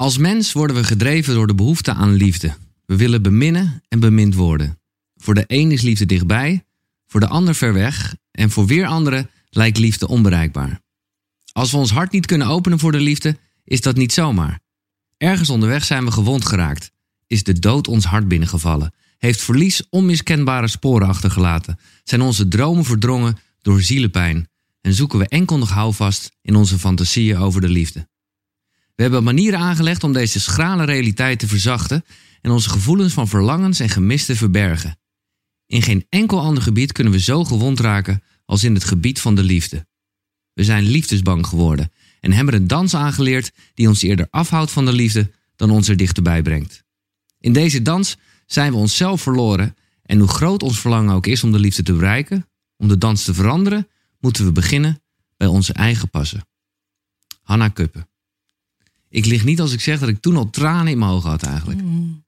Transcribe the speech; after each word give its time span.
Als 0.00 0.18
mens 0.18 0.52
worden 0.52 0.76
we 0.76 0.84
gedreven 0.84 1.34
door 1.34 1.46
de 1.46 1.54
behoefte 1.54 1.94
aan 1.94 2.12
liefde. 2.12 2.54
We 2.86 2.96
willen 2.96 3.22
beminnen 3.22 3.82
en 3.88 4.00
bemind 4.00 4.34
worden. 4.34 4.78
Voor 5.16 5.34
de 5.34 5.44
een 5.46 5.72
is 5.72 5.82
liefde 5.82 6.06
dichtbij, 6.06 6.64
voor 7.06 7.20
de 7.20 7.28
ander 7.28 7.54
ver 7.54 7.72
weg 7.72 8.16
en 8.30 8.50
voor 8.50 8.66
weer 8.66 8.86
anderen 8.86 9.30
lijkt 9.50 9.78
liefde 9.78 10.08
onbereikbaar. 10.08 10.80
Als 11.52 11.70
we 11.70 11.76
ons 11.76 11.90
hart 11.90 12.12
niet 12.12 12.26
kunnen 12.26 12.46
openen 12.46 12.78
voor 12.78 12.92
de 12.92 13.00
liefde, 13.00 13.38
is 13.64 13.80
dat 13.80 13.96
niet 13.96 14.12
zomaar. 14.12 14.60
Ergens 15.16 15.50
onderweg 15.50 15.84
zijn 15.84 16.04
we 16.04 16.10
gewond 16.10 16.46
geraakt, 16.46 16.90
is 17.26 17.42
de 17.42 17.58
dood 17.58 17.88
ons 17.88 18.04
hart 18.04 18.28
binnengevallen, 18.28 18.94
heeft 19.16 19.40
verlies 19.40 19.82
onmiskenbare 19.90 20.68
sporen 20.68 21.08
achtergelaten, 21.08 21.78
zijn 22.04 22.20
onze 22.20 22.48
dromen 22.48 22.84
verdrongen 22.84 23.38
door 23.62 23.82
zielepijn 23.82 24.48
en 24.80 24.94
zoeken 24.94 25.18
we 25.18 25.28
enkel 25.28 25.58
nog 25.58 25.70
houvast 25.70 26.30
in 26.42 26.56
onze 26.56 26.78
fantasieën 26.78 27.36
over 27.36 27.60
de 27.60 27.68
liefde. 27.68 28.08
We 28.98 29.04
hebben 29.04 29.24
manieren 29.24 29.58
aangelegd 29.58 30.04
om 30.04 30.12
deze 30.12 30.40
schrale 30.40 30.84
realiteit 30.84 31.38
te 31.38 31.48
verzachten 31.48 32.04
en 32.40 32.50
onze 32.50 32.68
gevoelens 32.68 33.12
van 33.12 33.28
verlangens 33.28 33.80
en 33.80 33.88
gemis 33.88 34.24
te 34.24 34.36
verbergen. 34.36 34.98
In 35.66 35.82
geen 35.82 36.06
enkel 36.08 36.40
ander 36.40 36.62
gebied 36.62 36.92
kunnen 36.92 37.12
we 37.12 37.20
zo 37.20 37.44
gewond 37.44 37.80
raken 37.80 38.22
als 38.44 38.64
in 38.64 38.74
het 38.74 38.84
gebied 38.84 39.20
van 39.20 39.34
de 39.34 39.42
liefde. 39.42 39.86
We 40.52 40.64
zijn 40.64 40.84
liefdesbang 40.84 41.46
geworden 41.46 41.92
en 42.20 42.32
hebben 42.32 42.54
een 42.54 42.66
dans 42.66 42.94
aangeleerd 42.94 43.52
die 43.74 43.88
ons 43.88 44.02
eerder 44.02 44.26
afhoudt 44.30 44.70
van 44.70 44.84
de 44.84 44.92
liefde 44.92 45.30
dan 45.56 45.70
ons 45.70 45.88
er 45.88 45.96
dichterbij 45.96 46.42
brengt. 46.42 46.84
In 47.40 47.52
deze 47.52 47.82
dans 47.82 48.16
zijn 48.46 48.72
we 48.72 48.78
onszelf 48.78 49.22
verloren 49.22 49.76
en 50.02 50.18
hoe 50.18 50.28
groot 50.28 50.62
ons 50.62 50.80
verlangen 50.80 51.14
ook 51.14 51.26
is 51.26 51.44
om 51.44 51.52
de 51.52 51.58
liefde 51.58 51.82
te 51.82 51.92
bereiken, 51.92 52.48
om 52.76 52.88
de 52.88 52.98
dans 52.98 53.24
te 53.24 53.34
veranderen, 53.34 53.88
moeten 54.20 54.44
we 54.44 54.52
beginnen 54.52 55.02
bij 55.36 55.48
onze 55.48 55.72
eigen 55.72 56.10
passen. 56.10 56.46
Hanna 57.42 57.68
Kuppen. 57.68 58.08
Ik 59.10 59.26
lig 59.26 59.44
niet 59.44 59.60
als 59.60 59.72
ik 59.72 59.80
zeg 59.80 59.98
dat 59.98 60.08
ik 60.08 60.20
toen 60.20 60.36
al 60.36 60.50
tranen 60.50 60.92
in 60.92 60.98
mijn 60.98 61.10
ogen 61.10 61.30
had 61.30 61.42
eigenlijk. 61.42 61.82
Mm. 61.82 62.24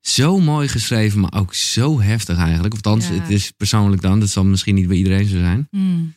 Zo 0.00 0.40
mooi 0.40 0.68
geschreven, 0.68 1.20
maar 1.20 1.32
ook 1.36 1.54
zo 1.54 2.00
heftig 2.00 2.38
eigenlijk. 2.38 2.74
Of 2.74 2.82
althans, 2.82 3.08
Ja. 3.08 3.14
het 3.14 3.30
is 3.30 3.50
persoonlijk 3.50 4.02
dan. 4.02 4.20
Dat 4.20 4.28
zal 4.28 4.44
misschien 4.44 4.74
niet 4.74 4.88
bij 4.88 4.96
iedereen 4.96 5.26
zo 5.26 5.38
zijn. 5.38 5.68
Mm. 5.70 6.14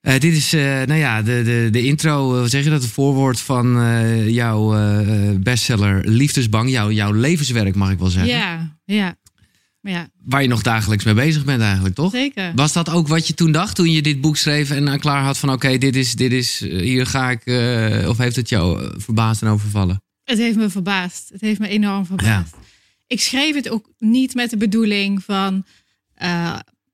Eh, 0.00 0.20
dit 0.20 0.34
is, 0.34 0.52
eh, 0.52 0.62
nou 0.62 0.94
ja, 0.94 1.22
de, 1.22 1.42
de, 1.44 1.68
de 1.72 1.82
intro, 1.84 2.34
eh, 2.34 2.40
wat 2.40 2.50
zeg 2.50 2.64
je 2.64 2.70
dat? 2.70 2.82
Het 2.82 2.90
voorwoord 2.90 3.40
van 3.40 3.66
jouw 4.32 4.70
bestseller 5.40 6.08
Liefdesbang. 6.08 6.70
Jouw, 6.70 6.90
jouw 6.90 7.12
levenswerk, 7.12 7.74
mag 7.74 7.90
ik 7.90 7.98
wel 7.98 8.08
zeggen. 8.10 8.32
Ja, 8.32 8.76
ja. 8.84 9.16
Ja, 9.86 10.08
Waar 10.24 10.42
je 10.42 10.48
nog 10.48 10.62
dagelijks 10.62 11.04
mee 11.04 11.14
bezig 11.14 11.44
bent 11.44 11.62
eigenlijk, 11.62 11.94
toch? 11.94 12.10
zeker. 12.10 12.52
Was 12.54 12.72
dat 12.72 12.90
ook 12.90 13.08
wat 13.08 13.26
je 13.26 13.34
toen 13.34 13.52
dacht 13.52 13.76
toen 13.76 13.90
je 13.90 14.02
dit 14.02 14.20
boek 14.20 14.36
schreef 14.36 14.70
en 14.70 14.88
eh, 14.88 14.98
klaar 14.98 15.22
had 15.22 15.38
van 15.38 15.50
oké, 15.52 15.78
dit 15.78 15.96
is, 15.96 16.14
dit 16.14 16.32
is, 16.32 16.60
eh, 16.62 16.80
hier 16.80 17.06
ga 17.06 17.30
ik, 17.30 17.44
eh, 17.46 18.08
of 18.08 18.18
heeft 18.18 18.36
het 18.36 18.48
jou 18.48 18.92
verbaasd 19.00 19.42
en 19.42 19.48
overvallen? 19.48 20.02
Het 20.24 20.38
heeft 20.38 20.56
me 20.56 20.68
verbaasd. 20.70 21.28
Het 21.28 21.40
heeft 21.40 21.60
me 21.60 21.68
enorm 21.68 22.06
verbaasd. 22.06 22.54
Ik 23.06 23.20
schreef 23.20 23.54
het 23.54 23.68
ook 23.68 23.90
niet 23.98 24.34
met 24.34 24.50
de 24.50 24.56
bedoeling 24.56 25.24
van 25.24 25.64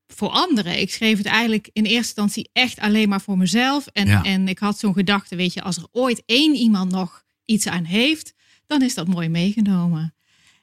voor 0.07 0.29
anderen. 0.29 0.81
Ik 0.81 0.93
schreef 0.93 1.17
het 1.19 1.27
eigenlijk 1.27 1.70
in 1.73 1.85
eerste 1.85 1.97
instantie 1.97 2.51
echt 2.53 2.79
alleen 2.81 3.09
maar 3.09 3.20
voor 3.20 3.39
mezelf. 3.39 3.87
En, 3.87 4.07
Ja. 4.07 4.23
en 4.23 4.48
ik 4.48 4.59
had 4.59 4.79
zo'n 4.79 4.93
gedachte, 4.93 5.37
weet 5.37 5.53
je, 5.53 5.63
als 5.63 5.77
er 5.77 5.87
ooit 5.93 6.23
één 6.27 6.55
iemand 6.55 6.91
nog 6.91 7.23
iets 7.45 7.67
aan 7.69 7.85
heeft, 7.85 8.35
dan 8.67 8.83
is 8.83 8.95
dat 8.95 9.07
mooi 9.09 9.29
meegenomen. 9.29 10.15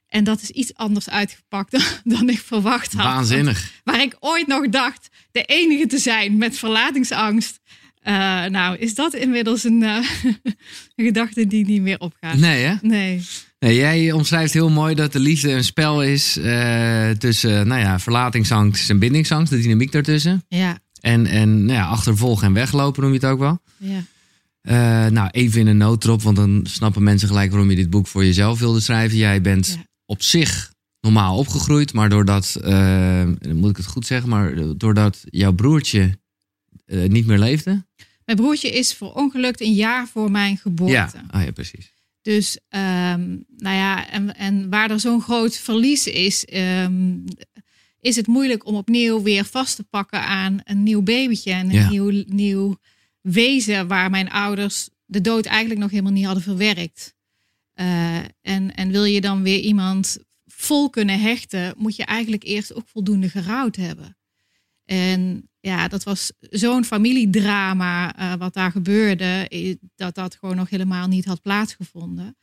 En 0.10 0.24
dat 0.24 0.42
is 0.42 0.50
iets 0.50 0.74
anders 0.76 1.10
uitgepakt 1.10 1.72
dan, 1.72 1.82
dan 2.18 2.30
ik 2.30 2.40
verwacht 2.40 2.94
had. 2.94 3.06
Waanzinnig. 3.06 3.72
Waar 3.84 4.02
ik 4.02 4.16
ooit 4.20 4.48
nog 4.48 4.70
dacht 4.70 5.10
de 5.32 5.44
enige 5.44 5.86
te 5.88 5.98
zijn 5.98 6.38
met 6.38 6.58
verlatingsangst. 6.58 7.60
eh, 8.02 8.14
nou, 8.46 8.78
is 8.78 8.96
dat 8.96 9.14
inmiddels 9.14 9.64
een, 9.64 9.84
eh, 9.84 9.96
een 10.96 11.06
gedachte 11.06 11.48
die 11.48 11.66
niet 11.66 11.82
meer 11.82 12.00
opgaat. 12.00 12.38
Nee, 12.38 12.64
hè? 12.66 12.74
Nee. 12.82 13.22
Nee, 13.60 13.76
jij 13.76 14.12
omschrijft 14.12 14.54
heel 14.54 14.70
mooi 14.70 14.96
dat 14.96 15.12
de 15.12 15.20
liefde 15.20 15.52
een 15.52 15.64
spel 15.64 16.04
is 16.04 16.38
eh, 16.38 17.10
tussen, 17.10 17.68
nou 17.68 17.82
ja, 17.82 18.00
verlatingsangst 18.00 18.90
en 18.90 19.00
bindingsangst, 19.00 19.52
de 19.52 19.60
dynamiek 19.62 19.92
daartussen. 19.92 20.44
Ja, 20.48 20.78
En, 21.02 21.26
en 21.26 21.66
nou 21.66 21.78
ja, 21.78 21.86
achtervolgen 21.86 22.48
en 22.48 22.54
weglopen 22.54 23.02
noem 23.02 23.12
je 23.12 23.20
het 23.20 23.28
ook 23.30 23.40
wel. 23.40 23.62
ja. 23.78 24.04
Nou, 25.10 25.30
even 25.32 25.60
in 25.60 25.68
een 25.68 25.78
noodtrop, 25.78 26.22
want 26.22 26.36
dan 26.36 26.66
snappen 26.70 27.04
mensen 27.04 27.28
gelijk 27.28 27.50
waarom 27.52 27.70
je 27.70 27.76
dit 27.76 27.90
boek 27.90 28.08
voor 28.08 28.26
jezelf 28.26 28.60
wilde 28.60 28.80
schrijven. 28.80 29.18
Jij 29.18 29.42
bent 29.42 29.68
Ja. 29.68 29.88
Op 30.10 30.22
zich 30.24 30.74
normaal 31.02 31.38
opgegroeid, 31.38 31.94
maar 31.94 32.10
doordat, 32.10 32.56
eh, 32.56 33.24
moet 33.54 33.70
ik 33.70 33.78
het 33.78 33.86
goed 33.86 34.06
zeggen, 34.06 34.30
maar 34.30 34.78
doordat 34.78 35.24
jouw 35.26 35.54
broertje 35.54 36.20
eh, 36.86 37.10
niet 37.10 37.26
meer 37.26 37.40
leefde. 37.40 37.86
Mijn 38.26 38.38
broertje 38.38 38.70
is 38.72 38.94
verongelukt 38.94 39.62
een 39.62 39.74
jaar 39.74 40.08
voor 40.08 40.32
mijn 40.32 40.58
geboorte. 40.58 40.94
Ja, 40.94 41.24
ah, 41.30 41.44
ja, 41.44 41.52
precies. 41.52 41.94
Dus, 42.22 42.60
ehm, 42.70 43.28
nou 43.58 43.76
ja, 43.76 44.10
en, 44.10 44.36
en 44.36 44.70
waar 44.70 44.92
er 44.92 45.00
zo'n 45.00 45.22
groot 45.22 45.58
verlies 45.58 46.08
is, 46.08 46.46
ehm, 46.46 47.18
is 48.00 48.16
het 48.16 48.28
moeilijk 48.28 48.66
om 48.66 48.76
opnieuw 48.76 49.22
weer 49.22 49.46
vast 49.46 49.76
te 49.76 49.84
pakken 49.84 50.22
aan 50.26 50.60
een 50.64 50.84
nieuw 50.84 51.02
babytje 51.02 51.52
en 51.52 51.68
een 51.70 51.74
Ja. 51.76 51.90
nieuw, 51.90 52.24
nieuw 52.28 52.78
wezen 53.22 53.88
waar 53.88 54.10
mijn 54.10 54.30
ouders 54.30 54.90
de 55.06 55.22
dood 55.22 55.46
eigenlijk 55.46 55.80
nog 55.82 55.90
helemaal 55.90 56.12
niet 56.12 56.26
hadden 56.26 56.44
verwerkt. 56.44 57.16
Eh, 57.80 58.18
en, 58.42 58.76
en 58.76 58.92
wil 58.92 59.04
je 59.04 59.22
dan 59.22 59.44
weer 59.44 59.60
iemand 59.60 60.18
vol 60.46 60.90
kunnen 60.90 61.20
hechten, 61.20 61.74
moet 61.78 61.96
je 61.96 62.06
eigenlijk 62.06 62.44
eerst 62.44 62.74
ook 62.74 62.88
voldoende 62.88 63.30
gerouwd 63.30 63.76
hebben. 63.76 64.18
En 64.86 65.50
ja, 65.60 65.88
dat 65.88 66.04
was 66.04 66.32
zo'n 66.40 66.86
familiedrama 66.86 68.16
eh, 68.16 68.36
wat 68.36 68.54
daar 68.54 68.72
gebeurde, 68.72 69.50
dat 69.96 70.16
dat 70.16 70.36
gewoon 70.36 70.56
nog 70.56 70.70
helemaal 70.70 71.08
niet 71.08 71.26
had 71.26 71.42
plaatsgevonden. 71.42 72.38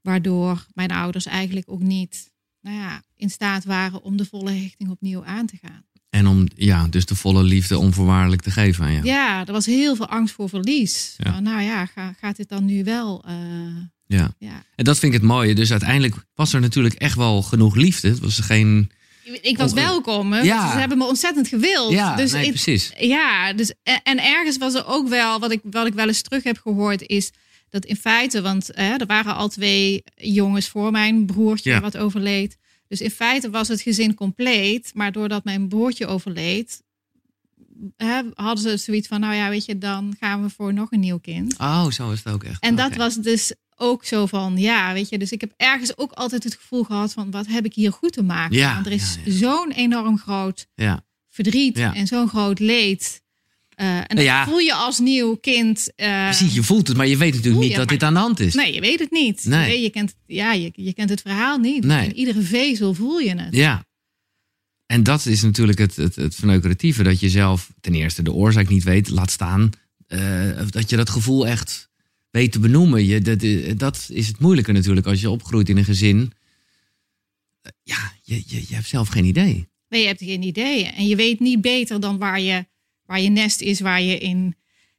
Waardoor 0.00 0.66
mijn 0.74 0.90
ouders 0.90 1.26
eigenlijk 1.26 1.70
ook 1.70 1.82
niet 1.82 2.32
nou 2.60 2.76
ja, 2.76 3.02
in 3.14 3.30
staat 3.30 3.64
waren 3.64 4.02
om 4.02 4.16
de 4.16 4.24
volle 4.24 4.50
hechting 4.50 4.90
opnieuw 4.90 5.24
aan 5.24 5.46
te 5.46 5.56
gaan. 5.56 5.86
En 6.10 6.26
om 6.26 6.46
ja, 6.54 6.86
dus 6.90 7.06
de 7.06 7.14
volle 7.14 7.42
liefde 7.42 7.78
onvoorwaardelijk 7.78 8.42
te 8.42 8.50
geven 8.50 8.84
aan 8.84 8.92
jou. 8.92 9.06
Ja, 9.06 9.46
er 9.46 9.52
was 9.52 9.66
heel 9.66 9.96
veel 9.96 10.08
angst 10.08 10.34
voor 10.34 10.48
verlies. 10.48 11.14
Ja. 11.18 11.40
Nou 11.40 11.62
ja, 11.62 11.86
ga- 11.86 12.14
gaat 12.20 12.36
dit 12.36 12.48
dan 12.48 12.64
nu 12.64 12.84
wel? 12.84 13.24
eh, 13.26 13.34
Ja. 14.06 14.34
ja. 14.38 14.62
En 14.74 14.84
dat 14.84 14.98
vind 14.98 15.14
ik 15.14 15.20
het 15.20 15.28
mooie. 15.28 15.54
Dus 15.54 15.70
uiteindelijk 15.70 16.14
was 16.34 16.52
er 16.52 16.60
natuurlijk 16.60 16.94
echt 16.94 17.16
wel 17.16 17.42
genoeg 17.42 17.74
liefde. 17.74 18.08
Het 18.08 18.18
was 18.20 18.38
geen. 18.38 18.90
Ik 19.40 19.56
was 19.58 19.72
welkom. 19.72 20.32
hè. 20.32 20.40
ja. 20.40 20.72
Ze 20.72 20.78
hebben 20.78 20.98
me 20.98 21.04
ontzettend 21.06 21.48
gewild. 21.48 21.92
Ja, 21.92 22.16
dus 22.16 22.32
nee, 22.32 22.44
ik- 22.44 22.50
precies. 22.50 22.92
Ja, 22.98 23.52
dus, 23.52 23.72
en, 23.82 24.00
en 24.02 24.24
ergens 24.24 24.56
was 24.58 24.74
er 24.74 24.86
ook 24.86 25.08
wel, 25.08 25.38
wat 25.40 25.50
ik, 25.52 25.60
wat 25.70 25.86
ik 25.86 25.94
wel 25.94 26.06
eens 26.08 26.22
terug 26.22 26.42
heb 26.44 26.58
gehoord, 26.58 27.02
is 27.06 27.30
dat 27.70 27.84
in 27.84 27.96
feite, 27.96 28.42
want 28.42 28.70
hè, 28.72 28.94
er 28.96 29.06
waren 29.06 29.34
al 29.34 29.48
twee 29.48 30.02
jongens 30.14 30.68
voor 30.68 30.90
mijn 30.90 31.26
broertje 31.26 31.70
Ja. 31.70 31.80
wat 31.80 31.96
overleed. 31.96 32.56
Dus 32.88 33.00
in 33.00 33.10
feite 33.10 33.50
was 33.50 33.68
het 33.68 33.80
gezin 33.80 34.14
compleet, 34.14 34.90
maar 34.94 35.12
doordat 35.12 35.44
mijn 35.44 35.68
broertje 35.68 36.06
overleed, 36.06 36.82
hè, 37.96 38.22
hadden 38.34 38.70
ze 38.70 38.76
zoiets 38.76 39.08
van, 39.08 39.20
nou 39.20 39.34
ja, 39.34 39.48
weet 39.48 39.64
je, 39.64 39.78
dan 39.78 40.16
gaan 40.20 40.42
we 40.42 40.50
voor 40.50 40.74
nog 40.74 40.92
een 40.92 41.00
nieuw 41.00 41.18
kind. 41.18 41.58
Oh, 41.58 41.90
zo 41.90 42.10
is 42.10 42.22
het 42.24 42.32
ook 42.32 42.44
echt. 42.44 42.62
En 42.62 42.76
dat 42.76 42.96
was 42.96 43.14
dus 43.14 43.54
ook 43.76 44.04
zo 44.04 44.26
van, 44.26 44.58
ja, 44.58 44.92
weet 44.92 45.08
je, 45.08 45.18
dus 45.18 45.32
ik 45.32 45.40
heb 45.40 45.52
ergens 45.56 45.98
ook 45.98 46.12
altijd 46.12 46.44
het 46.44 46.54
gevoel 46.54 46.84
gehad 46.84 47.12
van, 47.12 47.30
wat 47.30 47.46
heb 47.46 47.64
ik 47.64 47.74
hier 47.74 47.92
goed 47.92 48.12
te 48.12 48.22
maken? 48.22 48.56
Ja, 48.56 48.74
Want 48.74 48.86
er 48.86 48.92
is 48.92 49.14
ja, 49.14 49.20
ja. 49.24 49.38
zo'n 49.38 49.72
enorm 49.72 50.18
groot 50.18 50.66
verdriet 51.28 51.78
en 51.78 52.06
zo'n 52.06 52.28
groot 52.28 52.58
leed. 52.58 53.22
Eh, 53.76 53.98
en 54.06 54.22
ja. 54.22 54.44
voel 54.46 54.58
je 54.58 54.74
als 54.74 54.98
nieuw 54.98 55.34
kind. 55.36 55.92
eh, 55.94 56.24
Precies, 56.24 56.54
je 56.54 56.62
voelt 56.62 56.88
het, 56.88 56.96
maar 56.96 57.06
je 57.06 57.16
weet 57.16 57.34
natuurlijk 57.34 57.64
niet 57.64 57.76
dat 57.76 57.88
dit 57.88 58.02
aan 58.02 58.14
de 58.14 58.20
hand 58.20 58.40
is. 58.40 58.54
Nee, 58.54 58.74
je 58.74 58.80
weet 58.80 58.98
het 58.98 59.10
niet. 59.10 59.44
Nee. 59.44 59.72
Je, 59.76 59.82
je, 59.82 59.90
kent, 59.90 60.14
ja, 60.26 60.52
je, 60.52 60.70
je 60.74 60.92
kent 60.92 61.10
het 61.10 61.20
verhaal 61.20 61.58
niet. 61.58 61.84
Nee. 61.84 62.06
In 62.08 62.16
iedere 62.16 62.42
vezel 62.42 62.94
voel 62.94 63.18
je 63.18 63.36
het. 63.40 63.54
Ja. 63.54 63.84
En 64.86 65.02
dat 65.02 65.26
is 65.26 65.42
natuurlijk 65.42 65.78
het, 65.78 65.96
het, 65.96 66.16
het 66.16 66.34
verneukeratieve. 66.34 67.02
Dat 67.02 67.20
je 67.20 67.28
zelf 67.28 67.70
ten 67.80 67.94
eerste 67.94 68.22
de 68.22 68.32
oorzaak 68.32 68.68
niet 68.68 68.84
weet. 68.84 69.08
Laat 69.10 69.30
staan 69.30 69.70
eh, 70.06 70.58
dat 70.70 70.90
je 70.90 70.96
dat 70.96 71.10
gevoel 71.10 71.46
echt 71.46 71.88
weet 72.30 72.52
te 72.52 72.58
benoemen. 72.58 73.04
Je, 73.06 73.20
dat, 73.20 73.78
dat 73.78 74.08
is 74.12 74.26
het 74.26 74.38
moeilijke 74.38 74.72
natuurlijk 74.72 75.06
als 75.06 75.20
je 75.20 75.30
opgroeit 75.30 75.68
in 75.68 75.76
een 75.76 75.84
gezin. 75.84 76.32
Ja, 77.82 78.12
je, 78.22 78.42
je, 78.46 78.64
je 78.68 78.74
hebt 78.74 78.86
zelf 78.88 79.08
geen 79.08 79.24
idee. 79.24 79.68
Nee, 79.88 80.00
je 80.00 80.06
hebt 80.06 80.22
geen 80.22 80.42
idee. 80.42 80.84
En 80.84 81.06
je 81.06 81.16
weet 81.16 81.40
niet 81.40 81.60
beter 81.60 82.00
dan 82.00 82.18
waar 82.18 82.40
je, 82.40 82.66
waar 83.06 83.20
je 83.20 83.28
nest 83.28 83.60
is, 83.60 83.80
waar 83.80 84.02
je 84.02 84.18
in, 84.18 84.56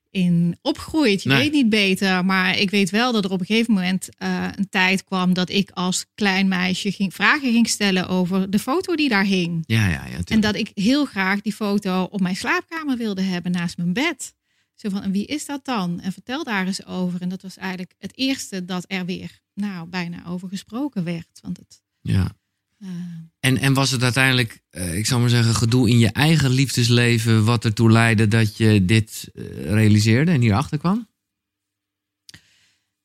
in 0.10 0.58
opgroeit. 0.62 1.24
Je 1.24 1.30
Nee. 1.30 1.38
weet 1.38 1.52
niet 1.52 1.70
beter. 1.70 2.26
Maar 2.26 2.58
ik 2.58 2.70
weet 2.70 2.90
wel 2.90 3.12
dat 3.12 3.26
er 3.26 3.32
op 3.32 3.40
een 3.40 3.46
gegeven 3.46 3.74
moment 3.74 4.10
eh, 4.18 4.48
een 4.56 4.70
tijd 4.70 5.04
kwam 5.04 5.34
dat 5.34 5.50
ik 5.50 5.70
als 5.72 6.06
klein 6.16 6.48
meisje 6.48 6.92
ging, 6.92 7.14
vragen 7.14 7.52
ging 7.52 7.70
stellen 7.70 8.08
over 8.08 8.50
de 8.50 8.60
foto 8.60 8.96
die 8.96 9.10
daar 9.10 9.26
hing. 9.26 9.64
Ja, 9.66 9.88
ja, 9.88 10.06
ja. 10.06 10.18
En 10.26 10.40
dat 10.40 10.56
ik 10.56 10.72
heel 10.74 11.06
graag 11.06 11.42
die 11.42 11.54
foto 11.54 12.04
op 12.04 12.20
mijn 12.22 12.36
slaapkamer 12.36 12.98
wilde 12.98 13.22
hebben 13.22 13.52
naast 13.52 13.78
mijn 13.78 13.94
bed. 13.94 14.36
Zo 14.76 14.90
van, 14.90 15.02
en 15.04 15.12
wie 15.12 15.26
is 15.26 15.46
dat 15.46 15.66
dan? 15.66 16.00
En 16.00 16.12
vertel 16.12 16.44
daar 16.44 16.66
eens 16.66 16.86
over. 16.86 17.22
En 17.22 17.30
dat 17.30 17.42
was 17.42 17.58
eigenlijk 17.58 17.94
het 17.98 18.18
eerste 18.18 18.66
dat 18.66 18.86
er 18.88 19.06
weer, 19.06 19.40
nou, 19.54 19.88
bijna 19.88 20.26
over 20.28 20.50
gesproken 20.50 21.04
werd. 21.04 21.40
Want 21.42 21.58
het, 21.58 21.82
Ja. 22.02 22.36
En, 23.40 23.58
en 23.58 23.74
was 23.74 23.92
het 23.92 24.04
uiteindelijk, 24.04 24.60
eh, 24.70 24.98
ik 24.98 25.06
zou 25.06 25.22
maar 25.22 25.30
zeggen, 25.30 25.56
gedoe 25.56 25.90
in 25.90 26.00
je 26.00 26.12
eigen 26.12 26.50
liefdesleven... 26.50 27.46
wat 27.46 27.66
ertoe 27.66 27.92
leidde 27.92 28.28
dat 28.28 28.58
je 28.58 28.86
dit 28.86 29.30
eh, 29.34 29.44
realiseerde 29.72 30.32
en 30.32 30.42
hierachter 30.42 30.78
kwam? 30.78 31.08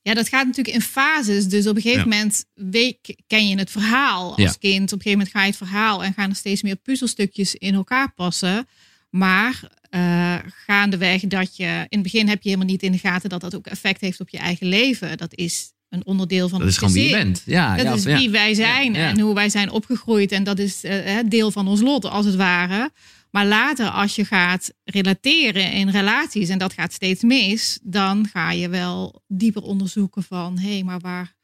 Ja, 0.03 0.15
dat 0.15 0.29
gaat 0.29 0.47
natuurlijk 0.47 0.75
in 0.77 0.83
fases. 0.83 1.47
Dus 1.49 1.67
op 1.67 1.77
een 1.77 1.83
gegeven 1.83 2.09
Ja. 2.11 2.17
moment 2.17 2.45
weet, 2.55 2.99
ken 3.27 3.49
je 3.49 3.59
het 3.59 3.71
verhaal 3.71 4.31
als 4.31 4.41
Ja. 4.41 4.53
kind. 4.59 4.93
Op 4.93 4.99
een 4.99 5.03
gegeven 5.03 5.11
moment 5.11 5.31
ga 5.31 5.41
je 5.41 5.47
het 5.47 5.57
verhaal 5.57 6.05
en 6.05 6.13
gaan 6.15 6.31
er 6.31 6.37
steeds 6.37 6.63
meer 6.63 6.77
puzzelstukjes 6.77 7.55
in 7.55 7.75
elkaar 7.75 8.13
passen. 8.15 8.67
Maar 9.11 9.63
eh, 9.91 10.39
gaandeweg 10.67 11.21
dat 11.21 11.57
je... 11.57 11.65
In 11.89 11.99
het 11.99 12.03
begin 12.03 12.29
heb 12.29 12.43
je 12.43 12.49
helemaal 12.49 12.71
niet 12.71 12.83
in 12.83 12.93
de 12.93 12.99
gaten 12.99 13.29
dat 13.31 13.41
dat 13.41 13.55
ook 13.55 13.67
effect 13.67 14.01
heeft 14.01 14.21
op 14.21 14.29
je 14.29 14.39
eigen 14.39 14.67
leven. 14.67 15.17
Dat 15.17 15.35
is 15.35 15.72
een 15.93 16.07
onderdeel 16.07 16.49
van 16.49 16.59
Dat 16.59 16.69
is 16.69 16.77
gewoon 16.77 16.93
wie 16.93 17.05
je 17.09 17.11
bent. 17.15 17.43
Ja, 17.47 17.77
Dat 17.77 17.85
ja, 17.85 17.93
is 17.93 18.03
ja. 18.03 18.17
wie 18.19 18.31
wij 18.31 18.55
zijn 18.55 18.95
Ja, 18.95 19.09
en 19.09 19.21
hoe 19.21 19.35
wij 19.35 19.49
zijn 19.49 19.71
opgegroeid. 19.71 20.33
En 20.33 20.45
dat 20.45 20.59
is 20.59 20.85
eh, 20.85 21.19
deel 21.29 21.51
van 21.51 21.69
ons 21.69 21.81
lot, 21.81 22.05
als 22.05 22.27
het 22.27 22.35
ware. 22.35 22.91
Maar 23.31 23.47
later, 23.47 23.89
als 23.89 24.15
je 24.17 24.25
gaat 24.25 24.73
relateren 24.85 25.73
in 25.73 25.89
relaties 25.89 26.49
en 26.49 26.59
dat 26.59 26.73
gaat 26.73 26.93
steeds 26.93 27.23
mis, 27.23 27.79
dan 27.83 28.29
ga 28.33 28.51
je 28.53 28.69
wel 28.69 29.23
dieper 29.29 29.63
onderzoeken 29.63 30.23
van 30.23 30.59
hé, 30.59 30.73
hey, 30.73 30.83
maar 30.83 31.01
waar, 31.01 31.35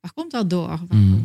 waar 0.00 0.12
komt 0.12 0.30
dat 0.30 0.50
door? 0.50 0.66
Waarom 0.88 1.08
Mhm. 1.08 1.22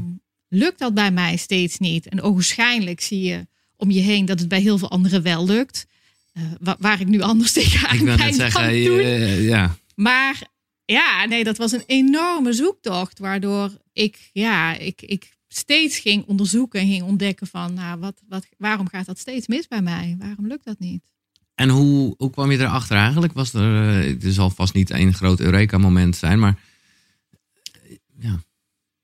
lukt 0.48 0.80
dat 0.80 0.94
bij 0.94 1.12
mij 1.12 1.38
steeds 1.38 1.78
niet? 1.78 2.08
En 2.08 2.22
ogenschijnlijk 2.22 3.02
zie 3.02 3.22
je 3.22 3.48
om 3.76 3.92
je 3.92 4.00
heen 4.02 4.26
dat 4.26 4.40
het 4.40 4.48
bij 4.48 4.62
heel 4.62 4.78
veel 4.78 4.90
anderen 4.92 5.22
wel 5.22 5.46
lukt. 5.46 5.86
Eh, 6.34 6.44
wa- 6.60 6.78
waar 6.80 7.02
ik 7.02 7.08
nu 7.08 7.22
anders 7.22 7.52
tegenaan 7.62 7.96
Ik 7.96 8.02
wil 8.02 8.16
net 8.18 8.36
zeggen, 8.36 8.64
eh, 8.70 9.46
ja. 9.48 9.76
Maar 9.96 10.42
ja, 10.94 11.26
nee, 11.26 11.44
dat 11.44 11.58
was 11.58 11.72
een 11.72 11.84
enorme 11.86 12.54
zoektocht. 12.54 13.20
Waardoor 13.20 13.78
ik, 13.94 14.30
ja, 14.34 14.78
ik, 14.78 15.02
ik 15.02 15.38
steeds 15.48 16.00
ging 16.00 16.26
onderzoeken 16.26 16.80
en 16.80 16.88
ging 16.88 17.04
ontdekken 17.04 17.48
van, 17.48 17.74
nou, 17.74 18.00
wat, 18.00 18.22
wat, 18.28 18.48
waarom 18.58 18.90
gaat 18.90 19.06
dat 19.06 19.20
steeds 19.20 19.48
mis 19.48 19.68
bij 19.68 19.82
mij? 19.82 20.16
Waarom 20.20 20.48
lukt 20.48 20.66
dat 20.66 20.80
niet? 20.80 21.04
En 21.56 21.70
hoe, 21.70 22.14
hoe 22.18 22.30
kwam 22.30 22.52
je 22.52 22.58
erachter 22.58 22.98
eigenlijk? 22.98 23.34
Was 23.34 23.54
er, 23.54 23.90
eh, 23.90 24.24
er 24.24 24.32
zal 24.32 24.50
vast 24.50 24.74
niet 24.74 24.90
één 24.90 25.14
groot 25.14 25.40
Eureka-moment 25.40 26.16
zijn, 26.16 26.40
maar 26.40 26.60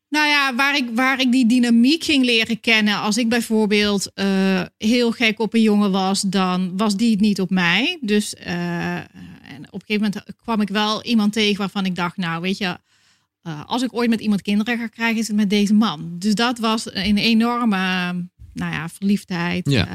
Nou 0.09 0.27
ja, 0.27 0.55
waar 0.55 0.75
ik, 0.75 0.89
waar 0.93 1.19
ik 1.19 1.31
die 1.31 1.45
dynamiek 1.45 2.03
ging 2.03 2.25
leren 2.25 2.59
kennen. 2.59 2.99
Als 2.99 3.17
ik 3.17 3.29
bijvoorbeeld 3.29 4.11
eh, 4.13 4.61
heel 4.77 5.11
gek 5.11 5.39
op 5.39 5.53
een 5.53 5.61
jongen 5.61 5.91
was, 5.91 6.21
dan 6.21 6.77
was 6.77 6.95
die 6.95 7.11
het 7.11 7.19
niet 7.19 7.41
op 7.41 7.49
mij. 7.49 7.97
Dus 8.01 8.33
eh, 8.35 8.95
en 8.95 9.65
op 9.69 9.81
een 9.81 9.85
gegeven 9.85 10.11
moment 10.13 10.35
kwam 10.43 10.61
ik 10.61 10.69
wel 10.69 11.03
iemand 11.03 11.33
tegen 11.33 11.57
waarvan 11.57 11.85
ik 11.85 11.95
dacht, 11.95 12.17
nou 12.17 12.41
weet 12.41 12.57
je, 12.57 12.77
eh, 13.41 13.65
als 13.65 13.81
ik 13.81 13.93
ooit 13.93 14.09
met 14.09 14.19
iemand 14.21 14.41
kinderen 14.41 14.77
ga 14.77 14.87
krijgen, 14.87 15.17
is 15.19 15.27
het 15.27 15.35
met 15.35 15.49
deze 15.49 15.73
man. 15.73 16.15
Dus 16.19 16.35
dat 16.35 16.59
was 16.59 16.93
een 16.93 17.17
enorme, 17.17 17.77
nou 18.53 18.73
ja, 18.73 18.89
verliefdheid, 18.89 19.69
Ja. 19.69 19.87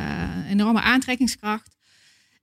enorme 0.50 0.80
aantrekkingskracht. 0.80 1.76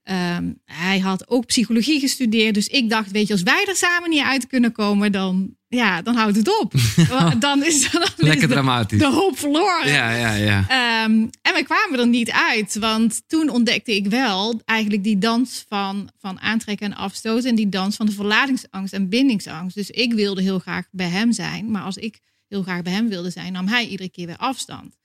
Ehm, 0.08 0.52
hij 0.66 1.00
had 1.00 1.30
ook 1.30 1.46
psychologie 1.46 2.00
gestudeerd, 2.00 2.54
dus 2.54 2.68
ik 2.68 2.90
dacht, 2.90 3.12
weet 3.12 3.28
je, 3.28 3.34
als 3.34 3.44
wij 3.44 3.66
er 3.68 3.76
samen 3.76 4.10
niet 4.10 4.24
uit 4.24 4.48
kunnen 4.48 4.72
komen, 4.72 5.12
dan, 5.12 5.56
ja, 5.68 6.02
dan 6.02 6.16
houdt 6.16 6.36
het 6.36 6.60
op. 6.60 6.74
Dan 7.40 7.66
is, 7.66 7.92
dan 7.92 8.02
is 8.02 8.14
lekker 8.16 8.48
dramatisch. 8.48 9.00
de 9.00 9.06
hoop 9.06 9.40
verloren. 9.40 9.88
Ja, 9.92 10.12
ja, 10.12 10.34
ja. 10.34 10.66
Ehm, 10.68 11.12
en 11.42 11.54
we 11.54 11.64
kwamen 11.64 12.00
er 12.00 12.08
niet 12.08 12.32
uit, 12.32 12.76
want 12.76 13.22
toen 13.28 13.50
ontdekte 13.50 13.96
ik 13.96 14.06
wel 14.06 14.62
eigenlijk 14.66 15.04
die 15.04 15.18
dans 15.18 15.66
van, 15.70 16.10
van 16.20 16.40
aantrekken 16.40 16.92
en 16.92 16.98
afstoten. 16.98 17.50
En 17.50 17.56
die 17.56 17.70
dans 17.70 17.96
van 17.96 18.06
de 18.06 18.12
verlatingsangst 18.12 18.94
en 18.94 19.10
bindingsangst. 19.10 19.76
Dus 19.76 19.90
ik 19.90 20.14
wilde 20.14 20.42
heel 20.42 20.60
graag 20.60 20.86
bij 20.92 21.10
hem 21.10 21.32
zijn, 21.32 21.72
maar 21.72 21.84
als 21.84 21.98
ik 21.98 22.20
heel 22.48 22.64
graag 22.64 22.82
bij 22.82 22.94
hem 22.94 23.10
wilde 23.10 23.30
zijn, 23.30 23.54
nam 23.54 23.68
hij 23.68 23.88
iedere 23.88 24.10
keer 24.10 24.26
weer 24.26 24.38
afstand. 24.38 24.98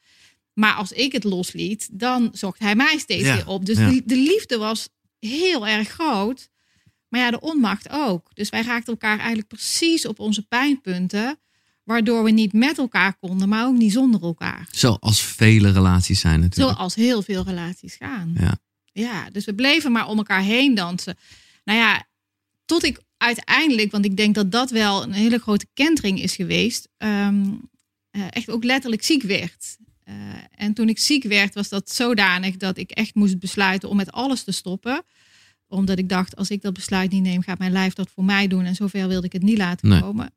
Maar 0.55 0.75
als 0.75 0.93
ik 0.93 1.13
het 1.13 1.25
losliet, 1.25 1.89
dan 1.93 2.31
zocht 2.33 2.59
hij 2.59 2.75
mij 2.75 2.99
steeds 2.99 3.27
Ja, 3.27 3.35
weer 3.35 3.49
op. 3.49 3.67
Dus 3.67 3.79
ja. 3.79 3.91
de, 3.91 4.03
de 4.05 4.17
liefde 4.17 4.59
was 4.59 4.89
heel 5.19 5.67
erg 5.67 5.89
groot, 5.89 6.51
maar 7.09 7.21
ja, 7.21 7.31
de 7.31 7.41
onmacht 7.41 7.89
ook. 7.91 8.31
Dus 8.35 8.49
wij 8.49 8.63
raakten 8.63 8.93
elkaar 8.93 9.19
eigenlijk 9.19 9.49
precies 9.49 10.07
op 10.07 10.19
onze 10.19 10.43
pijnpunten, 10.43 11.39
waardoor 11.85 12.25
we 12.25 12.31
niet 12.31 12.53
met 12.53 12.79
elkaar 12.79 13.17
konden, 13.21 13.49
maar 13.49 13.67
ook 13.67 13.77
niet 13.77 13.93
zonder 13.93 14.23
elkaar. 14.23 14.69
Zoals 14.71 15.23
vele 15.23 15.73
relaties 15.73 16.21
zijn 16.21 16.41
natuurlijk. 16.41 16.77
Zoals 16.77 16.95
heel 16.95 17.23
veel 17.23 17.45
relaties 17.45 17.95
gaan. 17.95 18.35
Ja. 18.39 18.59
Ja, 18.93 19.31
dus 19.31 19.45
we 19.45 19.55
bleven 19.55 19.93
maar 19.93 20.07
om 20.07 20.19
elkaar 20.19 20.43
heen 20.43 20.75
dansen. 20.75 21.17
Nou 21.65 21.79
ja, 21.79 22.07
tot 22.65 22.85
ik 22.85 23.01
uiteindelijk, 23.17 23.91
want 23.91 24.05
ik 24.05 24.17
denk 24.17 24.35
dat 24.35 24.53
dat 24.53 24.71
wel 24.71 25.03
een 25.03 25.13
hele 25.13 25.39
grote 25.39 25.67
kentering 25.75 26.21
is 26.23 26.35
geweest, 26.35 26.89
ehm, 26.97 27.45
eh, 28.11 28.27
echt 28.31 28.51
ook 28.51 28.65
letterlijk 28.65 29.03
ziek 29.03 29.23
werd. 29.23 29.77
Eh, 30.13 30.65
en 30.65 30.73
toen 30.75 30.89
ik 30.89 30.99
ziek 30.99 31.25
werd, 31.25 31.55
was 31.55 31.69
dat 31.69 31.91
zodanig 31.91 32.57
dat 32.57 32.77
ik 32.79 32.91
echt 32.91 33.15
moest 33.15 33.39
besluiten 33.39 33.89
om 33.89 33.97
met 33.97 34.13
alles 34.13 34.43
te 34.43 34.53
stoppen. 34.53 35.03
Omdat 35.69 35.99
ik 35.99 36.09
dacht, 36.09 36.37
als 36.37 36.51
ik 36.51 36.63
dat 36.63 36.73
besluit 36.73 37.11
niet 37.11 37.23
neem, 37.23 37.43
gaat 37.43 37.59
mijn 37.59 37.73
lijf 37.73 37.93
dat 37.95 38.11
voor 38.15 38.25
mij 38.25 38.47
doen. 38.47 38.65
En 38.65 38.75
zover 38.75 39.09
wilde 39.09 39.27
ik 39.27 39.33
het 39.33 39.43
niet 39.43 39.59
laten 39.59 39.89
Nee. 39.89 40.01
komen. 40.01 40.31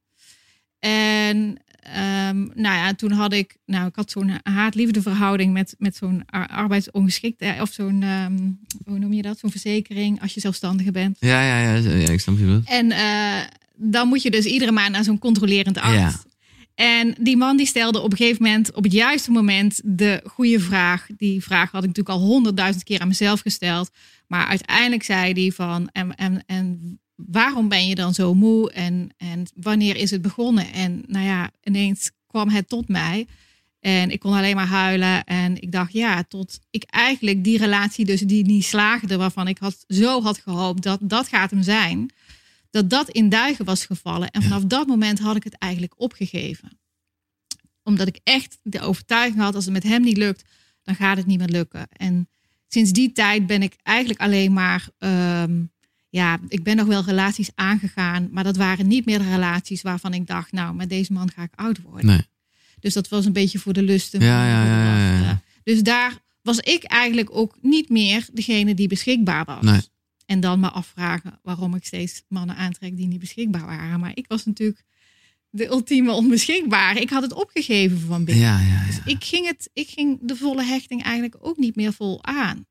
En 0.80 1.58
ehm, 1.80 2.38
nou 2.38 2.76
ja, 2.76 2.94
toen 2.94 3.12
had 3.12 3.34
ik, 3.34 3.58
nou, 3.66 3.88
ik 3.88 3.96
had 3.96 4.12
zo'n 4.12 4.32
haat-liefde 4.44 5.02
verhouding 5.02 5.54
met, 5.54 5.76
met 5.78 5.96
zo'n 5.96 6.24
ar- 6.26 6.48
arbeidsongeschiktheid 6.48 7.62
of 7.62 7.72
zo'n, 7.74 8.04
ehm, 8.04 8.38
hoe 8.86 9.00
noem 9.00 9.14
je 9.14 9.22
dat? 9.22 9.40
Zo'n 9.40 9.52
verzekering 9.52 10.22
als 10.22 10.34
je 10.34 10.40
zelfstandige 10.40 10.92
bent. 10.92 11.18
Ja, 11.20 11.42
ja, 11.42 11.76
ja, 11.78 11.90
ja, 11.96 12.10
ik 12.10 12.20
snap 12.20 12.38
je 12.38 12.46
wel. 12.46 12.62
En 12.66 12.92
eh, 12.92 13.42
dan 13.76 14.08
moet 14.08 14.22
je 14.22 14.32
dus 14.32 14.46
iedere 14.46 14.72
maand 14.72 14.92
naar 14.92 15.04
zo'n 15.04 15.20
controlerend 15.20 15.78
arts. 15.78 15.96
Ja. 15.96 16.24
En 16.76 17.16
die 17.20 17.38
man 17.38 17.58
die 17.58 17.66
stelde 17.66 18.02
op 18.02 18.12
een 18.12 18.18
gegeven 18.18 18.44
moment, 18.44 18.74
op 18.74 18.84
het 18.84 18.92
juiste 18.92 19.32
moment, 19.32 19.82
de 19.84 20.22
goede 20.26 20.60
vraag. 20.60 21.08
Die 21.18 21.44
vraag 21.44 21.72
had 21.72 21.84
ik 21.84 21.88
natuurlijk 21.88 22.18
al 22.18 22.26
honderdduizend 22.26 22.84
keer 22.84 23.00
aan 23.00 23.08
mezelf 23.08 23.40
gesteld. 23.40 23.92
Maar 24.28 24.46
uiteindelijk 24.46 25.04
zei 25.04 25.34
hij 25.34 25.52
van, 25.52 25.90
en, 25.92 26.16
en, 26.16 26.44
en 26.46 27.00
waarom 27.16 27.68
ben 27.68 27.88
je 27.88 27.96
dan 27.96 28.14
zo 28.14 28.34
moe? 28.34 28.72
En, 28.72 29.10
en 29.18 29.46
wanneer 29.56 29.96
is 29.96 30.12
het 30.12 30.22
begonnen? 30.22 30.74
En 30.74 31.04
nou 31.08 31.26
ja, 31.26 31.52
ineens 31.64 32.12
kwam 32.28 32.50
het 32.50 32.70
tot 32.70 32.88
mij. 32.88 33.28
En 33.80 34.12
ik 34.12 34.20
kon 34.20 34.34
alleen 34.34 34.56
maar 34.56 34.68
huilen. 34.68 35.24
En 35.24 35.62
ik 35.62 35.72
dacht, 35.72 35.94
ja, 35.94 36.24
tot 36.24 36.60
ik 36.70 36.84
eigenlijk 36.84 37.44
die 37.44 37.58
relatie 37.58 38.06
dus 38.06 38.22
die 38.22 38.46
niet 38.46 38.66
slaagde, 38.66 39.18
waarvan 39.18 39.48
ik 39.48 39.58
had, 39.58 39.84
zo 39.88 40.22
had 40.22 40.38
gehoopt 40.38 40.84
dat 40.84 41.00
dat 41.02 41.28
gaat 41.28 41.52
hem 41.52 41.62
zijn, 41.64 42.12
dat 42.76 42.90
dat 42.90 43.10
in 43.10 43.30
duigen 43.30 43.66
was 43.66 43.86
gevallen. 43.86 44.32
En 44.32 44.42
vanaf 44.42 44.64
dat 44.64 44.88
moment 44.88 45.20
had 45.20 45.36
ik 45.36 45.44
het 45.44 45.58
eigenlijk 45.58 45.94
opgegeven. 45.98 46.80
Omdat 47.84 48.08
ik 48.08 48.20
echt 48.24 48.60
de 48.64 48.82
overtuiging 48.82 49.42
had, 49.42 49.56
als 49.56 49.64
het 49.64 49.74
met 49.74 49.84
hem 49.84 50.02
niet 50.02 50.18
lukt, 50.18 50.44
dan 50.84 50.96
gaat 50.96 51.18
het 51.18 51.26
niet 51.26 51.40
meer 51.40 51.48
lukken. 51.48 51.88
En 51.90 52.30
sinds 52.68 52.92
die 52.92 53.12
tijd 53.12 53.48
ben 53.48 53.62
ik 53.62 53.76
eigenlijk 53.84 54.20
alleen 54.20 54.54
maar, 54.54 54.88
ehm, 54.98 55.64
ja, 56.10 56.40
ik 56.48 56.64
ben 56.64 56.76
nog 56.76 56.88
wel 56.88 57.04
relaties 57.04 57.50
aangegaan, 57.56 58.30
maar 58.32 58.44
dat 58.44 58.58
waren 58.58 58.88
niet 58.88 59.06
meer 59.06 59.20
de 59.20 59.30
relaties 59.30 59.82
waarvan 59.82 60.14
ik 60.14 60.28
dacht, 60.28 60.52
nou, 60.52 60.76
met 60.76 60.90
deze 60.90 61.14
man 61.14 61.32
ga 61.32 61.44
ik 61.44 61.54
oud 61.56 61.82
worden. 61.82 62.06
Nee. 62.06 62.26
Dus 62.80 62.94
dat 62.94 63.08
was 63.08 63.26
een 63.26 63.34
beetje 63.34 63.60
voor 63.60 63.74
de 63.74 63.84
lusten. 63.84 64.22
Ja, 64.22 64.48
ja, 64.48 64.66
ja, 64.66 65.20
ja. 65.20 65.42
Dus 65.64 65.84
daar 65.84 66.18
was 66.42 66.60
ik 66.60 66.84
eigenlijk 66.84 67.36
ook 67.36 67.58
niet 67.62 67.90
meer 67.90 68.28
degene 68.34 68.74
die 68.74 68.88
beschikbaar 68.88 69.46
was. 69.46 69.64
Nee. 69.64 69.82
En 70.26 70.40
dan 70.40 70.60
me 70.60 70.70
afvragen 70.70 71.40
waarom 71.44 71.76
ik 71.76 71.86
steeds 71.86 72.24
mannen 72.28 72.56
aantrek 72.56 72.98
die 72.98 73.08
niet 73.08 73.20
beschikbaar 73.20 73.66
waren. 73.66 74.00
Maar 74.00 74.12
ik 74.14 74.28
was 74.28 74.46
natuurlijk 74.46 74.84
de 75.50 75.68
ultieme 75.68 76.12
onbeschikbare. 76.12 77.00
Ik 77.00 77.10
had 77.10 77.22
het 77.22 77.34
opgegeven 77.34 78.00
van 78.00 78.26
binnen. 78.26 78.44
Ja, 78.44 78.60
ja, 78.60 78.86
Dus 78.86 79.00
ik 79.06 79.24
ging, 79.24 79.48
het, 79.48 79.70
ik 79.74 79.90
ging 79.90 80.20
de 80.22 80.36
volle 80.36 80.64
hechting 80.64 81.04
eigenlijk 81.04 81.36
ook 81.40 81.58
niet 81.58 81.76
meer 81.76 81.94
vol 81.94 82.24
aan. 82.24 82.66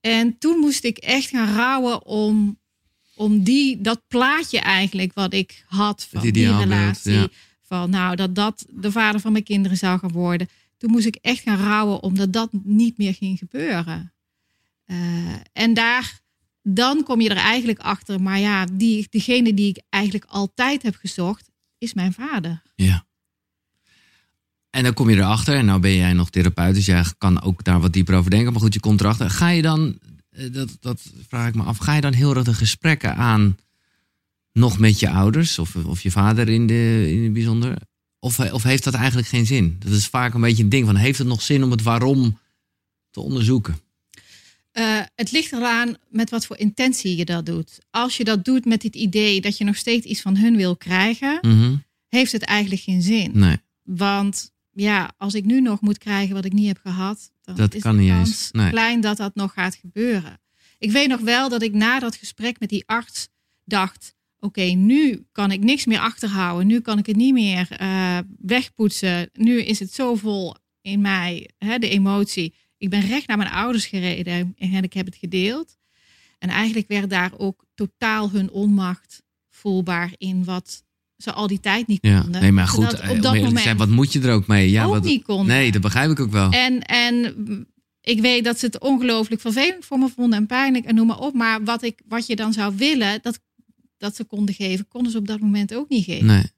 En 0.00 0.38
toen 0.38 0.58
moest 0.58 0.84
ik 0.84 0.98
echt 0.98 1.28
gaan 1.28 1.54
rouwen 1.54 2.06
om, 2.06 2.58
om 3.14 3.42
die, 3.42 3.80
dat 3.80 4.02
plaatje 4.08 4.60
eigenlijk 4.60 5.14
wat 5.14 5.32
ik 5.32 5.64
had 5.66 6.06
van 6.10 6.30
die 6.30 6.56
relatie. 6.56 7.28
Van 7.62 7.90
nou, 7.90 8.16
dat 8.16 8.34
dat 8.34 8.66
de 8.68 8.92
vader 8.92 9.20
van 9.20 9.32
mijn 9.32 9.44
kinderen 9.44 9.76
zou 9.76 9.98
gaan 9.98 10.12
worden. 10.12 10.48
Toen 10.76 10.90
moest 10.90 11.06
ik 11.06 11.18
echt 11.20 11.42
gaan 11.42 11.58
rouwen 11.58 12.02
omdat 12.02 12.32
dat 12.32 12.50
niet 12.52 12.98
meer 12.98 13.14
ging 13.14 13.38
gebeuren. 13.38 14.12
Eh, 14.84 14.96
en 15.52 15.74
daar, 15.74 16.20
dan 16.66 17.02
kom 17.02 17.20
je 17.20 17.28
er 17.28 17.36
eigenlijk 17.36 17.78
achter. 17.78 18.22
Maar 18.22 18.38
ja, 18.38 18.66
die, 18.72 19.06
diegene 19.10 19.54
die 19.54 19.68
ik 19.68 19.82
eigenlijk 19.90 20.24
altijd 20.28 20.82
heb 20.82 20.94
gezocht, 20.94 21.50
is 21.78 21.94
mijn 21.94 22.12
vader. 22.12 22.62
Ja. 22.74 23.06
En 24.70 24.82
dan 24.82 24.94
kom 24.94 25.10
je 25.10 25.16
erachter, 25.16 25.54
en 25.54 25.64
nou 25.64 25.80
ben 25.80 25.94
jij 25.94 26.12
nog 26.12 26.30
therapeut, 26.30 26.74
dus 26.74 26.86
jij 26.86 27.04
kan 27.18 27.42
ook 27.42 27.64
daar 27.64 27.80
wat 27.80 27.92
dieper 27.92 28.14
over 28.14 28.30
denken. 28.30 28.52
Maar 28.52 28.60
goed, 28.60 28.74
je 28.74 28.80
komt 28.80 29.00
erachter. 29.00 29.30
Ga 29.30 29.48
je 29.48 29.62
dan, 29.62 29.98
eh, 30.30 30.52
dat, 30.52 30.76
dat 30.80 31.00
vraag 31.28 31.48
ik 31.48 31.54
me 31.54 31.62
af, 31.62 31.78
ga 31.78 31.94
je 31.94 32.00
dan 32.00 32.12
heel 32.12 32.34
erg 32.34 32.44
de 32.44 32.54
gesprekken 32.54 33.16
aan 33.16 33.56
nog 34.52 34.78
met 34.78 35.00
je 35.00 35.10
ouders 35.10 35.58
of, 35.58 35.76
of 35.76 36.00
je 36.00 36.10
vader 36.10 36.48
in, 36.48 36.66
de, 36.66 37.12
in 37.12 37.22
het 37.22 37.32
bijzonder? 37.32 37.76
Of, 38.18 38.38
of 38.52 38.62
heeft 38.62 38.84
dat 38.84 38.94
eigenlijk 38.94 39.28
geen 39.28 39.46
zin? 39.46 39.76
Dat 39.78 39.92
is 39.92 40.06
vaak 40.06 40.34
een 40.34 40.40
beetje 40.40 40.62
een 40.62 40.68
ding 40.68 40.86
van, 40.86 40.96
heeft 40.96 41.18
het 41.18 41.26
nog 41.26 41.42
zin 41.42 41.64
om 41.64 41.70
het 41.70 41.82
waarom 41.82 42.38
te 43.10 43.20
onderzoeken? 43.20 43.76
Eh, 44.74 45.00
het 45.14 45.32
ligt 45.32 45.52
eraan 45.52 45.96
met 46.08 46.30
wat 46.30 46.46
voor 46.46 46.58
intentie 46.58 47.16
je 47.16 47.24
dat 47.24 47.46
doet. 47.46 47.78
Als 47.90 48.16
je 48.16 48.24
dat 48.24 48.44
doet 48.44 48.64
met 48.64 48.82
het 48.82 48.94
idee 48.96 49.40
dat 49.40 49.58
je 49.58 49.64
nog 49.64 49.76
steeds 49.76 50.06
iets 50.06 50.20
van 50.20 50.36
hun 50.36 50.56
wil 50.56 50.76
krijgen, 50.76 51.38
Mhm. 51.42 51.74
heeft 52.08 52.32
het 52.32 52.42
eigenlijk 52.42 52.82
geen 52.82 53.02
zin. 53.02 53.30
Nee, 53.34 53.56
Want 53.82 54.52
ja, 54.72 55.12
als 55.18 55.34
ik 55.34 55.44
nu 55.44 55.60
nog 55.60 55.80
moet 55.80 55.98
krijgen 55.98 56.34
wat 56.34 56.44
ik 56.44 56.52
niet 56.52 56.66
heb 56.66 56.78
gehad, 56.82 57.30
dan 57.42 57.56
Dat 57.56 57.74
is 57.74 57.82
kan 57.82 57.96
de 57.96 58.02
niet 58.02 58.10
kans 58.10 58.28
eens. 58.28 58.48
Nee. 58.52 58.70
klein 58.70 59.00
dat 59.00 59.16
dat 59.16 59.34
nog 59.34 59.52
gaat 59.52 59.74
gebeuren. 59.74 60.40
Ik 60.78 60.90
weet 60.90 61.08
nog 61.08 61.20
wel 61.20 61.48
dat 61.48 61.62
ik 61.62 61.72
na 61.72 61.98
dat 61.98 62.16
gesprek 62.16 62.60
met 62.60 62.68
die 62.68 62.82
arts 62.86 63.28
dacht: 63.64 64.14
oké, 64.38 64.62
nu 64.62 65.26
kan 65.32 65.50
ik 65.50 65.60
niks 65.60 65.84
meer 65.84 65.98
achterhouden. 65.98 66.66
Nu 66.66 66.80
kan 66.80 66.98
ik 66.98 67.06
het 67.06 67.16
niet 67.16 67.32
meer 67.32 67.68
uh, 67.80 68.18
wegpoetsen. 68.38 69.30
Nu 69.32 69.62
is 69.62 69.78
het 69.78 69.92
zo 69.92 70.14
vol 70.14 70.54
in 70.80 71.00
mij, 71.00 71.50
hè, 71.58 71.78
de 71.78 71.88
emotie. 71.88 72.54
Ik 72.84 72.90
ben 72.90 73.06
recht 73.06 73.26
naar 73.26 73.36
mijn 73.36 73.50
ouders 73.50 73.86
gereden 73.86 74.54
en 74.58 74.82
ik 74.82 74.92
heb 74.92 75.06
het 75.06 75.16
gedeeld. 75.16 75.76
En 76.38 76.48
eigenlijk 76.48 76.88
werd 76.88 77.10
daar 77.10 77.32
ook 77.36 77.64
totaal 77.74 78.30
hun 78.30 78.50
onmacht 78.50 79.22
voelbaar 79.50 80.12
in 80.18 80.44
wat 80.44 80.84
ze 81.16 81.32
al 81.32 81.46
die 81.46 81.60
tijd 81.60 81.86
niet 81.86 82.00
konden. 82.00 82.32
Ja, 82.32 82.40
nee, 82.40 82.52
maar 82.52 82.68
goed, 82.68 82.92
op 82.92 82.98
eh, 82.98 83.20
dat 83.22 83.34
moment 83.34 83.60
zijn, 83.60 83.76
wat 83.76 83.88
moet 83.88 84.12
je 84.12 84.20
er 84.20 84.32
ook 84.32 84.46
mee? 84.46 84.70
Ja, 84.70 84.84
ook 84.84 84.92
wat, 84.92 85.04
niet 85.04 85.22
konden. 85.22 85.46
Nee, 85.46 85.72
dat 85.72 85.80
begrijp 85.80 86.10
ik 86.10 86.20
ook 86.20 86.30
wel. 86.30 86.50
En, 86.50 86.82
en 86.82 87.34
ik 88.00 88.20
weet 88.20 88.44
dat 88.44 88.58
ze 88.58 88.66
het 88.66 88.78
ongelooflijk 88.78 89.40
vervelend 89.40 89.84
voor 89.84 89.98
me 89.98 90.08
vonden 90.08 90.38
en 90.38 90.46
pijnlijk 90.46 90.84
en 90.84 90.94
noem 90.94 91.06
maar 91.06 91.20
op. 91.20 91.34
Maar 91.34 91.64
wat, 91.64 91.82
ik, 91.82 92.00
wat 92.08 92.26
je 92.26 92.36
dan 92.36 92.52
zou 92.52 92.76
willen 92.76 93.18
dat, 93.22 93.40
dat 93.96 94.16
ze 94.16 94.24
konden 94.24 94.54
geven, 94.54 94.88
konden 94.88 95.12
ze 95.12 95.18
op 95.18 95.26
dat 95.26 95.40
moment 95.40 95.74
ook 95.74 95.88
niet 95.88 96.04
geven. 96.04 96.26
Nee. 96.26 96.50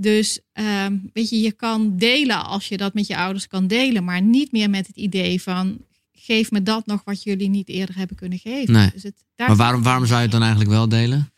Dus 0.00 0.40
um, 0.52 1.10
weet 1.12 1.28
je, 1.28 1.40
je 1.40 1.52
kan 1.52 1.96
delen 1.96 2.44
als 2.44 2.68
je 2.68 2.76
dat 2.76 2.94
met 2.94 3.06
je 3.06 3.16
ouders 3.16 3.46
kan 3.46 3.66
delen, 3.66 4.04
maar 4.04 4.22
niet 4.22 4.52
meer 4.52 4.70
met 4.70 4.86
het 4.86 4.96
idee 4.96 5.42
van 5.42 5.78
geef 6.12 6.50
me 6.50 6.62
dat 6.62 6.86
nog 6.86 7.04
wat 7.04 7.22
jullie 7.22 7.48
niet 7.48 7.68
eerder 7.68 7.96
hebben 7.96 8.16
kunnen 8.16 8.38
geven. 8.38 8.72
Nee. 8.72 8.90
Dus 8.92 9.02
het, 9.02 9.24
maar 9.36 9.56
waarom, 9.56 9.82
waarom 9.82 10.06
zou 10.06 10.16
je 10.16 10.22
het 10.22 10.32
dan 10.32 10.40
eigenlijk 10.42 10.70
wel 10.70 10.88
delen? 10.88 11.32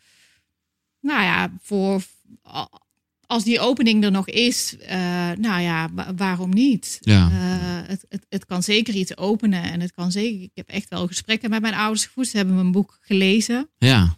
Nou 0.99 1.23
ja, 1.23 1.51
voor 1.61 2.03
als 3.25 3.43
die 3.43 3.59
opening 3.59 4.03
er 4.03 4.11
nog 4.11 4.27
is, 4.27 4.75
uh, 4.81 4.87
nou 5.31 5.61
ja, 5.61 5.89
waarom 6.15 6.49
niet? 6.49 6.97
Ja. 7.01 7.29
Uh, 7.29 7.87
het, 7.87 8.05
het, 8.09 8.25
het, 8.29 8.45
kan 8.45 8.63
zeker 8.63 8.93
iets 8.93 9.17
openen 9.17 9.63
en 9.63 9.79
het 9.79 9.91
kan 9.91 10.11
zeker. 10.11 10.41
Ik 10.41 10.51
heb 10.53 10.69
echt 10.69 10.89
wel 10.89 11.07
gesprekken 11.07 11.49
met 11.49 11.61
mijn 11.61 11.73
ouders 11.73 12.05
gevoerd. 12.05 12.27
Ze 12.27 12.37
hebben 12.37 12.55
mijn 12.55 12.71
boek 12.71 12.97
gelezen. 13.01 13.69
Ja. 13.77 14.17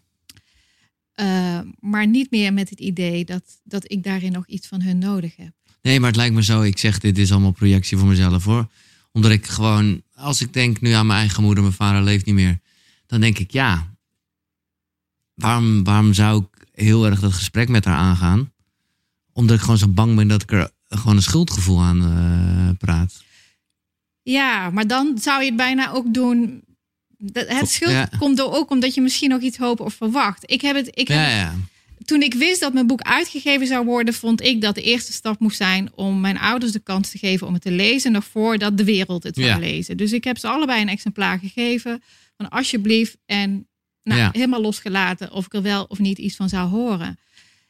Uh, 1.16 1.60
maar 1.80 2.08
niet 2.08 2.32
meer 2.32 2.54
met 2.54 2.70
het 2.70 2.80
idee 2.80 3.26
dat, 3.26 3.44
dat 3.64 3.92
ik 3.92 4.04
daarin 4.04 4.32
nog 4.32 4.48
iets 4.48 4.68
van 4.68 4.82
hun 4.82 4.98
nodig 4.98 5.36
heb. 5.36 5.52
Nee, 5.82 6.00
maar 6.00 6.08
het 6.08 6.18
lijkt 6.18 6.36
me 6.36 6.44
zo. 6.44 6.62
Ik 6.62 6.78
zeg 6.78 7.00
dit 7.00 7.18
is 7.18 7.32
allemaal 7.32 7.52
projectie 7.52 7.98
voor 7.98 8.08
mezelf 8.08 8.44
hoor. 8.44 8.68
Omdat 9.12 9.32
ik 9.32 9.46
gewoon, 9.46 10.02
als 10.14 10.42
ik 10.42 10.54
denk 10.54 10.82
nu 10.82 10.92
aan 10.92 11.06
mijn 11.06 11.20
eigen 11.20 11.44
moeder, 11.44 11.64
mijn 11.64 11.76
vader 11.76 12.04
leeft 12.04 12.26
niet 12.26 12.36
meer. 12.36 12.60
Dan 13.08 13.22
denk 13.22 13.40
ik, 13.40 13.52
ja, 13.52 13.96
waarom, 15.34 15.84
waarom 15.84 16.14
zou 16.14 16.44
ik 16.44 16.68
heel 16.72 17.06
erg 17.06 17.20
dat 17.20 17.34
gesprek 17.34 17.70
met 17.70 17.86
haar 17.86 17.98
aangaan? 17.98 18.52
Omdat 19.34 19.56
ik 19.56 19.62
gewoon 19.62 19.78
zo 19.78 19.88
bang 19.88 20.16
ben 20.16 20.28
dat 20.28 20.42
ik 20.42 20.52
er 20.52 20.72
gewoon 20.88 21.16
een 21.16 21.22
schuldgevoel 21.22 21.82
aan 21.82 22.02
uh, 22.02 22.70
praat. 22.78 23.24
Ja, 24.22 24.70
maar 24.70 24.88
dan 24.88 25.18
zou 25.20 25.42
je 25.42 25.48
het 25.48 25.56
bijna 25.56 25.92
ook 25.92 26.14
doen. 26.14 26.64
Het 27.34 27.70
schuld 27.70 28.17
komt 28.17 28.39
er 28.39 28.51
ook 28.51 28.72
omdat 28.72 28.94
je 28.94 29.01
misschien 29.01 29.29
nog 29.29 29.41
iets 29.41 29.58
hoopt 29.58 29.79
of 29.79 29.94
verwacht. 29.94 30.51
Ik 30.51 30.62
heb 30.62 30.75
het. 30.75 30.88
Ik 30.88 31.08
heb, 31.08 31.17
ja, 31.17 31.29
ja. 31.29 31.53
Toen 32.05 32.22
ik 32.22 32.34
wist 32.34 32.60
dat 32.60 32.74
mijn 32.74 32.88
boek 32.88 33.01
uitgegeven 33.01 33.67
zou 33.67 33.86
worden, 33.86 34.13
vond 34.13 34.41
ik 34.41 34.62
dat 34.62 34.75
de 34.75 34.82
eerste 34.82 35.13
stap 35.13 35.39
moest 35.39 35.58
zijn 35.58 35.89
om 35.96 36.20
mijn 36.20 36.39
ouders 36.39 36.72
de 36.72 36.79
kans 36.79 37.10
te 37.10 37.17
geven 37.17 37.48
om 37.48 37.53
het 37.53 37.62
te 37.62 37.72
lezen, 37.72 38.12
nog 38.12 38.25
voordat 38.25 38.77
de 38.77 38.84
wereld 38.84 39.24
het 39.24 39.36
zou 39.36 39.60
lezen. 39.60 39.98
Dus 39.98 40.12
ik 40.12 40.24
heb 40.24 40.38
ze 40.38 40.48
allebei 40.48 40.82
een 40.82 40.89
exemplaar 40.89 41.39
gegeven. 41.39 42.03
Van 42.38 42.50
alsjeblieft. 42.50 43.17
En 43.25 43.67
nou, 44.03 44.29
helemaal 44.32 44.62
losgelaten 44.62 45.32
of 45.32 45.46
ik 45.46 45.53
er 45.53 45.62
wel 45.62 45.84
of 45.84 46.00
niet 46.00 46.17
iets 46.17 46.36
van 46.36 46.50
zou 46.50 46.70
horen. 46.70 47.20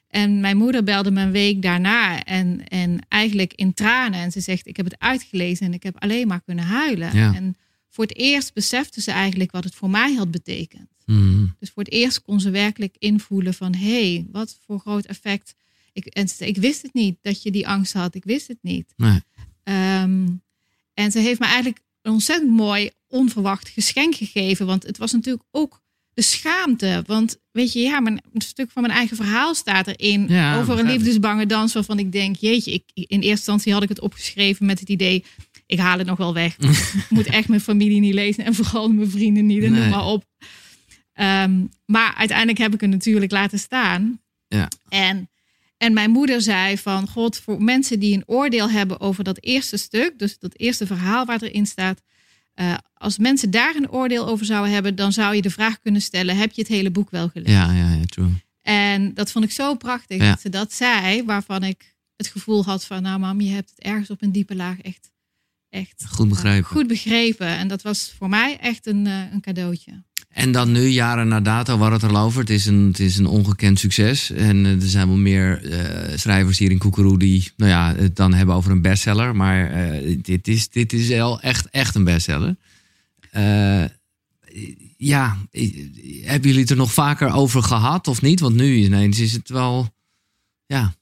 En 0.07 0.39
mijn 0.39 0.57
moeder 0.57 0.83
belde 0.83 1.11
me 1.11 1.21
een 1.21 1.31
week 1.31 1.61
daarna 1.61 2.23
en, 2.23 2.67
en 2.67 2.99
eigenlijk 3.07 3.53
in 3.53 3.73
tranen. 3.73 4.19
En 4.19 4.31
ze 4.31 4.39
zegt, 4.39 4.67
ik 4.67 4.77
heb 4.77 4.85
het 4.85 4.99
uitgelezen 4.99 5.65
en 5.65 5.73
ik 5.73 5.83
heb 5.83 5.95
alleen 5.99 6.27
maar 6.27 6.41
kunnen 6.41 6.65
huilen. 6.65 7.11
En 7.11 7.57
voor 7.95 8.05
het 8.05 8.17
eerst 8.17 8.53
besefte 8.53 9.01
ze 9.01 9.11
eigenlijk 9.11 9.51
wat 9.51 9.63
het 9.63 9.75
voor 9.75 9.89
mij 9.89 10.13
had 10.13 10.31
betekend. 10.31 10.89
Mm. 11.05 11.55
Dus 11.59 11.69
voor 11.69 11.83
het 11.83 11.91
eerst 11.91 12.21
kon 12.21 12.39
ze 12.39 12.49
werkelijk 12.49 12.95
invoelen 12.99 13.53
van, 13.53 13.75
hé, 13.75 14.13
hey, 14.13 14.27
wat 14.31 14.57
voor 14.65 14.79
groot 14.79 15.05
effect. 15.05 15.55
Ik, 15.93 16.05
en 16.05 16.27
ze, 16.27 16.47
ik 16.47 16.57
wist 16.57 16.81
het 16.81 16.93
niet 16.93 17.17
dat 17.21 17.43
je 17.43 17.51
die 17.51 17.67
angst 17.67 17.93
had. 17.93 18.15
Ik 18.15 18.23
wist 18.23 18.47
het 18.47 18.57
niet. 18.61 18.93
Nee. 18.97 19.21
Ehm, 19.63 20.27
en 20.93 21.11
ze 21.11 21.19
heeft 21.19 21.39
me 21.39 21.45
eigenlijk 21.45 21.79
een 22.01 22.11
ontzettend 22.11 22.51
mooi 22.51 22.89
onverwacht 23.07 23.69
geschenk 23.69 24.15
gegeven. 24.15 24.65
Want 24.65 24.83
het 24.83 24.97
was 24.97 25.11
natuurlijk 25.11 25.45
ook 25.51 25.81
de 26.13 26.21
schaamte. 26.21 27.03
Want 27.05 27.37
weet 27.51 27.73
je, 27.73 27.79
ja, 27.79 27.99
mijn, 27.99 28.21
een 28.33 28.41
stuk 28.41 28.71
van 28.71 28.81
mijn 28.81 28.93
eigen 28.93 29.15
verhaal 29.15 29.55
staat 29.55 29.87
erin 29.87 30.27
ja, 30.27 30.59
over 30.59 30.79
een 30.79 30.91
liefdesbange 30.91 31.45
dans 31.45 31.73
waarvan 31.73 31.99
ik 31.99 32.11
denk, 32.11 32.35
jeetje, 32.35 32.71
ik, 32.71 32.83
in 32.93 33.05
eerste 33.07 33.29
instantie 33.29 33.73
had 33.73 33.83
ik 33.83 33.89
het 33.89 33.99
opgeschreven 34.01 34.65
met 34.65 34.79
het 34.79 34.89
idee, 34.89 35.23
ik 35.65 35.79
haal 35.79 35.97
het 35.97 36.07
nog 36.07 36.17
wel 36.17 36.33
weg. 36.33 36.57
ik 37.03 37.05
moet 37.09 37.25
echt 37.25 37.47
mijn 37.47 37.61
familie 37.61 37.99
niet 37.99 38.13
lezen 38.13 38.45
en 38.45 38.55
vooral 38.55 38.89
mijn 38.89 39.09
vrienden 39.09 39.45
niet 39.45 39.63
en 39.63 39.71
noem 39.71 39.89
maar 39.89 40.05
op. 40.05 40.25
Ehm, 41.13 41.65
maar 41.85 42.13
uiteindelijk 42.15 42.57
heb 42.57 42.73
ik 42.73 42.81
het 42.81 42.89
natuurlijk 42.89 43.31
laten 43.31 43.59
staan. 43.59 44.21
Ja. 44.47 44.67
En, 44.89 45.29
en 45.77 45.93
mijn 45.93 46.09
moeder 46.11 46.41
zei 46.41 46.77
van, 46.77 47.07
god, 47.07 47.37
voor 47.37 47.61
mensen 47.61 47.99
die 47.99 48.13
een 48.13 48.23
oordeel 48.25 48.69
hebben 48.69 48.99
over 48.99 49.23
dat 49.23 49.43
eerste 49.43 49.77
stuk, 49.77 50.19
dus 50.19 50.39
dat 50.39 50.57
eerste 50.57 50.85
verhaal 50.85 51.25
waar 51.25 51.41
erin 51.41 51.65
staat, 51.65 52.01
uh, 52.55 52.73
als 52.93 53.17
mensen 53.17 53.51
daar 53.51 53.75
een 53.75 53.91
oordeel 53.91 54.27
over 54.27 54.45
zouden 54.45 54.73
hebben, 54.73 54.95
dan 54.95 55.13
zou 55.13 55.35
je 55.35 55.41
de 55.41 55.49
vraag 55.49 55.79
kunnen 55.79 56.01
stellen: 56.01 56.37
heb 56.37 56.51
je 56.51 56.61
het 56.61 56.71
hele 56.71 56.91
boek 56.91 57.09
wel 57.09 57.29
gelezen? 57.29 57.53
Ja, 57.53 57.71
ja, 57.71 57.93
ja, 57.93 58.05
true. 58.05 58.31
En 58.61 59.13
dat 59.13 59.31
vond 59.31 59.45
ik 59.45 59.51
zo 59.51 59.75
prachtig 59.75 60.17
ja. 60.21 60.29
dat 60.29 60.41
ze 60.41 60.49
dat 60.49 60.73
zei, 60.73 61.23
waarvan 61.23 61.63
ik 61.63 61.95
het 62.15 62.27
gevoel 62.27 62.63
had 62.65 62.85
van: 62.85 63.01
nou, 63.01 63.19
mam, 63.19 63.41
je 63.41 63.51
hebt 63.51 63.69
het 63.69 63.79
ergens 63.79 64.09
op 64.09 64.21
een 64.21 64.31
diepe 64.31 64.55
laag 64.55 64.81
echt, 64.81 65.11
echt 65.75 66.05
goed 66.09 66.29
begrepen. 66.29 66.59
Uh, 66.59 66.77
goed 66.77 66.87
begrepen. 66.87 67.47
En 67.47 67.67
dat 67.67 67.81
was 67.81 68.13
voor 68.17 68.29
mij 68.29 68.57
echt 68.59 68.87
een, 68.87 69.05
uh, 69.05 69.21
een 69.31 69.41
cadeautje. 69.41 70.03
En 70.29 70.51
dan 70.51 70.71
nu, 70.71 70.87
jaren 70.87 71.27
na 71.27 71.41
dato, 71.41 71.77
waar 71.77 71.91
het 71.91 72.01
er 72.01 72.17
over. 72.17 72.39
Het 72.39 72.49
is 72.49 72.65
een, 72.65 72.87
het 72.87 72.99
is 72.99 73.17
een 73.17 73.25
ongekend 73.25 73.79
succes. 73.79 74.31
En 74.31 74.65
er 74.65 74.81
zijn 74.81 75.07
wel 75.07 75.17
meer 75.17 75.63
uh, 75.63 76.17
schrijvers 76.17 76.57
hier 76.57 76.71
in 76.71 76.77
Koekeroe 76.77 77.19
die 77.19 77.51
nou 77.57 77.71
ja, 77.71 77.95
het 77.95 78.15
dan 78.15 78.33
hebben 78.33 78.55
over 78.55 78.71
een 78.71 78.81
bestseller. 78.81 79.35
Maar 79.35 79.91
uh, 79.95 80.17
dit, 80.21 80.47
is, 80.47 80.69
dit 80.69 80.93
is 80.93 81.07
wel 81.07 81.41
echt, 81.41 81.69
echt 81.69 81.95
een 81.95 82.03
bestseller. 82.03 82.55
Uh, 83.35 83.83
ja, 84.97 85.37
hebben 86.21 86.49
jullie 86.49 86.59
het 86.59 86.69
er 86.69 86.75
nog 86.75 86.93
vaker 86.93 87.33
over 87.33 87.63
gehad 87.63 88.07
of 88.07 88.21
niet? 88.21 88.39
Want 88.39 88.55
nu 88.55 88.75
ineens 88.75 89.19
is 89.19 89.31
het 89.31 89.49
wel 89.49 89.89
ja, 90.65 90.95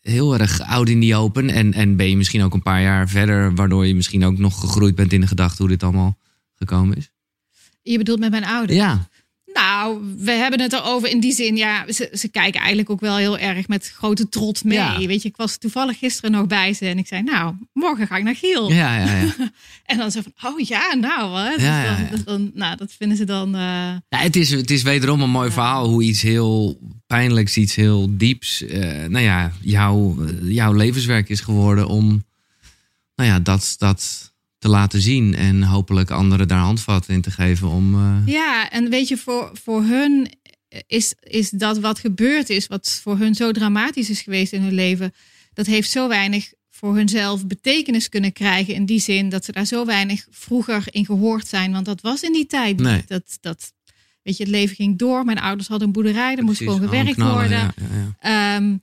heel 0.00 0.38
erg 0.38 0.60
oud 0.60 0.88
in 0.88 1.00
die 1.00 1.16
open. 1.16 1.50
En, 1.50 1.72
en 1.72 1.96
ben 1.96 2.08
je 2.08 2.16
misschien 2.16 2.42
ook 2.42 2.54
een 2.54 2.62
paar 2.62 2.82
jaar 2.82 3.08
verder, 3.08 3.54
waardoor 3.54 3.86
je 3.86 3.94
misschien 3.94 4.24
ook 4.24 4.38
nog 4.38 4.60
gegroeid 4.60 4.94
bent 4.94 5.12
in 5.12 5.20
de 5.20 5.26
gedachte 5.26 5.62
hoe 5.62 5.70
dit 5.70 5.82
allemaal 5.82 6.18
gekomen 6.54 6.96
is. 6.96 7.10
Je 7.82 7.98
bedoelt 7.98 8.20
met 8.20 8.30
mijn 8.30 8.44
ouders? 8.44 8.78
Ja. 8.78 9.08
Nou, 9.60 10.00
we 10.18 10.30
hebben 10.30 10.60
het 10.60 10.72
erover 10.72 11.08
in 11.08 11.20
die 11.20 11.32
zin. 11.32 11.56
Ja, 11.56 11.92
ze, 11.92 12.10
ze 12.12 12.28
kijken 12.28 12.58
eigenlijk 12.60 12.90
ook 12.90 13.00
wel 13.00 13.16
heel 13.16 13.38
erg 13.38 13.68
met 13.68 13.92
grote 13.96 14.28
trots 14.28 14.62
mee. 14.62 14.78
Ja. 14.78 15.06
Weet 15.06 15.22
je, 15.22 15.28
ik 15.28 15.36
was 15.36 15.56
toevallig 15.58 15.98
gisteren 15.98 16.30
nog 16.30 16.46
bij 16.46 16.72
ze 16.72 16.86
en 16.86 16.98
ik 16.98 17.06
zei, 17.06 17.22
nou, 17.22 17.54
morgen 17.72 18.06
ga 18.06 18.16
ik 18.16 18.24
naar 18.24 18.36
Giel. 18.36 18.72
Ja, 18.72 18.96
ja, 18.96 19.16
ja. 19.20 19.34
en 19.86 19.98
dan 19.98 20.10
zo 20.10 20.20
van, 20.22 20.52
oh 20.52 20.60
ja, 20.60 20.94
nou, 20.94 21.38
hè. 21.38 21.54
Dus 21.54 21.62
Ja, 21.64 22.08
dan, 22.10 22.22
dan- 22.24 22.50
nou, 22.54 22.76
dat 22.76 22.92
vinden 22.98 23.16
ze 23.16 23.24
dan. 23.24 23.54
eh, 23.54 23.60
Ja, 24.08 24.18
het, 24.18 24.36
is, 24.36 24.50
het 24.50 24.70
is 24.70 24.82
wederom 24.82 25.20
een 25.20 25.30
mooi 25.30 25.50
verhaal 25.50 25.88
hoe 25.88 26.02
iets 26.02 26.22
heel 26.22 26.78
pijnlijks, 27.06 27.56
iets 27.56 27.74
heel 27.74 28.16
dieps, 28.16 28.62
eh, 28.66 28.80
nou 29.08 29.24
ja, 29.24 29.52
jouw, 29.60 30.16
jouw 30.42 30.72
levenswerk 30.72 31.28
is 31.28 31.40
geworden 31.40 31.86
om 31.88 32.24
nou 33.14 33.30
ja, 33.30 33.38
dat, 33.40 33.74
dat 33.78 34.29
te 34.60 34.68
laten 34.68 35.00
zien 35.00 35.34
en 35.34 35.62
hopelijk 35.62 36.10
anderen 36.10 36.48
daar 36.48 36.58
handvat 36.58 37.08
in 37.08 37.20
te 37.20 37.30
geven 37.30 37.68
om. 37.68 37.94
eh, 37.94 38.32
Ja, 38.34 38.70
en 38.70 38.88
weet 38.90 39.08
je, 39.08 39.16
voor, 39.16 39.50
voor 39.62 39.82
hun 39.82 40.30
is, 40.86 41.14
is 41.20 41.50
dat 41.50 41.78
wat 41.78 41.98
gebeurd 41.98 42.50
is, 42.50 42.66
wat 42.66 43.00
voor 43.02 43.18
hun 43.18 43.34
zo 43.34 43.52
dramatisch 43.52 44.10
is 44.10 44.20
geweest 44.20 44.52
in 44.52 44.62
hun 44.62 44.74
leven, 44.74 45.14
dat 45.52 45.66
heeft 45.66 45.90
zo 45.90 46.08
weinig 46.08 46.52
voor 46.70 46.96
hunzelf 46.96 47.46
betekenis 47.46 48.08
kunnen 48.08 48.32
krijgen. 48.32 48.74
In 48.74 48.86
die 48.86 49.00
zin 49.00 49.28
dat 49.28 49.44
ze 49.44 49.52
daar 49.52 49.64
zo 49.64 49.84
weinig 49.86 50.26
vroeger 50.30 50.84
in 50.90 51.04
gehoord 51.04 51.46
zijn. 51.46 51.72
Want 51.72 51.84
dat 51.84 52.00
was 52.00 52.22
in 52.22 52.32
die 52.32 52.46
tijd 52.46 52.76
niet. 52.76 52.86
Nee. 52.86 53.02
Dat, 53.06 53.38
dat, 53.40 53.72
weet 54.22 54.36
je, 54.36 54.42
het 54.42 54.52
leven 54.52 54.76
ging 54.76 54.98
door. 54.98 55.24
Mijn 55.24 55.38
ouders 55.40 55.68
hadden 55.68 55.86
een 55.86 55.92
boerderij, 55.92 56.36
er 56.36 56.44
moest 56.44 56.58
gewoon 56.58 56.80
gewerkt 56.80 57.14
knallen, 57.14 57.34
worden. 57.34 57.58
ja, 57.58 57.72
ja, 57.76 58.14
ja. 58.20 58.56
Ehm, 58.56 58.76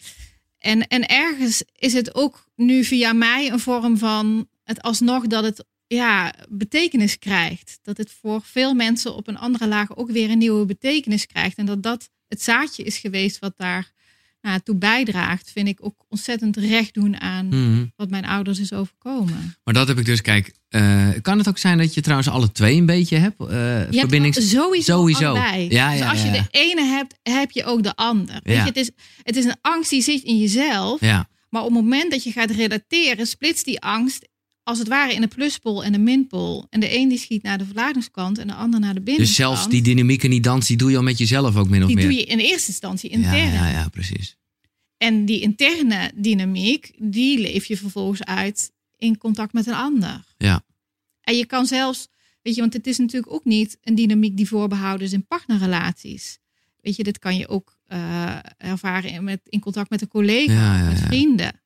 en, 0.57 0.87
en 0.87 1.07
ergens 1.07 1.63
is 1.75 1.93
het 1.93 2.15
ook 2.15 2.47
nu 2.55 2.83
via 2.83 3.13
mij 3.13 3.51
een 3.51 3.59
vorm 3.59 3.97
van 3.97 4.47
het 4.67 4.81
alsnog 4.81 5.27
dat 5.27 5.43
het 5.43 5.65
ja, 5.87 6.33
betekenis 6.49 7.19
krijgt. 7.19 7.79
Dat 7.81 7.97
het 7.97 8.11
voor 8.21 8.41
veel 8.43 8.73
mensen 8.73 9.15
op 9.15 9.27
een 9.27 9.37
andere 9.37 9.67
laag 9.67 9.95
ook 9.97 10.11
weer 10.11 10.29
een 10.29 10.37
nieuwe 10.37 10.65
betekenis 10.65 11.25
krijgt. 11.25 11.57
En 11.57 11.65
dat 11.65 11.83
dat 11.83 12.09
het 12.27 12.41
zaadje 12.43 12.83
is 12.83 12.97
geweest 12.97 13.39
wat 13.39 13.53
daar 13.57 13.91
nou, 14.41 14.59
toe 14.63 14.75
bijdraagt, 14.75 15.51
vind 15.51 15.67
ik 15.67 15.77
ook 15.81 16.05
ontzettend 16.07 16.57
recht 16.57 16.93
doen 16.93 17.21
aan 17.21 17.47
Mhm. 17.47 17.85
wat 17.95 18.09
mijn 18.09 18.25
ouders 18.25 18.59
is 18.59 18.73
overkomen. 18.73 19.55
Maar 19.63 19.73
dat 19.73 19.87
heb 19.87 19.97
ik 19.99 20.05
dus, 20.05 20.21
kijk, 20.21 20.53
eh, 20.69 21.09
kan 21.21 21.37
het 21.37 21.47
ook 21.47 21.57
zijn 21.57 21.77
dat 21.77 21.93
je 21.93 22.01
trouwens 22.01 22.29
alle 22.29 22.51
twee 22.51 22.77
een 22.77 22.85
beetje 22.85 23.17
hebt? 23.17 23.39
eh 23.39 23.91
Je 23.91 23.99
verbindings... 23.99 24.37
hebt 24.37 24.49
sowieso, 24.49 24.93
Sowieso. 24.97 25.25
allebei. 25.29 25.69
Ja, 25.69 25.89
dus 25.91 25.99
ja, 25.99 26.09
als 26.09 26.21
je 26.21 26.27
ja, 26.27 26.31
de 26.31 26.47
ene 26.51 26.83
hebt, 26.83 27.15
heb 27.23 27.51
je 27.51 27.63
ook 27.63 27.83
de 27.83 27.95
ander. 27.95 28.39
Weet 28.43 28.55
je, 28.55 28.61
het, 28.61 28.75
is, 28.77 28.89
het 29.23 29.35
is 29.35 29.45
een 29.45 29.57
angst 29.61 29.89
die 29.89 30.01
zit 30.01 30.23
in 30.23 30.37
jezelf. 30.37 30.99
Ja, 31.01 31.29
Maar 31.49 31.61
op 31.63 31.67
het 31.73 31.83
moment 31.83 32.11
dat 32.11 32.23
je 32.23 32.31
gaat 32.31 32.51
relateren, 32.51 33.27
splitst 33.27 33.65
die 33.65 33.81
angst 33.81 34.27
als 34.67 34.79
het 34.79 34.87
ware 34.87 35.13
in 35.13 35.21
de 35.21 35.27
pluspol 35.27 35.83
en 35.83 35.91
de 35.91 35.97
minpol. 35.97 36.65
En 36.69 36.79
de 36.79 36.97
een 36.97 37.09
die 37.09 37.17
schiet 37.17 37.43
naar 37.43 37.57
de 37.57 37.65
verlatingskant 37.65 38.37
en 38.37 38.47
de 38.47 38.53
ander 38.53 38.79
naar 38.79 38.93
de 38.93 39.01
binnenkant. 39.01 39.27
Dus 39.27 39.35
zelfs 39.37 39.69
die 39.69 39.81
dynamiek 39.81 40.23
en 40.23 40.29
die 40.29 40.41
dans, 40.41 40.67
die 40.67 40.77
doe 40.77 40.91
je 40.91 40.97
al 40.97 41.03
met 41.03 41.17
jezelf 41.17 41.55
ook 41.55 41.69
min 41.69 41.81
of 41.81 41.87
die 41.87 41.95
meer. 41.95 42.05
doe 42.05 42.15
je 42.15 42.23
in 42.23 42.39
eerste 42.39 42.67
instantie 42.67 43.09
intern. 43.09 43.51
ja, 43.51 43.69
ja, 43.69 43.87
precies. 43.89 44.37
En 44.97 45.25
die 45.25 45.41
interne 45.41 46.11
dynamiek, 46.15 46.91
die 46.97 47.39
leef 47.39 47.65
je 47.65 47.77
vervolgens 47.77 48.23
uit 48.23 48.71
in 48.97 49.17
contact 49.17 49.53
met 49.53 49.67
een 49.67 49.73
ander. 49.73 50.23
Ja. 50.37 50.63
En 51.21 51.37
je 51.37 51.45
kan 51.45 51.65
zelfs, 51.65 52.07
weet 52.41 52.55
je, 52.55 52.61
want 52.61 52.73
het 52.73 52.87
is 52.87 52.97
natuurlijk 52.97 53.33
ook 53.33 53.45
niet 53.45 53.77
een 53.83 53.95
dynamiek 53.95 54.37
die 54.37 54.47
voorbehouden 54.47 55.07
is 55.07 55.13
in 55.13 55.25
partnerrelaties. 55.27 56.39
Weet 56.81 56.95
je, 56.95 57.03
dit 57.03 57.19
kan 57.19 57.37
je 57.37 57.47
ook 57.47 57.77
eh, 57.85 58.35
ervaren 58.57 59.11
in, 59.11 59.23
met, 59.23 59.39
in 59.43 59.59
contact 59.59 59.89
met 59.89 60.01
een 60.01 60.07
collega, 60.07 60.53
Ja, 60.53 60.77
ja, 60.77 60.87
met 60.87 60.99
ja. 60.99 61.05
vrienden. 61.05 61.61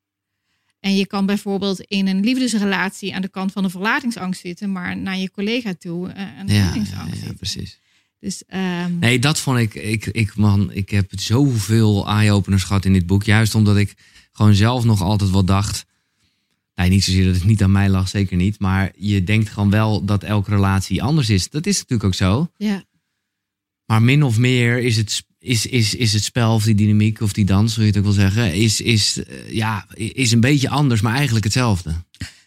En 0.81 0.95
je 0.95 1.07
kan 1.07 1.25
bijvoorbeeld 1.25 1.81
in 1.81 2.07
een 2.07 2.23
liefdesrelatie 2.23 3.15
aan 3.15 3.21
de 3.21 3.29
kant 3.29 3.51
van 3.51 3.63
de 3.63 3.69
verlatingsangst 3.69 4.41
zitten, 4.41 4.71
maar 4.71 4.97
naar 4.97 5.17
je 5.17 5.31
collega 5.31 5.73
toe 5.73 6.09
eh, 6.09 6.25
een 6.39 6.47
Ja, 6.47 6.73
ja, 6.73 7.07
ja, 7.25 7.33
precies. 7.37 7.79
Dus 8.19 8.45
ehm, 8.45 8.99
Nee, 8.99 9.19
dat 9.19 9.39
vond 9.39 9.57
ik, 9.59 9.73
ik, 9.73 10.05
ik, 10.05 10.35
man, 10.35 10.71
ik 10.71 10.89
heb 10.89 11.11
zoveel 11.15 12.07
eye-openers 12.07 12.63
gehad 12.63 12.85
in 12.85 12.93
dit 12.93 13.05
boek. 13.05 13.23
Juist 13.23 13.55
omdat 13.55 13.77
ik 13.77 13.93
gewoon 14.31 14.53
zelf 14.53 14.83
nog 14.83 15.01
altijd 15.01 15.31
wel 15.31 15.45
dacht. 15.45 15.85
Nee, 16.75 16.89
niet 16.89 17.03
zozeer 17.03 17.25
dat 17.25 17.35
het 17.35 17.43
niet 17.43 17.63
aan 17.63 17.71
mij 17.71 17.89
lag, 17.89 18.07
zeker 18.07 18.37
niet. 18.37 18.59
Maar 18.59 18.91
je 18.95 19.23
denkt 19.23 19.49
gewoon 19.49 19.69
wel 19.69 20.05
dat 20.05 20.23
elke 20.23 20.49
relatie 20.49 21.03
anders 21.03 21.29
is. 21.29 21.49
Dat 21.49 21.65
is 21.65 21.77
natuurlijk 21.77 22.03
ook 22.03 22.13
zo. 22.13 22.51
ja, 22.57 22.83
Maar 23.85 24.01
min 24.01 24.23
of 24.23 24.37
meer 24.37 24.79
is 24.79 24.97
het, 24.97 25.23
is, 25.41 25.65
is, 25.65 25.95
is 25.95 26.13
het 26.13 26.23
spel 26.23 26.53
of 26.53 26.63
die 26.63 26.75
dynamiek 26.75 27.21
of 27.21 27.33
die 27.33 27.45
dans, 27.45 27.73
hoe 27.75 27.83
je 27.83 27.89
het 27.89 27.97
ook 27.97 28.03
wil 28.03 28.13
zeggen, 28.13 28.53
is, 28.53 28.81
is, 28.81 29.23
eh, 29.23 29.51
ja, 29.53 29.85
is 29.95 30.31
een 30.31 30.39
beetje 30.39 30.69
anders, 30.69 31.01
maar 31.01 31.15
eigenlijk 31.15 31.43
hetzelfde. 31.45 31.93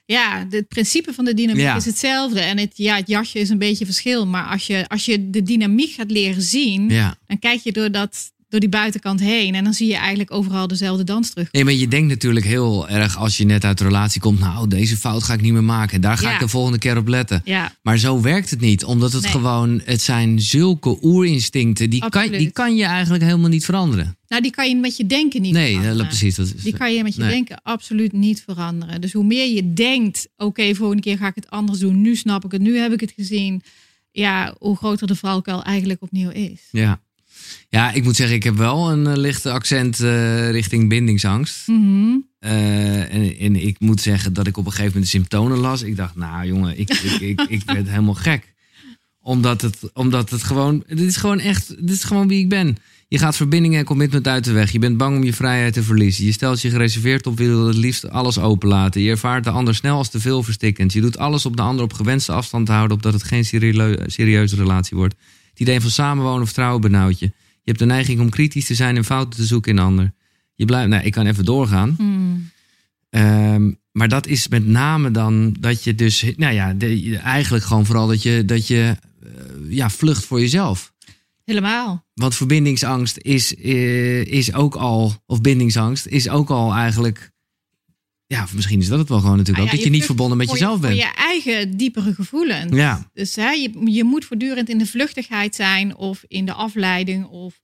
ja, 0.07 0.47
het 0.51 0.69
principe 0.69 1.13
van 1.13 1.25
de 1.25 1.35
dynamiek 1.35 1.63
Ja. 1.63 1.77
is 1.77 1.85
hetzelfde. 1.85 2.41
En 2.41 2.59
het, 2.59 2.73
ja, 2.77 2.97
het 2.97 3.09
jasje 3.09 3.39
is 3.39 3.49
een 3.49 3.59
beetje 3.59 3.85
verschil. 3.85 4.27
Maar 4.27 4.45
als 4.47 4.67
je, 4.67 4.89
als 4.89 5.05
je 5.05 5.31
de 5.31 5.43
dynamiek 5.43 5.93
gaat 5.93 6.11
leren 6.11 6.43
zien, 6.43 6.89
Ja. 6.89 7.17
dan 7.27 7.39
kijk 7.39 7.61
je 7.61 7.73
door, 7.73 7.91
dat, 7.91 8.33
door 8.55 8.71
die 8.71 8.81
buitenkant 8.81 9.21
heen. 9.21 9.55
En 9.55 9.65
dan 9.65 9.73
zie 9.75 9.89
je 9.89 9.97
eigenlijk 9.97 10.33
overal 10.33 10.67
dezelfde 10.67 11.05
dans 11.05 11.31
terug. 11.31 11.49
Nee, 11.53 11.65
maar 11.65 11.73
je 11.73 11.89
denkt 11.89 12.09
natuurlijk 12.09 12.47
heel 12.47 12.89
erg 12.89 13.17
als 13.19 13.37
je 13.37 13.45
net 13.45 13.65
uit 13.65 13.79
de 13.79 13.85
relatie 13.85 14.21
komt, 14.21 14.39
nou, 14.41 14.69
deze 14.69 14.97
fout 14.97 15.23
ga 15.23 15.33
ik 15.35 15.41
niet 15.41 15.53
meer 15.53 15.65
maken. 15.65 16.01
Daar 16.01 16.19
ga 16.19 16.29
Ja. 16.29 16.35
ik 16.35 16.41
de 16.41 16.49
volgende 16.49 16.79
keer 16.79 16.97
op 16.97 17.09
letten. 17.09 17.41
Ja, 17.45 17.73
Maar 17.83 17.99
zo 17.99 18.21
werkt 18.21 18.51
het 18.51 18.61
niet, 18.61 18.85
omdat 18.85 19.13
het 19.13 19.23
Nee. 19.23 19.31
gewoon, 19.31 19.81
het 19.85 20.01
zijn 20.03 20.41
zulke 20.41 20.99
oerinstincten, 21.03 21.91
die 21.91 22.09
kan, 22.09 22.29
die 22.31 22.51
kan 22.51 22.77
je 22.77 22.85
eigenlijk 22.85 23.25
helemaal 23.25 23.49
niet 23.51 23.65
veranderen. 23.65 24.17
nou 24.29 24.43
die 24.43 24.51
kan 24.53 24.69
je 24.69 24.77
met 24.77 24.97
je 24.97 25.07
denken 25.07 25.43
niet 25.43 25.53
Nee, 25.53 25.69
veranderen. 25.75 26.01
eh, 26.01 26.07
precies. 26.09 26.35
Dat 26.35 26.47
is, 26.57 26.63
Die 26.63 26.77
kan 26.77 26.95
je 26.95 27.03
met 27.03 27.15
je 27.15 27.21
Nee. 27.21 27.31
denken 27.31 27.61
absoluut 27.63 28.13
niet 28.13 28.43
veranderen. 28.47 29.01
Dus 29.01 29.13
hoe 29.13 29.25
meer 29.25 29.55
je 29.55 29.73
denkt, 29.73 30.29
oké, 30.37 30.75
volgende 30.75 31.03
keer 31.03 31.17
ga 31.17 31.27
ik 31.27 31.35
het 31.35 31.51
anders 31.51 31.79
doen. 31.79 32.01
Nu 32.01 32.17
snap 32.17 32.45
ik 32.45 32.53
het, 32.53 32.61
nu 32.63 32.77
heb 32.79 32.93
ik 32.93 33.01
het 33.01 33.13
gezien. 33.17 33.63
Ja, 34.11 34.55
hoe 34.59 34.77
groter 34.77 35.07
de 35.07 35.15
valkuil 35.17 35.63
eigenlijk 35.63 36.03
opnieuw 36.03 36.31
is. 36.31 36.61
Ja. 36.71 37.01
Ja, 37.69 37.93
ik 37.93 38.05
moet 38.05 38.17
zeggen, 38.17 38.37
ik 38.37 38.43
heb 38.43 38.57
wel 38.57 38.91
een 38.91 39.07
eh, 39.07 39.17
lichte 39.17 39.51
accent 39.51 40.01
eh, 40.01 40.51
richting 40.51 40.89
bindingsangst. 40.89 41.69
Mhm. 41.69 42.17
Eh, 42.39 43.15
en, 43.15 43.39
en 43.39 43.67
ik 43.67 43.81
moet 43.81 44.01
zeggen 44.01 44.33
dat 44.33 44.47
ik 44.47 44.57
op 44.57 44.65
een 44.65 44.71
gegeven 44.71 44.93
moment 44.93 45.13
de 45.13 45.19
symptomen 45.19 45.59
las. 45.59 45.83
Ik 45.83 45.97
dacht, 45.97 46.17
nou 46.17 46.47
jongen, 46.47 46.79
ik, 46.79 46.91
ik, 46.91 47.21
ik, 47.21 47.41
ik 47.49 47.63
werd 47.71 47.89
helemaal 47.89 48.15
gek. 48.15 48.53
Omdat 49.21 49.61
het, 49.61 49.79
omdat 49.93 50.31
het 50.31 50.43
gewoon, 50.43 50.85
dit 50.87 51.01
is 51.01 51.17
gewoon 51.17 51.39
echt, 51.39 51.69
dit 51.69 51.97
is 51.97 52.05
gewoon 52.05 52.29
wie 52.29 52.39
ik 52.39 52.49
ben. 52.49 52.77
Je 53.09 53.19
gaat 53.19 53.37
verbindingen 53.37 53.79
en 53.79 53.85
commitment 53.85 54.29
uit 54.29 54.45
de 54.45 54.53
weg. 54.53 54.73
Je 54.73 54.79
bent 54.79 54.97
bang 54.97 55.17
om 55.17 55.25
je 55.25 55.33
vrijheid 55.33 55.73
te 55.73 55.83
verliezen. 55.83 56.25
Je 56.25 56.33
stelt 56.33 56.61
je 56.61 56.71
gereserveerd 56.71 57.27
op, 57.27 57.39
wil 57.39 57.67
het 57.67 57.77
liefst 57.77 58.09
alles 58.09 58.39
openlaten. 58.39 59.01
Je 59.01 59.11
ervaart 59.11 59.45
de 59.45 59.51
ander 59.51 59.75
snel 59.75 59.97
als 59.97 60.11
te 60.11 60.21
veel 60.21 60.43
verstikkend. 60.43 60.93
Je 60.93 61.01
doet 61.01 61.19
alles 61.19 61.47
om 61.47 61.57
de 61.57 61.63
ander 61.63 61.85
op 61.85 61.93
gewenste 61.93 62.33
afstand 62.33 62.67
te 62.67 62.73
houden, 62.73 62.97
opdat 62.97 63.13
het 63.13 63.23
geen 63.23 63.45
serieu- 63.45 63.99
serieuze 64.07 64.57
relatie 64.57 64.97
wordt. 64.97 65.15
Het 65.51 65.61
idee 65.61 65.81
van 65.81 65.91
samenwonen 65.91 66.43
of 66.43 66.53
trouwen 66.53 66.81
benauwt 66.81 67.19
je. 67.19 67.33
Je 67.65 67.71
hebt 67.71 67.79
de 67.79 67.85
neiging 67.87 68.21
om 68.21 68.29
kritisch 68.29 68.67
te 68.67 68.75
zijn 68.75 68.97
en 68.97 69.05
fouten 69.05 69.39
te 69.41 69.47
zoeken 69.47 69.73
in 69.73 69.79
een 69.79 69.85
ander. 69.85 70.13
Je 70.55 70.65
blijft, 70.65 70.89
nou, 70.89 71.05
ik 71.05 71.13
kan 71.13 71.27
even 71.27 71.45
doorgaan. 71.45 71.95
Hmm. 71.99 72.51
Ehm, 73.11 73.73
maar 73.93 74.09
dat 74.09 74.27
is 74.27 74.49
met 74.49 74.67
name 74.67 75.11
dan 75.11 75.57
dat 75.61 75.85
je 75.85 75.95
dus, 75.95 76.25
nou 76.37 76.55
ja, 76.55 76.73
de- 76.73 77.17
eigenlijk 77.19 77.65
gewoon 77.65 77.87
vooral 77.87 78.07
dat 78.07 78.23
je, 78.23 78.45
dat 78.45 78.67
je 78.67 78.97
eh, 79.23 79.31
ja, 79.69 79.91
vlucht 79.91 80.25
voor 80.25 80.41
jezelf. 80.41 80.93
Helemaal. 81.45 82.07
Want 82.15 82.35
verbindingsangst 82.35 83.19
is, 83.19 83.57
eh, 83.57 84.25
is 84.25 84.53
ook 84.55 84.75
al, 84.75 85.23
of 85.27 85.41
bindingsangst 85.41 86.07
is 86.07 86.29
ook 86.29 86.51
al 86.51 86.73
eigenlijk, 86.75 87.31
ja, 88.27 88.43
of 88.43 88.55
misschien 88.55 88.81
is 88.81 88.89
dat 88.89 88.99
het 88.99 89.09
wel 89.09 89.21
gewoon 89.21 89.37
natuurlijk 89.37 89.59
Ah 89.59 89.65
ook, 89.65 89.71
ja, 89.71 89.77
dat 89.77 89.93
je 89.93 89.99
niet 89.99 90.05
verbonden 90.07 90.37
met 90.37 90.51
jezelf 90.51 90.75
je, 90.75 90.81
bent. 90.81 90.93
Voor 90.95 91.03
je 91.11 91.15
eigen 91.17 91.77
diepere 91.77 92.15
gevoelens. 92.15 92.77
Ja, 92.77 93.11
Dus 93.13 93.37
hè, 93.37 93.51
je, 93.51 93.71
je 93.85 94.05
moet 94.05 94.25
voortdurend 94.25 94.69
in 94.69 94.79
de 94.79 94.87
vluchtigheid 94.87 95.55
zijn 95.55 95.97
of 95.97 96.25
in 96.29 96.47
de 96.47 96.53
afleiding 96.53 97.25
of 97.27 97.61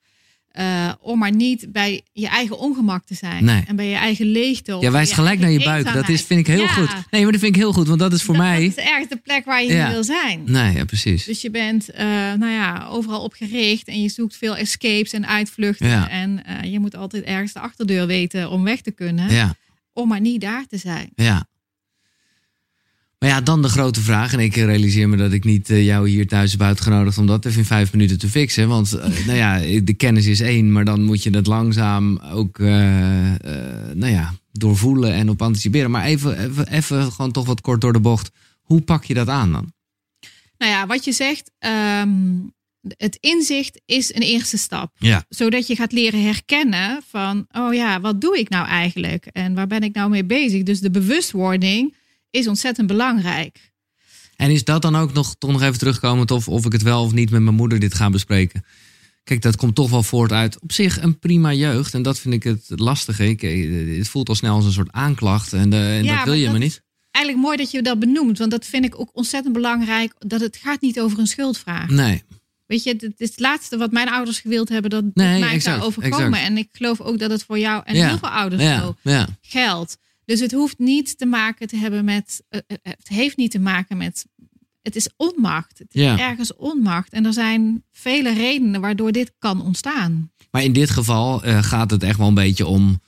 eh, 0.51 0.92
om 1.01 1.18
maar 1.18 1.33
niet 1.35 1.73
bij 1.73 2.03
je 2.12 2.29
eigen 2.29 2.59
ongemak 2.59 3.05
te 3.05 3.14
zijn 3.14 3.44
Nee. 3.44 3.62
en 3.66 3.77
bij 3.77 3.88
je 3.88 3.94
eigen 3.94 4.27
leegte. 4.27 4.77
ja 4.81 4.90
wijs 4.90 5.12
gelijk 5.12 5.38
naar 5.40 5.51
je 5.51 5.64
buik. 5.64 5.92
Dat 5.92 6.09
is, 6.09 6.23
vind 6.23 6.40
ik 6.40 6.46
heel 6.46 6.61
Ja, 6.61 6.66
goed. 6.68 6.88
Nee, 7.11 7.23
maar 7.23 7.33
dat 7.33 7.40
vind 7.40 7.55
ik 7.57 7.61
heel 7.62 7.73
goed, 7.73 7.87
want 7.87 7.99
dat 8.01 8.12
is 8.12 8.23
voor 8.23 8.35
dat, 8.35 8.42
mij. 8.42 8.61
Dat 8.68 8.79
is 8.79 8.85
ergens 8.85 9.09
de 9.09 9.16
plek 9.16 9.44
waar 9.44 9.62
je 9.62 9.73
Ja. 9.73 9.90
wil 9.90 10.05
zijn. 10.05 10.42
Nee, 10.44 10.75
ja, 10.77 10.85
precies. 10.85 11.25
Dus 11.25 11.40
je 11.40 11.51
bent 11.51 11.90
eh, 11.90 12.07
nou 12.07 12.46
ja, 12.51 12.87
overal 12.90 13.20
op 13.23 13.33
gericht 13.33 13.88
en 13.88 14.03
je 14.03 14.09
zoekt 14.09 14.37
veel 14.37 14.57
escapes 14.57 15.12
en 15.12 15.27
uitvluchten. 15.27 16.11
En 16.11 16.44
eh, 16.46 16.73
je 16.73 16.81
moet 16.81 16.96
altijd 16.96 17.25
ergens 17.25 17.53
de 17.53 17.61
achterdeur 17.61 18.07
weten 18.07 18.51
om 18.51 18.64
weg 18.64 18.81
te 18.81 18.90
kunnen. 18.90 19.31
Ja. 19.35 19.55
Om 20.01 20.09
maar 20.09 20.21
niet 20.21 20.41
daar 20.41 20.67
te 20.67 20.77
zijn. 20.77 21.11
Ja. 21.15 21.47
Maar 23.19 23.29
ja, 23.29 23.41
dan 23.41 23.63
de 23.63 23.69
grote 23.69 24.01
vraag. 24.01 24.33
En 24.33 24.39
ik 24.39 24.55
realiseer 24.55 25.09
me 25.09 25.17
dat 25.17 25.33
ik 25.33 25.45
niet 25.45 25.71
eh, 25.71 25.85
jou 25.85 26.09
hier 26.09 26.27
thuis 26.27 26.53
heb 26.53 26.63
uitgenodigd 26.63 27.19
om 27.19 27.27
dat 27.27 27.45
even 27.45 27.59
in 27.59 27.65
vijf 27.65 27.93
minuten 27.93 28.19
te 28.19 28.29
fixen. 28.29 28.69
Want 28.69 28.93
eh, 28.93 29.09
nou 29.27 29.39
ja, 29.39 29.81
de 29.85 29.95
kennis 29.95 30.27
is 30.27 30.41
één, 30.41 30.73
maar 30.73 30.85
dan 30.85 31.03
moet 31.03 31.23
je 31.23 31.31
dat 31.31 31.47
langzaam 31.47 32.19
ook 32.19 32.59
eh, 32.59 32.67
nou 33.95 34.07
ja, 34.07 34.35
doorvoelen 34.53 35.13
en 35.13 35.29
op 35.29 35.43
anticiperen. 35.43 35.91
Maar 35.91 36.05
even, 36.05 36.45
even, 36.45 36.67
even 36.69 37.13
gewoon 37.13 37.33
toch 37.33 37.47
wat 37.47 37.61
kort 37.61 37.81
door 37.81 37.93
de 37.93 38.01
bocht. 38.01 38.31
Hoe 38.61 38.81
pak 38.81 39.05
je 39.05 39.15
dat 39.15 39.29
aan 39.29 39.53
dan? 39.53 39.73
Nou 40.59 40.73
ja, 40.73 40.87
wat 40.87 41.05
je 41.05 41.13
zegt, 41.13 41.51
ehm, 41.59 42.11
het 42.97 43.16
inzicht 43.21 43.81
is 43.87 44.14
een 44.14 44.23
eerste 44.23 44.59
stap. 44.59 44.93
Ja. 44.99 45.25
Zodat 45.29 45.66
je 45.66 45.77
gaat 45.77 45.93
leren 45.93 46.23
herkennen 46.23 47.03
van, 47.09 47.47
oh 47.53 47.75
ja, 47.75 48.01
wat 48.01 48.21
doe 48.21 48.38
ik 48.38 48.49
nou 48.49 48.66
eigenlijk? 48.66 49.27
En 49.27 49.55
waar 49.55 49.66
ben 49.66 49.83
ik 49.83 49.95
nou 49.95 50.11
mee 50.11 50.25
bezig? 50.25 50.62
Dus 50.62 50.81
de 50.81 50.90
bewustwording 50.90 51.95
is 52.31 52.47
ontzettend 52.47 52.87
belangrijk. 52.87 53.73
En 54.37 54.51
is 54.51 54.64
dat 54.64 54.83
dan 54.83 54.97
ook 54.97 55.12
nog, 55.12 55.35
toch 55.38 55.51
nog 55.51 55.62
even 55.62 55.79
terugkomend 55.79 56.31
of, 56.31 56.49
of 56.49 56.66
ik 56.66 56.73
het 56.73 56.83
wel 56.83 57.03
of 57.03 57.12
niet 57.12 57.31
met 57.31 57.43
mijn 57.43 57.55
moeder 57.55 57.81
dit 57.81 57.95
ga 57.95 58.11
bespreken? 58.11 58.64
Kijk, 59.25 59.43
dat 59.43 59.57
komt 59.57 59.75
toch 59.75 59.90
wel 59.90 60.03
voort 60.03 60.33
uit 60.33 60.61
op 60.61 60.73
zich 60.73 61.03
een 61.03 61.19
prima 61.19 61.53
jeugd. 61.53 61.95
En 61.95 62.03
dat 62.03 62.19
vind 62.19 62.35
ik 62.35 62.43
het 62.43 62.64
lastige. 62.69 63.29
Ik, 63.29 63.43
eh, 63.43 63.99
het 63.99 64.09
voelt 64.09 64.29
al 64.29 64.35
snel 64.35 64.55
als 64.55 64.64
een 64.64 64.73
soort 64.73 64.93
aanklacht. 64.93 65.53
En, 65.53 65.73
eh, 65.73 65.97
en 65.97 66.05
Ja, 66.05 66.16
dat 66.16 66.25
wil 66.25 66.27
maar 66.27 66.37
je 66.37 66.43
dat 66.43 66.53
maar 66.53 66.62
is 66.62 66.66
niet. 66.69 66.83
Eigenlijk 67.11 67.45
mooi 67.47 67.57
dat 67.57 67.71
je 67.71 67.83
dat 67.83 67.99
benoemt, 67.99 68.38
want 68.38 68.51
dat 68.51 68.64
vind 68.66 68.85
ik 68.85 69.01
ook 69.01 69.11
ontzettend 69.12 69.55
belangrijk. 69.55 70.12
Dat 70.19 70.40
het 70.40 70.57
gaat 70.57 70.81
niet 70.81 71.01
over 71.01 71.19
een 71.19 71.27
schuldvraag. 71.27 71.88
Nee. 71.88 72.23
Weet 72.70 72.83
je, 72.83 72.90
het 72.90 73.14
is 73.16 73.28
het 73.30 73.40
laatste 73.40 73.76
wat 73.76 73.92
mijn 73.92 74.09
ouders 74.09 74.38
gewild 74.40 74.68
hebben, 74.68 74.90
dat 74.90 75.04
Nee, 75.14 75.40
mij 75.40 75.52
exact, 75.52 75.62
zou 75.76 75.80
overkomen. 75.88 76.26
exact. 76.26 76.44
En 76.48 76.56
ik 76.56 76.68
geloof 76.72 77.00
ook 77.00 77.18
dat 77.18 77.30
het 77.30 77.44
voor 77.44 77.59
jou 77.59 77.83
en 77.85 77.94
Ja, 77.96 78.09
heel 78.09 78.18
veel 78.18 78.28
ouders 78.28 78.62
Ja, 78.62 78.80
zo 78.80 78.94
ja. 79.02 79.26
geldt. 79.40 79.98
Dus 80.24 80.40
het 80.40 80.52
hoeft 80.52 80.78
niet 80.78 81.18
te 81.18 81.26
maken 81.26 81.66
te 81.68 81.76
hebben 81.76 82.04
met, 82.04 82.42
eh, 82.48 82.61
eh, 82.66 82.76
het 82.83 83.09
heeft 83.09 83.37
niet 83.37 83.50
te 83.50 83.59
maken 83.59 83.96
met, 83.96 84.26
het 84.83 84.96
is 84.96 85.09
onmacht. 85.16 85.78
Het 85.78 85.94
is 85.94 86.02
ergens 86.04 86.54
onmacht. 86.56 87.12
En 87.12 87.26
er 87.26 87.33
zijn 87.33 87.85
vele 87.92 88.33
redenen 88.35 88.80
waardoor 88.80 89.12
dit 89.12 89.33
kan 89.38 89.62
ontstaan. 89.62 90.30
Maar 90.50 90.62
in 90.62 90.72
dit 90.72 90.90
geval 90.90 91.42
eh, 91.42 91.62
gaat 91.62 91.90
het 91.90 92.02
echt 92.02 92.18
wel 92.18 92.28
een 92.28 92.35
beetje 92.35 92.66
om. 92.66 93.00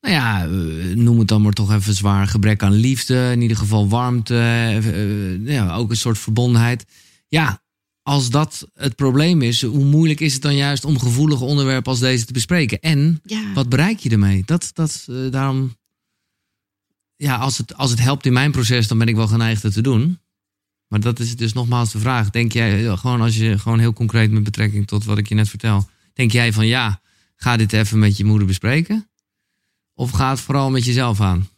Nou 0.00 0.14
ja, 0.14 0.42
eh, 0.44 0.96
noem 0.96 1.18
het 1.18 1.28
dan 1.28 1.42
maar 1.42 1.52
toch 1.52 1.72
even 1.72 1.94
zwaar. 1.94 2.26
Gebrek 2.26 2.62
aan 2.62 2.72
liefde, 2.72 3.30
in 3.32 3.40
ieder 3.40 3.56
geval 3.56 3.88
warmte. 3.88 4.34
eh, 4.34 4.76
eh, 4.76 5.46
ja, 5.46 5.74
ook 5.74 5.90
een 5.90 5.96
soort 5.96 6.18
verbondenheid. 6.18 6.84
Ja, 7.28 7.61
als 8.02 8.30
dat 8.30 8.68
het 8.74 8.94
probleem 8.96 9.42
is, 9.42 9.62
hoe 9.62 9.84
moeilijk 9.84 10.20
is 10.20 10.32
het 10.32 10.42
dan 10.42 10.56
juist 10.56 10.84
om 10.84 10.98
gevoelige 10.98 11.44
onderwerpen 11.44 11.90
als 11.90 12.00
deze 12.00 12.24
te 12.24 12.32
bespreken? 12.32 12.80
En 12.80 13.20
Ja, 13.24 13.52
wat 13.52 13.68
bereik 13.68 13.98
je 13.98 14.10
ermee? 14.10 14.42
Dat, 14.44 14.70
dat, 14.74 15.06
eh, 15.08 15.30
daarom. 15.30 15.76
Ja, 17.16 17.36
als 17.36 17.58
het, 17.58 17.76
als 17.76 17.90
het 17.90 18.00
helpt 18.00 18.26
in 18.26 18.32
mijn 18.32 18.50
proces, 18.50 18.88
dan 18.88 18.98
ben 18.98 19.08
ik 19.08 19.16
wel 19.16 19.28
geneigd 19.28 19.62
het 19.62 19.72
te 19.72 19.80
doen. 19.80 20.20
Maar 20.88 21.00
dat 21.00 21.18
is 21.18 21.36
dus 21.36 21.52
nogmaals 21.52 21.92
de 21.92 21.98
vraag. 21.98 22.30
Denk 22.30 22.52
jij, 22.52 22.80
ja, 22.82 22.96
gewoon 22.96 23.20
als 23.20 23.36
je 23.36 23.58
gewoon 23.58 23.78
heel 23.78 23.92
concreet 23.92 24.30
met 24.30 24.42
betrekking 24.42 24.86
tot 24.86 25.04
wat 25.04 25.18
ik 25.18 25.28
je 25.28 25.34
net 25.34 25.48
vertel. 25.48 25.88
Denk 26.12 26.32
jij 26.32 26.52
van 26.52 26.66
ja, 26.66 27.00
ga 27.36 27.56
dit 27.56 27.72
even 27.72 27.98
met 27.98 28.16
je 28.16 28.24
moeder 28.24 28.46
bespreken? 28.46 29.08
Of 29.94 30.10
ga 30.10 30.30
het 30.30 30.40
vooral 30.40 30.70
met 30.70 30.84
jezelf 30.84 31.20
aan? 31.20 31.48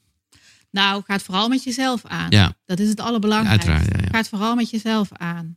nou, 0.71 1.03
ga 1.07 1.13
het 1.13 1.23
vooral 1.23 1.49
met 1.49 1.65
jezelf 1.65 2.05
aan. 2.05 2.31
Ja, 2.31 2.57
Dat 2.65 2.79
is 2.79 2.89
het 2.89 3.01
allerbelangrijkste. 3.01 3.71
Ja, 3.71 3.79
ja. 3.79 4.09
Ga 4.11 4.17
het 4.17 4.29
vooral 4.29 4.55
met 4.55 4.71
jezelf 4.71 5.13
aan. 5.13 5.57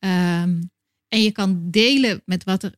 Ehm, 0.00 0.62
en 1.08 1.22
je 1.22 1.30
kan 1.30 1.70
delen 1.70 2.22
met 2.24 2.44
wat 2.44 2.62
er 2.62 2.74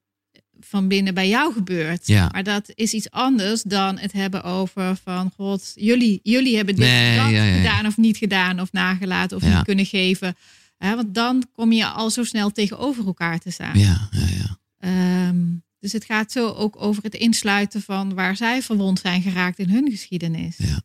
van 0.61 0.89
binnen 0.89 1.15
bij 1.15 1.29
jou 1.29 1.53
gebeurt. 1.53 2.07
Ja. 2.07 2.29
Maar 2.33 2.43
dat 2.43 2.71
is 2.75 2.93
iets 2.93 3.11
anders 3.11 3.63
dan 3.63 3.99
het 3.99 4.13
hebben 4.13 4.43
over 4.43 4.97
van 4.97 5.33
god, 5.37 5.73
jullie, 5.75 6.21
jullie 6.23 6.57
hebben 6.57 6.77
dit 6.77 6.85
Nee, 6.85 7.15
ja, 7.15 7.57
gedaan 7.57 7.87
of 7.87 7.97
niet 7.97 8.17
gedaan 8.17 8.61
of 8.61 8.73
nagelaten 8.73 9.37
of 9.37 9.43
niet 9.43 9.63
kunnen 9.63 9.87
geven. 9.87 10.37
Want 10.79 11.15
dan 11.15 11.49
kom 11.53 11.73
je 11.73 11.87
al 11.87 12.11
zo 12.11 12.25
snel 12.25 12.51
tegenover 12.51 13.07
elkaar 13.07 13.39
te 13.39 13.51
staan. 13.51 13.79
Ja, 13.79 14.09
ja, 14.11 14.27
ja. 14.27 14.59
Ehm, 14.79 15.41
dus 15.79 15.93
het 15.93 16.05
gaat 16.05 16.33
zo 16.33 16.49
ook 16.49 16.83
over 16.83 17.03
het 17.03 17.15
insluiten 17.15 17.83
van 17.83 18.15
waar 18.15 18.37
zij 18.37 18.63
verwond 18.63 18.99
zijn 18.99 19.23
geraakt 19.23 19.59
in 19.59 19.69
hun 19.69 19.91
geschiedenis. 19.91 20.57
Ja. 20.57 20.83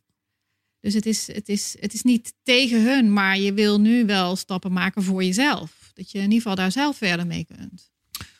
Dus 0.80 0.94
het 0.94 1.06
is, 1.06 1.26
het, 1.32 1.48
is, 1.48 1.76
het 1.80 1.94
is 1.94 2.02
niet 2.02 2.34
tegen 2.42 2.82
hun, 2.82 3.12
maar 3.12 3.38
je 3.38 3.52
wil 3.52 3.80
nu 3.80 4.06
wel 4.06 4.36
stappen 4.36 4.72
maken 4.72 5.02
voor 5.02 5.24
jezelf. 5.24 5.90
Dat 5.94 6.10
je 6.10 6.18
in 6.18 6.24
ieder 6.24 6.36
geval 6.36 6.54
daar 6.54 6.72
zelf 6.72 6.96
verder 6.96 7.26
mee 7.26 7.44
kunt. 7.56 7.90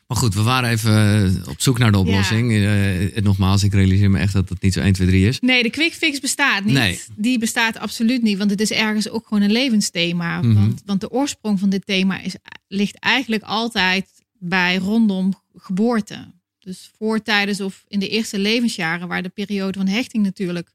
Maar 0.08 0.16
goed, 0.16 0.34
we 0.34 0.42
waren 0.42 0.70
even 0.70 1.24
eh, 1.24 1.48
op 1.48 1.60
zoek 1.60 1.78
naar 1.78 1.92
de 1.92 1.98
oplossing. 1.98 2.52
Eh, 2.52 3.22
nogmaals, 3.22 3.62
ik 3.62 3.72
realiseer 3.72 4.10
me 4.10 4.18
echt 4.18 4.32
dat 4.32 4.48
het 4.48 4.62
niet 4.62 4.72
zo 4.72 4.80
1, 4.80 4.92
2, 4.92 5.08
3 5.08 5.26
is. 5.26 5.40
Nee, 5.40 5.62
de 5.62 5.70
quick 5.70 5.92
fix 5.92 6.20
bestaat 6.20 6.64
niet. 6.64 6.74
Nee. 6.74 7.00
Die 7.16 7.38
bestaat 7.38 7.78
absoluut 7.78 8.22
niet, 8.22 8.38
want 8.38 8.50
het 8.50 8.60
is 8.60 8.70
ergens 8.70 9.08
ook 9.08 9.26
gewoon 9.26 9.42
een 9.42 9.52
levensthema. 9.52 10.42
Mhm. 10.42 10.54
want, 10.54 10.82
want 10.84 11.00
de 11.00 11.10
oorsprong 11.10 11.58
van 11.58 11.70
dit 11.70 11.86
thema 11.86 12.20
is, 12.20 12.34
ligt 12.68 12.98
eigenlijk 12.98 13.42
altijd 13.42 14.06
bij 14.38 14.76
rondom 14.76 15.34
geboorte. 15.54 16.32
Dus 16.58 16.90
voor, 16.96 17.22
tijdens 17.22 17.60
of 17.60 17.84
in 17.88 17.98
de 17.98 18.08
eerste 18.08 18.38
levensjaren, 18.38 19.08
waar 19.08 19.22
de 19.22 19.28
periode 19.28 19.78
van 19.78 19.88
hechting 19.88 20.24
natuurlijk 20.24 20.70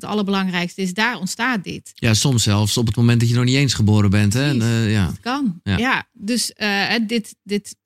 het 0.00 0.10
allerbelangrijkste 0.10 0.82
is, 0.82 0.94
daar 0.94 1.18
ontstaat 1.18 1.64
dit. 1.64 1.90
Ja, 1.94 2.14
soms 2.14 2.42
zelfs 2.42 2.76
op 2.76 2.86
het 2.86 2.96
moment 2.96 3.20
dat 3.20 3.28
je 3.28 3.34
nog 3.34 3.44
niet 3.44 3.56
eens 3.56 3.74
geboren 3.74 4.10
bent. 4.10 4.32
Hè? 4.32 4.48
En, 4.48 4.62
eh, 4.62 4.92
ja. 4.92 5.06
Het 5.06 5.20
kan. 5.20 5.60
Ja. 5.62 5.76
Ja, 5.76 6.08
dus 6.12 6.52
eh, 6.52 6.94
dit, 7.06 7.34
dit 7.42 7.76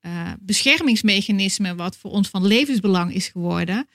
eh, 0.00 0.32
beschermingsmechanisme, 0.40 1.74
wat 1.74 1.96
voor 1.96 2.10
ons 2.10 2.28
van 2.28 2.46
levensbelang 2.46 3.14
is 3.14 3.28
geworden, 3.28 3.88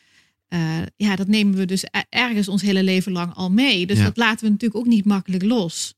ja, 0.96 1.16
dat 1.16 1.28
nemen 1.28 1.56
we 1.56 1.66
dus 1.66 1.84
e- 1.84 1.88
ergens 2.10 2.48
ons 2.48 2.62
hele 2.62 2.84
leven 2.84 3.12
lang 3.12 3.34
al 3.34 3.52
mee. 3.52 3.86
Dus 3.86 3.98
Ja. 3.98 4.04
dat 4.04 4.18
laten 4.18 4.46
we 4.46 4.52
natuurlijk 4.52 4.80
ook 4.80 4.86
niet 4.88 5.06
makkelijk 5.06 5.44
los. 5.44 5.94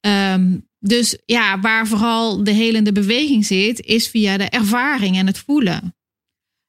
Ehm, 0.00 0.56
dus 0.78 1.16
ja, 1.26 1.60
waar 1.60 1.86
vooral 1.86 2.44
de 2.44 2.50
helende 2.50 2.92
beweging 2.92 3.46
zit, 3.46 3.80
is 3.80 4.08
via 4.08 4.36
de 4.36 4.44
ervaring 4.44 5.16
en 5.16 5.26
het 5.26 5.38
voelen. 5.38 5.95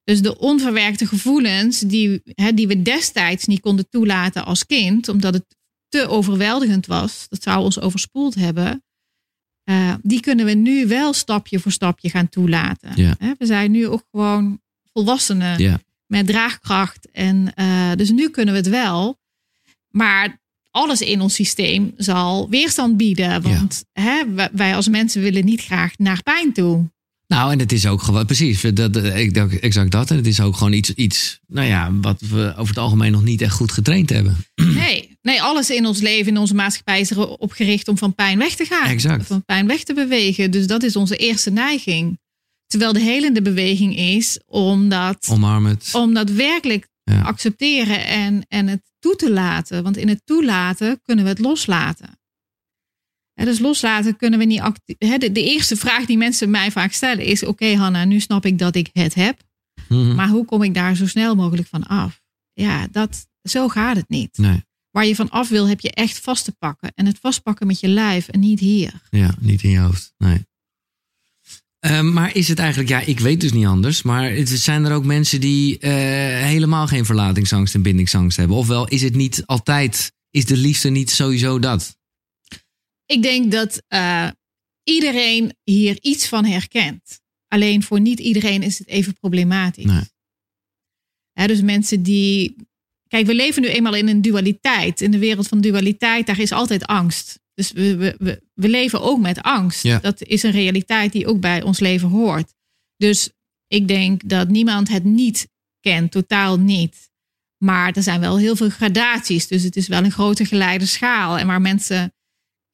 Dus 0.08 0.22
de 0.22 0.38
onverwerkte 0.38 1.06
gevoelens 1.06 1.80
die, 1.80 2.20
hè, 2.24 2.54
die 2.54 2.66
we 2.68 2.82
destijds 2.82 3.46
niet 3.46 3.60
konden 3.60 3.88
toelaten 3.88 4.44
als 4.44 4.66
kind, 4.66 5.08
omdat 5.08 5.34
het 5.34 5.44
te 5.88 6.08
overweldigend 6.08 6.86
was, 6.86 7.26
dat 7.28 7.42
zou 7.42 7.64
ons 7.64 7.80
overspoeld 7.80 8.34
hebben, 8.34 8.84
eh, 9.64 9.94
die 10.02 10.20
kunnen 10.20 10.44
we 10.44 10.52
nu 10.52 10.86
wel 10.86 11.12
stapje 11.12 11.58
voor 11.58 11.72
stapje 11.72 12.10
gaan 12.10 12.28
toelaten. 12.28 12.92
Ja. 12.94 13.16
We 13.38 13.46
zijn 13.46 13.70
nu 13.70 13.86
ook 13.86 14.04
gewoon 14.10 14.60
volwassenen 14.92 15.58
Ja. 15.58 15.80
met 16.06 16.26
draagkracht. 16.26 17.10
En 17.10 17.54
eh, 17.54 17.92
dus 17.96 18.10
nu 18.10 18.30
kunnen 18.30 18.54
we 18.54 18.60
het 18.60 18.68
wel. 18.68 19.18
Maar 19.90 20.40
alles 20.70 21.00
in 21.00 21.20
ons 21.20 21.34
systeem 21.34 21.92
zal 21.96 22.48
weerstand 22.48 22.96
bieden. 22.96 23.42
Want 23.42 23.84
hè, 23.92 24.22
wij 24.52 24.74
als 24.74 24.88
mensen 24.88 25.22
willen 25.22 25.44
niet 25.44 25.60
graag 25.60 25.98
naar 25.98 26.22
pijn 26.22 26.52
toe. 26.52 26.90
Nou, 27.28 27.52
en 27.52 27.58
het 27.58 27.72
is 27.72 27.86
ook 27.86 28.02
gewoon, 28.02 28.26
precies, 28.26 28.60
dat, 28.60 28.92
dacht 29.32 29.58
exact 29.60 29.90
dat. 29.90 30.10
En 30.10 30.16
het 30.16 30.26
is 30.26 30.40
ook 30.40 30.56
gewoon 30.56 30.72
iets, 30.72 30.94
iets, 30.94 31.40
nou 31.46 31.66
ja, 31.66 31.92
wat 32.00 32.20
we 32.20 32.52
over 32.56 32.68
het 32.74 32.78
algemeen 32.78 33.12
nog 33.12 33.22
niet 33.22 33.40
echt 33.40 33.54
goed 33.54 33.72
getraind 33.72 34.10
hebben. 34.10 34.36
Nee, 34.74 35.18
nee, 35.22 35.42
alles 35.42 35.70
in 35.70 35.86
ons 35.86 36.00
leven, 36.00 36.26
in 36.32 36.38
onze 36.38 36.54
maatschappij 36.54 37.00
is 37.00 37.10
erop 37.10 37.52
gericht 37.52 37.88
om 37.88 37.98
van 37.98 38.14
pijn 38.14 38.38
weg 38.38 38.54
te 38.54 38.64
gaan. 38.64 38.88
Exact. 38.88 39.26
Van 39.26 39.44
pijn 39.44 39.66
weg 39.66 39.82
te 39.82 39.94
bewegen. 39.94 40.50
Dus 40.50 40.66
dat 40.66 40.82
is 40.82 40.96
onze 40.96 41.16
eerste 41.16 41.50
neiging. 41.50 42.18
Terwijl 42.66 42.92
de 42.92 43.00
helende 43.00 43.42
beweging 43.42 43.96
is 43.96 44.40
om 44.46 44.88
dat, 44.88 45.28
Omarm 45.30 45.66
het. 45.66 45.88
om 45.92 46.14
dat 46.14 46.30
werkelijk 46.30 46.88
Ja. 47.04 47.20
te 47.20 47.26
accepteren 47.26 48.06
en, 48.06 48.44
en 48.48 48.66
het 48.66 48.82
toe 48.98 49.16
te 49.16 49.30
laten. 49.32 49.82
Want 49.82 49.96
in 49.96 50.08
het 50.08 50.20
toelaten 50.24 51.00
kunnen 51.02 51.24
we 51.24 51.30
het 51.30 51.38
loslaten. 51.38 52.17
Dus 53.44 53.58
loslaten 53.58 54.16
kunnen 54.16 54.38
we 54.38 54.44
niet. 54.44 54.60
acti- 54.60 54.94
hè, 54.98 55.18
de, 55.18 55.32
de 55.32 55.42
eerste 55.44 55.76
vraag 55.76 56.04
die 56.06 56.16
mensen 56.16 56.50
mij 56.50 56.70
vaak 56.70 56.92
stellen 56.92 57.24
is: 57.24 57.44
Oké, 57.44 57.74
Hanna, 57.74 58.04
nu 58.04 58.20
snap 58.20 58.46
ik 58.46 58.58
dat 58.58 58.74
ik 58.76 58.88
het 58.92 59.14
heb. 59.14 59.40
Mhm. 59.88 60.14
Maar 60.14 60.28
hoe 60.28 60.44
kom 60.44 60.62
ik 60.62 60.74
daar 60.74 60.96
zo 60.96 61.06
snel 61.06 61.34
mogelijk 61.34 61.68
van 61.68 61.82
af? 61.86 62.20
Ja, 62.52 62.86
dat, 62.90 63.26
zo 63.42 63.68
gaat 63.68 63.96
het 63.96 64.08
niet. 64.08 64.38
Nee, 64.38 64.62
Waar 64.90 65.06
je 65.06 65.14
van 65.14 65.30
af 65.30 65.48
wil, 65.48 65.68
heb 65.68 65.80
je 65.80 65.90
echt 65.92 66.18
vast 66.18 66.44
te 66.44 66.52
pakken. 66.58 66.92
En 66.94 67.06
het 67.06 67.18
vastpakken 67.20 67.66
met 67.66 67.80
je 67.80 67.88
lijf 67.88 68.28
en 68.28 68.40
niet 68.40 68.60
hier. 68.60 68.92
ja, 69.10 69.34
niet 69.40 69.62
in 69.62 69.70
je 69.70 69.78
hoofd. 69.78 70.12
Nee. 70.18 70.46
Ehm, 71.78 72.12
maar 72.12 72.34
is 72.34 72.48
het 72.48 72.58
eigenlijk, 72.58 72.88
ja, 72.88 73.00
ik 73.00 73.20
weet 73.20 73.40
dus 73.40 73.52
niet 73.52 73.66
anders, 73.66 74.02
maar 74.02 74.30
het, 74.32 74.48
zijn 74.48 74.84
er 74.84 74.92
ook 74.92 75.04
mensen 75.04 75.40
die 75.40 75.78
eh, 75.78 75.90
helemaal 76.44 76.86
geen 76.86 77.04
verlatingsangst 77.04 77.74
en 77.74 77.82
bindingsangst 77.82 78.36
hebben? 78.36 78.56
Ofwel, 78.56 78.88
is 78.88 79.02
het 79.02 79.14
niet 79.14 79.42
altijd, 79.46 80.12
is 80.30 80.44
de 80.44 80.56
liefde 80.56 80.90
niet 80.90 81.10
sowieso 81.10 81.58
dat? 81.58 81.96
Ik 83.08 83.22
denk 83.22 83.52
dat 83.52 83.82
eh, 83.86 84.28
iedereen 84.82 85.56
hier 85.64 85.98
iets 86.00 86.28
van 86.28 86.44
herkent. 86.44 87.20
Alleen 87.48 87.82
voor 87.82 88.00
niet 88.00 88.20
iedereen 88.20 88.62
is 88.62 88.78
het 88.78 88.88
even 88.88 89.14
problematisch. 89.14 89.84
Nee. 89.84 91.46
Dus 91.46 91.60
mensen 91.60 92.02
die. 92.02 92.56
Kijk, 93.08 93.26
we 93.26 93.34
leven 93.34 93.62
nu 93.62 93.68
eenmaal 93.68 93.94
in 93.94 94.08
een 94.08 94.22
dualiteit. 94.22 95.00
In 95.00 95.10
de 95.10 95.18
wereld 95.18 95.48
van 95.48 95.60
dualiteit, 95.60 96.26
daar 96.26 96.38
is 96.38 96.52
altijd 96.52 96.86
angst. 96.86 97.40
Dus 97.54 97.72
we, 97.72 97.96
we, 97.96 98.14
we, 98.18 98.42
we 98.54 98.68
leven 98.68 99.00
ook 99.00 99.20
met 99.20 99.42
angst. 99.42 99.82
Ja. 99.82 99.98
Dat 99.98 100.22
is 100.22 100.42
een 100.42 100.50
realiteit 100.50 101.12
die 101.12 101.26
ook 101.26 101.40
bij 101.40 101.62
ons 101.62 101.80
leven 101.80 102.08
hoort. 102.08 102.54
Dus 102.96 103.30
ik 103.66 103.88
denk 103.88 104.28
dat 104.28 104.48
niemand 104.48 104.88
het 104.88 105.04
niet 105.04 105.48
kent, 105.80 106.10
totaal 106.10 106.58
niet. 106.58 107.10
Maar 107.64 107.92
er 107.92 108.02
zijn 108.02 108.20
wel 108.20 108.38
heel 108.38 108.56
veel 108.56 108.70
gradaties. 108.70 109.46
Dus 109.46 109.62
het 109.62 109.76
is 109.76 109.88
wel 109.88 110.04
een 110.04 110.12
grote 110.12 110.44
geleide 110.44 110.86
schaal. 110.86 111.38
En 111.38 111.46
waar 111.46 111.60
mensen 111.60 112.12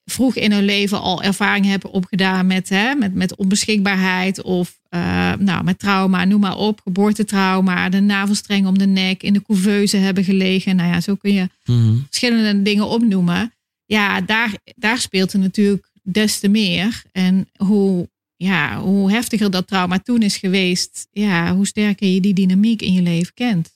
vroeg 0.04 0.36
in 0.36 0.52
hun 0.52 0.64
leven 0.64 1.00
al 1.00 1.22
ervaring 1.22 1.66
hebben 1.66 1.90
opgedaan 1.90 2.46
met, 2.46 2.68
hè, 2.68 2.94
met, 2.94 3.14
met 3.14 3.36
onbeschikbaarheid 3.36 4.42
of 4.42 4.78
eh, 4.88 5.32
nou, 5.38 5.64
met 5.64 5.78
trauma, 5.78 6.24
noem 6.24 6.40
maar 6.40 6.56
op, 6.56 6.80
geboortetrauma, 6.80 7.88
de 7.88 8.00
navelstreng 8.00 8.66
om 8.66 8.78
de 8.78 8.86
nek, 8.86 9.22
in 9.22 9.32
de 9.32 9.42
couveuse 9.42 9.96
hebben 9.96 10.24
gelegen. 10.24 10.76
Nou 10.76 10.88
ja, 10.88 11.00
zo 11.00 11.14
kun 11.14 11.32
je 11.32 11.48
Mhm. 11.64 11.96
verschillende 12.08 12.62
dingen 12.62 12.86
opnoemen. 12.88 13.52
Ja, 13.86 14.20
daar, 14.20 14.54
daar 14.76 14.98
speelt 14.98 15.32
er 15.32 15.38
natuurlijk 15.38 15.90
des 16.02 16.38
te 16.38 16.48
meer. 16.48 17.02
En 17.12 17.48
hoe, 17.56 18.08
ja, 18.36 18.80
hoe 18.80 19.10
heftiger 19.10 19.50
dat 19.50 19.66
trauma 19.66 19.98
toen 19.98 20.22
is 20.22 20.36
geweest, 20.36 21.06
ja, 21.10 21.54
hoe 21.54 21.66
sterker 21.66 22.08
je 22.08 22.20
die 22.20 22.34
dynamiek 22.34 22.82
in 22.82 22.92
je 22.92 23.02
leven 23.02 23.34
kent. 23.34 23.72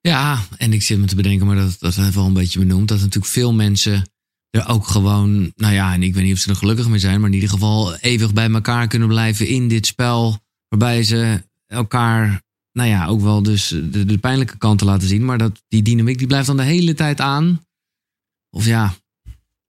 Ja, 0.00 0.46
en 0.56 0.72
ik 0.72 0.82
zit 0.82 0.98
me 0.98 1.06
te 1.06 1.14
bedenken, 1.14 1.46
maar 1.46 1.56
dat, 1.56 1.76
dat 1.80 1.94
wel 1.94 2.26
een 2.26 2.32
beetje 2.32 2.58
benoemd. 2.58 2.88
Dat 2.88 2.98
natuurlijk 2.98 3.32
veel 3.32 3.52
mensen 3.52 4.02
er 4.54 4.68
ook 4.68 4.86
gewoon, 4.86 5.52
nou 5.56 5.74
ja, 5.74 5.92
en 5.92 6.02
ik 6.02 6.14
weet 6.14 6.24
niet 6.24 6.32
of 6.32 6.38
ze 6.38 6.50
er 6.50 6.56
gelukkig 6.56 6.88
mee 6.88 6.98
zijn, 6.98 7.20
maar 7.20 7.28
in 7.28 7.34
ieder 7.34 7.48
geval 7.48 7.96
eeuwig 7.96 8.32
bij 8.32 8.50
elkaar 8.50 8.88
kunnen 8.88 9.08
blijven 9.08 9.48
in 9.48 9.68
dit 9.68 9.86
spel. 9.86 10.38
Waarbij 10.68 11.02
ze 11.02 11.42
elkaar, 11.66 12.42
nou 12.72 12.88
ja, 12.88 13.06
ook 13.06 13.20
wel 13.20 13.42
dus 13.42 13.68
de, 13.68 14.18
pijnlijke 14.18 14.58
kanten 14.58 14.86
laten 14.86 15.08
zien. 15.08 15.24
Maar 15.24 15.38
dat, 15.38 15.62
die 15.68 15.82
dynamiek 15.82 16.18
die 16.18 16.26
blijft 16.26 16.46
dan 16.46 16.56
de 16.56 16.62
hele 16.62 16.94
tijd 16.94 17.20
aan. 17.20 17.66
Of 18.50 18.64
ja, 18.64 18.94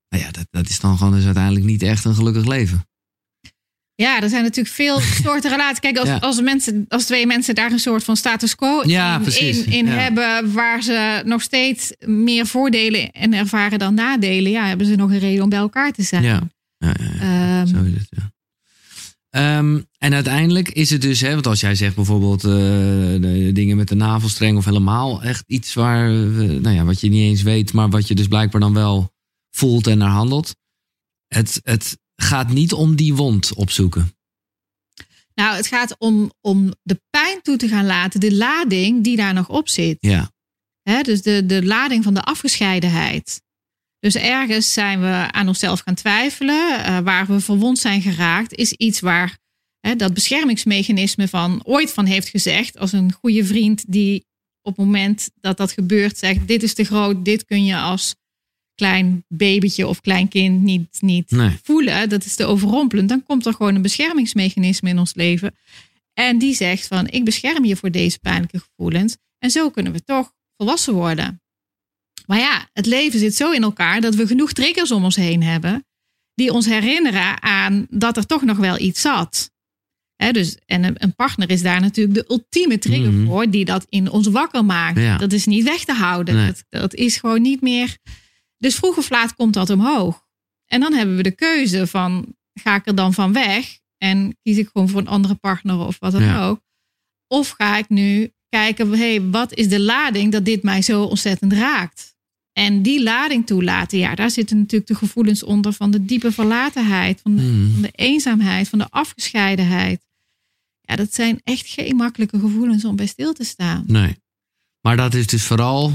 nou 0.10 0.24
ja, 0.24 0.32
dat, 0.32 0.48
dat 0.50 0.70
is 0.70 0.80
dan 0.80 0.98
gewoon 0.98 1.14
dus 1.14 1.26
uiteindelijk 1.26 1.66
niet 1.66 1.82
echt 1.82 2.06
een 2.06 2.16
gelukkig 2.16 2.46
leven. 2.46 2.88
Ja, 3.96 4.22
er 4.22 4.30
zijn 4.30 4.44
natuurlijk 4.44 4.76
veel 4.76 5.00
soorten 5.24 5.50
relaties. 5.52 5.80
Kijk, 5.80 5.98
als, 5.98 6.08
Ja. 6.08 6.18
als, 6.18 6.42
mensen, 6.42 6.86
als 6.88 7.06
twee 7.06 7.26
mensen 7.28 7.56
daar 7.56 7.72
een 7.72 7.80
soort 7.80 8.04
van 8.04 8.16
status 8.16 8.56
quo 8.56 8.82
Ja, 8.86 9.22
in, 9.40 9.66
in, 9.66 9.86
Ja. 9.86 9.92
hebben, 9.92 10.54
waar 10.54 10.82
ze 10.84 11.22
nog 11.26 11.42
steeds 11.42 11.92
meer 12.06 12.46
voordelen 12.46 13.12
en 13.12 13.34
ervaren 13.34 13.80
dan 13.80 13.94
nadelen, 13.94 14.52
ja, 14.52 14.66
hebben 14.68 14.88
ze 14.88 14.96
nog 14.96 15.10
een 15.12 15.20
reden 15.20 15.44
om 15.44 15.50
bij 15.50 15.60
elkaar 15.60 15.92
te 15.92 16.04
zijn. 16.04 16.24
Ja. 16.24 16.42
Ehm, 16.78 17.68
Zo 17.68 17.84
is 17.84 17.94
het, 17.94 18.08
ja. 18.10 18.34
Ehm, 19.30 19.82
en 19.98 20.14
uiteindelijk 20.14 20.70
is 20.70 20.90
het 20.90 21.02
dus, 21.02 21.22
hè, 21.22 21.34
want 21.34 21.48
als 21.48 21.60
jij 21.60 21.76
zegt 21.76 21.96
bijvoorbeeld 21.96 22.44
eh, 22.44 22.52
de 22.52 23.50
dingen 23.54 23.78
met 23.78 23.88
de 23.88 23.96
navelstreng 23.96 24.58
of 24.58 24.66
helemaal 24.66 25.24
echt 25.24 25.44
iets 25.48 25.74
waar, 25.74 26.10
nou 26.10 26.70
ja, 26.76 26.84
wat 26.84 27.00
je 27.02 27.10
niet 27.10 27.30
eens 27.30 27.42
weet, 27.42 27.74
maar 27.74 27.90
wat 27.90 28.08
je 28.08 28.16
dus 28.16 28.28
blijkbaar 28.28 28.62
dan 28.62 28.74
wel 28.74 29.12
voelt 29.52 29.88
en 29.88 29.98
naar 29.98 30.10
handelt. 30.10 30.56
Het, 31.28 31.60
het 31.64 31.98
gaat 32.26 32.50
niet 32.50 32.74
om 32.74 32.96
die 32.96 33.14
wond 33.14 33.54
opzoeken. 33.54 34.14
nou, 35.34 35.56
het 35.56 35.68
gaat 35.68 35.96
om, 35.98 36.32
om 36.42 36.74
de 36.84 37.02
pijn 37.10 37.42
toe 37.42 37.58
te 37.58 37.68
gaan 37.68 37.86
laten, 37.86 38.20
de 38.20 38.36
lading 38.36 39.04
die 39.04 39.16
daar 39.18 39.34
nog 39.34 39.50
op 39.50 39.70
zit. 39.70 39.98
Ja, 40.82 41.04
dus 41.04 41.22
de, 41.22 41.46
de 41.46 41.66
lading 41.66 42.04
van 42.04 42.14
de 42.14 42.22
afgescheidenheid. 42.22 43.42
Dus 44.00 44.16
ergens 44.16 44.74
zijn 44.74 45.02
we 45.02 45.32
aan 45.32 45.48
onszelf 45.48 45.80
gaan 45.80 45.96
twijfelen. 45.96 46.84
eh, 46.84 47.00
waar 47.00 47.26
we 47.28 47.40
verwond 47.40 47.80
zijn 47.80 48.02
geraakt, 48.02 48.54
is 48.54 48.72
iets 48.72 49.00
waar 49.00 49.38
dat 49.98 50.14
beschermingsmechanisme 50.14 51.28
van 51.28 51.62
ooit 51.66 51.94
van 51.94 52.06
heeft 52.06 52.28
gezegd. 52.30 52.78
Als 52.78 52.92
een 52.92 53.12
goede 53.12 53.46
vriend 53.46 53.84
die 53.88 54.26
op 54.62 54.78
het 54.78 54.86
moment 54.86 55.30
dat 55.40 55.58
dat 55.58 55.72
gebeurt 55.72 56.18
zegt: 56.18 56.48
Dit 56.48 56.64
is 56.64 56.74
te 56.74 56.84
groot, 56.84 57.26
dit 57.26 57.46
kun 57.46 57.66
je 57.66 57.78
als 57.78 58.16
klein 58.76 59.26
babytje 59.28 59.88
of 59.88 60.02
klein 60.02 60.28
kind 60.28 60.62
niet, 60.62 60.98
niet 61.00 61.32
nee. 61.32 61.58
voelen. 61.64 62.10
Dat 62.10 62.26
is 62.26 62.36
te 62.36 62.46
overrompelend. 62.46 63.10
Dan 63.10 63.24
komt 63.24 63.46
er 63.46 63.54
gewoon 63.54 63.76
een 63.76 63.82
beschermingsmechanisme 63.82 64.90
in 64.90 65.00
ons 65.00 65.14
leven. 65.14 65.56
En 66.14 66.38
die 66.38 66.56
zegt 66.56 66.88
van, 66.88 67.08
ik 67.08 67.24
bescherm 67.26 67.66
je 67.66 67.76
voor 67.76 67.92
deze 67.92 68.20
pijnlijke 68.20 68.60
gevoelens. 68.60 69.18
En 69.40 69.50
zo 69.50 69.70
kunnen 69.70 69.92
we 69.92 70.04
toch 70.04 70.34
volwassen 70.58 70.94
worden. 70.94 71.42
Maar 72.26 72.40
ja, 72.40 72.70
het 72.74 72.86
leven 72.86 73.20
zit 73.20 73.36
zo 73.36 73.52
in 73.52 73.64
elkaar 73.64 74.02
dat 74.02 74.16
we 74.16 74.28
genoeg 74.28 74.54
triggers 74.54 74.92
om 74.92 75.04
ons 75.04 75.16
heen 75.16 75.44
hebben. 75.44 75.86
Die 76.34 76.52
ons 76.52 76.66
herinneren 76.66 77.42
aan 77.44 77.88
dat 77.90 78.18
er 78.18 78.26
toch 78.26 78.42
nog 78.44 78.58
wel 78.58 78.80
iets 78.80 79.02
zat. 79.02 79.54
Hè, 80.16 80.32
dus, 80.32 80.58
en 80.66 81.04
een, 81.04 81.16
partner 81.16 81.50
is 81.50 81.62
daar 81.62 81.82
natuurlijk 81.82 82.16
de 82.16 82.26
ultieme 82.34 82.78
trigger 82.78 83.12
Mhm. 83.12 83.26
voor, 83.26 83.50
die 83.50 83.66
dat 83.66 83.86
in 83.90 84.10
ons 84.10 84.28
wakker 84.28 84.66
maakt. 84.66 85.00
Ja. 85.00 85.18
Dat 85.18 85.32
is 85.32 85.46
niet 85.46 85.64
weg 85.64 85.84
te 85.84 85.94
houden. 85.94 86.36
Nee. 86.36 86.46
Dat, 86.46 86.64
dat 86.70 86.94
is 86.94 87.18
gewoon 87.18 87.42
niet 87.42 87.62
meer. 87.62 87.98
Dus 88.66 88.76
vroeg 88.76 88.98
of 88.98 89.10
laat 89.10 89.36
komt 89.36 89.54
dat 89.54 89.70
omhoog. 89.70 90.26
En 90.66 90.80
dan 90.80 90.94
hebben 90.94 91.16
we 91.16 91.24
de 91.24 91.32
keuze 91.36 91.88
van, 91.88 92.36
ga 92.54 92.76
ik 92.76 92.88
er 92.88 92.96
dan 92.96 93.14
van 93.14 93.34
weg 93.34 93.80
en 93.98 94.38
kies 94.42 94.58
ik 94.58 94.70
gewoon 94.72 94.90
voor 94.90 95.00
een 95.00 95.08
andere 95.08 95.36
partner 95.36 95.78
of 95.80 96.00
wat 96.00 96.12
dan 96.12 96.24
Ja. 96.24 96.46
ook. 96.48 96.62
Of 97.28 97.50
ga 97.50 97.78
ik 97.78 97.90
nu 97.90 98.32
kijken, 98.50 98.90
hey, 98.98 99.22
wat 99.22 99.54
is 99.54 99.68
de 99.70 99.80
lading 99.82 100.32
dat 100.32 100.46
dit 100.46 100.64
mij 100.64 100.82
zo 100.82 101.04
ontzettend 101.04 101.54
raakt? 101.54 102.16
En 102.54 102.82
die 102.82 103.04
lading 103.04 103.46
toelaten, 103.46 103.98
ja, 103.98 104.16
daar 104.16 104.32
zitten 104.32 104.58
natuurlijk 104.58 104.88
de 104.90 104.96
gevoelens 104.96 105.44
onder 105.44 105.74
van 105.74 105.92
de 105.92 106.06
diepe 106.06 106.32
verlatenheid, 106.32 107.22
van 107.22 107.36
de, 107.36 107.42
Mhm. 107.42 107.72
van 107.72 107.82
de 107.82 107.92
eenzaamheid, 107.92 108.70
van 108.70 108.80
de 108.80 108.90
afgescheidenheid. 108.90 110.06
Ja, 110.82 110.96
dat 110.96 111.14
zijn 111.14 111.40
echt 111.44 111.68
geen 111.68 111.96
makkelijke 111.96 112.40
gevoelens 112.40 112.86
om 112.86 112.96
bij 112.96 113.06
stil 113.06 113.34
te 113.34 113.44
staan. 113.44 113.84
Nee. 113.88 114.16
Maar 114.82 114.98
dat 114.98 115.14
is 115.14 115.28
dus 115.28 115.44
vooral, 115.44 115.92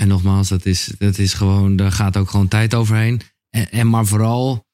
en 0.00 0.08
nogmaals, 0.08 0.48
dat 0.48 0.66
is, 0.66 0.92
dat 0.98 1.18
is 1.18 1.34
gewoon, 1.34 1.76
daar 1.76 1.92
gaat 1.92 2.16
ook 2.16 2.30
gewoon 2.30 2.48
tijd 2.48 2.74
overheen. 2.74 3.20
En, 3.50 3.70
en 3.70 3.88
maar 3.88 4.06
vooral 4.06 4.66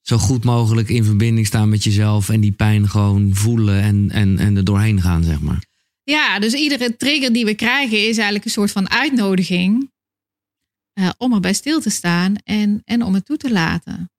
zo 0.00 0.16
goed 0.18 0.44
mogelijk 0.44 0.88
in 0.88 1.04
verbinding 1.04 1.46
staan 1.46 1.68
met 1.68 1.84
jezelf 1.84 2.28
en 2.28 2.40
die 2.40 2.52
pijn 2.52 2.88
gewoon 2.88 3.34
voelen 3.34 3.82
en, 3.82 4.10
en, 4.10 4.38
en 4.38 4.56
er 4.56 4.64
doorheen 4.64 5.00
gaan, 5.00 5.24
zeg 5.24 5.40
maar. 5.40 5.64
Ja, 6.02 6.38
dus 6.38 6.52
iedere 6.52 6.96
trigger 6.96 7.32
die 7.32 7.44
we 7.44 7.54
krijgen 7.54 7.98
is 7.98 8.14
eigenlijk 8.16 8.44
een 8.44 8.50
soort 8.50 8.70
van 8.72 8.90
uitnodiging 8.90 9.92
eh, 10.92 11.10
om 11.18 11.32
erbij 11.32 11.52
stil 11.54 11.80
te 11.80 11.90
staan 11.90 12.36
en, 12.44 12.82
en 12.84 13.02
om 13.02 13.14
het 13.14 13.24
toe 13.26 13.36
te 13.36 13.52
laten. 13.52 14.10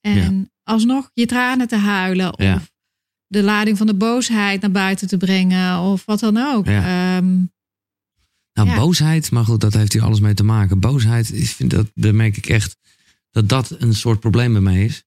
En 0.00 0.50
alsnog 0.62 1.10
je 1.14 1.26
tranen 1.26 1.68
te 1.68 1.76
huilen 1.76 2.32
of 2.32 2.42
Ja. 2.44 2.62
de 3.26 3.42
lading 3.42 3.76
van 3.76 3.86
de 3.86 3.94
boosheid 3.94 4.60
naar 4.60 4.70
buiten 4.70 5.08
te 5.08 5.16
brengen 5.16 5.78
of 5.80 6.04
wat 6.04 6.20
dan 6.20 6.36
ook. 6.36 6.66
Ja. 6.66 7.16
Ehm, 7.16 7.36
Nou, 8.52 8.68
Ja. 8.68 8.76
boosheid, 8.76 9.30
maar 9.30 9.44
goed, 9.44 9.60
dat 9.60 9.74
heeft 9.74 9.92
hier 9.92 10.02
alles 10.02 10.20
mee 10.20 10.34
te 10.34 10.44
maken. 10.44 10.80
Boosheid, 10.80 11.30
vind 11.34 11.70
dat, 11.70 11.90
daar 11.94 12.14
merk 12.14 12.36
ik 12.36 12.46
echt 12.46 12.76
dat 13.30 13.48
dat 13.48 13.76
een 13.78 13.94
soort 13.94 14.20
probleem 14.20 14.52
bij 14.52 14.60
mij 14.62 14.84
is. 14.84 15.04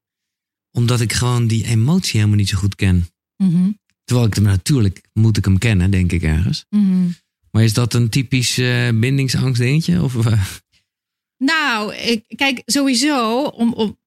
Omdat 0.71 1.01
ik 1.01 1.13
gewoon 1.13 1.47
die 1.47 1.65
emotie 1.65 2.13
helemaal 2.19 2.37
niet 2.37 2.49
zo 2.49 2.57
goed 2.57 2.75
ken. 2.75 3.07
mhm, 3.37 3.69
Terwijl 4.03 4.27
ik 4.27 4.33
hem 4.33 4.43
natuurlijk, 4.43 5.01
moet 5.13 5.37
ik 5.37 5.45
hem 5.45 5.57
kennen, 5.57 5.91
denk 5.91 6.11
ik 6.11 6.23
ergens. 6.23 6.65
mhm. 6.69 7.07
Maar 7.51 7.63
is 7.63 7.73
dat 7.73 7.93
een 7.93 8.09
typisch 8.09 8.57
eh, 8.57 8.89
bindingsangst 8.89 9.61
dingetje? 9.61 10.01
Of, 10.03 10.25
eh, 10.25 10.41
Nou, 11.37 11.95
ik, 11.95 12.23
kijk, 12.35 12.61
sowieso, 12.65 13.43
om, 13.43 13.73
om, 13.73 13.97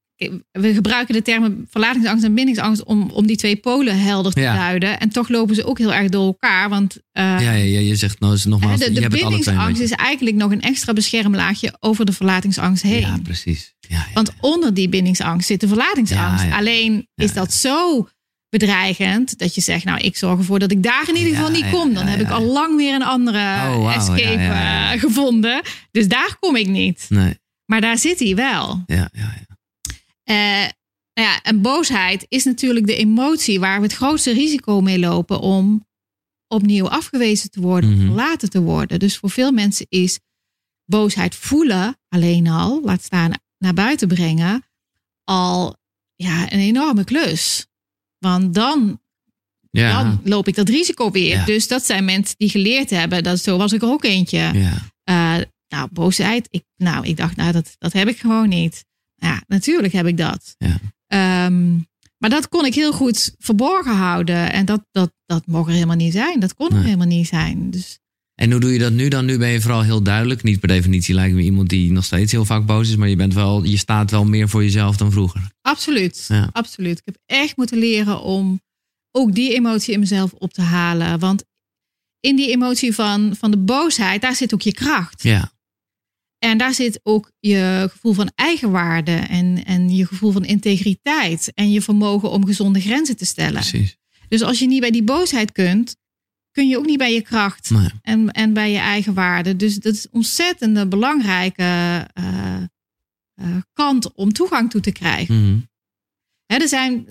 we 0.53 0.75
gebruiken 0.75 1.15
de 1.15 1.23
termen 1.23 1.67
verlatingsangst 1.71 2.25
en 2.25 2.35
bindingsangst 2.35 2.85
om, 2.85 3.11
om 3.11 3.27
die 3.27 3.37
twee 3.37 3.57
polen 3.57 3.99
helder 4.01 4.33
te 4.33 4.41
Ja. 4.41 4.55
duiden. 4.55 5.01
En 5.01 5.09
toch 5.09 5.29
lopen 5.29 5.55
ze 5.55 5.65
ook 5.65 5.79
heel 5.79 5.95
erg 5.95 6.09
door 6.09 6.25
elkaar. 6.27 6.69
Want 6.69 6.97
eh, 7.13 7.25
ja, 7.25 7.53
ja, 7.53 7.79
je 7.79 7.97
zegt 7.97 8.21
nou, 8.21 8.39
hè, 8.43 8.49
nogmaals, 8.49 8.79
de, 8.81 8.85
je 8.85 8.93
de 8.93 9.03
een 9.03 9.09
bindingsangst 9.09 9.81
is 9.81 9.91
eigenlijk 9.91 10.37
nog 10.37 10.51
een 10.51 10.63
extra 10.63 10.93
beschermlaagje 10.93 11.77
over 11.81 12.07
de 12.07 12.13
verlatingsangst 12.13 12.83
heen. 12.83 13.01
Ja, 13.01 13.19
precies. 13.23 13.75
Ja, 13.81 13.97
ja, 13.97 14.07
Want 14.15 14.33
onder 14.41 14.75
die 14.75 14.89
bindingsangst 14.89 15.47
zit 15.47 15.61
de 15.61 15.69
verlatingsangst. 15.69 16.45
Alleen 16.53 17.09
is 17.15 17.33
dat 17.33 17.53
zo 17.55 18.09
bedreigend 18.49 19.39
dat 19.39 19.55
je 19.55 19.61
zegt, 19.61 19.85
nou, 19.85 19.99
ik 20.01 20.17
zorg 20.17 20.39
ervoor 20.39 20.59
dat 20.59 20.71
ik 20.71 20.83
daar 20.83 21.09
in 21.09 21.17
ieder 21.17 21.35
geval 21.35 21.51
niet 21.51 21.71
kom. 21.71 21.95
Dan 21.95 22.07
heb 22.07 22.21
ik 22.21 22.31
al 22.31 22.43
lang 22.43 22.77
weer 22.77 22.95
een 22.95 23.03
andere 23.05 23.39
Oh, 23.39 23.95
escape 23.95 24.21
eh, 24.21 24.91
gevonden. 25.01 25.63
Dus 25.91 26.09
daar 26.09 26.37
kom 26.41 26.57
ik 26.57 26.67
niet. 26.69 27.07
Nee, 27.09 27.35
Maar 27.67 27.81
daar 27.81 27.99
zit 27.99 28.19
hij 28.19 28.35
wel. 28.35 28.83
ja, 28.87 29.09
ja. 29.13 29.21
Eh, 29.23 29.46
nou 30.35 31.29
ja, 31.29 31.43
en 31.43 31.63
boosheid 31.63 32.27
is 32.29 32.45
natuurlijk 32.45 32.87
de 32.87 32.97
emotie 32.97 33.61
waar 33.61 33.77
we 33.81 33.87
het 33.87 33.95
grootste 33.97 34.33
risico 34.33 34.81
mee 34.81 34.99
lopen 34.99 35.41
om 35.41 35.87
opnieuw 36.49 36.89
afgewezen 36.89 37.51
te 37.51 37.61
worden, 37.61 37.91
of 37.91 37.97
Mhm. 37.97 38.07
verlaten 38.07 38.51
te 38.51 38.61
worden. 38.63 38.99
Dus 38.99 39.17
voor 39.17 39.31
veel 39.31 39.53
mensen 39.53 39.87
is 39.89 40.19
boosheid 40.85 41.35
voelen 41.35 41.99
alleen 42.09 42.47
al, 42.49 42.81
laat 42.85 43.03
staan 43.03 43.31
naar 43.59 43.75
buiten 43.75 44.09
brengen, 44.09 44.65
al 45.25 45.77
ja, 46.15 46.53
een 46.53 46.59
enorme 46.59 47.05
klus. 47.05 47.67
Want 48.19 48.55
dan, 48.55 49.01
Ja, 49.71 50.03
dan 50.03 50.21
loop 50.25 50.49
ik 50.49 50.55
dat 50.55 50.69
risico 50.69 51.11
weer. 51.11 51.37
Ja. 51.37 51.45
Dus 51.45 51.69
dat 51.69 51.85
zijn 51.85 52.05
mensen 52.05 52.35
die 52.39 52.49
geleerd 52.49 52.91
hebben. 52.91 53.23
Dat, 53.23 53.41
zo 53.41 53.57
was 53.57 53.73
ik 53.73 53.83
er 53.83 53.89
ook 53.89 54.05
eentje. 54.05 54.39
ja. 54.39 54.73
Eh, 55.05 55.45
nou, 55.69 55.89
boosheid. 55.93 56.47
Ik, 56.51 56.65
nou, 56.77 57.07
ik 57.07 57.17
dacht, 57.17 57.37
nou, 57.37 57.53
dat, 57.53 57.75
dat 57.79 57.93
heb 57.93 58.09
ik 58.09 58.19
gewoon 58.19 58.49
niet. 58.49 58.85
Ja, 59.17 59.43
natuurlijk 59.47 59.93
heb 59.93 60.07
ik 60.07 60.17
dat. 60.17 60.55
Ja. 60.59 60.79
Ehm, 61.07 61.75
maar 62.19 62.31
dat 62.31 62.49
kon 62.49 62.65
ik 62.65 62.75
heel 62.75 62.93
goed 62.93 63.35
verborgen 63.39 63.97
houden. 63.97 64.53
En 64.53 64.65
dat, 64.65 64.87
dat, 64.91 65.13
dat 65.27 65.47
mocht 65.47 65.69
er 65.69 65.75
helemaal 65.75 65.97
niet 65.97 66.13
zijn. 66.13 66.41
Dat 66.41 66.55
kon 66.55 66.71
er 66.71 66.83
helemaal 66.83 67.07
niet 67.07 67.27
zijn. 67.27 67.71
Dus 67.71 67.99
En 68.35 68.51
hoe 68.51 68.61
doe 68.61 68.73
je 68.73 68.79
dat 68.79 68.93
nu 68.93 69.09
dan? 69.09 69.25
Nu 69.25 69.39
ben 69.39 69.49
je 69.49 69.61
vooral 69.61 69.83
heel 69.83 70.03
duidelijk. 70.03 70.43
Niet 70.43 70.61
per 70.61 70.69
definitie 70.69 71.15
lijkt 71.15 71.35
me 71.35 71.43
iemand 71.43 71.69
die 71.69 71.93
nog 71.93 72.05
steeds 72.05 72.33
heel 72.33 72.45
vaak 72.45 72.67
boos 72.67 72.89
is. 72.89 72.97
Maar 72.97 73.09
je, 73.09 73.17
bent 73.17 73.35
wel, 73.35 73.65
je 73.65 73.77
staat 73.77 74.11
wel 74.11 74.25
meer 74.25 74.49
voor 74.49 74.63
jezelf 74.63 74.97
dan 74.97 75.13
vroeger. 75.13 75.41
absoluut. 75.61 76.25
Ja. 76.29 76.49
Absoluut. 76.53 76.99
Ik 76.99 77.05
heb 77.05 77.17
echt 77.27 77.57
moeten 77.57 77.79
leren 77.79 78.21
om 78.21 78.61
ook 79.11 79.35
die 79.35 79.55
emotie 79.55 79.95
in 79.95 80.01
mezelf 80.01 80.33
op 80.33 80.53
te 80.53 80.63
halen. 80.63 81.19
Want 81.19 81.45
in 82.21 82.37
die 82.37 82.51
emotie 82.51 82.95
van, 82.95 83.37
van 83.39 83.51
de 83.51 83.57
boosheid, 83.57 84.21
daar 84.21 84.35
zit 84.35 84.55
ook 84.55 84.63
je 84.63 84.73
kracht. 84.73 85.23
Ja, 85.23 85.51
En 86.39 86.59
daar 86.59 86.75
zit 86.75 87.01
ook 87.03 87.33
je 87.41 87.89
gevoel 87.91 88.13
van 88.13 88.31
eigenwaarde 88.35 89.13
en, 89.13 89.65
en 89.65 89.91
je 89.97 90.07
gevoel 90.07 90.33
van 90.33 90.45
integriteit 90.45 91.53
en 91.55 91.71
je 91.71 91.83
vermogen 91.83 92.31
om 92.31 92.47
gezonde 92.47 92.81
grenzen 92.81 93.17
te 93.17 93.25
stellen. 93.25 93.53
precies. 93.61 93.97
Dus 94.29 94.43
als 94.43 94.59
je 94.59 94.67
niet 94.67 94.81
bij 94.81 94.91
die 94.91 95.03
boosheid 95.03 95.53
kunt, 95.53 95.97
kun 96.51 96.69
je 96.69 96.79
ook 96.79 96.87
niet 96.87 96.99
bij 96.99 97.15
je 97.15 97.23
kracht 97.23 97.71
Nee. 97.71 97.91
en, 98.03 98.31
en 98.33 98.53
bij 98.53 98.71
je 98.71 98.79
eigen 98.79 99.15
waarde. 99.15 99.57
Dus 99.57 99.75
dat 99.75 99.93
is 99.93 100.05
een 100.05 100.11
ontzettend 100.13 100.89
belangrijke 100.89 101.63
eh, 102.13 102.63
eh, 103.35 103.57
kant 103.73 104.13
om 104.13 104.33
toegang 104.33 104.71
toe 104.71 104.81
te 104.81 104.93
krijgen. 104.93 105.43
Mhm. 105.43 105.59
Hè, 106.47 106.57
er 106.57 106.69
zijn 106.69 107.07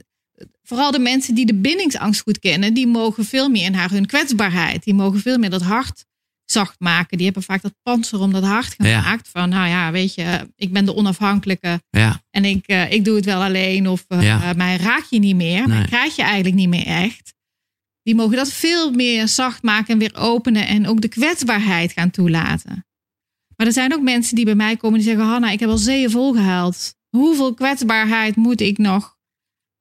vooral 0.64 0.92
de 0.92 1.00
mensen 1.00 1.36
die 1.36 1.46
de 1.46 1.56
bindingsangst 1.56 2.22
goed 2.22 2.40
kennen, 2.40 2.74
die 2.74 2.88
mogen 2.88 3.26
veel 3.26 3.50
meer 3.50 3.72
naar 3.72 3.90
hun 3.90 4.06
kwetsbaarheid. 4.06 4.84
Die 4.84 4.94
mogen 4.94 5.20
veel 5.20 5.38
meer 5.38 5.50
dat 5.50 5.62
hart 5.62 6.06
zacht 6.46 6.80
maken. 6.80 7.18
Die 7.18 7.26
hebben 7.26 7.44
vaak 7.44 7.62
dat 7.62 7.74
panzer 7.84 8.20
om 8.20 8.32
dat 8.34 8.44
hart 8.44 8.74
Ja. 8.78 9.02
gemaakt. 9.02 9.30
Van 9.30 9.50
nou 9.50 9.68
ja, 9.68 9.92
weet 9.92 10.14
je, 10.16 10.50
ik 10.56 10.74
ben 10.74 10.86
de 10.86 10.96
onafhankelijke 10.96 11.82
Ja, 11.90 12.22
en 12.32 12.46
ik, 12.46 12.68
eh, 12.68 12.92
ik 12.92 13.06
doe 13.06 13.16
het 13.16 13.26
wel 13.26 13.44
alleen. 13.44 13.88
Of 13.88 14.06
eh, 14.08 14.24
Ja. 14.24 14.54
mij 14.56 14.78
raak 14.78 15.06
je 15.10 15.20
niet 15.20 15.36
meer, 15.36 15.68
mij 15.68 15.78
Nee. 15.78 15.86
krijg 15.88 16.16
je 16.16 16.22
eigenlijk 16.24 16.56
niet 16.56 16.70
meer 16.70 16.86
echt. 16.86 17.34
Die 18.04 18.16
mogen 18.16 18.36
dat 18.38 18.52
veel 18.52 18.92
meer 18.92 19.28
zacht 19.28 19.64
maken 19.64 19.94
en 19.94 20.00
weer 20.00 20.16
openen 20.16 20.68
en 20.68 20.88
ook 20.88 21.02
de 21.02 21.08
kwetsbaarheid 21.08 21.92
gaan 21.92 22.10
toelaten. 22.12 22.86
Maar 23.58 23.68
er 23.68 23.74
zijn 23.74 23.94
ook 23.94 24.02
mensen 24.02 24.36
die 24.36 24.46
bij 24.46 24.56
mij 24.56 24.76
komen 24.78 25.00
die 25.00 25.08
zeggen: 25.08 25.26
Hanna, 25.26 25.50
ik 25.52 25.60
heb 25.60 25.70
al 25.70 25.78
zeeën 25.78 26.10
volgehuild. 26.12 26.96
Hoeveel 27.10 27.54
kwetsbaarheid 27.54 28.36
moet 28.36 28.62
ik 28.62 28.78
nog? 28.78 29.18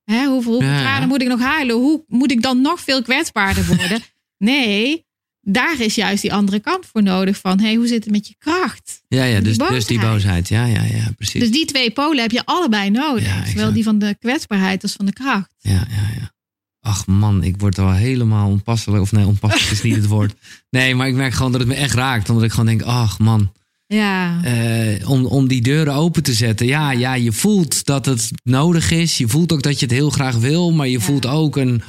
Hè, 0.05 0.25
hoeveel 0.25 0.53
hoeveel 0.53 0.69
Ja, 0.71 0.75
ja. 0.77 0.81
tranen 0.81 1.09
moet 1.09 1.23
ik 1.23 1.29
nog 1.29 1.41
huilen? 1.41 1.77
Hoe 1.77 2.05
moet 2.07 2.31
ik 2.31 2.43
dan 2.43 2.61
nog 2.61 2.81
veel 2.81 3.03
kwetsbaarder 3.03 3.67
worden? 3.67 4.01
nee, 4.51 5.07
daar 5.45 5.81
is 5.81 5.95
juist 5.95 6.23
die 6.23 6.33
andere 6.33 6.61
kant 6.61 6.87
voor 6.87 7.03
nodig. 7.03 7.37
Van 7.39 7.61
hey, 7.61 7.75
hoe 7.75 7.87
zit 7.87 8.05
het 8.05 8.13
met 8.13 8.29
je 8.29 8.35
kracht? 8.39 9.03
ja, 9.09 9.25
ja 9.25 9.41
Die 9.41 9.57
dus, 9.57 9.69
dus 9.69 9.87
die 9.87 10.01
boosheid. 10.01 10.49
Ja, 10.49 10.65
ja, 10.65 10.83
ja, 10.83 11.11
precies. 11.17 11.41
Dus 11.41 11.51
die 11.51 11.65
twee 11.65 11.91
polen 11.91 12.23
heb 12.23 12.31
je 12.31 12.45
allebei 12.45 12.91
nodig. 12.91 13.27
Ja, 13.27 13.47
Zowel 13.47 13.73
die 13.73 13.85
van 13.85 13.99
de 13.99 14.17
kwetsbaarheid 14.21 14.83
als 14.83 14.93
van 14.93 15.07
de 15.07 15.13
kracht. 15.13 15.55
Ja, 15.59 15.73
ja, 15.73 16.09
ja. 16.21 16.33
Ach 16.81 17.07
man, 17.07 17.43
ik 17.43 17.55
word 17.59 17.77
wel 17.77 17.93
helemaal 17.93 18.49
onpasselijk. 18.49 19.03
Of 19.03 19.13
nee, 19.13 19.27
onpasselijk 19.27 19.71
is 19.71 19.83
niet 19.83 19.97
het 19.97 20.07
woord. 20.07 20.35
Nee, 20.71 20.95
maar 20.95 21.09
ik 21.09 21.15
merk 21.15 21.33
gewoon 21.35 21.53
dat 21.53 21.61
het 21.61 21.69
me 21.71 21.75
echt 21.77 21.95
raakt. 21.95 22.29
Omdat 22.29 22.45
ik 22.45 22.51
gewoon 22.51 22.67
denk, 22.67 22.83
ach 22.83 23.19
man, 23.19 23.53
Ja, 23.87 24.43
eh, 24.45 25.09
om, 25.11 25.25
om 25.27 25.49
die 25.49 25.63
deuren 25.63 25.95
open 25.95 26.23
te 26.23 26.33
zetten. 26.33 26.67
Ja, 26.67 26.91
ja, 26.93 27.15
je 27.15 27.33
voelt 27.33 27.85
dat 27.85 28.07
het 28.07 28.31
nodig 28.43 28.91
is. 28.91 29.19
Je 29.19 29.29
voelt 29.29 29.53
ook 29.53 29.63
dat 29.63 29.79
je 29.81 29.87
het 29.87 29.95
heel 29.95 30.11
graag 30.11 30.37
wil. 30.37 30.73
Maar 30.73 30.87
je 30.89 30.99
Ja. 30.99 31.05
voelt 31.05 31.27
ook 31.27 31.57
een, 31.57 31.83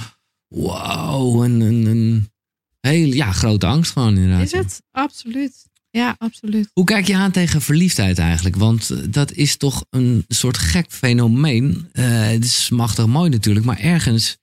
wow, 0.48 1.44
een, 1.44 1.60
een, 1.62 1.86
een 1.86 2.30
hele 2.86 3.16
ja, 3.16 3.32
grote 3.32 3.66
angst 3.66 3.92
gewoon 3.92 4.18
inderdaad. 4.18 4.46
is 4.46 4.52
het? 4.52 4.82
Absoluut. 4.92 5.66
Ja, 5.90 6.16
absoluut. 6.18 6.70
Hoe 6.74 6.86
kijk 6.86 7.08
je 7.08 7.16
aan 7.16 7.32
tegen 7.32 7.62
verliefdheid 7.62 8.18
eigenlijk? 8.18 8.56
Want 8.56 8.90
eh, 8.90 8.98
dat 9.10 9.32
is 9.32 9.58
toch 9.58 9.86
een 9.90 10.26
soort 10.28 10.58
gek 10.58 10.86
fenomeen. 10.90 11.90
Eh, 11.92 12.06
het 12.08 12.44
is 12.44 12.70
machtig 12.70 13.06
mooi 13.08 13.30
natuurlijk, 13.30 13.66
maar 13.66 13.80
ergens... 13.80 14.38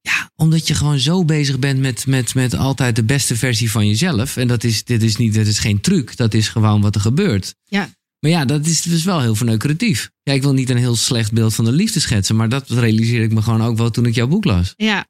Ja, 0.00 0.30
omdat 0.36 0.68
je 0.68 0.74
gewoon 0.74 0.98
zo 0.98 1.24
bezig 1.24 1.58
bent 1.58 1.80
met, 1.80 2.06
met, 2.06 2.34
met 2.34 2.54
altijd 2.54 2.96
de 2.96 3.04
beste 3.04 3.36
versie 3.36 3.70
van 3.70 3.86
jezelf. 3.86 4.36
En 4.36 4.48
dat 4.48 4.64
is, 4.64 4.84
dit 4.84 5.02
is, 5.02 5.16
niet, 5.16 5.34
dat 5.34 5.46
is 5.46 5.58
geen 5.58 5.80
truc, 5.80 6.16
dat 6.16 6.34
is 6.34 6.48
gewoon 6.48 6.80
wat 6.80 6.94
er 6.94 7.00
gebeurt. 7.00 7.54
Ja. 7.64 7.90
Maar 8.20 8.30
ja, 8.30 8.44
dat 8.44 8.66
is 8.66 8.82
dus 8.82 9.04
wel 9.04 9.20
heel 9.20 9.34
verneukeratief. 9.34 10.10
Ja, 10.22 10.32
ik 10.32 10.42
wil 10.42 10.52
niet 10.52 10.70
een 10.70 10.76
heel 10.76 10.96
slecht 10.96 11.32
beeld 11.32 11.54
van 11.54 11.64
de 11.64 11.72
liefde 11.72 12.00
schetsen... 12.00 12.36
maar 12.36 12.48
dat 12.48 12.70
realiseerde 12.70 13.24
ik 13.24 13.32
me 13.32 13.42
gewoon 13.42 13.62
ook 13.62 13.76
wel 13.76 13.90
toen 13.90 14.06
ik 14.06 14.14
jouw 14.14 14.26
boek 14.26 14.44
las. 14.44 14.72
Ja. 14.76 15.06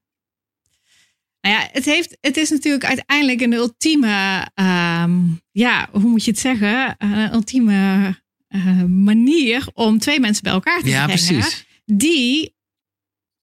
Nou 1.49 1.61
ja, 1.61 1.69
het, 1.73 1.85
heeft, 1.85 2.17
het 2.21 2.37
is 2.37 2.51
natuurlijk 2.51 2.85
uiteindelijk 2.85 3.41
een 3.41 3.53
ultieme, 3.53 4.47
ehm, 4.55 5.21
ja, 5.51 5.89
hoe 5.93 6.01
moet 6.11 6.25
je 6.25 6.31
het 6.31 6.41
zeggen? 6.41 6.95
Een 6.99 7.33
ultieme 7.35 8.15
eh, 8.49 8.83
manier 8.85 9.69
om 9.75 9.99
twee 9.99 10.21
mensen 10.21 10.43
bij 10.43 10.53
elkaar 10.53 10.81
te 10.81 10.89
Ja, 10.89 11.05
brengen. 11.07 11.25
precies. 11.25 11.67
Die 11.85 12.55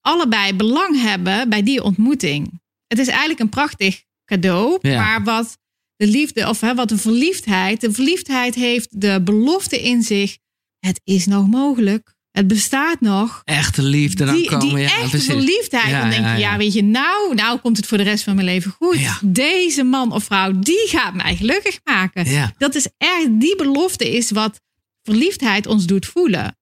allebei 0.00 0.54
belang 0.54 1.00
hebben 1.00 1.48
bij 1.48 1.62
die 1.62 1.82
ontmoeting. 1.82 2.60
Het 2.86 2.98
is 2.98 3.08
eigenlijk 3.08 3.40
een 3.40 3.48
prachtig 3.48 4.02
cadeau, 4.24 4.78
Ja. 4.80 5.00
maar 5.02 5.24
wat 5.24 5.58
de 5.96 6.06
liefde, 6.06 6.48
of 6.48 6.60
hè, 6.60 6.74
wat 6.74 6.88
de 6.88 6.98
verliefdheid, 6.98 7.80
de 7.80 7.92
verliefdheid 7.92 8.54
heeft 8.54 9.00
de 9.00 9.20
belofte 9.24 9.82
in 9.82 10.02
zich. 10.02 10.38
Het 10.78 11.00
is 11.04 11.26
nog 11.26 11.46
mogelijk. 11.46 12.14
Het 12.36 12.46
bestaat 12.46 13.00
nog 13.00 13.42
Echte 13.44 13.82
liefde 13.82 14.24
dan 14.24 14.34
die, 14.34 14.46
komen. 14.48 14.68
die 14.68 14.78
ja, 14.78 15.00
echte 15.00 15.20
verliefdheid. 15.20 15.88
Ja, 15.88 16.00
dan 16.00 16.10
denk 16.10 16.22
je, 16.24 16.30
ja, 16.30 16.36
ja. 16.36 16.56
weet 16.56 16.72
je, 16.72 16.82
nou, 16.82 17.34
nou 17.34 17.58
komt 17.58 17.76
het 17.76 17.86
voor 17.86 17.98
de 17.98 18.04
rest 18.04 18.24
van 18.24 18.34
mijn 18.34 18.46
leven 18.46 18.70
goed. 18.70 18.98
Deze 19.22 19.82
man 19.82 20.12
of 20.12 20.24
vrouw, 20.24 20.58
die 20.58 20.86
gaat 20.88 21.14
mij 21.14 21.36
gelukkig 21.36 21.80
maken. 21.84 22.30
Ja. 22.30 22.52
Dat 22.58 22.74
is 22.74 22.88
echt, 22.98 23.40
die 23.40 23.56
belofte 23.56 24.16
is 24.16 24.30
wat 24.30 24.60
verliefdheid 25.02 25.66
ons 25.66 25.86
doet 25.86 26.06
voelen. 26.06 26.58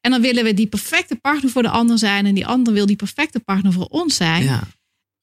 En 0.00 0.10
dan 0.10 0.20
willen 0.20 0.44
we 0.44 0.54
die 0.54 0.66
perfecte 0.66 1.16
partner 1.16 1.50
voor 1.50 1.62
de 1.62 1.68
ander 1.68 1.98
zijn. 1.98 2.26
En 2.26 2.34
die 2.34 2.46
ander 2.46 2.72
wil 2.72 2.86
die 2.86 2.96
perfecte 2.96 3.40
partner 3.40 3.72
voor 3.72 3.86
ons 3.86 4.16
zijn. 4.16 4.42
Ja. 4.42 4.62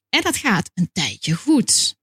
En 0.09 0.21
dat 0.21 0.37
gaat 0.37 0.69
een 0.73 0.89
tijdje 0.93 1.33
goed. 1.33 1.95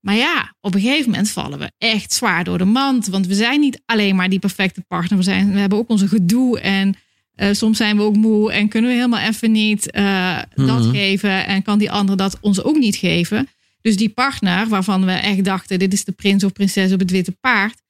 Maar 0.00 0.16
ja, 0.16 0.54
op 0.60 0.74
een 0.74 0.80
gegeven 0.80 1.10
moment 1.10 1.30
vallen 1.30 1.58
we 1.58 1.72
echt 1.78 2.12
zwaar 2.12 2.44
door 2.44 2.58
de 2.58 2.64
mand. 2.64 3.06
Want 3.06 3.26
we 3.26 3.34
zijn 3.34 3.60
niet 3.60 3.82
alleen 3.86 4.16
maar 4.16 4.28
die 4.28 4.38
perfecte 4.38 4.84
partner. 4.88 5.18
We, 5.18 5.24
zijn, 5.24 5.52
we 5.52 5.58
hebben 5.58 5.78
ook 5.78 5.88
onze 5.88 6.08
gedoe. 6.08 6.60
En 6.60 6.96
eh, 7.42 7.48
soms 7.52 7.76
zijn 7.76 7.96
we 7.96 8.02
ook 8.02 8.16
moe. 8.16 8.52
En 8.52 8.68
kunnen 8.68 8.90
we 8.90 8.96
helemaal 8.96 9.20
even 9.28 9.52
niet 9.52 9.90
eh, 9.90 10.38
dat 10.54 10.80
Mhm. 10.82 10.90
geven. 10.90 11.46
En 11.46 11.62
kan 11.62 11.78
die 11.78 11.90
ander 11.90 12.16
dat 12.16 12.38
ons 12.40 12.62
ook 12.62 12.76
niet 12.76 12.96
geven. 12.96 13.48
Dus 13.80 13.96
die 13.96 14.08
partner 14.08 14.68
waarvan 14.68 15.04
we 15.04 15.12
echt 15.12 15.44
dachten... 15.44 15.78
dit 15.78 15.92
is 15.92 16.04
de 16.04 16.12
prins 16.12 16.44
of 16.44 16.52
prinses 16.52 16.92
op 16.92 16.98
het 16.98 17.10
witte 17.10 17.32
paard... 17.40 17.80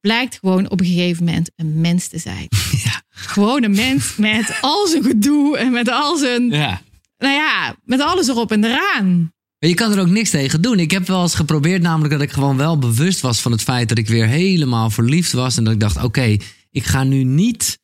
blijkt 0.00 0.38
gewoon 0.40 0.70
op 0.70 0.80
een 0.80 0.86
gegeven 0.86 1.24
moment 1.24 1.50
een 1.56 1.80
mens 1.80 2.08
te 2.08 2.18
zijn. 2.18 2.46
Ja. 2.84 3.02
Gewoon 3.08 3.62
een 3.62 3.74
mens 3.74 4.16
met 4.16 4.58
al 4.60 4.86
zijn 4.86 5.02
gedoe 5.02 5.58
en 5.58 5.72
met 5.72 5.88
al 5.90 6.16
zijn... 6.16 6.50
ja. 6.50 6.82
Nou 7.18 7.34
ja, 7.34 7.76
met 7.84 8.00
alles 8.00 8.28
erop 8.28 8.52
en 8.52 8.64
eraan. 8.64 9.32
Maar 9.58 9.68
je 9.70 9.74
kan 9.74 9.92
er 9.92 10.00
ook 10.00 10.08
niks 10.08 10.30
tegen 10.30 10.60
doen. 10.62 10.78
Ik 10.78 10.90
heb 10.90 11.06
wel 11.06 11.22
eens 11.22 11.34
geprobeerd, 11.34 11.82
namelijk 11.82 12.12
dat 12.12 12.22
ik 12.22 12.30
gewoon 12.30 12.56
wel 12.56 12.78
bewust 12.78 13.20
was 13.20 13.40
van 13.40 13.52
het 13.52 13.62
feit 13.62 13.88
dat 13.88 13.98
ik 13.98 14.08
weer 14.08 14.26
helemaal 14.26 14.90
verliefd 14.90 15.32
was. 15.32 15.56
En 15.56 15.64
dat 15.64 15.72
ik 15.72 15.80
dacht: 15.80 16.02
oké, 16.04 16.36
ik 16.70 16.84
ga 16.84 17.04
nu 17.04 17.24
niet. 17.24 17.78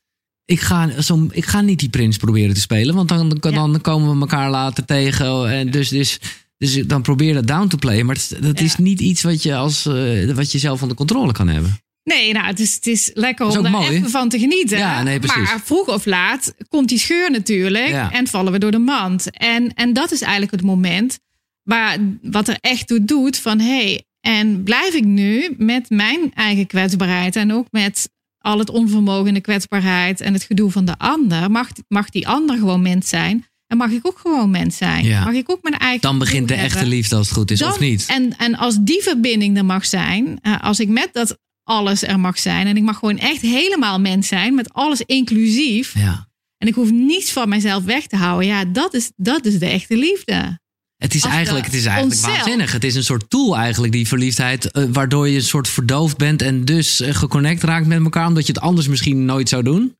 Ik 0.44 0.60
ga, 0.60 1.00
zo, 1.00 1.26
ik 1.30 1.44
ga 1.44 1.60
niet 1.60 1.78
die 1.78 1.88
prins 1.88 2.16
proberen 2.16 2.54
te 2.54 2.60
spelen, 2.60 2.94
want 2.94 3.08
dan, 3.08 3.28
dan, 3.28 3.52
dan 3.54 3.80
komen 3.80 4.14
we 4.14 4.20
elkaar 4.20 4.50
later 4.50 4.84
tegen. 4.84 5.50
En 5.50 5.70
dus, 5.70 5.88
dus, 5.88 6.18
dus 6.58 6.74
dan 6.86 7.02
probeer 7.02 7.34
dat 7.34 7.46
down 7.46 7.66
to 7.68 7.76
play. 7.76 8.02
Maar 8.02 8.14
het- 8.16 8.36
dat 8.42 8.60
is 8.60 8.76
niet 8.76 9.00
iets 9.00 9.22
wat 9.22 9.42
je, 9.42 9.54
als, 9.54 9.86
eh, 9.86 10.30
wat 10.34 10.52
je 10.52 10.58
zelf 10.58 10.82
onder 10.82 10.96
controle 10.96 11.32
kan 11.32 11.48
hebben. 11.48 11.76
Nee, 12.04 12.32
nou, 12.32 12.46
het 12.46 12.60
is, 12.60 12.74
het 12.74 12.86
is 12.86 13.10
lekker 13.14 13.46
om 13.46 13.62
daar 13.62 13.70
mooi. 13.72 13.88
even 13.88 14.10
van 14.10 14.28
te 14.28 14.38
genieten. 14.38 14.78
Ja, 14.78 15.02
nee, 15.02 15.18
precies. 15.18 15.42
maar 15.42 15.60
vroeg 15.64 15.86
of 15.88 16.06
laat 16.06 16.54
komt 16.68 16.88
die 16.88 16.98
scheur 16.98 17.30
natuurlijk 17.30 17.88
Ja. 17.88 18.12
en 18.12 18.26
vallen 18.26 18.52
we 18.52 18.58
door 18.58 18.70
de 18.70 18.78
mand. 18.78 19.30
En, 19.30 19.74
en 19.74 19.92
dat 19.92 20.12
is 20.12 20.20
eigenlijk 20.20 20.52
het 20.52 20.62
moment 20.62 21.18
waar, 21.62 21.98
wat 22.22 22.48
er 22.48 22.56
echt 22.60 22.86
toe 22.86 23.04
doet 23.04 23.36
van... 23.38 23.58
hé, 23.60 23.66
hey, 23.84 24.04
en 24.20 24.62
blijf 24.62 24.94
ik 24.94 25.04
nu 25.04 25.54
met 25.58 25.90
mijn 25.90 26.32
eigen 26.34 26.66
kwetsbaarheid... 26.66 27.36
en 27.36 27.52
ook 27.52 27.66
met 27.70 28.10
al 28.42 28.58
het 28.58 28.70
onvermogen 28.70 29.28
en 29.28 29.34
de 29.34 29.40
kwetsbaarheid 29.40 30.20
en 30.20 30.32
het 30.32 30.42
gedoe 30.42 30.70
van 30.70 30.84
de 30.84 30.98
ander... 30.98 31.50
mag, 31.50 31.68
mag 31.88 32.10
die 32.10 32.28
ander 32.28 32.56
gewoon 32.58 32.82
mens 32.82 33.08
zijn... 33.08 33.46
En 33.66 33.78
mag 33.78 33.90
ik 33.90 34.06
ook 34.06 34.18
gewoon 34.18 34.50
mens 34.50 34.76
zijn? 34.76 35.04
Ja. 35.04 35.24
Mag 35.24 35.34
ik 35.34 35.50
ook 35.50 35.62
mijn 35.62 35.78
eigen 35.78 36.00
Dan 36.00 36.18
begint 36.18 36.48
de 36.48 36.54
echte 36.54 36.86
liefde 36.86 37.16
als 37.16 37.28
het 37.28 37.36
goed 37.36 37.50
is, 37.50 37.58
Dan- 37.58 37.70
of 37.70 37.80
niet? 37.80 38.06
En, 38.08 38.36
en 38.38 38.54
als 38.54 38.76
die 38.80 39.02
verbinding 39.02 39.56
er 39.56 39.64
mag 39.64 39.86
zijn, 39.86 40.38
eh, 40.42 40.60
als 40.62 40.80
ik 40.80 40.88
met 40.88 41.08
dat 41.12 41.38
alles 41.62 42.02
er 42.02 42.20
mag 42.20 42.38
zijn 42.38 42.66
en 42.66 42.76
ik 42.76 42.82
mag 42.82 42.98
gewoon 42.98 43.18
echt 43.18 43.40
helemaal 43.40 44.00
mens 44.00 44.28
zijn, 44.28 44.54
met 44.54 44.72
alles 44.72 45.00
inclusief, 45.00 45.94
Ja. 45.98 46.28
en 46.58 46.68
ik 46.68 46.74
hoef 46.74 46.90
niets 46.90 47.32
van 47.32 47.48
mezelf 47.48 47.84
weg 47.84 48.06
te 48.06 48.16
houden, 48.16 48.46
ja, 48.48 48.64
dat 48.64 48.94
is, 48.94 49.12
dat 49.16 49.44
is 49.44 49.58
de 49.58 49.66
echte 49.66 49.96
liefde. 49.96 50.60
Het 51.02 51.14
is 51.14 51.24
eigenlijk, 51.24 51.64
het 51.64 51.74
is 51.74 51.84
eigenlijk 51.84 52.14
onszelf- 52.14 52.36
waanzinnig. 52.36 52.72
Het 52.72 52.84
is 52.84 52.94
een 52.94 53.04
soort 53.04 53.30
tool 53.30 53.56
eigenlijk, 53.56 53.92
die 53.92 54.08
verliefdheid. 54.08 54.70
eh, 54.70 54.84
waardoor 54.88 55.28
je 55.28 55.36
een 55.36 55.42
soort 55.42 55.68
verdoofd 55.68 56.16
bent 56.16 56.42
en 56.42 56.64
dus 56.64 57.00
eh, 57.00 57.14
geconnect 57.14 57.62
raakt 57.62 57.86
met 57.86 58.02
elkaar. 58.02 58.26
Omdat 58.26 58.46
je 58.46 58.52
het 58.52 58.62
anders 58.62 58.88
misschien 58.88 59.24
nooit 59.24 59.48
zou 59.48 59.62
doen. 59.62 59.96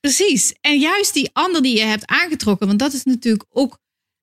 Precies. 0.00 0.54
En 0.60 0.78
juist 0.78 1.14
die 1.14 1.30
ander 1.32 1.62
die 1.62 1.76
je 1.76 1.84
hebt 1.84 2.06
aangetrokken, 2.06 2.66
want 2.66 2.78
dat 2.78 2.92
is 2.92 3.04
natuurlijk 3.04 3.44
ook 3.50 3.78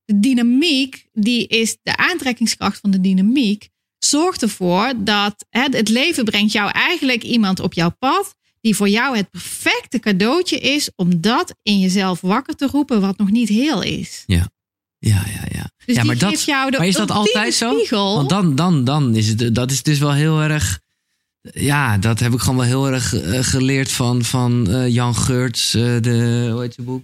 de 0.06 0.20
dynamiek, 0.20 1.08
die 1.14 1.48
is 1.48 1.78
de 1.84 1.98
aantrekkingskracht 1.98 2.80
van 2.80 2.92
de 2.92 3.02
dynamiek, 3.02 3.70
zorgt 3.98 4.42
ervoor 4.42 4.94
dat 4.98 5.46
het 5.50 5.90
leven 5.90 6.26
brengt 6.26 6.52
jou 6.52 6.72
eigenlijk 6.72 7.24
iemand 7.24 7.60
op 7.60 7.74
jouw 7.74 7.96
pad 8.00 8.36
die 8.62 8.76
voor 8.76 8.90
jou 8.90 9.18
het 9.18 9.30
perfecte 9.32 10.00
cadeautje 10.00 10.60
is 10.60 10.90
om 10.96 11.22
dat 11.22 11.54
in 11.64 11.80
jezelf 11.80 12.22
wakker 12.22 12.56
te 12.56 12.68
roepen 12.68 13.02
wat 13.02 13.18
nog 13.18 13.32
niet 13.32 13.50
heel 13.50 13.82
is. 13.82 14.24
Ja, 14.26 14.50
ja, 15.00 15.24
ja. 15.52 15.70
Dus 15.86 15.96
ja, 15.96 16.04
maar, 16.04 16.18
dat, 16.18 16.44
jou 16.44 16.72
de 16.72 16.78
maar 16.78 16.88
is 16.88 16.96
dat 16.96 17.12
altijd 17.12 17.54
zo? 17.54 17.74
spiegel. 17.74 18.16
Want 18.16 18.30
dan, 18.30 18.56
dan, 18.56 18.84
dan 18.84 19.16
is 19.16 19.28
het, 19.28 19.56
dat 19.56 19.72
is 19.72 19.84
dus 19.84 20.00
wel 20.00 20.14
heel 20.14 20.42
erg. 20.42 20.80
Ja, 21.54 21.98
dat 21.98 22.20
heb 22.20 22.34
ik 22.34 22.40
gewoon 22.40 22.56
wel 22.56 22.66
heel 22.66 22.92
erg 22.92 23.14
eh, 23.14 23.40
geleerd 23.44 23.92
van, 23.92 24.24
van 24.24 24.70
eh, 24.70 24.88
Jan 24.88 25.16
Geurts. 25.16 25.74
eh, 25.74 25.82
de, 26.02 26.48
hoe 26.52 26.62
heet 26.62 26.74
zijn 26.74 26.86
boek? 26.88 27.04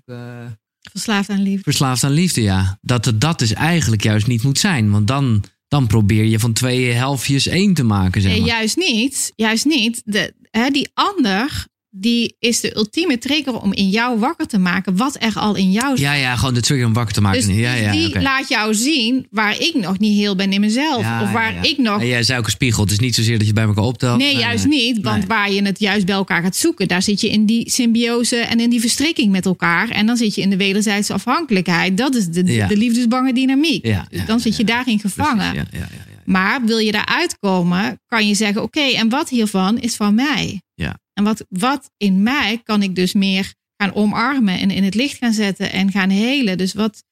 Verslaafd 0.91 1.29
aan 1.29 1.41
liefde. 1.41 1.63
Verslaafd 1.63 2.03
aan 2.03 2.11
liefde, 2.11 2.41
ja. 2.41 2.77
Dat 2.81 3.05
het 3.05 3.21
dat 3.21 3.39
dus 3.39 3.53
eigenlijk 3.53 4.03
juist 4.03 4.27
niet 4.27 4.43
moet 4.43 4.59
zijn. 4.59 4.91
Want 4.91 5.07
dan, 5.07 5.43
dan 5.67 5.87
probeer 5.87 6.23
je 6.23 6.39
van 6.39 6.53
twee 6.53 6.91
helftjes 6.91 7.47
één 7.47 7.73
te 7.73 7.83
maken, 7.83 8.21
zeg 8.21 8.31
Nee, 8.31 8.39
maar. 8.39 8.49
juist 8.49 8.77
niet. 8.77 9.33
Juist 9.35 9.65
niet. 9.65 10.01
De, 10.05 10.33
hè, 10.51 10.69
die 10.69 10.89
ander, 10.93 11.65
die 11.95 12.35
is 12.39 12.59
de 12.59 12.75
ultieme 12.75 13.17
trigger 13.17 13.61
om 13.61 13.73
in 13.73 13.89
jou 13.89 14.19
wakker 14.19 14.47
te 14.47 14.57
maken 14.57 14.97
wat 14.97 15.17
er 15.19 15.33
al 15.35 15.55
in 15.55 15.71
jou 15.71 15.89
zit. 15.89 15.99
Ja, 15.99 16.13
ja, 16.13 16.35
gewoon 16.35 16.53
de 16.53 16.61
trigger 16.61 16.85
om 16.87 16.93
wakker 16.93 17.13
te 17.13 17.21
maken. 17.21 17.47
Dus, 17.47 17.55
ja, 17.57 17.73
dus 17.73 17.81
ja, 17.81 17.91
die 17.91 18.21
laat 18.21 18.49
jou 18.49 18.73
zien 18.73 19.27
waar 19.29 19.59
ik 19.59 19.73
nog 19.73 19.99
niet 19.99 20.17
heel 20.17 20.35
ben 20.35 20.53
in 20.53 20.61
mezelf. 20.61 21.01
Ja, 21.01 21.21
of 21.21 21.31
waar 21.31 21.53
ja, 21.53 21.61
ja. 21.61 21.69
ik 21.69 21.77
nog. 21.77 22.01
En 22.01 22.07
jij 22.07 22.23
zei 22.23 22.39
ook 22.39 22.45
een 22.45 22.51
spiegel. 22.51 22.83
Het 22.83 22.91
is 22.91 22.99
niet 22.99 23.15
zozeer 23.15 23.37
dat 23.37 23.47
je 23.47 23.53
bij 23.53 23.63
elkaar 23.63 23.83
optelt. 23.83 24.17
Nee, 24.17 24.37
juist 24.37 24.65
niet. 24.65 25.01
Want 25.01 25.17
Nee. 25.17 25.27
waar 25.27 25.51
je 25.51 25.61
het 25.61 25.79
juist 25.79 26.05
bij 26.05 26.15
elkaar 26.15 26.41
gaat 26.41 26.55
zoeken, 26.55 26.87
daar 26.87 27.01
zit 27.01 27.21
je 27.21 27.29
in 27.29 27.45
die 27.45 27.69
symbiose 27.69 28.35
en 28.37 28.59
in 28.59 28.69
die 28.69 28.79
verstrikking 28.79 29.31
met 29.31 29.45
elkaar. 29.45 29.89
En 29.89 30.05
dan 30.05 30.17
zit 30.17 30.35
je 30.35 30.41
in 30.41 30.49
de 30.49 30.57
wederzijdse 30.57 31.13
afhankelijkheid. 31.13 31.97
Dat 31.97 32.15
is 32.15 32.27
de, 32.27 32.43
de 32.43 32.77
liefdesbange 32.77 33.33
dynamiek. 33.33 33.83
Dus 33.83 34.25
dan 34.25 34.39
zit 34.39 34.57
je 34.57 34.63
daarin 34.63 34.99
gevangen. 34.99 35.51
Precies, 35.51 35.69
ja, 35.71 35.79
ja, 35.79 35.87
ja, 35.91 36.01
ja. 36.07 36.21
Maar 36.25 36.65
wil 36.65 36.77
je 36.77 36.91
daaruit 36.91 37.37
komen, 37.39 37.99
kan 38.07 38.27
je 38.27 38.35
zeggen: 38.35 38.61
Oké, 38.63 38.81
en 38.81 39.09
wat 39.09 39.29
hiervan 39.29 39.79
is 39.79 39.95
van 39.95 40.15
mij? 40.15 40.61
Ja. 40.73 41.01
En 41.13 41.23
wat, 41.23 41.45
wat 41.49 41.91
in 41.97 42.23
mij 42.23 42.61
kan 42.63 42.81
ik 42.81 42.95
dus 42.95 43.13
meer 43.13 43.53
gaan 43.77 43.93
omarmen 43.93 44.59
en 44.59 44.71
in 44.71 44.83
het 44.83 44.95
licht 44.95 45.17
gaan 45.17 45.33
zetten 45.33 45.71
en 45.71 45.91
gaan 45.91 46.09
helen? 46.09 46.57
Dus 46.57 46.73
wat, 46.73 47.03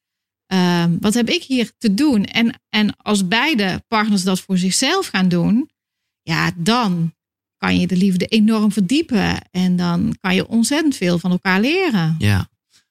ehm, 0.46 0.98
wat 1.00 1.14
heb 1.14 1.30
ik 1.30 1.44
hier 1.44 1.72
te 1.78 1.94
doen? 1.94 2.26
En, 2.26 2.62
en 2.70 2.96
als 2.98 3.28
beide 3.28 3.84
partners 3.88 4.24
dat 4.24 4.42
voor 4.42 4.58
zichzelf 4.58 5.08
gaan 5.08 5.30
doen, 5.30 5.70
ja, 6.22 6.52
dan 6.56 7.14
kan 7.58 7.80
je 7.80 7.88
de 7.88 7.98
liefde 7.98 8.26
enorm 8.26 8.72
verdiepen. 8.72 9.50
En 9.52 9.76
dan 9.76 10.16
kan 10.20 10.36
je 10.36 10.48
ontzettend 10.48 10.96
veel 10.96 11.20
van 11.20 11.32
elkaar 11.32 11.62
leren. 11.62 12.16
Ja. 12.20 12.50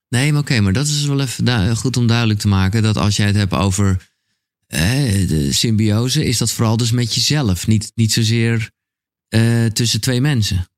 Nee, 0.08 0.32
maar 0.32 0.40
oké, 0.40 0.60
maar 0.60 0.72
dat 0.72 0.86
is 0.86 1.04
wel 1.04 1.20
even 1.20 1.76
goed 1.76 1.96
om 1.96 2.06
duidelijk 2.06 2.38
te 2.38 2.48
maken. 2.48 2.82
Dat 2.82 2.96
als 2.96 3.16
jij 3.16 3.26
het 3.26 3.36
hebt 3.36 3.52
over 3.52 4.08
de 4.70 5.48
symbiose, 5.52 6.24
is 6.24 6.38
dat 6.38 6.50
vooral 6.50 6.76
dus 6.76 6.90
met 6.90 7.14
jezelf. 7.14 7.66
Niet, 7.66 7.92
niet 7.94 8.12
zozeer 8.12 8.70
eh, 9.28 9.66
tussen 9.66 10.00
twee 10.00 10.20
mensen. 10.20 10.69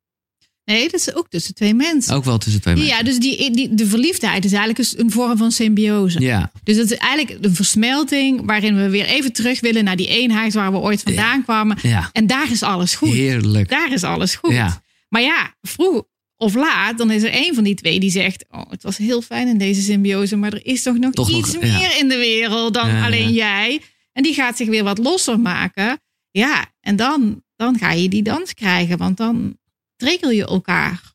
Nee, 0.65 0.83
dat 0.91 1.01
is 1.01 1.15
ook 1.15 1.29
tussen 1.29 1.55
twee 1.55 1.75
mensen. 1.75 2.15
Ook 2.15 2.25
wel 2.25 2.39
tussen 2.39 2.61
twee 2.61 2.75
mensen. 2.75 2.97
Ja, 2.97 3.03
dus 3.03 3.19
die, 3.19 3.51
die, 3.51 3.75
de 3.75 3.87
verliefdheid 3.87 4.45
is 4.45 4.53
eigenlijk 4.53 4.93
een- 4.99 5.11
vorm 5.11 5.37
van 5.37 5.53
symbiose. 5.53 6.21
Ja, 6.21 6.53
Dus 6.65 6.77
het 6.77 6.91
is 6.91 6.97
eigenlijk 6.99 7.45
een 7.45 7.55
versmelting 7.55 8.47
waarin 8.47 8.77
we 8.77 8.89
weer 8.89 9.05
even 9.05 9.33
terug 9.33 9.61
willen 9.61 9.85
naar 9.85 9.97
die 9.97 10.09
eenheid 10.09 10.55
waar 10.55 10.73
we 10.73 10.79
ooit 10.79 11.03
vandaan 11.03 11.43
kwamen. 11.45 11.79
ja. 11.83 12.11
En 12.13 12.27
daar 12.27 12.51
is 12.51 12.63
alles 12.63 12.95
goed. 12.95 13.13
heerlijk. 13.13 13.69
Daar 13.69 13.93
is 13.93 14.05
alles 14.05 14.35
goed. 14.35 14.53
Ja. 14.53 14.83
Maar 15.09 15.23
ja, 15.23 15.55
vroeg 15.61 16.03
of 16.37 16.55
laat, 16.55 16.99
dan 16.99 17.11
is 17.11 17.23
er 17.23 17.31
één 17.31 17.55
van 17.55 17.65
die 17.65 17.75
twee 17.75 18.01
die 18.01 18.11
zegt: 18.11 18.45
Oh, 18.51 18.71
het 18.71 18.83
was 18.83 18.97
heel 18.97 19.23
fijn 19.23 19.49
in 19.49 19.59
deze 19.59 19.83
symbiose, 19.83 20.37
maar 20.37 20.53
er 20.53 20.67
is 20.67 20.83
toch 20.83 20.99
nog 20.99 21.13
Toch 21.13 21.31
iets 21.31 21.53
nog, 21.53 21.63
meer 21.63 21.97
in 21.99 22.09
de 22.09 22.17
wereld 22.17 22.75
dan 22.75 23.03
alleen 23.03 23.33
jij. 23.33 23.81
En 24.13 24.23
die 24.23 24.35
gaat 24.35 24.57
zich 24.57 24.69
weer 24.69 24.85
wat 24.85 24.99
losser 24.99 25.41
maken. 25.41 26.01
Ja, 26.31 26.67
en 26.81 26.97
dan, 26.97 27.43
dan 27.57 27.79
ga 27.79 27.93
je 27.93 28.09
die 28.09 28.23
dans 28.23 28.55
krijgen, 28.55 28.99
want 28.99 29.17
dan 29.17 29.57
trigger 30.03 30.33
je 30.33 30.47
elkaar. 30.47 31.13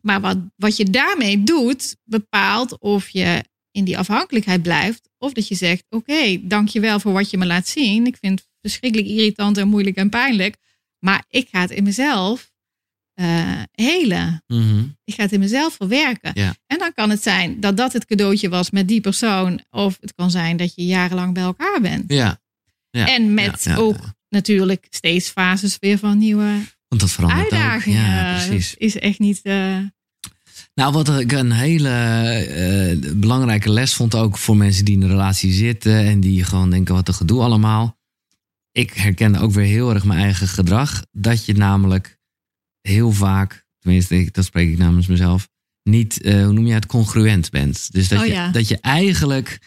Maar 0.00 0.20
wat, 0.20 0.38
wat 0.56 0.76
je 0.76 0.84
daarmee 0.84 1.42
doet, 1.42 1.96
bepaalt 2.04 2.80
of 2.80 3.08
je 3.08 3.44
in 3.70 3.84
die 3.84 3.98
afhankelijkheid 3.98 4.62
blijft. 4.62 5.08
Of 5.18 5.32
dat 5.32 5.48
je 5.48 5.54
zegt, 5.54 5.84
oké, 5.88 6.38
dankjewel 6.42 7.00
voor 7.00 7.12
wat 7.12 7.30
je 7.30 7.38
me 7.38 7.46
laat 7.46 7.66
zien. 7.66 8.06
Ik 8.06 8.16
vind 8.16 8.38
het 8.38 8.48
verschrikkelijk 8.60 9.10
irritant 9.10 9.58
en 9.58 9.68
moeilijk 9.68 9.96
en 9.96 10.08
pijnlijk. 10.08 10.56
Maar 10.98 11.24
ik 11.28 11.48
ga 11.50 11.60
het 11.60 11.70
in 11.70 11.82
mezelf 11.84 12.50
eh 13.12 13.62
helen. 13.72 14.42
Mhm. 14.46 14.84
Ik 15.04 15.14
ga 15.14 15.22
het 15.22 15.32
in 15.32 15.40
mezelf 15.40 15.74
verwerken. 15.74 16.30
Ja. 16.34 16.54
En 16.66 16.78
dan 16.78 16.94
kan 16.94 17.10
het 17.10 17.22
zijn 17.22 17.60
dat 17.60 17.76
dat 17.76 17.92
het 17.92 18.06
cadeautje 18.06 18.48
was 18.48 18.70
met 18.70 18.88
die 18.88 19.00
persoon. 19.00 19.60
Of 19.70 19.96
het 20.00 20.14
kan 20.14 20.30
zijn 20.30 20.56
dat 20.56 20.74
je 20.74 20.84
jarenlang 20.84 21.34
bij 21.34 21.42
elkaar 21.42 21.80
bent. 21.80 22.12
Ja. 22.12 22.40
ja. 22.90 23.06
En 23.06 23.34
met 23.34 23.64
Ja, 23.64 23.76
ook 23.76 23.98
natuurlijk 24.28 24.86
steeds 24.90 25.28
fases 25.28 25.76
weer 25.78 25.98
van 25.98 26.18
nieuwe 26.18 26.60
Want 26.92 27.04
dat 27.04 27.12
verandert 27.12 27.46
ook. 27.46 27.52
uitdagingen. 27.52 28.04
Ja, 28.04 28.32
precies. 28.46 28.74
Is 28.74 28.98
echt 28.98 29.18
niet. 29.18 29.40
eh, 29.42 29.78
Nou, 30.74 30.92
wat 30.92 31.18
ik 31.20 31.32
een 31.32 31.52
hele 31.52 31.88
eh, 31.88 33.12
belangrijke 33.16 33.70
les 33.70 33.94
vond 33.94 34.14
ook 34.14 34.38
voor 34.38 34.56
mensen 34.56 34.84
die 34.84 34.94
in 34.94 35.02
een 35.02 35.08
relatie 35.08 35.52
zitten 35.52 36.04
en 36.04 36.20
die 36.20 36.44
gewoon 36.44 36.70
denken 36.70 36.94
wat 36.94 37.08
een 37.08 37.14
gedoe 37.14 37.42
allemaal. 37.42 37.98
Ik 38.72 38.92
herkende 38.92 39.38
ook 39.38 39.52
weer 39.52 39.64
heel 39.64 39.94
erg 39.94 40.04
mijn 40.04 40.20
eigen 40.20 40.48
gedrag. 40.48 41.04
Dat 41.12 41.44
je 41.44 41.54
namelijk 41.54 42.18
heel 42.80 43.12
vaak, 43.12 43.66
tenminste 43.78 44.28
dat 44.32 44.44
spreek 44.44 44.70
ik 44.70 44.78
namens 44.78 45.06
mezelf, 45.06 45.48
niet, 45.82 46.20
eh, 46.22 46.44
hoe 46.44 46.52
noem 46.52 46.66
je 46.66 46.74
het, 46.74 46.86
congruent 46.86 47.50
bent. 47.50 47.92
Dus 47.92 48.08
dat, 48.08 48.20
Oh 48.20 48.26
je, 48.26 48.32
ja. 48.32 48.50
dat 48.50 48.68
je 48.68 48.78
eigenlijk 48.80 49.58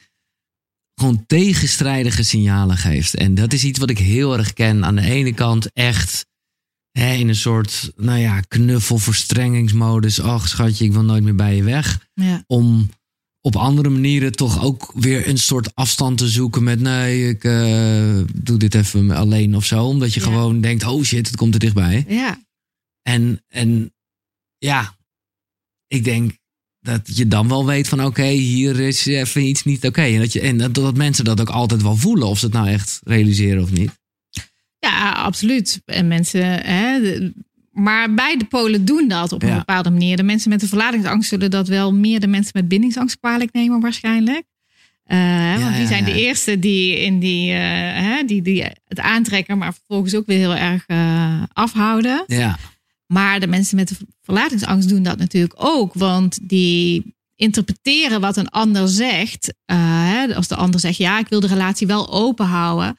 gewoon 0.95 1.25
tegenstrijdige 1.25 2.23
signalen 2.23 2.77
geeft. 2.77 3.15
En 3.15 3.35
dat 3.35 3.53
is 3.53 3.63
iets 3.63 3.79
wat 3.79 3.89
ik 3.89 3.97
heel 3.97 4.37
erg 4.37 4.53
ken. 4.53 4.85
Aan 4.85 4.95
de 4.95 5.01
ene 5.01 5.33
kant 5.33 5.71
echt 5.73 6.25
hè, 6.99 7.13
in 7.13 7.27
een 7.27 7.35
soort, 7.35 7.91
nou 7.95 8.19
ja, 8.19 8.39
knuffelverstrengingsmodus. 8.39 10.21
Ach 10.21 10.47
schatje, 10.47 10.85
ik 10.85 10.91
wil 10.91 11.03
nooit 11.03 11.23
meer 11.23 11.35
bij 11.35 11.55
je 11.55 11.63
weg. 11.63 12.07
ja. 12.13 12.43
Om 12.47 12.89
op 13.41 13.55
andere 13.55 13.89
manieren 13.89 14.31
toch 14.31 14.63
ook 14.63 14.91
weer 14.95 15.27
een 15.27 15.37
soort 15.37 15.75
afstand 15.75 16.17
te 16.17 16.27
zoeken 16.29 16.63
met 16.63 16.79
nee, 16.79 17.29
ik 17.29 17.43
eh, 17.43 18.19
doe 18.35 18.57
dit 18.57 18.75
even 18.75 19.11
alleen 19.11 19.55
of 19.55 19.65
zo. 19.65 19.85
Omdat 19.85 20.13
je 20.13 20.19
Ja. 20.19 20.25
gewoon 20.25 20.61
denkt, 20.61 20.85
oh 20.85 21.03
shit, 21.03 21.27
het 21.27 21.35
komt 21.35 21.53
er 21.53 21.59
dichtbij. 21.59 22.05
ja. 22.07 22.43
En, 23.01 23.43
en 23.47 23.93
ja, 24.57 24.97
ik 25.87 26.03
denk 26.03 26.37
dat 26.79 27.17
je 27.17 27.27
dan 27.27 27.47
wel 27.47 27.65
weet 27.65 27.87
van 27.87 28.05
oké, 28.05 28.25
hier 28.27 28.79
is 28.79 29.05
even 29.05 29.41
iets 29.47 29.63
niet 29.63 29.85
oké. 29.85 30.01
En, 30.01 30.19
dat 30.19 30.33
je, 30.33 30.39
en 30.41 30.57
dat, 30.57 30.73
dat 30.73 30.95
mensen 30.95 31.25
dat 31.25 31.41
ook 31.41 31.49
altijd 31.49 31.81
wel 31.81 31.95
voelen, 31.95 32.27
of 32.27 32.39
ze 32.39 32.45
het 32.45 32.53
nou 32.53 32.67
echt 32.67 32.99
realiseren 33.03 33.63
of 33.63 33.71
niet. 33.71 33.91
Ja, 34.89 35.09
absoluut. 35.11 35.81
En 35.85 36.07
mensen, 36.07 36.45
hè, 36.65 36.99
de- 37.01 37.33
maar 37.71 38.13
beide 38.13 38.45
polen 38.45 38.85
doen 38.85 39.07
dat 39.07 39.31
op 39.31 39.41
een 39.43 39.49
Ja. 39.49 39.57
bepaalde 39.57 39.89
manier. 39.89 40.17
De 40.17 40.23
mensen 40.23 40.49
met 40.49 40.59
de 40.59 40.67
verlatingsangst 40.67 41.29
zullen 41.29 41.51
dat 41.51 41.67
wel 41.67 41.93
meer 41.93 42.19
de 42.19 42.27
mensen 42.27 42.51
met 42.55 42.67
bindingsangst 42.67 43.19
kwalijk 43.19 43.53
nemen, 43.53 43.79
waarschijnlijk. 43.79 44.43
Eh, 45.03 45.17
want 45.61 45.73
ja, 45.73 45.77
die 45.77 45.87
zijn 45.87 46.03
de 46.05 46.13
eerste 46.21 46.59
die, 46.59 46.99
in 46.99 47.19
die, 47.19 47.51
eh, 47.51 47.59
hè, 48.03 48.23
die, 48.25 48.41
die 48.41 48.63
het 48.87 48.99
aantrekken, 48.99 49.57
maar 49.57 49.73
vervolgens 49.73 50.15
ook 50.15 50.25
weer 50.25 50.37
heel 50.37 50.55
erg 50.55 50.83
eh, 50.87 51.43
afhouden. 51.53 52.23
Ja, 52.27 52.57
Maar 53.07 53.39
de 53.39 53.47
mensen 53.47 53.75
met 53.77 53.87
de 53.87 53.95
verlatingsangst 54.21 54.89
doen 54.89 55.03
dat 55.03 55.17
natuurlijk 55.17 55.53
ook. 55.57 55.93
Want 55.93 56.39
die 56.41 57.13
interpreteren 57.35 58.21
wat 58.21 58.37
een 58.37 58.49
ander 58.49 58.87
zegt. 58.87 59.53
Hè, 59.65 60.35
als 60.35 60.47
de 60.47 60.55
ander 60.55 60.79
zegt, 60.79 60.97
ja, 60.97 61.19
ik 61.19 61.27
wil 61.27 61.39
de 61.39 61.47
relatie 61.47 61.87
wel 61.87 62.11
open 62.13 62.45
houden. 62.45 62.97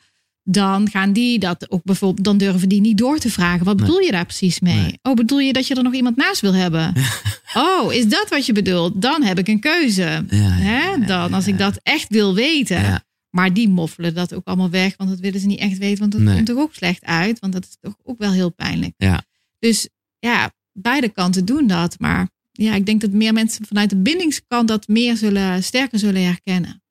Dan 0.48 0.90
gaan 0.90 1.12
die 1.12 1.38
dat 1.38 1.70
ook 1.70 1.84
bijvoorbeeld, 1.84 2.24
dan 2.24 2.38
durven 2.38 2.68
die 2.68 2.80
niet 2.80 2.98
door 2.98 3.18
te 3.18 3.30
vragen. 3.30 3.64
Wat 3.64 3.76
Nee. 3.76 3.86
bedoel 3.86 4.00
je 4.00 4.10
daar 4.10 4.24
precies 4.26 4.60
mee? 4.60 4.74
Nee. 4.76 4.98
Oh, 5.02 5.14
bedoel 5.14 5.38
je 5.38 5.52
dat 5.52 5.66
je 5.66 5.74
er 5.74 5.82
nog 5.82 5.94
iemand 5.94 6.16
naast 6.16 6.40
wil 6.40 6.54
hebben? 6.54 6.92
oh, 7.54 7.92
is 7.92 8.08
dat 8.08 8.26
wat 8.28 8.46
je 8.46 8.52
bedoelt? 8.52 9.02
Dan 9.02 9.22
heb 9.22 9.38
ik 9.38 9.48
een 9.48 9.60
keuze. 9.60 10.24
ja, 10.30 10.36
Hè? 10.36 10.90
ja, 10.90 10.96
Dan, 10.96 11.32
als 11.32 11.46
ik 11.46 11.58
dat 11.58 11.80
echt 11.82 12.08
wil 12.08 12.34
weten. 12.34 13.04
Maar 13.30 13.52
die 13.54 13.68
moffelen 13.68 14.14
dat 14.14 14.34
ook 14.34 14.46
allemaal 14.46 14.70
weg, 14.70 14.94
want 14.96 15.10
dat 15.10 15.18
willen 15.20 15.40
ze 15.40 15.46
niet 15.46 15.58
echt 15.58 15.78
weten, 15.78 15.98
want 15.98 16.12
dat 16.12 16.20
Nee. 16.20 16.34
komt 16.34 16.46
toch 16.46 16.58
ook 16.58 16.74
slecht 16.74 17.04
uit, 17.04 17.38
want 17.38 17.52
dat 17.52 17.64
is 17.64 17.76
toch 17.80 17.94
ook 18.02 18.18
wel 18.18 18.32
heel 18.32 18.50
pijnlijk. 18.52 18.94
Ja. 18.96 19.22
Dus 19.58 19.88
ja, 20.18 20.50
beide 20.72 21.08
kanten 21.08 21.44
doen 21.44 21.66
dat, 21.66 21.98
maar 21.98 22.28
ja, 22.52 22.74
ik 22.74 22.86
denk 22.86 23.00
dat 23.00 23.10
meer 23.10 23.32
mensen 23.32 23.66
vanuit 23.66 23.90
de 23.90 23.96
bindingskant 23.96 24.68
dat 24.68 24.88
meer 24.88 25.16
zullen, 25.16 25.62
sterker 25.62 25.98
zullen 25.98 26.24
herkennen. 26.24 26.82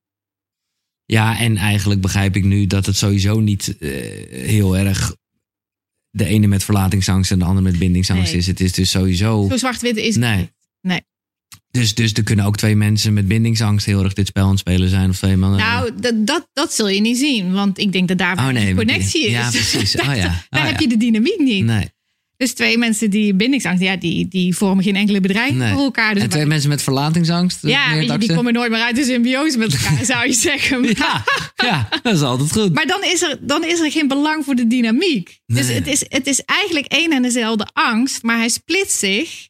Ja, 1.06 1.40
en 1.40 1.58
eigenlijk 1.58 2.02
begrijp 2.02 2.36
ik 2.36 2.44
nu 2.44 2.68
dat 2.68 2.86
het 2.86 2.98
sowieso 2.98 3.40
niet 3.40 3.78
eh, 3.80 3.90
heel 4.32 4.78
erg 4.78 5.16
de 6.10 6.26
ene 6.26 6.48
met 6.48 6.64
verlatingsangst 6.64 7.32
en 7.32 7.40
de 7.40 7.46
andere 7.46 7.70
met 7.70 7.80
bindingsangst 7.80 8.32
Nee. 8.32 8.40
is. 8.42 8.48
Het 8.48 8.60
is 8.60 8.72
dus 8.72 8.90
sowieso. 8.90 9.48
Zo 9.50 9.58
zwart-wit 9.58 9.98
is 9.98 10.06
het 10.16 10.24
Nee. 10.24 10.38
niet. 10.38 10.52
Nee. 10.82 11.02
Dus, 11.72 11.94
dus 11.96 12.14
er 12.14 12.24
kunnen 12.24 12.46
ook 12.46 12.58
twee 12.58 12.76
mensen 12.76 13.14
met 13.14 13.28
bindingsangst 13.28 13.86
heel 13.86 14.04
erg 14.04 14.14
dit 14.14 14.28
spel 14.28 14.44
aan 14.44 14.50
het 14.50 14.60
spelen 14.60 14.90
zijn. 14.90 15.10
Of 15.10 15.18
twee 15.18 15.38
mannen. 15.38 15.60
Nou, 15.60 15.92
dat, 16.02 16.28
dat, 16.28 16.50
dat 16.54 16.74
zul 16.74 16.88
je 16.90 17.02
niet 17.02 17.18
zien, 17.18 17.52
want 17.54 17.78
ik 17.78 17.92
denk 17.92 18.08
dat 18.08 18.18
daar 18.18 18.38
oh 18.38 18.48
nee, 18.48 18.70
een 18.70 18.76
connectie 18.76 19.26
is. 19.26 19.32
Ja, 19.32 19.50
precies. 19.50 19.96
Oh 20.00 20.16
ja. 20.16 20.46
daar 20.50 20.62
Oh, 20.62 20.66
heb 20.70 20.80
je 20.80 20.88
de 20.88 20.98
dynamiek 20.98 21.40
niet. 21.40 21.64
Nee. 21.66 21.90
Dus 22.38 22.54
twee 22.54 22.78
mensen 22.78 23.10
die 23.10 23.34
bindingsangst, 23.36 23.82
ja, 23.84 23.96
die, 23.96 24.28
die 24.28 24.56
vormen 24.56 24.84
geen 24.84 24.96
enkele 24.96 25.20
bedrijf 25.22 25.52
Nee. 25.54 25.74
voor 25.74 25.82
elkaar. 25.84 26.14
Dus 26.14 26.24
En 26.24 26.30
twee 26.30 26.46
mensen 26.46 26.70
met 26.70 26.82
verlatingsangst. 26.82 27.60
ja, 27.62 27.88
meer 27.90 27.98
weet 28.00 28.12
je, 28.12 28.18
die 28.18 28.34
komen 28.36 28.54
nooit 28.54 28.72
meer 28.72 28.82
uit 28.82 28.96
de 28.96 29.04
symbiose 29.04 29.58
met 29.58 29.74
elkaar, 29.74 30.06
zou 30.16 30.26
je 30.28 30.34
zeggen. 30.34 30.84
Ja, 30.84 31.24
ja, 31.56 31.88
dat 32.04 32.14
is 32.14 32.22
altijd 32.22 32.52
goed. 32.52 32.74
Maar 32.74 32.86
dan 32.88 33.04
is, 33.04 33.22
er, 33.22 33.38
dan 33.42 33.64
is 33.64 33.80
er 33.80 33.92
geen 33.92 34.08
belang 34.08 34.46
voor 34.46 34.56
de 34.56 34.68
dynamiek. 34.68 35.40
Dus 35.46 35.68
het 35.68 35.88
is, 35.88 36.06
het 36.10 36.28
is 36.28 36.42
eigenlijk 36.42 36.86
één 36.86 37.12
en 37.12 37.22
dezelfde 37.22 37.68
angst, 37.74 38.24
maar 38.24 38.38
hij 38.38 38.50
splitst 38.50 39.00
zich. 39.00 39.48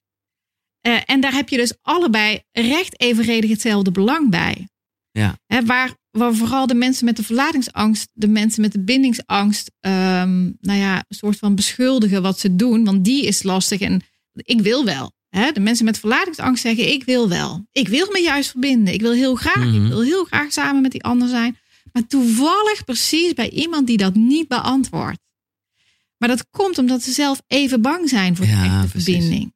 Eh, 0.81 0.97
en 1.05 1.19
daar 1.19 1.33
heb 1.33 1.49
je 1.49 1.57
dus 1.57 1.73
allebei 1.81 2.39
recht 2.51 3.01
evenredig 3.01 3.49
hetzelfde 3.49 3.91
belang 3.91 4.29
bij. 4.29 4.67
Ja. 5.19 5.37
Hè, 5.45 5.65
waar, 5.65 5.95
waar 6.11 6.33
vooral 6.35 6.67
de 6.67 6.73
mensen 6.75 7.05
met 7.05 7.15
de 7.15 7.23
verlatingsangst, 7.23 8.09
de 8.13 8.27
mensen 8.27 8.61
met 8.61 8.71
de 8.71 8.79
bindingsangst, 8.79 9.71
ehm, 9.79 10.43
nou 10.61 10.79
ja, 10.79 10.95
een 10.95 11.15
soort 11.15 11.37
van 11.37 11.55
beschuldigen 11.55 12.21
wat 12.21 12.39
ze 12.39 12.55
doen, 12.55 12.85
want 12.85 13.03
die 13.05 13.25
is 13.25 13.43
lastig. 13.43 13.79
En 13.79 14.01
ik 14.33 14.61
wil 14.61 14.85
wel. 14.85 15.13
Hè? 15.29 15.51
De 15.51 15.59
mensen 15.59 15.85
met 15.85 15.99
verlatingsangst 15.99 16.61
zeggen: 16.61 16.91
Ik 16.91 17.03
wil 17.03 17.29
wel. 17.29 17.65
Ik 17.71 17.87
wil 17.87 18.07
me 18.11 18.19
juist 18.19 18.49
verbinden. 18.51 18.93
Ik 18.93 19.01
wil 19.01 19.11
heel 19.11 19.35
graag. 19.35 19.65
Mhm. 19.65 19.83
Ik 19.83 19.89
wil 19.89 20.01
heel 20.01 20.23
graag 20.25 20.51
samen 20.51 20.81
met 20.81 20.91
die 20.91 21.03
ander 21.03 21.27
zijn. 21.27 21.57
Maar 21.91 22.07
toevallig 22.07 22.83
precies 22.85 23.33
bij 23.33 23.49
iemand 23.49 23.87
die 23.87 23.97
dat 23.97 24.15
niet 24.15 24.47
beantwoordt. 24.47 25.19
Maar 26.17 26.29
dat 26.29 26.49
komt 26.49 26.77
omdat 26.77 27.03
ze 27.03 27.11
zelf 27.11 27.41
even 27.47 27.81
bang 27.81 28.09
zijn 28.09 28.35
voor 28.35 28.45
de 28.45 28.51
Ja, 28.51 28.63
echte 28.65 28.87
precies. 28.87 29.13
verbinding. 29.13 29.53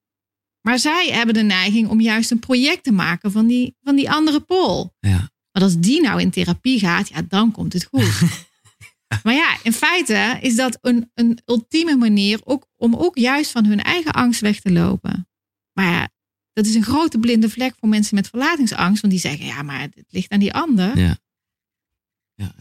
Maar 0.61 0.79
zij 0.79 1.07
hebben 1.11 1.33
de 1.33 1.41
neiging 1.41 1.87
om 1.89 2.01
juist 2.01 2.31
een 2.31 2.39
project 2.39 2.83
te 2.83 2.91
maken 2.91 3.31
van 3.31 3.47
die, 3.47 3.75
van 3.83 3.95
die 3.95 4.11
andere 4.11 4.39
pol. 4.39 4.93
Ja. 4.99 5.29
Maar 5.59 5.67
als 5.67 5.79
die 5.79 6.01
nou 6.01 6.21
in 6.21 6.29
therapie 6.29 6.79
gaat, 6.79 7.09
ja, 7.09 7.21
dan 7.21 7.51
komt 7.51 7.73
het 7.73 7.85
goed. 7.85 8.21
maar 9.23 9.33
ja, 9.33 9.57
in 9.63 9.73
feite 9.73 10.37
is 10.41 10.55
dat 10.55 10.77
een, 10.81 11.11
een 11.13 11.39
ultieme 11.45 11.95
manier 11.95 12.39
ook, 12.43 12.67
om 12.75 12.95
ook 12.95 13.17
juist 13.17 13.51
van 13.51 13.65
hun 13.65 13.81
eigen 13.81 14.11
angst 14.11 14.41
weg 14.41 14.59
te 14.59 14.71
lopen. 14.71 15.27
Maar 15.73 15.91
ja, 15.91 16.09
dat 16.53 16.65
is 16.65 16.75
een 16.75 16.83
grote 16.83 17.19
blinde 17.19 17.49
vlek 17.49 17.75
voor 17.79 17.89
mensen 17.89 18.15
met 18.15 18.27
verlatingsangst. 18.27 19.01
Want 19.01 19.13
die 19.13 19.21
zeggen, 19.21 19.45
ja, 19.45 19.61
maar 19.61 19.81
het 19.81 20.05
ligt 20.07 20.31
aan 20.31 20.39
die 20.39 20.53
ander. 20.53 20.97
Ja. 20.97 21.17
Ja. 22.35 22.55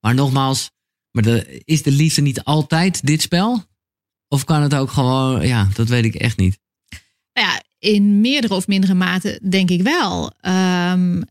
Maar 0.00 0.14
nogmaals, 0.14 0.70
maar 1.10 1.22
de, 1.22 1.62
is 1.64 1.82
de 1.82 1.90
liefde 1.90 2.22
niet 2.22 2.42
altijd 2.42 3.06
dit 3.06 3.22
spel? 3.22 3.64
Of 4.28 4.44
kan 4.44 4.62
het 4.62 4.74
ook 4.74 4.90
gewoon, 4.90 5.46
ja, 5.46 5.68
dat 5.74 5.88
weet 5.88 6.04
ik 6.04 6.14
echt 6.14 6.36
niet. 6.36 6.58
Nou 7.32 7.48
ja, 7.48 7.62
in 7.78 8.20
meerdere 8.20 8.54
of 8.54 8.66
mindere 8.66 8.94
mate 8.94 9.40
denk 9.48 9.70
ik 9.70 9.82
wel. 9.82 10.32
Ehm, 10.40 11.22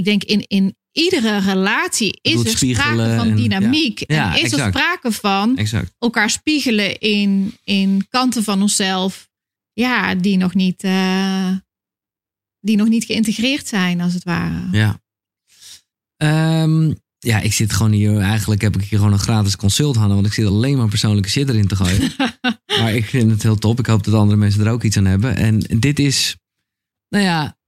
ik 0.00 0.06
denk 0.06 0.24
in, 0.24 0.44
in 0.46 0.76
iedere 0.92 1.38
relatie 1.38 2.18
is 2.22 2.44
er 2.44 2.56
sprake 2.56 3.14
van 3.16 3.28
en- 3.28 3.36
dynamiek. 3.36 3.98
ja. 4.06 4.14
Ja, 4.16 4.36
en 4.36 4.44
is 4.44 4.52
er 4.52 4.68
sprake 4.68 5.12
van 5.12 5.56
Exact. 5.56 5.94
elkaar 5.98 6.30
spiegelen 6.30 6.98
in, 6.98 7.54
in 7.64 8.06
kanten 8.10 8.44
van 8.44 8.62
onszelf. 8.62 9.28
Ja, 9.72 10.14
die 10.14 10.36
nog 10.36 10.54
niet, 10.54 10.82
eh, 10.82 11.52
die 12.60 12.76
nog 12.76 12.88
niet 12.88 13.04
geïntegreerd 13.04 13.66
zijn, 13.68 14.00
als 14.00 14.14
het 14.14 14.24
ware. 14.24 14.68
Ja. 14.72 15.00
Ehm, 16.16 16.92
ja, 17.18 17.40
ik 17.40 17.52
zit 17.52 17.72
gewoon 17.72 17.92
hier. 17.92 18.18
Eigenlijk 18.18 18.60
heb 18.60 18.74
ik 18.76 18.80
hier 18.88 18.98
gewoon 18.98 19.12
een 19.12 19.18
gratis 19.18 19.56
consult 19.56 19.96
aan. 19.96 20.08
Want 20.14 20.26
ik 20.26 20.32
zit 20.32 20.46
alleen 20.46 20.76
maar 20.76 20.88
persoonlijke 20.88 21.28
shit 21.30 21.48
erin 21.48 21.66
te 21.68 21.76
gooien. 21.76 22.12
maar 22.80 22.94
ik 22.94 23.04
vind 23.04 23.30
het 23.30 23.42
heel 23.42 23.56
top. 23.56 23.78
Ik 23.78 23.86
hoop 23.86 24.04
dat 24.04 24.14
andere 24.14 24.38
mensen 24.38 24.66
er 24.66 24.72
ook 24.72 24.82
iets 24.82 24.96
aan 24.96 25.04
hebben. 25.04 25.36
En 25.36 25.58
dit 25.58 25.98
is, 25.98 26.36
nou 27.08 27.24
ja, 27.24 27.58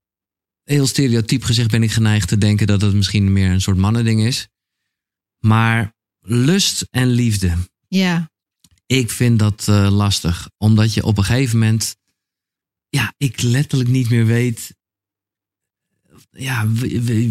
heel 0.64 0.86
stereotyp 0.86 1.42
gezegd 1.44 1.70
ben 1.70 1.82
ik 1.82 1.90
geneigd 1.90 2.28
te 2.28 2.38
denken 2.38 2.66
dat 2.66 2.80
het 2.80 2.94
misschien 2.94 3.32
meer 3.32 3.50
een 3.50 3.60
soort 3.60 3.76
mannending 3.76 4.24
is. 4.24 4.48
Maar 5.38 5.94
lust 6.20 6.86
en 6.90 7.08
liefde. 7.08 7.56
Ja, 7.88 8.30
Ik 8.86 9.10
vind 9.10 9.38
dat 9.38 9.68
eh, 9.68 9.90
lastig. 9.90 10.48
Omdat 10.58 10.94
je 10.94 11.04
op 11.04 11.18
een 11.18 11.24
gegeven 11.24 11.58
moment. 11.58 11.96
Ja, 12.88 13.14
ik 13.16 13.42
letterlijk 13.42 13.90
niet 13.90 14.10
meer 14.10 14.26
weet. 14.26 14.74
Ja, 16.30 16.66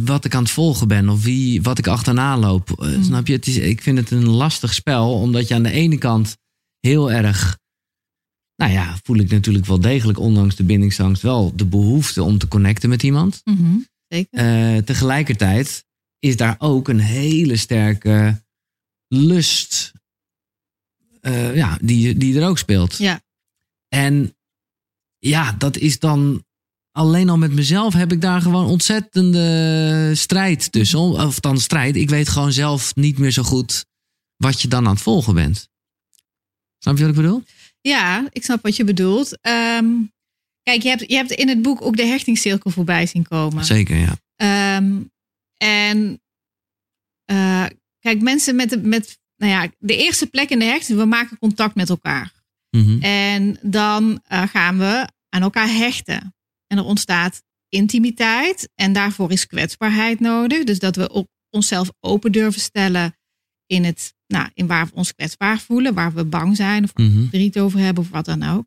wat 0.03 0.25
ik 0.25 0.35
aan 0.35 0.43
het 0.43 0.51
volgen 0.51 0.87
ben. 0.87 1.09
Of 1.09 1.23
wie, 1.23 1.61
wat 1.61 1.77
ik 1.77 1.87
achterna 1.87 2.37
loop. 2.37 2.81
Eh, 2.81 2.95
Mm. 2.95 3.03
Snap 3.03 3.27
je? 3.27 3.33
Het 3.33 3.47
is, 3.47 3.57
ik 3.57 3.81
vind 3.81 3.97
het 3.97 4.11
een 4.11 4.27
lastig 4.27 4.73
spel. 4.73 5.13
Omdat 5.19 5.47
je 5.47 5.53
aan 5.53 5.63
de 5.63 5.71
ene 5.71 5.97
kant 5.97 6.37
heel 6.79 7.11
erg. 7.11 7.59
Nou 8.61 8.73
ja, 8.73 8.97
voel 9.03 9.17
ik 9.17 9.29
natuurlijk 9.29 9.65
wel 9.65 9.79
degelijk, 9.79 10.19
ondanks 10.19 10.55
de 10.55 10.63
bindingsangst, 10.63 11.21
wel 11.21 11.55
de 11.55 11.65
behoefte 11.65 12.23
om 12.23 12.37
te 12.37 12.47
connecten 12.47 12.89
met 12.89 13.03
iemand. 13.03 13.41
mhm, 13.45 13.77
zeker. 14.07 14.39
Eh, 14.39 14.83
tegelijkertijd 14.83 15.85
is 16.19 16.37
daar 16.37 16.55
ook 16.59 16.87
een 16.87 16.99
hele 16.99 17.55
sterke 17.55 18.41
lust 19.07 19.91
eh, 21.21 21.55
ja, 21.55 21.77
die, 21.81 22.17
die 22.17 22.39
er 22.39 22.47
ook 22.47 22.57
speelt. 22.57 22.97
Ja. 22.97 23.21
En 23.87 24.35
ja, 25.19 25.51
dat 25.51 25.77
is 25.77 25.99
dan 25.99 26.45
alleen 26.91 27.29
al 27.29 27.37
met 27.37 27.53
mezelf 27.53 27.93
heb 27.93 28.11
ik 28.11 28.21
daar 28.21 28.41
gewoon 28.41 28.65
ontzettende 28.65 30.11
strijd 30.15 30.71
tussen. 30.71 30.99
Of 30.99 31.39
dan 31.39 31.59
strijd. 31.59 31.95
Ik 31.95 32.09
weet 32.09 32.29
gewoon 32.29 32.51
zelf 32.51 32.95
niet 32.95 33.17
meer 33.17 33.31
zo 33.31 33.43
goed 33.43 33.85
wat 34.35 34.61
je 34.61 34.67
dan 34.67 34.85
aan 34.85 34.93
het 34.93 35.01
volgen 35.01 35.33
bent. 35.33 35.69
Snap 36.77 36.97
je 36.97 37.01
wat 37.01 37.15
ik 37.15 37.21
bedoel? 37.21 37.43
Ja, 37.81 38.27
ik 38.31 38.43
snap 38.43 38.61
wat 38.61 38.75
je 38.75 38.83
bedoelt. 38.83 39.41
Ehm, 39.41 39.87
kijk, 40.63 40.81
je 40.81 40.89
hebt, 40.89 41.03
je 41.07 41.15
hebt 41.15 41.31
in 41.31 41.49
het 41.49 41.61
boek 41.61 41.81
ook 41.81 41.97
de 41.97 42.05
hechtingscirkel 42.05 42.71
voorbij 42.71 43.05
zien 43.05 43.27
komen. 43.27 43.65
Zeker, 43.65 43.97
ja. 43.97 44.17
Ehm, 44.35 45.01
en 45.57 46.21
eh, 47.25 47.65
kijk, 47.99 48.21
mensen 48.21 48.55
met, 48.55 48.69
de, 48.69 48.77
met 48.77 49.19
nou 49.35 49.51
ja, 49.51 49.71
de 49.77 49.97
eerste 49.97 50.27
plek 50.27 50.49
in 50.49 50.59
de 50.59 50.65
hechting, 50.65 50.99
we 50.99 51.05
maken 51.05 51.37
contact 51.37 51.75
met 51.75 51.89
elkaar. 51.89 52.31
Mhm. 52.69 53.01
En 53.01 53.57
dan 53.61 54.21
eh, 54.27 54.47
gaan 54.47 54.77
we 54.77 55.07
aan 55.29 55.41
elkaar 55.41 55.69
hechten. 55.69 56.35
En 56.67 56.77
er 56.77 56.83
ontstaat 56.83 57.43
intimiteit. 57.69 58.69
En 58.75 58.93
daarvoor 58.93 59.31
is 59.31 59.47
kwetsbaarheid 59.47 60.19
nodig. 60.19 60.63
Dus 60.63 60.79
dat 60.79 60.95
we 60.95 61.27
onszelf 61.49 61.91
open 61.99 62.31
durven 62.31 62.61
stellen 62.61 63.15
in, 63.71 63.83
het, 63.83 64.13
nou, 64.27 64.47
in 64.53 64.67
waar 64.67 64.85
we 64.85 64.91
ons 64.93 65.13
kwetsbaar 65.15 65.59
voelen, 65.59 65.93
waar 65.93 66.13
we 66.13 66.25
bang 66.25 66.55
zijn 66.55 66.83
of 66.83 66.93
Mhm. 66.93 67.19
verdriet 67.21 67.59
over 67.59 67.79
hebben 67.79 68.03
of 68.03 68.09
wat 68.09 68.25
dan 68.25 68.43
ook. 68.43 68.65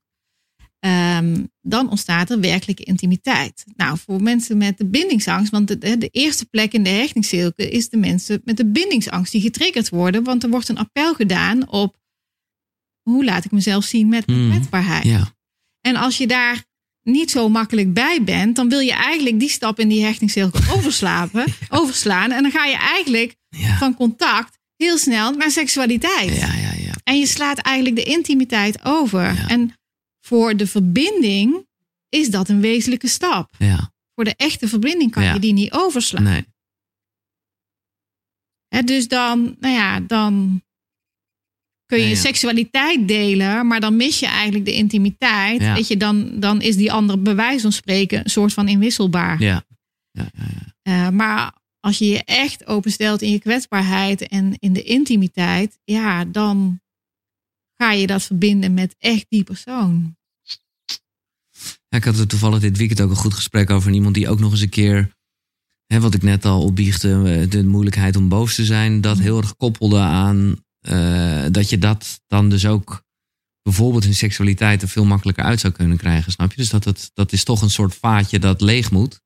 Ehm, 0.78 1.44
dan 1.61 1.90
ontstaat 1.90 2.30
er 2.30 2.40
werkelijke 2.40 2.84
intimiteit. 2.84 3.64
Nou, 3.76 3.98
voor 3.98 4.22
mensen 4.22 4.57
met 4.57 4.78
de 4.78 4.86
bindingsangst, 4.86 5.50
want 5.50 5.68
de, 5.68 5.98
de 5.98 6.09
eerste 6.09 6.46
plek 6.46 6.72
in 6.72 6.82
de 6.82 6.90
hechtingscirkel 6.90 7.66
is 7.66 7.88
de 7.88 7.96
mensen 7.96 8.40
met 8.44 8.57
de 8.57 8.66
bindingsangst 8.66 9.32
die 9.32 9.40
getriggerd 9.40 9.88
worden, 9.88 10.24
want 10.24 10.42
er 10.42 10.50
wordt 10.50 10.68
een 10.68 10.78
appel 10.78 11.14
gedaan 11.14 11.68
op 11.70 11.96
hoe 13.02 13.24
laat 13.24 13.44
ik 13.44 13.50
mezelf 13.50 13.84
zien 13.84 14.09
met 14.09 14.26
mijn 14.26 14.38
Hmm, 14.38 14.50
kwetsbaarheid. 14.50 15.05
En 15.80 15.96
als 15.96 16.16
je 16.18 16.26
daar 16.26 16.64
niet 17.02 17.30
zo 17.30 17.48
makkelijk 17.48 17.92
bij 17.92 18.22
bent, 18.24 18.57
dan 18.57 18.68
wil 18.68 18.78
je 18.78 18.92
eigenlijk 18.92 19.38
die 19.40 19.48
stap 19.48 19.78
in 19.78 19.88
die 19.88 20.05
hechtingscirkel 20.05 20.61
overslapen, 20.76 21.44
overslaan. 21.68 22.30
En 22.30 22.42
dan 22.42 22.50
ga 22.50 22.64
je 22.64 22.76
eigenlijk 22.76 23.36
Ja. 23.48 23.78
van 23.78 23.94
contact 23.94 24.59
heel 24.76 24.98
snel 24.98 25.32
naar 25.32 25.50
seksualiteit. 25.50 26.36
Ja, 26.36 26.54
ja, 26.54 26.72
ja. 26.72 26.92
En 27.04 27.18
je 27.18 27.26
slaat 27.26 27.58
eigenlijk 27.58 27.96
de 27.96 28.02
intimiteit 28.02 28.84
over. 28.84 29.22
Ja. 29.34 29.48
En 29.48 29.72
voor 30.20 30.56
de 30.56 30.66
verbinding 30.66 31.66
is 32.08 32.30
dat 32.30 32.48
een 32.48 32.60
wezenlijke 32.60 33.08
stap. 33.08 33.54
ja. 33.58 33.92
Voor 34.14 34.24
de 34.24 34.34
echte 34.36 34.68
verbinding 34.68 35.10
kan 35.10 35.22
Ja. 35.22 35.32
je 35.32 35.38
die 35.40 35.52
niet 35.52 35.72
overslaan. 35.72 36.22
Nee. 36.22 36.44
Dus 38.84 39.08
dan, 39.08 39.56
nou 39.60 39.74
ja, 39.74 40.00
dan 40.00 40.62
kun 41.86 41.98
je 42.00 42.08
Ja, 42.08 42.14
seksualiteit 42.14 43.08
delen, 43.08 43.66
maar 43.66 43.80
dan 43.80 43.96
mis 43.96 44.18
je 44.18 44.26
eigenlijk 44.26 44.64
de 44.64 44.72
intimiteit. 44.74 45.60
Ja. 45.60 45.74
Weet 45.74 45.88
je, 45.88 45.96
dan, 45.96 46.40
dan 46.40 46.60
is 46.60 46.76
die 46.76 46.92
ander 46.92 47.22
bij 47.22 47.34
wijze 47.34 47.60
van 47.60 47.72
spreken 47.72 48.18
een 48.24 48.30
soort 48.30 48.52
van 48.52 48.68
inwisselbaar. 48.68 49.40
Ja. 49.42 49.64
Ja, 50.10 50.28
ja, 50.32 50.44
ja. 50.82 51.06
Eh, 51.06 51.12
maar 51.12 51.52
als 51.85 51.99
je 51.99 52.09
je 52.09 52.24
echt 52.24 52.66
openstelt 52.66 53.22
in 53.22 53.30
je 53.30 53.39
kwetsbaarheid 53.39 54.28
en 54.28 54.57
in 54.59 54.72
de 54.72 54.82
intimiteit, 54.82 55.78
ja, 55.85 56.24
dan 56.24 56.80
ga 57.76 57.93
je 57.93 58.07
dat 58.07 58.22
verbinden 58.22 58.74
met 58.74 58.95
echt 58.99 59.26
die 59.28 59.45
persoon. 59.45 60.16
Ik 61.89 62.05
had 62.05 62.18
er 62.18 62.26
toevallig 62.26 62.61
dit 62.61 62.76
weekend 62.76 63.01
ook 63.01 63.11
een 63.11 63.16
goed 63.16 63.35
gesprek 63.35 63.70
over 63.70 63.93
iemand 63.93 64.14
die 64.14 64.28
ook 64.28 64.39
nog 64.39 64.51
eens 64.51 64.61
een 64.61 64.68
keer, 64.68 65.14
hè, 65.87 66.01
wat 66.01 66.14
ik 66.14 66.22
net 66.22 66.45
al 66.45 66.62
opbiechte, 66.62 67.22
eh, 67.24 67.51
de 67.51 67.64
moeilijkheid 67.64 68.16
om 68.16 68.28
boos 68.28 68.55
te 68.55 68.64
zijn, 68.64 69.01
dat 69.01 69.18
heel 69.18 69.39
erg 69.39 69.57
koppelde 69.57 69.99
aan 69.99 70.57
eh, 70.80 71.45
dat 71.51 71.70
je 71.70 71.78
dat 71.78 72.20
dan 72.26 72.49
dus 72.49 72.66
ook 72.66 73.03
bijvoorbeeld 73.62 74.05
in 74.05 74.14
seksualiteit 74.14 74.82
er 74.82 74.89
veel 74.89 75.05
makkelijker 75.05 75.45
uit 75.45 75.61
zou 75.61 75.72
kunnen 75.72 75.97
krijgen, 75.97 76.32
snap 76.32 76.51
je? 76.51 76.57
Dus 76.57 76.70
dat, 76.70 76.85
het, 76.85 77.11
dat 77.14 77.32
is 77.32 77.45
toch 77.45 77.62
een 77.62 77.70
soort 77.70 77.95
vaatje 77.95 78.39
dat 78.39 78.61
leeg 78.61 78.91
moet. 78.91 79.22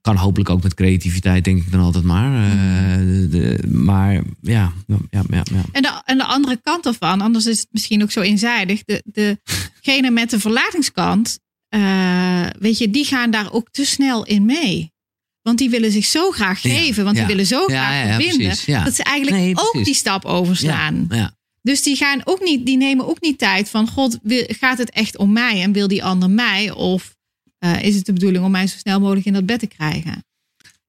Kan 0.00 0.16
hopelijk 0.16 0.50
ook 0.50 0.62
met 0.62 0.74
creativiteit, 0.74 1.44
denk 1.44 1.62
ik 1.62 1.70
dan 1.72 1.80
altijd 1.80 2.04
maar. 2.04 2.50
Eh, 2.50 2.96
de, 2.98 3.28
de- 3.30 3.68
maar 3.68 4.12
ja, 4.40 4.72
ja, 4.86 4.96
ja, 5.10 5.22
ja. 5.30 5.42
En 5.72 5.82
de, 5.82 6.02
en 6.04 6.18
de 6.18 6.24
andere 6.24 6.60
kant 6.62 6.86
ervan, 6.86 7.20
anders 7.20 7.46
is 7.46 7.58
het 7.58 7.68
misschien 7.70 8.02
ook 8.02 8.10
zo 8.10 8.20
eenzijdig. 8.20 8.82
De, 8.84 9.38
degene 9.82 10.10
met 10.10 10.30
de 10.30 10.40
verlatingskant, 10.40 11.38
eh, 11.68 12.46
weet 12.58 12.78
je, 12.78 12.90
die 12.90 13.04
gaan 13.04 13.30
daar 13.30 13.52
ook 13.52 13.68
te 13.70 13.84
snel 13.84 14.24
in 14.24 14.44
mee. 14.44 14.90
Want 15.42 15.58
die 15.58 15.70
willen 15.70 15.92
zich 15.92 16.04
zo 16.04 16.30
graag 16.30 16.60
geven, 16.60 17.04
want 17.04 17.16
die 17.16 17.26
willen 17.26 17.46
zo 17.46 17.64
graag 17.66 18.08
verbinden. 18.08 18.46
precies. 18.46 18.84
Dat 18.84 18.94
ze 18.94 19.02
eigenlijk 19.02 19.42
Nee, 19.42 19.54
ook 19.56 19.84
die 19.84 19.94
stap 19.94 20.24
overslaan. 20.24 21.06
Ja, 21.08 21.16
ja. 21.16 21.36
Dus 21.62 21.82
die 21.82 21.96
gaan 21.96 22.20
ook 22.24 22.40
niet, 22.44 22.66
die 22.66 22.76
nemen 22.76 23.06
ook 23.08 23.20
niet 23.20 23.38
tijd 23.38 23.68
van 23.70 23.88
God, 23.88 24.18
gaat 24.46 24.78
het 24.78 24.90
echt 24.90 25.16
om 25.16 25.32
mij 25.32 25.62
en 25.62 25.72
wil 25.72 25.88
die 25.88 26.04
ander 26.04 26.30
mij? 26.30 26.70
Of 26.70 27.16
eh, 27.62 27.82
is 27.82 27.94
het 27.94 28.06
de 28.06 28.12
bedoeling 28.12 28.44
om 28.44 28.50
mij 28.50 28.66
zo 28.66 28.76
snel 28.78 29.00
mogelijk 29.00 29.26
in 29.26 29.32
dat 29.32 29.46
bed 29.46 29.58
te 29.58 29.66
krijgen? 29.66 30.24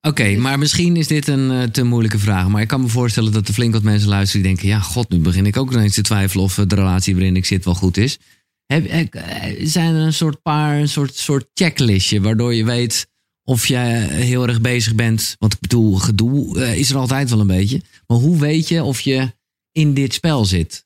Oké, 0.01 0.35
maar 0.35 0.59
misschien 0.59 0.95
is 0.95 1.07
dit 1.07 1.27
een 1.27 1.51
eh, 1.51 1.63
te 1.63 1.83
moeilijke 1.83 2.19
vraag. 2.19 2.47
Maar 2.47 2.61
ik 2.61 2.67
kan 2.67 2.81
me 2.81 2.87
voorstellen 2.87 3.31
dat 3.31 3.47
er 3.47 3.53
flink 3.53 3.73
wat 3.73 3.83
mensen 3.83 4.09
luisteren 4.09 4.41
die 4.41 4.51
denken... 4.51 4.69
ja, 4.69 4.79
god, 4.79 5.09
nu 5.09 5.19
begin 5.19 5.45
ik 5.45 5.57
ook 5.57 5.71
ineens 5.71 5.93
te 5.93 6.01
twijfelen 6.01 6.43
of 6.43 6.57
eh, 6.57 6.65
de 6.67 6.75
relatie 6.75 7.13
waarin 7.13 7.35
ik 7.35 7.45
zit 7.45 7.65
wel 7.65 7.75
goed 7.75 7.97
is. 7.97 8.17
Heb, 8.65 9.13
zijn 9.61 9.95
er 9.95 10.01
een 10.01 10.13
soort 10.13 10.41
paar, 10.41 10.79
een 10.79 10.89
soort, 10.89 11.15
soort 11.15 11.45
checklistje... 11.53 12.21
waardoor 12.21 12.53
je 12.53 12.65
weet 12.65 13.07
of 13.43 13.67
je 13.67 13.77
heel 13.77 14.47
erg 14.47 14.61
bezig 14.61 14.95
bent... 14.95 15.35
want 15.39 15.53
ik 15.53 15.59
bedoel, 15.59 15.95
gedoe 15.95 16.75
is 16.75 16.89
er 16.89 16.97
altijd 16.97 17.29
wel 17.29 17.39
een 17.39 17.47
beetje. 17.47 17.81
Maar 18.07 18.17
hoe 18.17 18.39
weet 18.39 18.67
je 18.67 18.83
of 18.83 19.01
je 19.01 19.33
in 19.71 19.93
dit 19.93 20.13
spel 20.13 20.45
zit? 20.45 20.85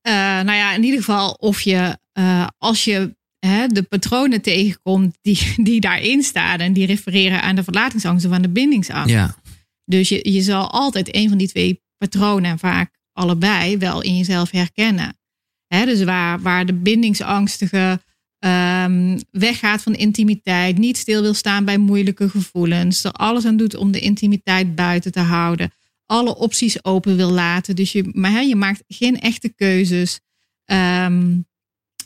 Eh, 0.00 0.12
nou 0.12 0.52
ja, 0.52 0.74
in 0.74 0.84
ieder 0.84 0.98
geval 0.98 1.32
of 1.32 1.60
je, 1.60 1.98
als 2.58 2.84
je 2.84 3.16
hè, 3.38 3.66
de 3.66 3.82
patronen 3.82 4.42
tegenkomt 4.42 5.18
die, 5.20 5.54
die 5.56 5.80
daarin 5.80 6.22
staan 6.22 6.58
en 6.58 6.72
die 6.72 6.86
refereren 6.86 7.42
aan 7.42 7.56
de 7.56 7.64
verlatingsangst 7.64 8.26
of 8.26 8.32
aan 8.32 8.42
de 8.42 8.48
bindingsangst. 8.48 9.10
Ja, 9.10 9.36
Dus 9.84 10.08
je, 10.08 10.32
je 10.32 10.42
zal 10.42 10.70
altijd 10.70 11.14
een 11.14 11.28
van 11.28 11.38
die 11.38 11.48
twee 11.48 11.82
patronen, 11.98 12.50
en 12.50 12.58
vaak 12.58 12.94
allebei, 13.12 13.78
wel 13.78 14.02
in 14.02 14.16
jezelf 14.16 14.50
herkennen. 14.50 15.18
Hè, 15.66 15.84
dus 15.84 16.02
waar, 16.02 16.40
waar 16.40 16.66
de 16.66 16.74
bindingsangstige 16.74 18.00
ehm, 18.38 19.18
weggaat 19.30 19.82
van 19.82 19.94
intimiteit, 19.94 20.78
niet 20.78 20.96
stil 20.96 21.22
wil 21.22 21.34
staan 21.34 21.64
bij 21.64 21.78
moeilijke 21.78 22.28
gevoelens, 22.28 23.04
er 23.04 23.12
alles 23.12 23.44
aan 23.44 23.56
doet 23.56 23.76
om 23.76 23.92
de 23.92 24.00
intimiteit 24.00 24.74
buiten 24.74 25.12
te 25.12 25.20
houden, 25.20 25.72
alle 26.06 26.36
opties 26.36 26.84
open 26.84 27.16
wil 27.16 27.30
laten. 27.30 27.76
Dus 27.76 27.92
je, 27.92 28.10
maar, 28.12 28.30
hè, 28.30 28.40
je 28.40 28.56
maakt 28.56 28.84
geen 28.88 29.20
echte 29.20 29.48
keuzes. 29.48 30.20
Ehm, 30.64 31.38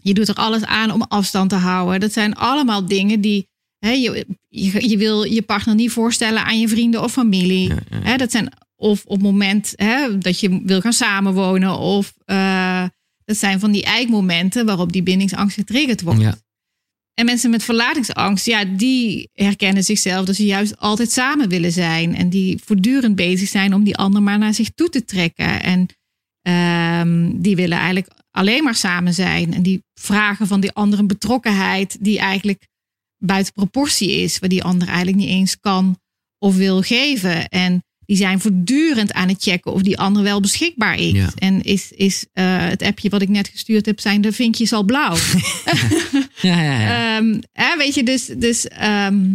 je 0.03 0.15
doet 0.15 0.29
er 0.29 0.35
alles 0.35 0.65
aan 0.65 0.91
om 0.91 1.03
afstand 1.03 1.51
te 1.51 1.57
houden. 1.57 2.01
Dat 2.01 2.13
zijn 2.13 2.35
allemaal 2.35 2.87
dingen 2.87 3.21
die. 3.21 3.49
Hè, 3.79 3.91
je, 3.91 4.27
je, 4.49 4.89
je 4.89 4.97
wil 4.97 5.23
je 5.23 5.43
partner 5.43 5.75
niet 5.75 5.91
voorstellen 5.91 6.45
aan 6.45 6.61
je 6.61 6.69
vrienden 6.69 7.03
of 7.03 7.13
familie. 7.13 7.69
ja, 7.69 7.77
ja. 7.91 8.01
Hè, 8.03 8.17
dat 8.17 8.31
zijn 8.31 8.53
of 8.77 9.05
op 9.05 9.17
het 9.17 9.23
moment 9.23 9.73
hè, 9.77 10.19
dat 10.19 10.41
je 10.41 10.61
wil 10.65 10.81
gaan 10.81 10.93
samenwonen. 10.93 11.79
Of 11.79 12.15
eh, 12.25 12.85
dat 13.25 13.37
zijn 13.37 13.61
van 13.61 13.73
die 13.73 13.85
eikmomenten 13.85 14.67
waarop 14.67 14.93
die 14.93 15.03
bindingsangst 15.03 15.55
getriggerd 15.55 16.03
wordt. 16.03 16.21
Ja. 16.21 16.35
En 17.15 17.27
mensen 17.27 17.51
met 17.51 17.65
verlatingsangst, 17.65 18.47
ja, 18.47 18.65
die 18.65 19.29
herkennen 19.33 19.85
zichzelf 19.85 20.27
dat 20.27 20.37
ze 20.37 20.45
juist 20.45 20.79
altijd 20.79 21.11
samen 21.11 21.49
willen 21.49 21.73
zijn. 21.73 22.17
En 22.17 22.29
die 22.29 22.59
voortdurend 22.65 23.17
bezig 23.17 23.49
zijn 23.49 23.75
om 23.75 23.85
die 23.85 23.97
ander 23.97 24.23
maar 24.23 24.39
naar 24.39 24.55
zich 24.55 24.71
toe 24.75 24.89
te 24.89 25.05
trekken. 25.05 25.63
En 25.63 25.87
ehm, 26.43 27.31
die 27.35 27.57
willen 27.57 27.79
eigenlijk 27.79 28.11
alleen 28.31 28.65
maar 28.65 28.75
samen 28.75 29.15
zijn. 29.15 29.55
En 29.55 29.63
die 29.63 29.83
vragen 29.95 30.47
van 30.47 30.61
die 30.61 30.73
ander 30.73 30.99
een 30.99 31.07
betrokkenheid 31.07 31.97
die 32.01 32.19
eigenlijk 32.19 32.67
buiten 33.19 33.53
proportie 33.53 34.11
is. 34.11 34.39
Waar 34.39 34.49
die 34.49 34.63
ander 34.63 34.89
eigenlijk 34.89 35.17
niet 35.17 35.29
eens 35.29 35.61
kan 35.61 35.99
of 36.39 36.57
wil 36.57 36.83
geven. 36.83 37.49
En 37.49 37.85
die 38.11 38.17
zijn 38.17 38.41
voortdurend 38.41 39.13
aan 39.13 39.29
het 39.29 39.43
checken 39.43 39.73
of 39.73 39.83
die 39.83 39.99
ander 39.99 40.23
wel 40.23 40.41
beschikbaar 40.41 40.99
is. 40.99 41.13
Ja. 41.13 41.33
En 41.35 41.63
is, 41.63 41.93
is 41.93 42.27
eh, 42.33 42.69
het 42.69 42.83
appje 42.83 43.09
wat 43.09 43.23
ik 43.23 43.29
net 43.29 43.49
gestuurd 43.49 43.87
heb, 43.87 44.01
zijn 44.01 44.21
de 44.21 44.33
vinkjes 44.33 44.73
al 44.73 44.85
blauw? 44.85 45.15
ja, 46.41 46.63
ja, 46.63 46.81
ja. 46.81 47.17
Ehm, 47.17 47.41
hè, 47.53 47.77
weet 47.77 47.95
je, 47.95 48.03
dus, 48.03 48.27
dus 48.27 48.69
ehm, 48.69 49.35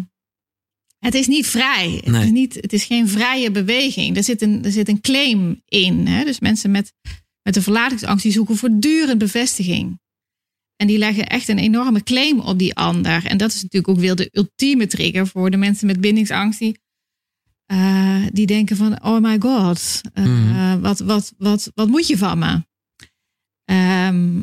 het 1.00 1.14
is 1.14 1.28
niet 1.28 1.48
vrij. 1.48 2.02
Het, 2.04 2.24
is 2.24 2.32
niet, 2.32 2.54
het 2.54 2.74
is 2.74 2.84
geen 2.84 3.08
vrije 3.08 3.52
beweging. 3.52 4.18
Er 4.18 4.24
zit 4.24 4.42
een, 4.42 4.66
er 4.66 4.72
zit 4.72 4.90
een 4.90 5.02
claim 5.02 5.62
in. 5.66 6.08
Hè? 6.08 6.24
Dus 6.24 6.40
mensen 6.40 6.72
met, 6.72 6.94
met 7.46 7.56
een 7.56 7.62
verlatingsangst 7.64 8.24
die 8.24 8.32
zoeken 8.32 8.56
voortdurend 8.56 9.18
bevestiging. 9.18 10.00
En 10.76 10.88
die 10.88 10.98
leggen 10.98 11.28
echt 11.28 11.48
een 11.48 11.58
enorme 11.60 12.04
claim 12.04 12.40
op 12.40 12.60
die 12.60 12.76
ander. 12.76 13.26
En 13.26 13.38
dat 13.38 13.50
is 13.54 13.62
natuurlijk 13.62 13.88
ook 13.88 14.00
weer 14.00 14.16
de 14.16 14.30
ultieme 14.32 14.88
trigger 14.88 15.28
voor 15.28 15.52
de 15.52 15.58
mensen 15.58 15.88
met 15.88 16.02
bindingsangst. 16.02 16.60
Die, 16.60 16.80
eh, 17.66 18.24
die 18.32 18.46
denken 18.46 18.76
van, 18.78 19.04
oh 19.04 19.22
my 19.22 19.36
god, 19.40 20.02
eh, 20.14 20.24
Mhm. 20.26 20.80
wat, 20.80 21.00
wat, 21.00 21.34
wat, 21.38 21.72
wat 21.76 21.88
moet 21.88 22.08
je 22.08 22.18
van 22.18 22.40
me? 22.40 22.64
Ehm, 23.66 24.42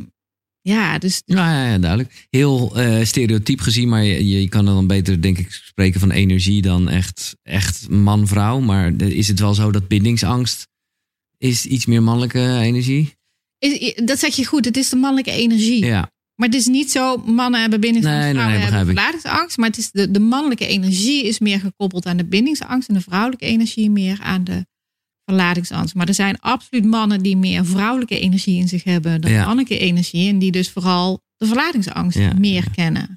ja, 0.61 0.99
dus 0.99 1.23
Ja, 1.25 1.53
ja, 1.65 1.71
ja, 1.73 1.79
duidelijk. 1.79 2.27
Heel 2.31 2.77
eh, 2.77 3.05
stereotyp 3.05 3.61
gezien, 3.61 3.89
maar 3.89 4.05
je, 4.05 4.41
je 4.41 4.49
kan 4.49 4.65
dan 4.65 4.87
beter, 4.87 5.23
denk 5.23 5.39
ik, 5.39 5.53
spreken 5.53 6.01
van 6.01 6.11
energie 6.11 6.63
dan 6.63 6.89
echt, 6.89 7.37
echt 7.43 7.89
man-vrouw. 7.89 8.61
Maar 8.61 9.01
is 9.03 9.29
het 9.29 9.39
wel 9.41 9.55
zo 9.55 9.71
dat 9.71 9.89
bindingsangst 9.89 10.69
is 11.43 11.67
iets 11.67 11.87
meer 11.87 12.03
mannelijke 12.03 12.59
energie? 12.61 13.15
is, 13.59 13.95
dat 14.05 14.19
zeg 14.19 14.35
je 14.37 14.47
goed, 14.47 14.65
het 14.65 14.77
is 14.77 14.89
de 14.89 14.97
mannelijke 14.97 15.31
energie. 15.31 15.85
Ja, 15.85 16.11
Maar 16.35 16.49
het 16.49 16.57
is 16.57 16.67
niet 16.67 16.91
zo, 16.91 17.17
mannen 17.17 17.61
hebben 17.61 17.81
bindingsangst, 17.81 18.19
Nee, 18.23 18.33
nee, 18.33 18.43
vrouwen 18.43 18.61
nee, 18.61 18.77
hebben 18.77 18.95
verlatingsangst. 18.95 19.57
Maar 19.57 19.69
het 19.69 19.79
is 19.79 19.91
de, 19.91 20.11
de 20.11 20.21
mannelijke 20.21 20.67
energie 20.67 21.25
is 21.25 21.39
meer 21.39 21.61
gekoppeld 21.61 22.07
aan 22.07 22.17
de 22.17 22.25
bindingsangst. 22.25 22.89
En 22.89 22.95
de 22.95 23.01
vrouwelijke 23.01 23.45
energie 23.47 23.91
meer 23.91 24.19
aan 24.23 24.45
de 24.45 24.67
verlatingsangst. 25.25 25.95
Maar 25.95 26.09
er 26.09 26.15
zijn 26.15 26.41
absoluut 26.41 26.85
mannen 26.85 27.23
die 27.23 27.37
meer 27.37 27.67
vrouwelijke 27.67 28.19
energie 28.19 28.57
in 28.59 28.69
zich 28.69 28.85
hebben 28.85 29.21
dan 29.21 29.31
Ja. 29.31 29.45
mannelijke 29.45 29.79
energie. 29.79 30.29
En 30.29 30.39
die 30.39 30.51
dus 30.53 30.71
vooral 30.71 31.21
de 31.37 31.47
verlatingsangst 31.47 32.19
Ja, 32.19 32.33
meer 32.39 32.65
ja. 32.65 32.71
kennen. 32.75 33.15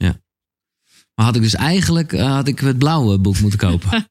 Maar 1.15 1.25
had 1.25 1.35
ik 1.35 1.41
dus 1.41 1.55
eigenlijk 1.55 2.13
eh, 2.13 2.33
had 2.33 2.47
ik 2.47 2.59
het 2.59 2.77
blauwe 2.77 3.19
boek 3.19 3.39
moeten 3.39 3.59
kopen. 3.59 3.89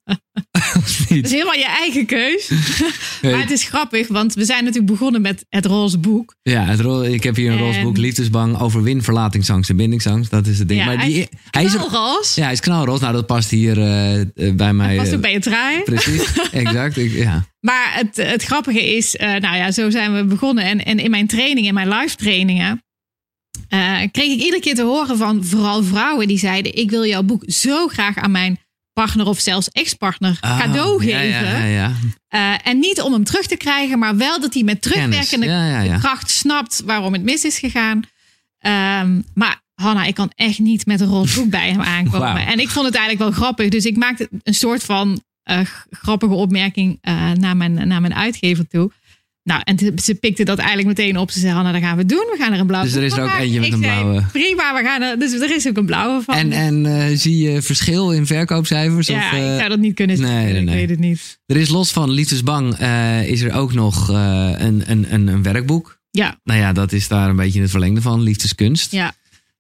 Dat 0.75 1.07
niet? 1.09 1.25
is 1.25 1.31
helemaal 1.31 1.55
je 1.55 1.67
eigen 1.67 2.07
keus. 2.07 2.51
maar 3.23 3.41
het 3.41 3.51
is 3.51 3.65
grappig, 3.65 4.09
want 4.09 4.35
we 4.35 4.45
zijn 4.45 4.65
natuurlijk 4.65 4.93
begonnen 4.93 5.21
met 5.21 5.47
het 5.49 5.67
roze 5.67 5.99
boek. 5.99 6.35
Ja, 6.43 6.65
het 6.65 6.81
ro- 6.81 7.03
ik 7.03 7.23
heb 7.23 7.37
hier 7.37 7.53
een 7.53 7.59
roze 7.59 7.81
boek. 7.81 7.97
Liefdesbang, 7.97 8.61
overwin 8.61 9.03
verlatingsangst 9.03 9.71
en 9.71 9.77
bindingsangst. 9.77 10.31
Dat 10.31 10.47
is 10.47 10.59
het 10.59 10.69
ding. 10.69 10.81
Ja, 10.81 10.87
maar 10.87 10.97
hij 10.97 11.07
die, 11.07 11.21
is 11.21 11.27
hij 11.51 11.65
is 11.65 11.73
Knalroze. 11.73 12.41
ja, 12.41 12.45
hij 12.45 12.53
is 12.53 12.61
knalroze. 12.61 13.03
Nou, 13.03 13.15
dat 13.15 13.27
past 13.27 13.51
hier 13.51 13.79
eh, 13.79 14.21
eh, 14.21 14.27
bij 14.55 14.73
mij. 14.73 14.97
Was 14.97 15.09
eh, 15.09 15.15
ook 15.15 15.21
bij 15.21 15.33
je 15.33 15.41
trui. 15.41 15.83
Precies, 15.83 16.33
exact. 16.51 16.97
Ik, 16.97 17.13
ja. 17.13 17.47
Maar 17.61 17.93
het, 17.95 18.17
het 18.17 18.45
grappige 18.45 18.97
is, 18.97 19.15
nou 19.19 19.57
ja, 19.57 19.71
zo 19.71 19.91
zijn 19.91 20.15
we 20.15 20.25
begonnen. 20.25 20.65
En, 20.65 20.85
en 20.85 20.99
in 20.99 21.11
mijn 21.11 21.27
trainingen, 21.27 21.69
in 21.69 21.75
mijn 21.75 21.89
live 21.89 22.17
trainingen, 22.17 22.83
eh, 23.69 23.99
kreeg 24.13 24.33
ik 24.33 24.41
iedere 24.41 24.61
keer 24.61 24.75
te 24.75 24.83
horen 24.83 25.17
van 25.17 25.45
vooral 25.45 25.83
vrouwen 25.83 26.29
die 26.29 26.39
zeiden: 26.39 26.77
Ik 26.77 26.91
wil 26.91 27.07
jouw 27.07 27.23
boek 27.23 27.43
zo 27.47 27.87
graag 27.89 28.17
aan 28.17 28.31
mijn 28.31 28.59
partner 28.93 29.27
of 29.27 29.39
zelfs 29.41 29.69
ex-partner 29.69 30.39
Ah, 30.41 30.59
cadeau 30.59 31.01
geven. 31.01 31.29
Ja, 31.29 31.41
ja, 31.41 31.65
ja. 31.65 31.93
Eh, 32.29 32.69
en 32.69 32.79
niet 32.79 33.01
om 33.01 33.13
hem 33.13 33.25
terug 33.25 33.47
te 33.47 33.57
krijgen, 33.57 33.99
maar 33.99 34.17
wel 34.17 34.41
dat 34.41 34.55
hij 34.55 34.63
met 34.63 34.83
terugwerkende 34.83 35.47
kracht 35.99 36.31
snapt 36.31 36.83
waarom 36.85 37.13
het 37.13 37.23
mis 37.23 37.45
is 37.45 37.59
gegaan. 37.59 38.03
Ehm, 38.59 39.21
maar 39.35 39.63
Hanna, 39.75 40.05
ik 40.05 40.15
kan 40.15 40.33
echt 40.35 40.59
niet 40.59 40.87
met 40.87 41.01
een 41.01 41.07
roze 41.09 41.41
boek 41.41 41.51
bij 41.51 41.71
hem 41.71 41.81
aankomen. 41.97 42.47
En 42.47 42.59
ik 42.59 42.69
vond 42.69 42.87
het 42.87 42.95
eigenlijk 42.95 43.25
wel 43.31 43.43
grappig. 43.43 43.69
Dus 43.69 43.85
ik 43.85 43.97
maakte 43.97 44.29
een 44.43 44.55
soort 44.55 44.85
van 44.85 45.23
eh, 45.43 45.61
grappige 45.91 46.35
opmerking 46.35 46.99
naar, 47.35 47.57
mijn, 47.57 47.89
naar 47.89 48.01
mijn 48.01 48.15
uitgever 48.15 48.69
toe. 48.69 48.91
Nou, 49.45 49.61
en 49.65 49.79
ze 50.03 50.15
pikte 50.15 50.45
dat 50.45 50.59
eigenlijk 50.59 50.89
meteen 50.89 51.19
op. 51.19 51.31
Ze 51.31 51.39
zei, 51.39 51.53
Hanna, 51.53 51.73
dat 51.73 51.81
gaan 51.81 51.97
we 51.97 52.07
doen. 52.07 52.27
We 52.31 52.37
gaan 52.39 52.53
er 52.53 52.59
een 52.61 52.67
blauwe 52.67 52.87
Dus 52.89 52.97
er 52.97 53.03
is 53.03 53.13
er 53.13 53.23
ook 53.23 53.35
eentje 53.39 53.59
met 53.61 53.69
Ik 53.69 53.75
een 53.75 53.83
zei, 53.83 54.01
blauwe. 54.01 54.25
Prima, 54.33 54.75
we 54.75 54.83
gaan 54.85 55.03
er, 55.03 55.19
dus 55.19 55.33
er 55.33 55.55
is 55.55 55.69
ook 55.69 55.77
een 55.77 55.87
blauwe 55.87 56.23
van. 56.23 56.35
En, 56.35 56.53
en 56.53 56.87
eh, 56.87 57.17
zie 57.17 57.43
je 57.51 57.63
verschil 57.63 58.13
in 58.13 58.27
verkoopcijfers? 58.27 59.07
ja, 59.07 59.17
of, 59.17 59.33
eh, 59.33 59.53
ik 59.53 59.59
zou 59.59 59.69
dat 59.69 59.79
niet 59.79 59.95
kunnen 59.95 60.17
zeggen. 60.17 60.35
nee, 60.37 60.53
nee, 60.53 60.61
Ik 60.61 60.67
nee. 60.67 60.75
weet 60.77 60.91
het 60.91 60.99
niet. 60.99 61.39
Er 61.47 61.57
is 61.57 61.69
los 61.69 61.93
van 61.93 62.11
Liefdesbang 62.11 62.75
eh, 62.75 63.29
is 63.29 63.41
er 63.41 63.53
ook 63.53 63.73
nog 63.73 64.11
eh, 64.11 64.51
een, 64.57 64.83
een, 64.87 65.07
een, 65.15 65.27
een 65.27 65.43
werkboek. 65.43 65.99
Ja, 66.11 66.41
Nou 66.45 66.61
ja, 66.61 66.73
dat 66.73 66.93
is 66.93 67.09
daar 67.09 67.29
een 67.29 67.37
beetje 67.37 67.61
het 67.61 67.71
verlengde 67.71 68.01
van, 68.03 68.23
Liefdeskunst. 68.23 68.93
ja. 68.93 69.13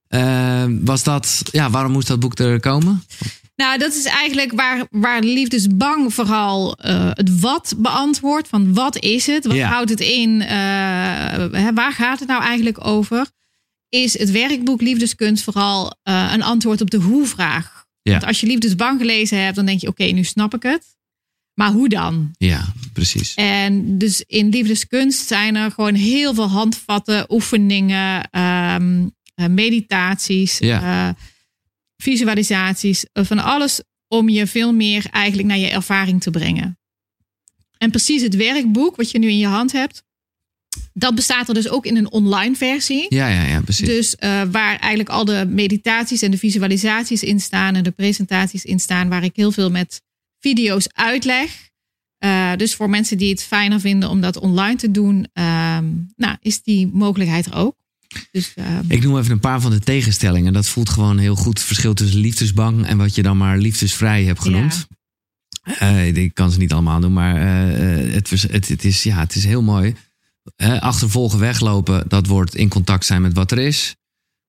Eh, 0.09 0.64
was 0.80 1.03
dat, 1.03 1.43
ja, 1.53 1.70
waarom 1.70 1.93
moest 1.93 2.07
dat 2.09 2.20
boek 2.20 2.39
er 2.39 2.61
komen? 2.61 3.03
Nou, 3.57 3.78
dat 3.78 3.94
is 3.94 4.05
eigenlijk 4.05 4.52
waar, 4.52 4.86
waar 4.90 5.22
liefdesbang 5.22 6.14
vooral 6.14 6.76
eh, 6.76 7.11
het 7.12 7.40
wat 7.40 7.74
beantwoordt. 7.76 8.48
Van 8.48 8.74
wat 8.74 8.96
is 8.98 9.26
het? 9.26 9.46
Wat 9.46 9.57
Ja. 9.57 9.68
houdt 9.68 9.90
het 9.90 10.00
in? 10.00 10.40
Eh, 10.42 10.48
hè, 11.52 11.72
waar 11.74 11.92
gaat 11.92 12.18
het 12.18 12.28
nou 12.28 12.42
eigenlijk 12.42 12.86
over? 12.86 13.26
Is 13.88 14.18
het 14.18 14.30
werkboek 14.30 14.80
Liefdeskunst 14.80 15.44
vooral 15.44 15.96
eh, 16.02 16.30
een 16.34 16.42
antwoord 16.42 16.80
op 16.80 16.90
de 16.90 16.96
hoe-vraag? 16.96 17.84
Ja. 18.02 18.12
Want 18.12 18.24
als 18.24 18.40
je 18.40 18.46
liefdesbang 18.46 19.00
gelezen 19.00 19.42
hebt, 19.44 19.57
dan 19.57 19.66
denk 19.66 19.80
je: 19.80 19.88
oké, 19.88 20.05
nu 20.05 20.24
snap 20.24 20.55
ik 20.55 20.62
het. 20.62 20.82
Maar 21.55 21.70
hoe 21.72 21.88
dan? 21.88 22.30
Ja, 22.38 22.64
precies. 22.92 23.34
En 23.34 23.98
dus 23.98 24.24
in 24.26 24.48
liefdeskunst 24.48 25.26
zijn 25.26 25.55
er 25.57 25.70
gewoon 25.70 25.94
heel 25.94 26.34
veel 26.34 26.48
handvatten, 26.48 27.32
oefeningen, 27.32 28.28
ehm, 28.30 29.07
eh, 29.34 29.46
meditaties, 29.46 30.59
Ja. 30.59 31.14
Visualisaties, 32.05 33.05
eh, 33.12 33.24
van 33.24 33.38
alles 33.38 33.80
om 34.09 34.28
je 34.28 34.46
veel 34.46 34.72
meer 34.72 35.07
eigenlijk 35.11 35.48
naar 35.48 35.59
je 35.59 35.70
ervaring 35.70 36.20
te 36.20 36.30
brengen. 36.30 36.78
En 37.78 37.90
precies 37.90 38.22
het 38.22 38.36
werkboek 38.36 38.96
wat 38.96 39.11
je 39.11 39.18
nu 39.18 39.28
in 39.28 39.38
je 39.38 39.46
hand 39.46 39.72
hebt, 39.72 40.02
dat 40.92 41.14
bestaat 41.14 41.48
er 41.48 41.55
dus 41.55 41.68
ook 41.68 41.86
in 41.86 41.96
een 41.96 42.12
online 42.12 42.55
versie. 42.55 43.07
Ja, 43.09 43.28
ja, 43.28 43.42
ja, 43.46 43.61
precies. 43.61 43.86
Dus 43.86 44.16
eh, 44.16 44.42
waar 44.50 44.78
eigenlijk 44.78 45.09
al 45.09 45.24
de 45.24 45.46
meditaties 45.48 46.22
en 46.22 46.30
de 46.30 46.38
visualisaties 46.38 47.22
in 47.22 47.40
staan 47.40 47.74
en 47.74 47.82
de 47.82 47.90
presentaties 47.90 48.64
in 48.64 48.80
staan, 48.80 49.09
waar 49.09 49.24
ik 49.24 49.36
heel 49.36 49.52
veel 49.52 49.70
met 49.70 50.02
video's 50.38 50.86
uitleg. 50.92 51.70
Eh, 52.18 52.57
dus 52.57 52.74
voor 52.74 52.90
mensen 52.90 53.18
die 53.18 53.30
het 53.30 53.42
fijner 53.42 53.80
vinden 53.80 54.11
om 54.11 54.20
dat 54.20 54.36
online 54.36 54.76
te 54.76 54.90
doen, 54.90 55.28
ehm, 55.32 55.84
nou, 56.16 56.36
is 56.40 56.62
die 56.62 56.86
mogelijkheid 56.86 57.46
er 57.46 57.55
ook. 57.55 57.76
Dus, 58.31 58.55
ehm, 58.55 58.85
Ik 58.89 59.03
noem 59.03 59.19
even 59.19 59.33
een 59.33 59.41
paar 59.41 59.61
van 59.61 59.71
de 59.71 59.79
tegenstellingen. 59.79 60.53
Dat 60.53 60.67
voelt 60.67 60.89
gewoon 60.89 61.19
heel 61.19 61.35
goed. 61.35 61.59
Het 61.59 61.67
verschil 61.67 61.95
tussen 61.95 62.21
liefdesbang 62.21 62.87
en 62.87 62.97
wat 62.97 63.15
je 63.15 63.23
dan 63.23 63.37
maar 63.37 63.59
liefdesvrij 63.59 64.25
hebt 64.25 64.41
genoemd. 64.41 64.87
Eh, 65.62 66.07
ik 66.17 66.35
kan 66.35 66.51
ze 66.51 66.59
niet 66.59 66.73
allemaal 66.73 67.01
doen, 67.01 67.12
maar 67.12 67.37
eh, 67.37 68.07
eh, 68.07 68.15
het, 68.15 68.31
het, 68.31 68.69
het, 68.69 68.85
is, 68.85 69.03
ja, 69.03 69.19
het 69.19 69.35
is 69.35 69.45
heel 69.45 69.62
mooi. 69.62 69.95
Achtervolgen, 70.79 71.39
weglopen, 71.39 72.05
dat 72.09 72.27
wordt 72.27 72.55
in 72.55 72.69
contact 72.69 73.05
zijn 73.05 73.23
met 73.23 73.35
wat 73.35 73.51
er 73.51 73.59
is. 73.59 73.97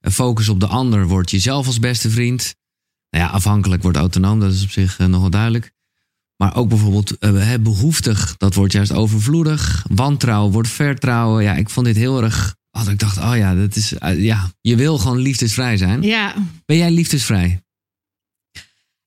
Focus 0.02 0.50
op 0.50 0.60
de 0.60 0.68
ander 0.68 1.08
wordt 1.08 1.32
jezelf 1.32 1.68
als 1.68 1.80
beste 1.80 2.10
vriend. 2.10 2.56
Nou 3.10 3.24
ja, 3.24 3.30
afhankelijk 3.30 3.82
wordt 3.82 3.98
autonoom, 3.98 4.40
dat 4.40 4.54
is 4.54 4.64
op 4.64 4.70
zich 4.70 4.98
nog 4.98 5.22
wel 5.22 5.30
duidelijk. 5.30 5.74
Maar 6.38 6.56
ook 6.56 6.70
bijvoorbeeld 6.70 7.18
eh, 7.18 7.54
behoeftig, 7.62 8.38
dat 8.38 8.54
wordt 8.54 8.74
juist 8.74 8.92
overvloedig. 8.92 9.86
Wantrouwen 9.90 10.52
wordt 10.52 10.70
vertrouwen. 10.70 11.44
Ja, 11.44 11.54
ik 11.54 11.70
vond 11.70 11.86
dit 11.86 11.96
heel 11.96 12.24
erg. 12.24 12.56
Dat 12.84 12.88
ik 12.88 13.00
dacht, 13.00 13.18
oh 13.18 13.38
ja, 13.38 13.56
dat 13.56 13.76
is, 13.76 13.94
eh, 13.94 14.24
ja, 14.24 14.52
je 14.62 14.76
wil 14.76 14.98
gewoon 14.98 15.18
liefdesvrij 15.18 15.78
zijn. 15.78 16.02
ja, 16.02 16.34
Ben 16.66 16.78
jij 16.78 16.92
liefdesvrij? 16.92 17.60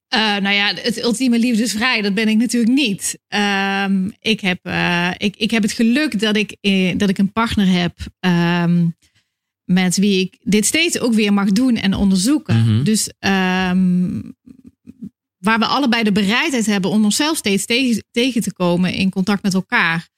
Eh, 0.09 0.37
nou 0.37 0.55
ja, 0.55 0.75
het 0.75 1.03
ultieme 1.03 1.39
liefdesvrij, 1.39 2.03
dat 2.03 2.15
ben 2.15 2.29
ik 2.29 2.37
natuurlijk 2.37 2.73
niet. 2.73 3.19
Ehm, 3.29 4.09
ik, 4.21 4.41
heb, 4.41 4.59
eh, 4.63 5.11
ik, 5.17 5.37
ik 5.37 5.51
heb 5.51 5.63
het 5.63 5.73
geluk 5.73 6.21
dat 6.21 6.37
ik, 6.37 6.57
dat 6.99 7.09
ik 7.09 7.19
een 7.19 7.33
partner 7.33 7.67
heb 7.67 7.99
ehm, 8.21 8.87
met 9.65 9.97
wie 9.97 10.21
ik 10.21 10.39
dit 10.43 10.67
steeds 10.67 10.99
ook 10.99 11.13
weer 11.13 11.33
mag 11.33 11.53
doen 11.53 11.77
en 11.77 11.95
onderzoeken. 11.95 12.65
Mhm. 12.65 12.85
Dus 12.85 13.13
ehm, 13.19 14.21
waar 15.39 15.59
we 15.59 15.67
allebei 15.67 16.03
de 16.03 16.13
bereidheid 16.13 16.67
hebben 16.67 16.91
om 16.91 17.05
onszelf 17.05 17.37
steeds 17.37 17.65
tegen, 17.65 18.05
tegen 18.11 18.43
te 18.43 18.53
komen 18.53 18.93
in 18.93 19.11
contact 19.11 19.43
met 19.43 19.55
elkaar. 19.55 20.09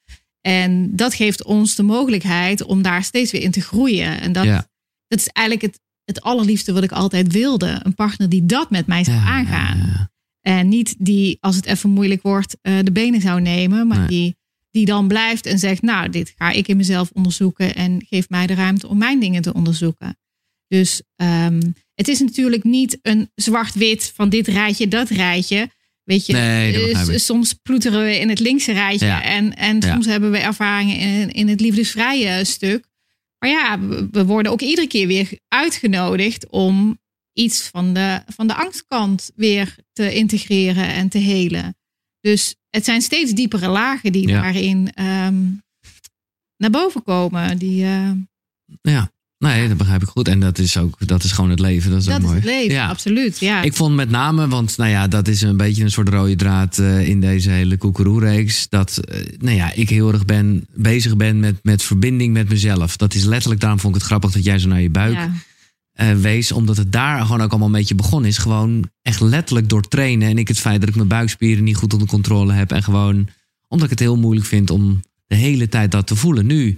En 0.41 0.95
dat 0.95 1.13
geeft 1.13 1.43
ons 1.43 1.75
de 1.75 1.83
mogelijkheid 1.83 2.63
om 2.63 2.81
daar 2.81 3.03
steeds 3.03 3.31
weer 3.31 3.41
in 3.41 3.51
te 3.51 3.61
groeien. 3.61 4.21
En 4.21 4.31
dat, 4.31 4.43
Ja. 4.45 4.67
dat 5.07 5.19
is 5.19 5.27
eigenlijk 5.27 5.67
het, 5.73 5.81
het 6.05 6.21
allerliefste 6.21 6.73
wat 6.73 6.83
ik 6.83 6.91
altijd 6.91 7.31
wilde. 7.31 7.79
Een 7.83 7.95
partner 7.95 8.29
die 8.29 8.45
dat 8.45 8.69
met 8.69 8.87
mij 8.87 9.03
zou 9.03 9.17
Ja, 9.17 9.23
aangaan. 9.25 9.77
ja. 9.77 10.09
En 10.41 10.67
niet 10.67 10.95
die, 10.99 11.37
als 11.39 11.55
het 11.55 11.65
even 11.65 11.89
moeilijk 11.89 12.21
wordt, 12.21 12.57
eh, 12.61 12.73
de 12.83 12.91
benen 12.91 13.21
zou 13.21 13.41
nemen. 13.41 13.87
Maar 13.87 13.97
Nee. 13.99 14.07
die, 14.07 14.35
die 14.71 14.85
dan 14.85 15.07
blijft 15.07 15.45
en 15.45 15.59
zegt, 15.59 15.81
nou, 15.81 16.09
dit 16.09 16.33
ga 16.37 16.49
ik 16.51 16.67
in 16.67 16.77
mezelf 16.77 17.09
onderzoeken. 17.13 17.75
En 17.75 18.05
geeft 18.09 18.29
mij 18.29 18.47
de 18.47 18.53
ruimte 18.53 18.87
om 18.87 18.97
mijn 18.97 19.19
dingen 19.19 19.41
te 19.41 19.53
onderzoeken. 19.53 20.17
Dus 20.67 21.01
ehm, 21.15 21.61
het 21.95 22.07
is 22.07 22.19
natuurlijk 22.19 22.63
niet 22.63 22.99
een 23.01 23.29
zwart-wit 23.35 24.11
van 24.15 24.29
dit 24.29 24.47
rijtje, 24.47 24.87
dat 24.87 25.09
rijtje. 25.09 25.69
Weet 26.03 26.25
je, 26.25 26.33
Nee, 26.33 26.91
eh, 26.91 27.17
soms 27.17 27.53
ploeteren 27.53 28.03
we 28.03 28.19
in 28.19 28.29
het 28.29 28.39
linkse 28.39 28.71
rijtje. 28.71 29.05
Ja. 29.05 29.23
En, 29.23 29.55
en 29.55 29.79
Ja. 29.79 29.93
soms 29.93 30.05
hebben 30.05 30.31
we 30.31 30.37
ervaringen 30.37 30.97
in, 30.97 31.29
in 31.31 31.47
het 31.47 31.59
liefdesvrije 31.61 32.45
stuk. 32.45 32.85
Maar 33.39 33.49
ja, 33.49 33.79
we- 34.11 34.25
worden 34.25 34.51
ook 34.51 34.61
iedere 34.61 34.87
keer 34.87 35.07
weer 35.07 35.39
uitgenodigd 35.47 36.49
om 36.49 36.99
iets 37.33 37.67
van 37.67 37.93
de, 37.93 38.21
van 38.27 38.47
de 38.47 38.55
angstkant 38.55 39.31
weer 39.35 39.75
te 39.93 40.13
integreren 40.13 40.87
en 40.87 41.09
te 41.09 41.17
helen. 41.17 41.75
Dus 42.21 42.55
het 42.69 42.85
zijn 42.85 43.01
steeds 43.01 43.31
diepere 43.31 43.67
lagen 43.67 44.11
die 44.11 44.27
Ja. 44.27 44.41
daarin 44.41 44.91
ehm, 44.93 45.43
naar 46.57 46.69
boven 46.69 47.03
komen. 47.03 47.57
Die, 47.57 47.83
eh, 47.83 48.11
Ja, 48.81 49.11
nee, 49.41 49.67
dat 49.67 49.77
begrijp 49.77 50.01
ik 50.01 50.07
goed. 50.07 50.27
En 50.27 50.39
dat 50.39 50.57
is 50.57 50.77
ook, 50.77 51.07
dat 51.07 51.23
is 51.23 51.31
gewoon 51.31 51.49
het 51.49 51.59
leven. 51.59 51.91
Dat 51.91 52.01
is 52.01 52.05
ook 52.07 52.11
dat 52.11 52.21
is 52.21 52.25
mooi. 52.27 52.39
het 52.39 52.45
leven, 52.49 52.73
Ja. 52.73 52.87
absoluut. 52.87 53.39
Ja. 53.39 53.61
Ik 53.61 53.73
vond 53.73 53.95
met 53.95 54.09
name, 54.09 54.47
want 54.47 54.77
nou 54.77 54.89
ja, 54.89 55.07
dat 55.07 55.27
is 55.27 55.41
een 55.41 55.57
beetje 55.57 55.83
een 55.83 55.91
soort 55.91 56.09
rode 56.09 56.35
draad 56.35 56.77
eh, 56.77 57.07
in 57.07 57.21
deze 57.21 57.49
hele 57.49 57.77
koekeroe-reeks. 57.77 58.69
Dat 58.69 58.97
eh, 58.97 59.25
nou 59.37 59.55
ja, 59.55 59.73
ik 59.73 59.89
heel 59.89 60.11
erg 60.13 60.25
ben, 60.25 60.65
bezig 60.73 61.15
ben 61.15 61.39
met, 61.39 61.59
met 61.63 61.83
verbinding 61.83 62.33
met 62.33 62.49
mezelf. 62.49 62.97
Dat 62.97 63.13
is 63.13 63.23
letterlijk, 63.23 63.61
daarom 63.61 63.79
vond 63.79 63.95
ik 63.95 63.99
het 64.01 64.09
grappig 64.09 64.31
dat 64.31 64.43
jij 64.43 64.59
zo 64.59 64.67
naar 64.67 64.81
je 64.81 64.89
buik 64.89 65.13
ja. 65.13 65.31
eh, 65.93 66.13
wees. 66.15 66.51
Omdat 66.51 66.77
het 66.77 66.91
daar 66.91 67.21
gewoon 67.21 67.41
ook 67.41 67.49
allemaal 67.49 67.67
een 67.67 67.73
beetje 67.73 67.95
begonnen 67.95 68.29
is. 68.29 68.37
Gewoon 68.37 68.89
echt 69.01 69.19
letterlijk 69.21 69.69
door 69.69 69.87
trainen. 69.87 70.29
En 70.29 70.37
ik 70.37 70.47
het 70.47 70.59
feit 70.59 70.79
dat 70.79 70.89
ik 70.89 70.95
mijn 70.95 71.07
buikspieren 71.07 71.63
niet 71.63 71.75
goed 71.77 71.93
onder 71.93 72.07
controle 72.07 72.53
heb. 72.53 72.71
En 72.71 72.83
gewoon 72.83 73.27
omdat 73.67 73.85
ik 73.85 73.91
het 73.91 74.07
heel 74.07 74.17
moeilijk 74.17 74.45
vind 74.47 74.69
om 74.69 75.01
de 75.27 75.35
hele 75.35 75.69
tijd 75.69 75.91
dat 75.91 76.07
te 76.07 76.15
voelen. 76.15 76.45
Nu 76.45 76.77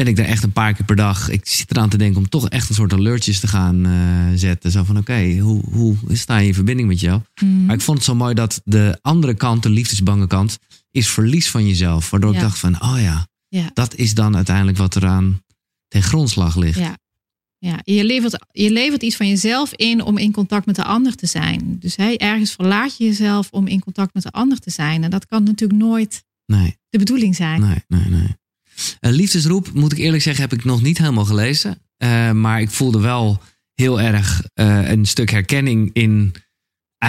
ben 0.00 0.08
ik 0.08 0.16
daar 0.16 0.26
echt 0.26 0.42
een 0.42 0.52
paar 0.52 0.74
keer 0.74 0.84
per 0.84 0.96
dag. 0.96 1.28
Ik 1.28 1.46
zit 1.48 1.70
eraan 1.70 1.88
te 1.88 1.96
denken 1.96 2.20
om 2.20 2.28
toch 2.28 2.48
echt 2.48 2.68
een 2.68 2.74
soort 2.74 2.92
alertjes 2.92 3.40
te 3.40 3.46
gaan 3.46 3.86
eh, 3.86 4.38
zetten. 4.38 4.70
Zo 4.70 4.84
van 4.84 4.96
oké, 4.98 5.38
hoe, 5.38 5.62
hoe 5.70 5.96
sta 6.08 6.38
je 6.38 6.46
in 6.46 6.54
verbinding 6.54 6.88
met 6.88 7.00
jou? 7.00 7.20
Mm. 7.42 7.64
Maar 7.64 7.74
ik 7.74 7.80
vond 7.80 7.96
het 7.98 8.06
zo 8.06 8.14
mooi 8.14 8.34
dat 8.34 8.60
de 8.64 8.98
andere 9.02 9.34
kant, 9.34 9.62
de 9.62 9.68
liefdesbange 9.68 10.26
kant, 10.26 10.58
is 10.90 11.08
verlies 11.08 11.50
van 11.50 11.66
jezelf. 11.66 12.10
Waardoor 12.10 12.34
ik 12.34 12.40
dacht 12.40 12.58
van, 12.58 12.82
oh 12.82 12.96
ja, 13.00 13.26
Ja. 13.48 13.70
dat 13.74 13.94
is 13.94 14.14
dan 14.14 14.36
uiteindelijk 14.36 14.78
wat 14.78 14.96
eraan 14.96 15.42
ten 15.88 16.02
grondslag 16.02 16.56
ligt. 16.56 16.78
Ja. 16.78 16.98
Ja, 17.58 17.80
je 17.84 18.04
levert, 18.04 18.46
je 18.50 18.70
levert 18.70 19.02
iets 19.02 19.16
van 19.16 19.28
jezelf 19.28 19.72
in 19.74 20.02
om 20.02 20.18
in 20.18 20.32
contact 20.32 20.66
met 20.66 20.76
de 20.76 20.84
ander 20.84 21.14
te 21.14 21.26
zijn. 21.26 21.76
Dus 21.78 21.96
hè, 21.96 22.12
ergens 22.12 22.52
verlaat 22.52 22.96
je 22.96 23.04
jezelf 23.04 23.48
om 23.50 23.66
in 23.66 23.80
contact 23.80 24.14
met 24.14 24.22
de 24.22 24.30
ander 24.30 24.58
te 24.58 24.70
zijn. 24.70 25.04
En 25.04 25.10
dat 25.10 25.26
kan 25.26 25.42
natuurlijk 25.42 25.80
nooit 25.80 26.24
Nee, 26.46 26.76
de 26.88 26.98
bedoeling 26.98 27.36
zijn. 27.36 27.60
nee, 27.60 27.84
nee, 27.88 28.08
nee. 28.08 28.38
Eh, 29.00 29.10
liefdesroep, 29.12 29.70
moet 29.74 29.92
ik 29.92 29.98
eerlijk 29.98 30.22
zeggen, 30.22 30.42
heb 30.48 30.52
ik 30.58 30.64
nog 30.64 30.82
niet 30.82 30.98
helemaal 30.98 31.24
gelezen. 31.24 31.78
Eh, 31.96 32.30
maar 32.32 32.60
ik 32.60 32.70
voelde 32.70 33.00
wel 33.00 33.40
heel 33.74 34.00
erg 34.00 34.42
eh, 34.54 34.90
een 34.90 35.06
stuk 35.06 35.30
herkenning 35.30 35.90
in. 35.92 36.34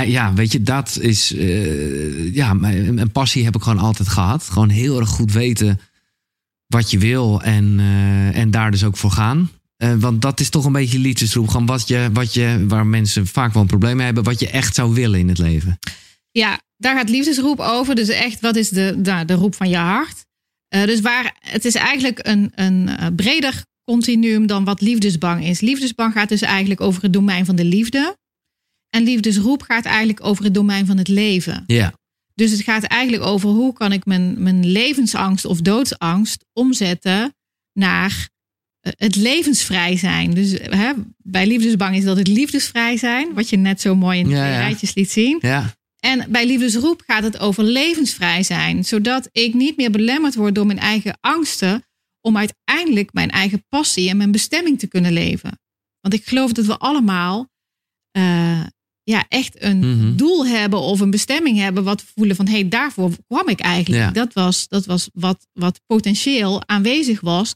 ja, 0.05 0.33
weet 0.33 0.51
je, 0.51 0.61
dat 0.61 0.97
is. 1.01 1.33
eh, 1.33 2.33
ja, 2.33 2.49
een 2.61 3.11
passie 3.11 3.43
heb 3.43 3.55
ik 3.55 3.61
gewoon 3.61 3.79
altijd 3.79 4.07
gehad. 4.07 4.43
Gewoon 4.43 4.69
heel 4.69 4.99
erg 4.99 5.09
goed 5.09 5.31
weten 5.31 5.79
wat 6.67 6.91
je 6.91 6.97
wil 6.97 7.41
en, 7.41 7.79
en 8.33 8.51
daar 8.51 8.71
dus 8.71 8.83
ook 8.83 8.97
voor 8.97 9.11
gaan. 9.11 9.49
Want 9.99 10.21
dat 10.21 10.39
is 10.39 10.49
toch 10.49 10.65
een 10.65 10.71
beetje 10.71 10.99
liefdesroep. 10.99 11.47
Gewoon 11.47 11.65
wat 11.65 11.87
je, 11.87 12.09
wat 12.13 12.33
je, 12.33 12.65
waar 12.67 12.85
mensen 12.87 13.27
vaak 13.27 13.53
wel 13.53 13.61
een 13.61 13.67
probleem 13.67 13.95
mee 13.95 14.05
hebben, 14.05 14.23
wat 14.23 14.39
je 14.39 14.49
echt 14.49 14.75
zou 14.75 14.93
willen 14.93 15.19
in 15.19 15.27
het 15.27 15.37
leven. 15.37 15.79
Ja, 16.31 16.59
daar 16.77 16.95
gaat 16.97 17.09
liefdesroep 17.09 17.59
over. 17.59 17.95
Dus 17.95 18.07
echt, 18.07 18.39
wat 18.41 18.55
is 18.55 18.69
de, 18.69 18.99
nou, 19.03 19.25
de 19.25 19.33
roep 19.33 19.55
van 19.55 19.69
je 19.69 19.77
hart? 19.77 20.25
Eh, 20.71 20.85
dus 20.85 21.01
waar, 21.01 21.35
het 21.39 21.65
is 21.65 21.75
eigenlijk 21.75 22.19
een, 22.27 22.51
een 22.55 22.89
eh, 22.89 23.07
breder 23.15 23.65
continuum 23.83 24.47
dan 24.47 24.63
wat 24.63 24.81
liefdesbang 24.81 25.45
is. 25.45 25.59
Liefdesbang 25.59 26.13
gaat 26.13 26.29
dus 26.29 26.41
eigenlijk 26.41 26.81
over 26.81 27.03
het 27.03 27.13
domein 27.13 27.45
van 27.45 27.55
de 27.55 27.63
liefde. 27.63 28.17
En 28.89 29.03
liefdesroep 29.03 29.61
gaat 29.61 29.85
eigenlijk 29.85 30.25
over 30.25 30.43
het 30.43 30.53
domein 30.53 30.85
van 30.85 30.97
het 30.97 31.07
leven. 31.07 31.63
Ja, 31.67 31.93
Dus 32.33 32.51
het 32.51 32.61
gaat 32.61 32.83
eigenlijk 32.83 33.23
over 33.23 33.49
hoe 33.49 33.73
kan 33.73 33.91
ik 33.91 34.05
mijn, 34.05 34.43
mijn 34.43 34.65
levensangst 34.65 35.45
of 35.45 35.61
doodsangst 35.61 36.45
omzetten 36.53 37.35
naar 37.73 38.29
eh, 38.79 38.91
het 38.97 39.15
levensvrij 39.15 39.97
zijn. 39.97 40.33
Dus 40.33 40.51
hè, 40.51 40.91
bij 41.17 41.47
liefdesbang 41.47 41.95
is 41.95 42.03
dat 42.03 42.17
het 42.17 42.27
liefdesvrij 42.27 42.97
zijn, 42.97 43.33
wat 43.33 43.49
je 43.49 43.57
net 43.57 43.81
zo 43.81 43.95
mooi 43.95 44.19
in 44.19 44.27
de 44.27 44.35
ja. 44.35 44.57
rijtjes 44.57 44.93
liet 44.93 45.11
zien. 45.11 45.37
ja, 45.41 45.75
En 46.05 46.31
bij 46.31 46.45
liefdesroep 46.47 47.03
gaat 47.07 47.23
het 47.23 47.39
over 47.39 47.63
levensvrij 47.63 48.43
zijn, 48.43 48.85
zodat 48.85 49.29
ik 49.31 49.53
niet 49.53 49.77
meer 49.77 49.91
belemmerd 49.91 50.35
word 50.35 50.55
door 50.55 50.65
mijn 50.65 50.79
eigen 50.79 51.17
angsten 51.19 51.85
om 52.21 52.37
uiteindelijk 52.37 53.13
mijn 53.13 53.29
eigen 53.29 53.65
passie 53.69 54.09
en 54.09 54.17
mijn 54.17 54.31
bestemming 54.31 54.79
te 54.79 54.87
kunnen 54.87 55.11
leven. 55.13 55.59
Want 55.99 56.13
ik 56.13 56.25
geloof 56.25 56.51
dat 56.51 56.65
we 56.65 56.77
allemaal 56.77 57.49
eh, 58.11 58.65
ja, 59.03 59.25
echt 59.27 59.61
een 59.61 59.79
Mhm. 59.79 60.15
doel 60.15 60.45
hebben 60.47 60.79
of 60.79 60.99
een 60.99 61.09
bestemming 61.09 61.57
hebben 61.57 61.83
wat 61.83 62.01
we 62.01 62.07
voelen 62.15 62.35
van 62.35 62.45
hé, 62.47 62.51
hey, 62.59 62.67
daarvoor 62.69 63.11
kwam 63.27 63.47
ik 63.47 63.59
eigenlijk. 63.59 64.03
Ja. 64.03 64.11
Dat 64.11 64.33
was, 64.33 64.67
dat 64.67 64.85
was 64.85 65.09
wat, 65.13 65.47
wat 65.53 65.81
potentieel 65.85 66.67
aanwezig 66.67 67.21
was. 67.21 67.55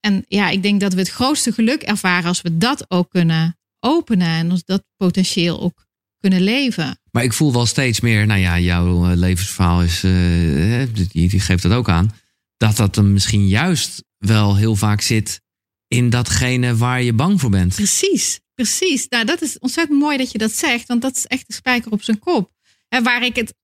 En 0.00 0.24
ja, 0.28 0.48
ik 0.48 0.62
denk 0.62 0.80
dat 0.80 0.92
we 0.92 0.98
het 1.00 1.08
grootste 1.10 1.52
geluk 1.52 1.82
ervaren 1.82 2.28
als 2.28 2.40
we 2.42 2.56
dat 2.58 2.90
ook 2.90 3.10
kunnen 3.10 3.58
openen 3.80 4.28
en 4.28 4.50
ons 4.50 4.64
dat 4.64 4.84
potentieel 4.96 5.60
ook 5.60 5.86
kunnen 6.20 6.40
leven. 6.42 7.00
Maar 7.10 7.24
ik 7.24 7.32
voel 7.32 7.52
wel 7.52 7.66
steeds 7.66 8.00
meer, 8.00 8.26
nou 8.26 8.40
ja, 8.40 8.58
jouw 8.58 9.10
eh, 9.10 9.16
levensverhaal 9.16 9.82
is, 9.82 10.02
hè, 10.02 10.92
die, 10.92 11.28
die 11.28 11.40
geeft 11.40 11.62
dat 11.62 11.72
ook 11.72 11.88
aan, 11.88 12.12
dat 12.56 12.76
dat 12.76 12.96
hem 12.96 13.12
misschien 13.12 13.48
juist 13.48 14.04
wel 14.18 14.56
heel 14.56 14.76
vaak 14.76 15.00
zit 15.00 15.40
in 15.88 16.10
datgene 16.10 16.76
waar 16.76 17.02
je 17.02 17.12
bang 17.12 17.40
voor 17.40 17.50
bent. 17.50 17.74
Precies, 17.74 18.40
precies. 18.54 19.06
Nou, 19.08 19.24
dat 19.24 19.42
is 19.42 19.58
ontzettend 19.58 19.98
mooi 20.00 20.16
dat 20.16 20.32
je 20.32 20.38
dat 20.38 20.52
zegt, 20.52 20.88
want 20.88 21.02
dat 21.02 21.16
is 21.16 21.26
echt 21.26 21.46
de 21.46 21.52
spijker 21.52 21.92
op 21.92 22.02
zijn 22.02 22.18
kop. 22.18 22.52
En 22.88 23.02
waar 23.02 23.24
ik 23.24 23.36
het 23.36 23.54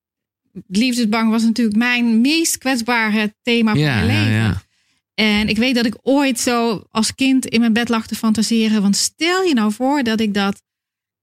liefdesbang 0.67 1.29
was 1.29 1.43
natuurlijk 1.43 1.77
mijn 1.77 2.21
meest 2.21 2.57
kwetsbare 2.57 3.35
thema 3.41 3.71
van 3.71 3.79
Ja, 3.79 3.95
mijn 3.95 4.07
ja, 4.07 4.13
leven. 4.13 4.31
ja. 4.33 4.61
En 5.13 5.47
ik 5.47 5.57
weet 5.57 5.75
dat 5.75 5.85
ik 5.85 5.97
ooit 6.01 6.39
zo 6.39 6.83
als 6.91 7.15
kind 7.15 7.45
in 7.45 7.59
mijn 7.59 7.73
bed 7.73 7.89
lag 7.89 8.07
te 8.07 8.15
fantaseren. 8.15 8.81
Want 8.81 8.95
stel 8.95 9.43
je 9.43 9.53
nou 9.53 9.73
voor 9.73 10.03
dat 10.03 10.19
ik 10.19 10.33
dat, 10.33 10.61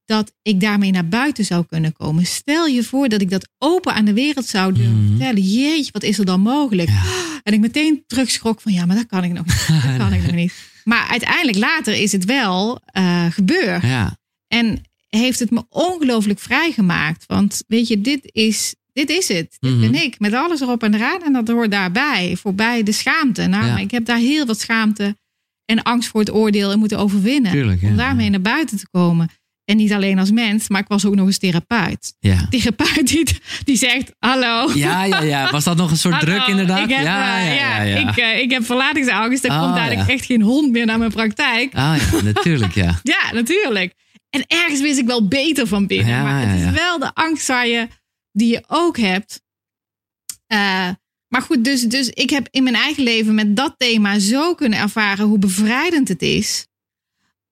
dat 0.05 0.31
ik 0.41 0.59
daarmee 0.59 0.91
naar 0.91 1.07
buiten 1.07 1.45
zou 1.45 1.65
kunnen 1.69 1.93
komen. 1.93 2.25
Stel 2.25 2.65
je 2.65 2.83
voor 2.83 3.09
dat 3.09 3.21
ik 3.21 3.29
dat 3.29 3.49
open 3.57 3.93
aan 3.93 4.05
de 4.05 4.13
wereld 4.13 4.45
zou 4.45 4.73
durven 4.73 4.99
Mhm. 5.01 5.09
vertellen. 5.09 5.41
Jeetje, 5.41 5.91
wat 5.91 6.03
is 6.03 6.17
er 6.19 6.25
dan 6.25 6.39
mogelijk? 6.41 6.89
En 7.43 7.53
ik 7.53 7.59
meteen 7.59 8.03
terugschrok 8.07 8.61
van 8.61 8.73
ja, 8.73 8.85
maar 8.85 8.95
dat 8.95 9.05
kan 9.05 9.23
ik 9.23 9.33
nog 9.33 9.45
niet. 9.45 9.67
Dat 9.87 9.97
kan 9.97 10.13
ik 10.13 10.21
nog 10.21 10.31
niet. 10.35 10.53
Maar 10.83 11.07
uiteindelijk 11.09 11.57
later 11.57 11.93
is 11.95 12.11
het 12.11 12.25
wel 12.25 12.81
eh, 12.85 13.25
gebeurd. 13.31 13.81
Ja, 13.83 14.17
En 14.47 14.81
heeft 15.09 15.39
het 15.39 15.51
me 15.51 15.63
ongelooflijk 15.69 16.39
vrijgemaakt. 16.39 17.23
Want 17.27 17.63
weet 17.67 17.87
je, 17.87 18.01
dit 18.01 18.19
is, 18.31 18.75
dit 18.93 19.09
is 19.09 19.27
het. 19.27 19.57
Dit 19.59 19.71
Mhm. 19.71 19.79
ben 19.91 20.03
ik. 20.03 20.19
Met 20.19 20.33
alles 20.33 20.61
erop 20.61 20.83
en 20.83 20.93
eraan. 20.93 21.23
En 21.23 21.33
dat 21.33 21.47
hoort 21.47 21.71
daarbij. 21.71 22.35
Voorbij 22.37 22.83
de 22.83 22.91
schaamte. 22.91 23.45
Nou, 23.47 23.65
Ja. 23.65 23.77
ik 23.77 23.91
heb 23.91 24.05
daar 24.05 24.17
heel 24.17 24.45
wat 24.45 24.59
schaamte 24.59 25.17
en 25.65 25.83
angst 25.83 26.09
voor 26.09 26.19
het 26.19 26.31
oordeel 26.33 26.71
in 26.71 26.79
moeten 26.79 26.97
overwinnen. 26.99 27.51
tuurlijk. 27.51 27.81
Om 27.81 27.95
daarmee 27.95 28.29
naar 28.29 28.41
buiten 28.41 28.77
te 28.77 28.87
komen. 28.91 29.29
En 29.65 29.77
niet 29.77 29.93
alleen 29.93 30.19
als 30.19 30.31
mens, 30.31 30.69
maar 30.69 30.81
ik 30.81 30.87
was 30.87 31.05
ook 31.05 31.15
nog 31.15 31.25
eens 31.25 31.37
therapeut. 31.37 32.15
Ja. 32.19 32.47
Therapeut 32.49 33.07
die, 33.07 33.27
die 33.63 33.77
zegt, 33.77 34.11
hallo. 34.19 34.71
Ja, 34.73 35.03
ja, 35.03 35.21
ja. 35.21 35.51
Was 35.51 35.63
dat 35.63 35.77
nog 35.77 35.91
een 35.91 35.97
soort 35.97 36.13
Hallo, 36.15 36.31
druk 36.35 36.47
inderdaad? 36.47 36.89
Ik 36.89 36.95
heb, 36.95 37.03
ja, 37.03 37.39
eh, 37.39 37.55
ja, 37.55 37.81
ja, 37.81 37.97
ja. 37.97 38.09
Ik, 38.09 38.17
eh, 38.17 38.39
ik 38.39 38.51
heb 38.51 38.65
verlatingsangst. 38.65 39.43
Er 39.43 39.49
Ah, 39.51 39.63
komt 39.63 39.77
eigenlijk 39.77 40.09
echt 40.09 40.25
geen 40.25 40.41
hond 40.41 40.71
meer 40.71 40.85
naar 40.85 40.97
mijn 40.97 41.11
praktijk. 41.11 41.73
Ah 41.75 41.97
ja, 42.11 42.21
natuurlijk, 42.21 42.73
ja. 42.73 42.99
Ja, 43.03 43.33
natuurlijk. 43.33 43.93
En 44.29 44.43
ergens 44.47 44.81
wist 44.81 44.99
ik 44.99 45.05
wel 45.05 45.27
beter 45.27 45.67
van 45.67 45.87
binnen. 45.87 46.07
Ja, 46.07 46.23
maar 46.23 46.49
het 46.49 46.59
is 46.61 46.71
wel 46.81 46.99
de 46.99 47.13
angst 47.13 47.47
waar 47.47 47.67
je, 47.67 47.87
die 48.31 48.51
je 48.51 48.63
ook 48.67 48.97
hebt. 48.97 49.41
Eh, 50.47 50.89
maar 51.27 51.41
goed, 51.41 51.63
dus, 51.63 51.81
dus 51.81 52.09
ik 52.09 52.29
heb 52.29 52.47
in 52.51 52.63
mijn 52.63 52.75
eigen 52.75 53.03
leven 53.03 53.35
met 53.35 53.55
dat 53.55 53.73
thema 53.77 54.19
zo 54.19 54.55
kunnen 54.55 54.79
ervaren 54.79 55.25
hoe 55.25 55.39
bevrijdend 55.39 56.07
het 56.07 56.21
is. 56.21 56.67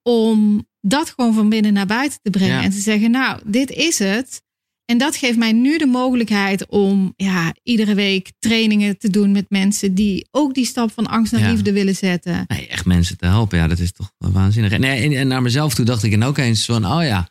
Om 0.01 0.67
dat 0.87 1.09
gewoon 1.09 1.33
van 1.33 1.49
binnen 1.49 1.73
naar 1.73 1.85
buiten 1.85 2.19
te 2.21 2.29
brengen. 2.29 2.55
Ja. 2.55 2.63
En 2.63 2.71
te 2.71 2.79
zeggen, 2.79 3.11
nou, 3.11 3.39
dit 3.45 3.71
is 3.71 3.99
het. 3.99 4.41
En 4.85 4.97
dat 4.97 5.15
geeft 5.15 5.37
mij 5.37 5.51
nu 5.51 5.77
de 5.77 5.85
mogelijkheid 5.85 6.67
om 6.67 7.13
ja, 7.15 7.55
iedere 7.63 7.93
week 7.93 8.31
trainingen 8.39 8.97
te 8.97 9.09
doen 9.09 9.31
met 9.31 9.45
mensen 9.49 9.93
die 9.93 10.27
ook 10.31 10.53
die 10.53 10.65
stap 10.65 10.91
van 10.91 11.07
angst 11.07 11.31
naar 11.31 11.41
Ja. 11.41 11.51
liefde 11.51 11.71
willen 11.73 11.95
zetten. 11.95 12.43
Nee, 12.47 12.67
echt 12.67 12.85
mensen 12.85 13.17
te 13.17 13.25
helpen, 13.25 13.57
ja, 13.57 13.67
dat 13.67 13.79
is 13.79 13.91
toch 13.91 14.11
waanzinnig. 14.17 14.71
En, 14.71 14.83
en, 14.83 15.11
en 15.11 15.27
naar 15.27 15.41
mezelf 15.41 15.73
toe 15.73 15.85
dacht 15.85 16.03
ik 16.03 16.13
en 16.13 16.23
ook 16.23 16.37
eens 16.37 16.65
van, 16.65 16.85
oh 16.85 17.03
ja, 17.03 17.29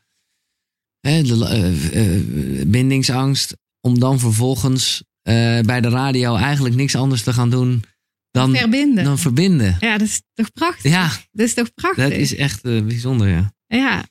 hè, 1.01 1.23
de, 1.23 1.47
eh, 1.47 2.17
eh, 2.17 2.67
bindingsangst, 2.67 3.57
om 3.81 3.99
dan 3.99 4.19
vervolgens 4.19 5.03
eh, 5.23 5.61
bij 5.61 5.81
de 5.81 5.89
radio 5.89 6.37
eigenlijk 6.37 6.75
niks 6.75 6.97
anders 6.97 7.23
te 7.23 7.33
gaan 7.33 7.51
doen 7.51 7.85
dan, 8.33 8.57
Verbinden. 8.57 9.05
dan 9.05 9.19
verbinden. 9.19 9.77
Ja, 9.81 9.99
dat 9.99 10.09
is 10.09 10.23
toch 10.35 10.53
prachtig? 10.53 10.91
Ja, 10.91 11.11
Dat 11.33 11.47
is 11.47 11.55
toch 11.55 11.75
prachtig? 11.75 12.03
dat 12.09 12.13
is 12.13 12.35
echt 12.35 12.65
eh, 12.65 12.83
bijzonder, 12.83 13.29
ja. 13.29 13.53
Ja, 13.67 14.05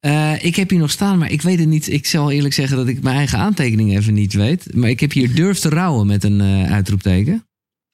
Eh, 0.00 0.44
ik 0.44 0.56
heb 0.56 0.70
hier 0.70 0.78
nog 0.78 0.90
staan, 0.90 1.18
maar 1.18 1.30
ik 1.30 1.42
weet 1.42 1.58
het 1.58 1.68
niet. 1.68 1.88
Ik 1.88 2.06
zal 2.06 2.30
eerlijk 2.30 2.54
zeggen 2.54 2.76
dat 2.76 2.88
ik 2.88 3.02
mijn 3.02 3.16
eigen 3.16 3.38
aantekeningen 3.38 3.98
even 3.98 4.14
niet 4.14 4.32
weet. 4.32 4.74
Maar 4.74 4.90
ik 4.90 5.00
heb 5.00 5.12
hier 5.12 5.34
durf 5.40 5.58
te 5.58 5.68
rouwen 5.68 6.06
met 6.06 6.24
een 6.24 6.40
eh, 6.40 6.72
uitroepteken. 6.72 7.48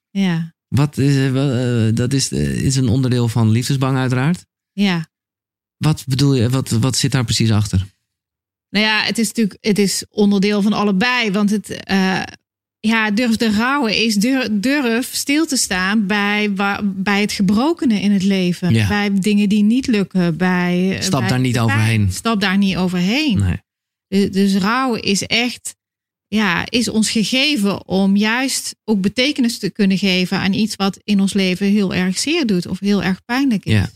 ja, 0.09 0.53
Wat 0.67 0.97
is, 0.97 1.31
dat 1.95 2.13
is, 2.13 2.31
is 2.31 2.75
een 2.75 2.87
onderdeel 2.87 3.27
van 3.27 3.49
liefdesbang 3.49 3.97
uiteraard. 3.97 4.45
ja. 4.73 5.11
Wat 5.77 6.03
bedoel 6.07 6.33
je, 6.33 6.49
wat, 6.49 6.69
wat 6.69 6.97
zit 6.97 7.11
daar 7.11 7.23
precies 7.25 7.51
achter? 7.51 7.85
Nou 8.69 8.85
ja, 8.85 9.01
het 9.03 9.17
is 9.17 9.27
natuurlijk 9.27 9.57
het 9.61 9.79
is 9.79 10.05
onderdeel 10.09 10.61
van 10.61 10.73
allebei. 10.73 11.31
Want 11.31 11.49
het, 11.49 11.83
ja, 12.87 13.11
durf 13.11 13.35
te 13.35 13.51
rouwen 13.51 13.95
is 13.95 14.15
durf, 14.15 14.47
durf 14.51 15.13
stil 15.13 15.45
te 15.45 15.55
staan 15.57 16.07
bij, 16.07 16.53
bij 16.83 17.21
het 17.21 17.31
gebrokene 17.31 18.01
in 18.01 18.11
het 18.11 18.23
leven. 18.23 18.73
Ja. 18.73 18.87
Bij 18.87 19.19
dingen 19.19 19.49
die 19.49 19.63
niet 19.63 19.87
lukken. 19.87 20.37
Bij, 20.37 20.97
Stap 20.99 21.19
bij 21.19 21.29
daar 21.29 21.39
niet 21.39 21.53
de 21.53 21.65
pijn. 21.65 21.77
overheen. 21.77 22.11
Stap 22.11 22.41
daar 22.41 22.57
niet 22.57 22.77
overheen. 22.77 23.39
Nee. 23.39 23.61
Dus, 24.07 24.31
dus 24.31 24.55
rouwen 24.55 25.01
is 25.01 25.23
echt, 25.23 25.75
ja, 26.27 26.65
is 26.69 26.87
ons 26.87 27.11
gegeven 27.11 27.87
om 27.87 28.15
juist 28.15 28.75
ook 28.83 29.01
betekenis 29.01 29.59
te 29.59 29.69
kunnen 29.69 29.97
geven 29.97 30.37
aan 30.37 30.53
iets 30.53 30.75
wat 30.75 30.99
in 31.03 31.21
ons 31.21 31.33
leven 31.33 31.67
heel 31.67 31.93
erg 31.93 32.19
zeer 32.19 32.45
doet 32.45 32.67
of 32.67 32.79
heel 32.79 33.03
erg 33.03 33.25
pijnlijk 33.25 33.65
is. 33.65 33.73
Ja. 33.73 33.89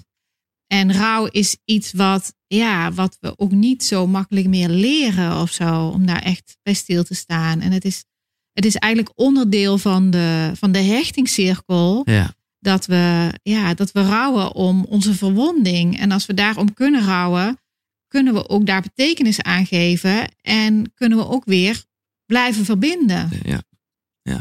En 0.67 0.93
rouw 0.93 1.25
is 1.25 1.57
iets 1.65 1.93
wat, 1.93 2.33
ja, 2.47 2.91
wat 2.91 3.17
we 3.19 3.33
ook 3.37 3.51
niet 3.51 3.83
zo 3.83 4.07
makkelijk 4.07 4.47
meer 4.47 4.69
leren 4.69 5.41
of 5.41 5.51
zo, 5.51 5.87
om 5.87 6.05
daar 6.05 6.21
echt 6.21 6.57
bij 6.63 6.73
stil 6.73 7.03
te 7.03 7.15
staan. 7.15 7.61
En 7.61 7.71
het 7.71 7.85
is, 7.85 8.03
het 8.57 8.65
is 8.65 8.75
eigenlijk 8.75 9.13
onderdeel 9.19 9.77
van 9.77 10.09
de, 10.09 10.51
van 10.53 10.71
de 10.71 10.79
hechtingscirkel 10.81 12.01
Ja. 12.05 12.33
dat 12.59 12.85
we, 12.85 13.33
ja, 13.43 13.73
dat 13.73 13.91
we 13.91 14.01
rouwen 14.01 14.53
om 14.53 14.85
onze 14.89 15.13
verwonding. 15.13 15.99
En 15.99 16.11
als 16.11 16.25
we 16.25 16.33
daarom 16.33 16.73
kunnen 16.73 17.05
rouwen, 17.05 17.57
kunnen 18.07 18.33
we 18.33 18.49
ook 18.49 18.65
daar 18.65 18.81
betekenis 18.81 19.41
aan 19.41 19.65
geven 19.65 20.31
en 20.41 20.91
kunnen 20.95 21.17
we 21.17 21.27
ook 21.27 21.45
weer 21.45 21.83
blijven 22.25 22.65
verbinden. 22.65 23.29
ja. 23.43 23.61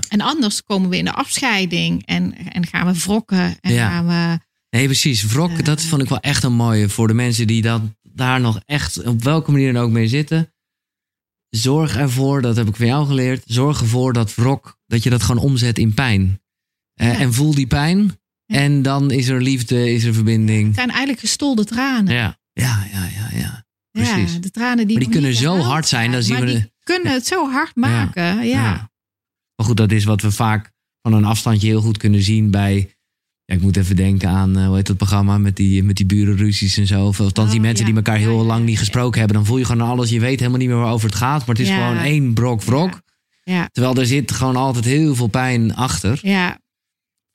En 0.09 0.21
anders 0.21 0.62
komen 0.62 0.91
we 0.91 0.97
in 0.97 1.05
de 1.05 1.12
afscheiding 1.12 2.07
en, 2.07 2.35
en 2.53 2.67
gaan 2.67 2.87
we 2.87 2.99
wrokken 2.99 3.57
en 3.61 3.73
Ja. 3.73 3.89
gaan 3.89 4.07
we. 4.07 4.39
Nee, 4.71 4.85
precies. 4.85 5.27
Wrok, 5.27 5.51
Eh. 5.51 5.64
dat 5.64 5.83
vond 5.83 6.03
ik 6.03 6.09
wel 6.09 6.21
echt 6.21 6.43
een 6.43 6.53
mooie 6.53 6.89
voor 6.89 7.09
de 7.09 7.14
mensen 7.14 7.47
die 7.47 7.62
dat, 7.62 7.83
daar 8.03 8.41
nog 8.41 8.61
echt 8.64 9.05
op 9.05 9.23
welke 9.23 9.51
manier 9.51 9.73
dan 9.73 9.83
ook 9.83 9.91
mee 9.91 10.09
zitten. 10.09 10.53
Zorg 11.51 11.97
ervoor, 11.97 12.43
dat 12.43 12.57
heb 12.57 12.69
ik 12.69 12.77
van 12.77 12.87
jou 12.87 13.07
geleerd. 13.07 13.43
Zorg 13.47 13.81
ervoor 13.81 14.13
dat 14.13 14.35
wrok, 14.35 14.79
dat 14.87 15.03
je 15.03 15.11
dat 15.11 15.23
gewoon 15.23 15.43
omzet 15.43 15.79
in 15.79 15.95
pijn. 15.95 16.41
Eh, 16.95 17.13
Ja. 17.13 17.19
En 17.19 17.33
voel 17.33 17.55
die 17.55 17.67
pijn. 17.67 18.19
Ja. 18.45 18.57
En 18.59 18.83
dan 18.83 19.11
is 19.11 19.29
er 19.29 19.43
liefde, 19.43 19.93
is 19.93 20.05
er 20.05 20.15
verbinding. 20.15 20.67
Het 20.67 20.75
zijn 20.75 20.89
eigenlijk 20.89 21.21
gestolde 21.21 21.65
tranen. 21.65 22.15
Ja, 22.15 22.39
ja, 22.53 22.87
ja, 22.93 23.09
ja. 23.09 23.39
ja. 23.39 23.65
precies. 23.91 24.41
De 24.41 24.51
tranen 24.51 24.87
die 24.87 24.97
Maar 24.97 25.05
die 25.05 25.13
kunnen 25.13 25.35
zo 25.35 25.59
hard 25.59 25.87
zijn, 25.87 26.13
dan 26.13 26.23
zien 26.23 26.35
maar 26.39 26.47
we 26.47 26.53
die 26.53 26.73
kunnen 26.81 27.13
het 27.13 27.27
zo 27.27 27.51
hard 27.51 27.77
maken. 27.77 28.23
Ja. 28.23 28.41
Ja. 28.41 28.91
Maar 29.57 29.67
goed, 29.67 29.77
dat 29.77 29.93
is 29.93 30.05
wat 30.05 30.23
we 30.23 30.31
vaak 30.31 30.73
van 31.03 31.13
een 31.13 31.25
afstandje 31.25 31.67
heel 31.67 31.81
goed 31.81 31.97
kunnen 31.99 32.23
zien 32.23 32.51
bij. 32.51 32.96
Ja, 33.47 33.55
ik 33.55 33.61
moet 33.61 33.77
even 33.77 33.97
denken 33.97 34.29
aan, 34.29 34.57
eh, 34.59 34.67
hoe 34.67 34.77
heet 34.77 34.87
dat 34.87 34.97
programma 34.97 35.39
met 35.39 35.57
die, 35.57 35.83
met 35.83 35.97
die 35.97 36.07
burenruzies 36.07 36.77
en 36.77 36.87
zo. 36.87 37.07
Of 37.07 37.21
althans, 37.21 37.51
die 37.51 37.59
Oh, 37.59 37.65
mensen 37.65 37.87
ja. 37.87 37.93
die 37.93 38.03
elkaar 38.03 38.19
heel 38.19 38.39
Ja, 38.39 38.45
lang 38.45 38.65
niet 38.65 38.79
gesproken 38.79 39.19
hebben. 39.19 39.37
Dan 39.37 39.47
voel 39.47 39.59
je 39.59 39.65
gewoon 39.65 39.89
alles. 39.89 40.11
Je 40.11 40.21
weet 40.21 40.39
helemaal 40.39 40.59
niet 40.59 40.69
meer 40.69 40.77
waarover 40.79 41.09
het 41.09 41.19
gaat. 41.19 41.39
Maar 41.47 41.57
het 41.57 41.67
is 41.67 41.71
gewoon 41.75 41.97
één 41.97 42.35
brok 42.35 42.63
wrok. 42.63 43.01
Ja. 43.45 43.69
Terwijl 43.73 43.97
er 43.97 44.07
zit 44.07 44.33
gewoon 44.33 44.57
altijd 44.57 44.85
heel 44.85 45.15
veel 45.15 45.27
pijn 45.27 45.75
achter. 45.75 46.19
Ja, 46.23 46.59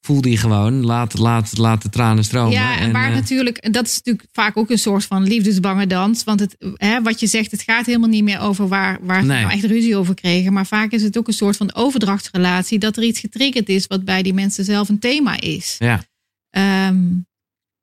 Voel 0.01 0.21
die 0.21 0.37
gewoon. 0.37 0.85
Laat, 0.85 1.17
laat, 1.17 1.57
laat 1.57 1.81
de 1.81 1.89
tranen 1.89 2.23
stromen. 2.23 2.51
ja, 2.51 2.77
en 2.79 2.91
waar 2.91 3.07
eh, 3.09 3.13
natuurlijk, 3.15 3.57
en 3.57 3.71
dat 3.71 3.85
is 3.85 3.95
natuurlijk 3.95 4.27
vaak 4.31 4.57
ook 4.57 4.69
een 4.69 4.77
soort 4.77 5.05
van 5.05 5.23
liefdesbange 5.23 5.87
dans. 5.87 6.23
Want 6.23 6.39
het, 6.39 6.55
hè, 6.75 7.01
wat 7.01 7.19
je 7.19 7.27
zegt, 7.27 7.51
het 7.51 7.61
gaat 7.61 7.85
helemaal 7.85 8.09
niet 8.09 8.23
meer 8.23 8.39
over 8.39 8.67
waar, 8.67 8.97
waar 9.01 9.25
Nee. 9.25 9.41
nou 9.41 9.51
echt 9.53 9.63
ruzie 9.63 9.95
over 9.95 10.13
kregen. 10.13 10.53
Maar 10.53 10.65
vaak 10.65 10.91
is 10.91 11.03
het 11.03 11.17
ook 11.17 11.27
een 11.27 11.33
soort 11.33 11.57
van 11.57 11.73
overdrachtsrelatie. 11.73 12.79
Dat 12.79 12.97
er 12.97 13.03
iets 13.03 13.19
getriggerd 13.19 13.69
is 13.69 13.87
wat 13.87 14.05
bij 14.05 14.21
die 14.21 14.33
mensen 14.33 14.65
zelf 14.65 14.89
een 14.89 14.99
thema 14.99 15.39
is. 15.39 15.75
ja. 15.79 16.03
Ehm, 16.49 16.99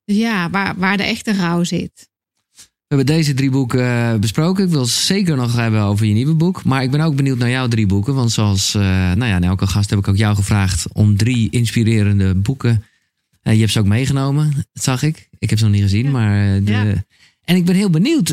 dus 0.04 0.16
ja, 0.16 0.50
waar, 0.50 0.74
waar 0.76 0.96
de 0.96 1.02
echte 1.02 1.32
rouw 1.32 1.64
zit. 1.64 2.08
We 2.88 2.96
hebben 2.96 3.14
deze 3.16 3.34
drie 3.34 3.50
boeken 3.50 4.12
eh, 4.12 4.14
besproken. 4.14 4.64
Ik 4.64 4.70
wil 4.70 4.80
het 4.80 4.90
zeker 4.90 5.36
nog 5.36 5.56
hebben 5.56 5.82
over 5.82 6.06
je 6.06 6.12
nieuwe 6.14 6.34
boek. 6.34 6.64
Maar 6.64 6.82
ik 6.82 6.90
ben 6.90 7.00
ook 7.00 7.16
benieuwd 7.16 7.38
naar 7.38 7.50
jouw 7.50 7.68
drie 7.68 7.86
boeken. 7.86 8.14
Want 8.14 8.32
zoals 8.32 8.74
eh, 8.74 8.82
nou 9.12 9.24
ja, 9.24 9.40
elke 9.40 9.66
gast 9.66 9.90
heb 9.90 9.98
ik 9.98 10.08
ook 10.08 10.16
jou 10.16 10.36
gevraagd 10.36 10.86
om 10.92 11.16
drie 11.16 11.50
inspirerende 11.50 12.34
boeken. 12.34 12.84
Eh, 13.42 13.52
je 13.52 13.60
hebt 13.60 13.72
ze 13.72 13.78
ook 13.78 13.86
meegenomen, 13.86 14.52
dat 14.72 14.84
zag 14.84 15.02
ik. 15.02 15.28
Ik 15.38 15.50
heb 15.50 15.58
ze 15.58 15.64
nog 15.64 15.74
niet 15.74 15.82
gezien. 15.82 16.04
Ja. 16.04 16.10
Maar 16.10 16.62
de, 16.62 16.72
Ja. 16.72 17.04
En 17.44 17.56
ik 17.56 17.64
ben 17.64 17.74
heel 17.74 17.90
benieuwd 17.90 18.28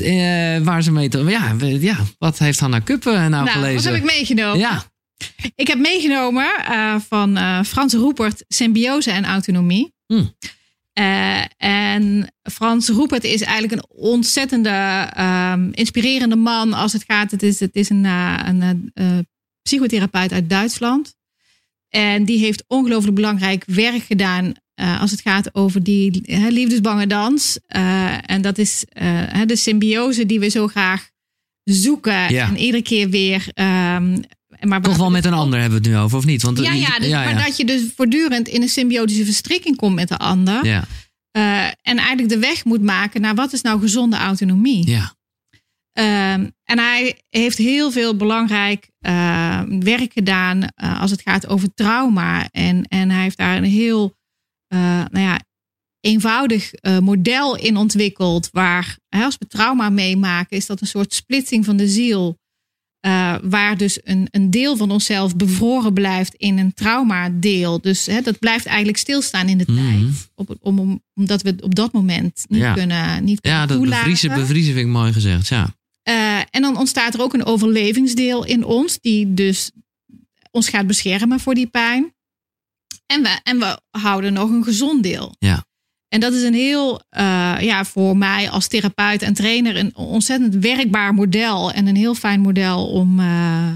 waar 0.64 0.84
ze 0.84 0.92
mee 0.92 1.10
te. 1.10 1.20
Ja, 1.20 1.56
ja, 1.60 1.98
wat 2.18 2.38
heeft 2.38 2.60
Hanna 2.60 2.80
Kuppen 2.80 3.14
nou, 3.14 3.30
nou, 3.30 3.50
gelezen? 3.50 3.76
wat 3.76 3.84
heb 3.84 3.96
ik 3.96 4.04
meegenomen? 4.04 4.60
Ja, 4.60 4.84
Ik 5.56 5.68
heb 5.68 5.80
meegenomen 5.80 6.46
van 7.08 7.38
Frans 7.66 7.94
Roepert 7.94 8.46
Symbiose 8.48 9.12
en 9.12 9.26
Autonomie. 9.26 9.94
Hmm. 10.08 10.34
Eh, 10.96 11.44
en 11.58 12.34
Frans 12.52 12.90
Roepert 12.90 13.24
is 13.24 13.42
eigenlijk 13.42 13.74
een 13.74 13.98
ontzettende 13.98 15.10
ehm, 15.14 15.70
inspirerende 15.72 16.36
man 16.36 16.74
als 16.74 16.94
het 16.94 17.04
gaat. 17.08 17.32
Het 17.32 17.44
is, 17.44 17.60
het 17.60 17.76
is 17.76 17.90
een, 17.90 18.06
eh, 18.06 18.40
een 18.46 18.92
eh, 18.94 19.18
psychotherapeut 19.62 20.32
uit 20.32 20.50
Duitsland. 20.50 21.16
En 21.90 22.26
die 22.26 22.40
heeft 22.40 22.64
ongelooflijk 22.68 23.16
belangrijk 23.16 23.64
werk 23.66 24.04
gedaan 24.04 24.54
als 25.00 25.12
het 25.12 25.22
gaat 25.22 25.56
over 25.56 25.84
die 25.84 26.22
hè, 26.26 26.48
liefdesbange 26.48 27.08
dans. 27.08 27.60
En 28.26 28.42
dat 28.42 28.58
is 28.58 28.86
de 29.46 29.56
symbiose 29.56 30.26
die 30.26 30.40
we 30.40 30.50
zo 30.50 30.68
graag 30.68 31.10
zoeken. 31.64 32.34
Ja. 32.34 32.48
En 32.48 32.58
iedere 32.58 32.84
keer 32.84 33.10
weer. 33.10 33.48
ehm, 33.54 34.18
maar 34.62 34.82
toch 34.82 34.98
wel 34.98 35.12
met 35.12 35.26
een 35.26 35.34
ander 35.34 35.60
hebben 35.60 35.82
we 35.82 35.88
het 35.88 35.96
nu 35.98 36.02
over, 36.04 36.18
of 36.18 36.26
niet? 36.26 36.42
Want, 36.42 36.60
ja, 36.60 36.74
ja, 36.74 37.00
dus, 37.00 37.12
maar 37.12 37.44
dat 37.46 37.58
je 37.58 37.66
dus 37.66 37.84
voortdurend 37.96 38.48
in 38.48 38.62
een 38.62 38.70
symbiotische 38.70 39.26
verstrikking 39.26 39.76
komt 39.76 39.96
met 39.96 40.08
de 40.08 40.18
ander. 40.18 40.66
ja, 40.66 40.84
Eh, 41.32 41.66
en 41.66 41.98
eigenlijk 41.98 42.30
de 42.30 42.40
weg 42.40 42.66
moet 42.66 42.82
maken 42.82 43.22
naar 43.22 43.36
wat 43.36 43.54
is 43.54 43.62
nou 43.62 43.80
gezonde 43.80 44.18
autonomie. 44.18 44.90
ja, 44.90 45.16
Ehm, 45.98 46.50
en 46.64 46.80
hij 46.80 47.22
heeft 47.30 47.58
heel 47.58 47.92
veel 47.92 48.16
belangrijk 48.16 48.90
eh, 49.00 49.62
werk 49.80 50.14
gedaan 50.14 50.64
eh, 50.64 51.02
als 51.02 51.12
het 51.12 51.22
gaat 51.22 51.48
over 51.48 51.74
trauma. 51.74 52.50
En, 52.52 52.84
en 52.84 53.10
hij 53.10 53.22
heeft 53.24 53.38
daar 53.38 53.58
een 53.58 53.64
heel 53.64 54.16
eh, 54.68 54.80
nou 55.10 55.26
ja, 55.26 55.40
eenvoudig 56.00 56.74
eh, 56.74 57.00
model 57.00 57.58
in 57.58 57.78
ontwikkeld. 57.78 58.50
Waar 58.52 58.98
hè, 59.10 59.24
als 59.24 59.38
we 59.38 59.48
trauma 59.48 59.90
meemaken, 59.90 60.58
is 60.58 60.66
dat 60.66 60.82
een 60.82 60.88
soort 60.88 61.14
splitsing 61.14 61.66
van 61.66 61.78
de 61.78 61.88
ziel. 61.88 62.38
Eh, 63.06 63.36
waar 63.44 63.78
dus 63.78 64.00
een, 64.04 64.28
een 64.32 64.50
deel 64.50 64.78
van 64.78 64.92
onszelf 64.92 65.36
bevroren 65.36 65.94
blijft 65.94 66.34
in 66.34 66.58
een 66.58 66.74
traumadeel. 66.74 67.82
Dus 67.82 68.06
hè, 68.06 68.22
dat 68.22 68.40
blijft 68.40 68.66
eigenlijk 68.66 68.98
stilstaan 68.98 69.48
in 69.48 69.58
de 69.58 69.66
Mhm. 69.68 69.76
tijd. 69.84 70.30
Op, 70.36 70.56
om, 70.62 70.80
om, 70.80 71.04
omdat 71.16 71.42
we 71.42 71.50
het 71.50 71.62
op 71.62 71.76
dat 71.76 71.92
moment 71.94 72.46
niet 72.50 72.60
Ja. 72.62 72.74
kunnen, 72.74 73.24
niet 73.24 73.42
kunnen 73.42 73.60
ja 73.60 73.66
dat 73.66 73.78
toelaten. 73.78 74.10
bevriezen, 74.10 74.40
bevriezen 74.40 74.74
vind 74.74 74.86
ik 74.86 74.92
mooi 74.94 75.14
gezegd. 75.14 75.48
Ja, 75.48 75.74
Eh, 76.04 76.40
en 76.52 76.62
dan 76.62 76.78
ontstaat 76.78 77.14
er 77.14 77.22
ook 77.22 77.34
een 77.34 77.46
overlevingsdeel 77.46 78.46
in 78.46 78.64
ons, 78.64 79.00
die 79.02 79.34
dus 79.34 79.72
ons 80.52 80.70
gaat 80.70 80.88
beschermen 80.88 81.40
voor 81.40 81.54
die 81.54 81.68
pijn. 81.68 82.14
En 83.06 83.22
we, 83.22 83.40
en 83.44 83.60
we 83.60 83.80
houden 83.90 84.34
nog 84.34 84.50
een 84.50 84.64
gezond 84.64 85.04
deel. 85.04 85.36
Ja. 85.40 85.66
En 86.16 86.22
dat 86.22 86.34
is 86.34 86.44
een 86.44 86.54
heel, 86.54 87.02
eh, 87.10 87.56
ja, 87.60 87.86
voor 87.86 88.18
mij 88.18 88.50
als 88.50 88.68
therapeut 88.68 89.22
en 89.22 89.34
trainer, 89.34 89.78
een 89.78 89.96
ontzettend 89.96 90.56
werkbaar 90.56 91.14
model. 91.14 91.72
En 91.72 91.88
een 91.88 91.96
heel 91.96 92.16
fijn 92.16 92.40
model 92.40 92.88
om, 92.88 93.20
eh, 93.20 93.70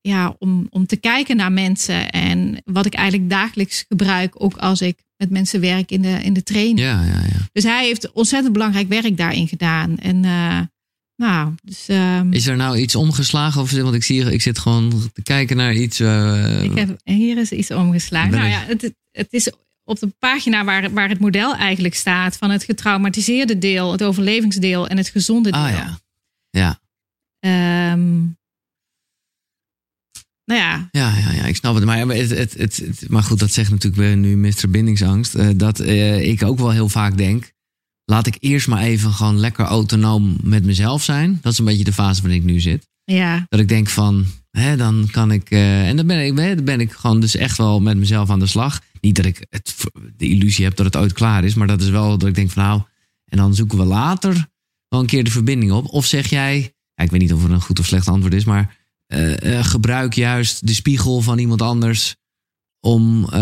ja, 0.00 0.36
om, 0.38 0.66
om 0.70 0.86
te 0.86 0.96
kijken 0.96 1.36
naar 1.36 1.52
mensen. 1.52 2.10
En 2.10 2.62
wat 2.64 2.86
ik 2.86 2.94
eigenlijk 2.94 3.30
dagelijks 3.30 3.84
gebruik, 3.88 4.42
ook 4.42 4.56
als 4.56 4.80
ik 4.80 4.98
met 5.16 5.30
mensen 5.30 5.60
werk 5.60 5.90
in 5.90 6.02
de, 6.02 6.18
in 6.22 6.32
de 6.32 6.42
training. 6.42 6.78
ja, 6.78 7.04
ja. 7.04 7.20
ja. 7.20 7.46
Dus 7.52 7.64
hij 7.64 7.84
heeft 7.84 8.12
ontzettend 8.12 8.52
belangrijk 8.52 8.88
werk 8.88 9.16
daarin 9.16 9.48
gedaan. 9.48 9.98
En 9.98 10.24
eh, 10.24 10.60
nou, 11.16 11.54
dus 11.62 11.88
ehm, 11.88 12.32
Is 12.32 12.46
er 12.46 12.56
nou 12.56 12.78
iets 12.78 12.94
omgeslagen? 12.94 13.60
Of, 13.60 13.70
want 13.70 13.94
ik, 13.94 14.04
zie, 14.04 14.32
ik 14.32 14.42
zit 14.42 14.58
gewoon 14.58 15.10
te 15.12 15.22
kijken 15.22 15.56
naar 15.56 15.74
iets. 15.74 16.00
ik 16.00 16.74
heb, 16.74 17.00
hier 17.04 17.38
is 17.38 17.52
iets 17.52 17.70
omgeslagen. 17.70 18.30
Ben 18.30 18.40
Nou 18.40 18.50
ja, 18.50 18.64
het, 18.66 18.92
het 19.10 19.28
is 19.30 19.52
op 19.88 19.98
de 19.98 20.12
pagina 20.18 20.64
waar, 20.64 20.92
waar 20.92 21.08
het 21.08 21.18
model 21.20 21.54
eigenlijk 21.56 21.94
staat 21.94 22.36
van 22.36 22.50
het 22.50 22.64
getraumatiseerde 22.64 23.58
deel, 23.58 23.92
het 23.92 24.02
overlevingsdeel 24.02 24.88
en 24.88 24.96
het 24.96 25.08
gezonde 25.08 25.50
deel. 25.50 25.60
ah 25.60 25.70
ja. 25.70 25.98
Ja, 26.50 26.80
Ehm, 27.40 28.18
nou 30.44 30.60
ja, 30.60 30.88
ja, 30.90 31.16
ja, 31.18 31.32
ja, 31.32 31.44
ik 31.44 31.56
snap 31.56 31.74
het. 31.74 31.84
Maar, 31.84 31.98
het, 31.98 32.30
het, 32.30 32.54
het, 32.56 33.04
maar 33.08 33.22
goed, 33.22 33.38
dat 33.38 33.52
zegt 33.52 33.70
natuurlijk 33.70 34.02
weer 34.02 34.16
nu 34.16 34.36
Mr. 34.36 34.70
Bindingsangst. 34.70 35.34
eh, 35.34 35.48
dat 35.56 35.80
eh, 35.80 36.28
ik 36.28 36.42
ook 36.42 36.58
wel 36.58 36.70
heel 36.70 36.88
vaak 36.88 37.16
denk. 37.16 37.52
Laat 38.04 38.26
ik 38.26 38.36
eerst 38.40 38.68
maar 38.68 38.82
even 38.82 39.12
gewoon 39.12 39.38
lekker 39.38 39.64
autonoom 39.64 40.36
met 40.42 40.64
mezelf 40.64 41.02
zijn. 41.02 41.38
Dat 41.42 41.52
is 41.52 41.58
een 41.58 41.64
beetje 41.64 41.84
de 41.84 41.92
fase 41.92 42.22
waarin 42.22 42.40
ik 42.40 42.46
nu 42.46 42.60
zit. 42.60 42.86
ja, 43.04 43.46
Dat 43.48 43.60
ik 43.60 43.68
denk 43.68 43.88
van, 43.88 44.26
hè, 44.50 44.76
dan 44.76 45.08
kan 45.10 45.30
ik. 45.32 45.50
eh, 45.50 45.88
en 45.88 45.96
dan 45.96 46.06
ben 46.06 46.24
ik, 46.26 46.36
dan 46.56 46.64
ben 46.64 46.80
ik 46.80 46.92
gewoon 46.92 47.20
dus 47.20 47.36
echt 47.36 47.56
wel 47.58 47.80
met 47.80 47.96
mezelf 47.96 48.30
aan 48.30 48.38
de 48.38 48.46
slag. 48.46 48.80
Niet 49.00 49.16
dat 49.16 49.24
ik 49.24 49.46
het, 49.50 49.76
de 50.16 50.28
illusie 50.28 50.64
heb 50.64 50.76
dat 50.76 50.86
het 50.86 50.96
ooit 50.96 51.12
klaar 51.12 51.44
is, 51.44 51.54
maar 51.54 51.66
dat 51.66 51.80
is 51.80 51.88
wel 51.88 52.18
dat 52.18 52.28
ik 52.28 52.34
denk 52.34 52.50
van 52.50 52.62
nou. 52.62 52.82
En 53.24 53.36
dan 53.36 53.54
zoeken 53.54 53.78
we 53.78 53.84
later 53.84 54.48
wel 54.88 55.00
een 55.00 55.06
keer 55.06 55.24
de 55.24 55.30
verbinding 55.30 55.72
op. 55.72 55.86
Of 55.86 56.06
zeg 56.06 56.30
jij, 56.30 56.74
ja, 56.94 57.04
ik 57.04 57.10
weet 57.10 57.20
niet 57.20 57.32
of 57.32 57.44
er 57.44 57.50
een 57.50 57.60
goed 57.60 57.78
of 57.78 57.86
slecht 57.86 58.08
antwoord 58.08 58.34
is, 58.34 58.44
maar 58.44 58.76
eh, 59.06 59.58
eh, 59.58 59.64
gebruik 59.64 60.14
juist 60.14 60.66
de 60.66 60.74
spiegel 60.74 61.20
van 61.20 61.38
iemand 61.38 61.62
anders 61.62 62.16
om, 62.80 63.24
eh, 63.24 63.40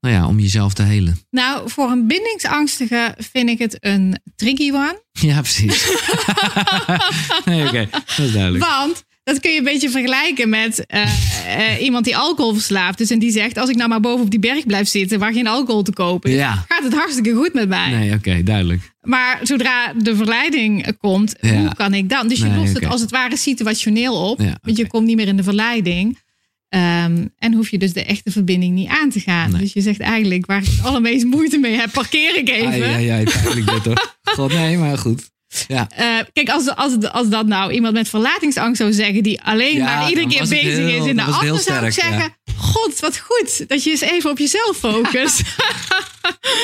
nou 0.00 0.14
ja, 0.14 0.26
om 0.26 0.38
jezelf 0.40 0.74
te 0.74 0.82
helen. 0.82 1.18
nou 1.30 1.70
voor 1.70 1.90
een 1.90 2.06
bindingsangstige 2.06 3.14
vind 3.18 3.48
ik 3.48 3.58
het 3.58 3.76
een 3.80 4.20
tricky 4.36 4.70
one. 4.72 5.02
Ja, 5.12 5.40
precies. 5.40 5.86
nee, 7.44 7.66
oké, 7.66 7.88
dat 7.90 8.18
is 8.18 8.32
duidelijk. 8.32 8.64
Want 8.70 9.04
dat 9.24 9.40
kun 9.40 9.50
je 9.50 9.58
een 9.58 9.64
beetje 9.64 9.90
vergelijken 9.90 10.48
met 10.48 10.86
eh, 10.86 11.02
eh, 11.72 11.82
iemand 11.82 12.04
die 12.04 12.16
alcohol 12.16 12.52
verslaafd 12.52 13.00
is. 13.00 13.10
En 13.10 13.18
die 13.18 13.30
zegt, 13.30 13.58
als 13.58 13.70
ik 13.70 13.76
nou 13.76 13.88
maar 13.88 14.00
boven 14.00 14.24
op 14.24 14.30
die 14.30 14.38
berg 14.40 14.66
blijf 14.66 14.88
zitten 14.88 15.18
waar 15.18 15.32
geen 15.32 15.46
alcohol 15.46 15.82
te 15.82 15.92
kopen 15.92 16.30
is, 16.30 16.36
Ja. 16.36 16.64
gaat 16.68 16.82
het 16.84 16.94
hartstikke 16.94 17.34
goed 17.34 17.52
met 17.52 17.68
mij. 17.68 17.90
Nee, 17.90 18.12
oké, 18.14 18.42
duidelijk. 18.42 18.90
Maar 19.00 19.38
zodra 19.42 19.92
de 19.92 20.16
verleiding 20.16 20.84
eh, 20.86 20.92
komt, 20.98 21.34
Ja. 21.40 21.60
hoe 21.60 21.74
kan 21.74 21.94
ik 21.94 22.08
dan? 22.08 22.28
Dus 22.28 22.38
je 22.38 22.44
Nee, 22.44 22.56
lost 22.58 22.74
het 22.74 22.86
als 22.86 23.00
het 23.00 23.10
ware 23.10 23.36
situationeel 23.36 24.14
op. 24.30 24.40
Ja, 24.40 24.58
Want 24.62 24.76
je 24.76 24.86
komt 24.86 25.06
niet 25.06 25.16
meer 25.16 25.28
in 25.28 25.36
de 25.36 25.42
verleiding. 25.42 26.18
Ehm, 26.68 27.26
en 27.38 27.52
hoef 27.54 27.68
je 27.70 27.78
dus 27.78 27.92
de 27.92 28.04
echte 28.04 28.30
verbinding 28.30 28.74
niet 28.74 28.88
aan 28.88 29.10
te 29.10 29.20
gaan. 29.20 29.50
Nee. 29.50 29.60
Dus 29.60 29.72
je 29.72 29.80
zegt 29.80 30.00
eigenlijk, 30.00 30.46
waar 30.46 30.58
ik 30.58 30.66
het 30.66 30.84
allermeest 30.84 31.24
moeite 31.24 31.58
mee 31.58 31.74
heb, 31.76 31.92
parkeer 31.92 32.36
ik 32.36 32.48
even. 32.48 32.78
Ja, 32.78 32.96
ja, 32.96 33.16
ja, 33.16 33.30
pijnlijk 33.42 33.70
dit 33.70 33.82
toch? 33.82 34.16
God, 34.36 34.52
nee, 34.52 34.78
maar 34.78 34.98
goed. 34.98 35.30
Ja. 35.68 35.88
Eh, 35.96 36.18
kijk, 36.32 36.48
als, 36.48 36.74
als, 36.74 36.92
als 37.00 37.28
dat 37.28 37.46
nou 37.46 37.72
iemand 37.72 37.94
met 37.94 38.08
verlatingsangst 38.08 38.80
zou 38.80 38.92
zeggen, 38.92 39.22
die 39.22 39.42
alleen 39.42 39.76
Ja, 39.76 39.84
maar 39.84 40.08
iedere 40.08 40.26
keer 40.28 40.48
bezig 40.48 40.76
heel- 40.76 41.02
is 41.02 41.06
in 41.06 41.16
de 41.16 41.22
ander, 41.22 41.58
zou 41.60 41.86
ik 41.86 41.92
ja. 41.92 42.08
zeggen: 42.08 42.36
God, 42.56 43.00
wat 43.00 43.18
goed 43.18 43.68
dat 43.68 43.84
je 43.84 43.90
eens 43.90 44.00
even 44.00 44.30
op 44.30 44.38
jezelf 44.38 44.76
focust. 44.76 45.42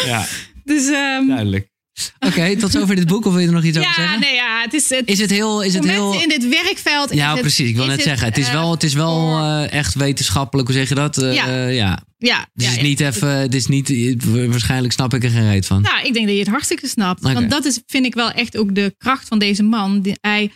ja, 0.05 0.27
dus 0.65 0.87
ehm, 0.87 1.27
duidelijk. 1.27 1.68
Oké, 2.29 2.57
tot 2.57 2.71
zover 2.71 2.97
dit 2.97 3.07
boek. 3.07 3.25
Of 3.25 3.33
wil 3.33 3.41
je 3.41 3.47
er 3.47 3.53
nog 3.53 3.65
iets 3.65 3.79
over 3.79 3.91
ja, 3.91 3.95
zeggen? 3.95 4.21
nee, 4.21 4.35
ja, 4.35 4.61
het 4.63 4.75
is, 4.75 4.89
het, 4.89 5.09
Is 5.09 5.19
het 5.19 5.31
heel... 5.31 5.63
Is 5.63 5.75
het 5.75 5.89
heel... 5.89 6.21
in 6.23 6.29
dit 6.29 6.49
werkveld. 6.49 7.15
Ja, 7.15 7.33
het- 7.33 7.41
precies. 7.41 7.69
Ik 7.69 7.77
wil 7.77 7.87
net 7.87 8.03
zeggen. 8.03 8.27
Het 8.29 8.39
is 8.39 8.47
eh, 8.47 8.53
wel, 8.53 8.71
het 8.71 8.83
is 8.83 8.95
wel 8.95 9.39
eh, 9.39 9.73
echt 9.73 9.95
wetenschappelijk. 9.95 10.69
Hoe 10.69 10.77
zeg 10.77 10.89
je 10.89 10.95
dat? 10.95 11.19
Eh, 11.23 11.35
Ja. 11.35 11.67
ja. 11.69 11.99
ja, 12.19 12.49
Dus 12.55 12.65
ja, 12.65 12.71
het 12.71 12.77
is 12.77 12.83
niet 12.83 13.01
even... 13.01 13.29
Het 13.29 13.55
is 13.55 13.67
niet... 13.67 13.93
Waarschijnlijk 14.25 14.93
snap 14.93 15.15
ik 15.15 15.25
er 15.25 15.31
geen 15.31 15.51
reet 15.51 15.67
van. 15.67 15.83
Nou, 15.83 16.07
ik 16.07 16.13
denk 16.13 16.27
dat 16.27 16.35
je 16.35 16.41
het 16.41 16.51
hartstikke 16.51 16.89
snapt. 16.89 17.23
Want 17.23 17.51
dat 17.51 17.65
is, 17.65 17.81
vind 17.87 18.07
ik 18.07 18.15
wel 18.15 18.31
echt 18.31 18.57
ook 18.57 18.75
de 18.75 18.95
kracht 18.99 19.29
van 19.29 19.39
deze 19.39 19.63
man. 19.63 20.01
Die, 20.01 20.17
hij, 20.21 20.51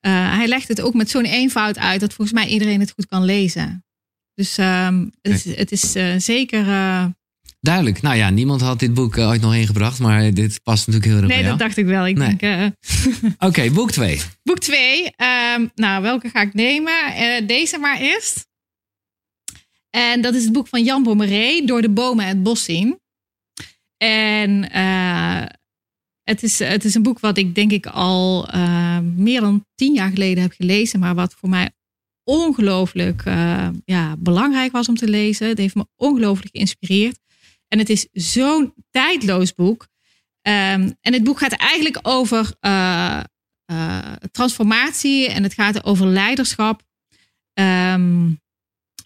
hij 0.00 0.46
legt 0.46 0.68
het 0.68 0.80
ook 0.80 0.94
met 0.94 1.10
zo'n 1.10 1.24
eenvoud 1.24 1.78
uit 1.78 2.00
dat 2.00 2.14
volgens 2.14 2.38
mij 2.38 2.48
iedereen 2.48 2.80
het 2.80 2.92
goed 2.94 3.06
kan 3.06 3.24
lezen. 3.24 3.84
Dus 4.34 4.58
ehm, 4.58 5.06
het 5.22 5.44
is, 5.44 5.56
het 5.56 5.72
is 5.72 5.92
zeker. 6.24 6.64
Duidelijk. 7.64 8.02
Nou 8.02 8.16
ja, 8.16 8.30
niemand 8.30 8.60
had 8.60 8.78
dit 8.78 8.94
boek 8.94 9.16
eh, 9.16 9.28
ooit 9.28 9.40
nog 9.40 9.54
ingebracht, 9.54 9.98
maar 9.98 10.34
dit 10.34 10.60
past 10.62 10.86
natuurlijk 10.86 11.12
heel 11.12 11.22
erg 11.22 11.26
Nee, 11.28 11.40
bij 11.40 11.48
dat 11.48 11.58
jou. 11.58 11.68
dacht 11.68 11.76
ik 11.76 11.86
wel. 11.86 12.06
Ik 12.06 12.16
Nee. 12.16 12.36
denk, 12.36 12.42
eh, 12.42 13.20
Oké, 13.48 13.70
boek 13.70 13.90
2. 13.90 14.20
boek 14.42 14.58
2. 14.58 15.10
nou, 15.74 16.02
welke 16.02 16.28
ga 16.28 16.40
ik 16.40 16.54
nemen? 16.54 17.14
Eh, 17.14 17.46
deze 17.46 17.78
maar 17.78 17.98
eerst. 18.00 18.46
En 19.90 20.20
dat 20.20 20.34
is 20.34 20.44
het 20.44 20.52
boek 20.52 20.68
van 20.68 20.84
Jan 20.84 21.02
Bommeré, 21.02 21.62
Door 21.64 21.82
de 21.82 21.90
bomen 21.90 22.26
het 22.26 22.42
bos 22.42 22.64
zien. 22.64 22.98
En 23.96 24.62
het, 26.22 26.42
is, 26.42 26.58
het 26.58 26.84
is 26.84 26.94
een 26.94 27.02
boek 27.02 27.20
wat 27.20 27.38
ik 27.38 27.54
denk 27.54 27.70
ik 27.72 27.86
al 27.86 28.48
meer 29.02 29.40
dan 29.40 29.66
tien 29.74 29.94
jaar 29.94 30.10
geleden 30.10 30.42
heb 30.42 30.52
gelezen. 30.52 31.00
Maar 31.00 31.14
wat 31.14 31.34
voor 31.38 31.48
mij 31.48 31.70
ongelooflijk 32.24 33.22
ja, 33.84 34.16
belangrijk 34.18 34.72
was 34.72 34.88
om 34.88 34.96
te 34.96 35.08
lezen. 35.08 35.48
Het 35.48 35.58
heeft 35.58 35.74
me 35.74 35.86
ongelooflijk 35.96 36.48
geïnspireerd. 36.52 37.18
En 37.68 37.78
het 37.78 37.90
is 37.90 38.08
zo'n 38.12 38.74
tijdloos 38.90 39.54
boek. 39.54 39.86
Ehm, 40.42 40.90
en 41.00 41.12
het 41.12 41.24
boek 41.24 41.38
gaat 41.38 41.52
eigenlijk 41.52 41.98
over 42.02 42.52
eh, 42.60 43.20
eh, 43.64 44.12
transformatie 44.30 45.28
en 45.28 45.42
het 45.42 45.54
gaat 45.54 45.84
over 45.84 46.06
leiderschap. 46.06 46.82
Ehm, 47.52 48.32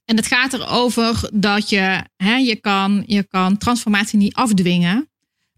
en 0.04 0.16
het 0.16 0.26
gaat 0.26 0.52
erover 0.52 1.30
dat 1.32 1.68
je, 1.68 2.04
hè, 2.16 2.34
je, 2.34 2.56
kan, 2.56 3.02
je 3.06 3.22
kan 3.22 3.56
transformatie 3.58 4.18
niet 4.18 4.34
afdwingen. 4.34 5.10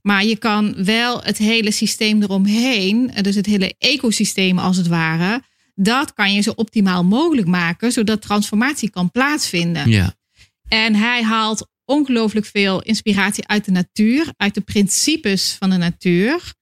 Maar 0.02 0.24
je 0.24 0.36
kan 0.36 0.84
wel 0.84 1.22
het 1.22 1.38
hele 1.38 1.70
systeem 1.70 2.22
eromheen, 2.22 3.10
dus 3.22 3.34
het 3.34 3.46
hele 3.46 3.74
ecosysteem 3.78 4.58
als 4.58 4.76
het 4.76 4.86
ware, 4.86 5.42
dat 5.74 6.12
kan 6.12 6.32
je 6.32 6.40
zo 6.40 6.52
optimaal 6.54 7.04
mogelijk 7.04 7.46
maken, 7.46 7.92
zodat 7.92 8.22
transformatie 8.22 8.90
kan 8.90 9.10
plaatsvinden. 9.10 9.90
Ja. 9.90 10.14
En 10.68 10.94
hij 10.94 11.22
haalt 11.22 11.68
ongelooflijk 11.90 12.46
veel 12.46 12.82
inspiratie 12.82 13.46
uit 13.46 13.64
de 13.64 13.70
natuur, 13.70 14.32
uit 14.36 14.54
de 14.54 14.60
principes 14.60 15.56
van 15.58 15.70
de 15.70 15.76
natuur. 15.76 16.54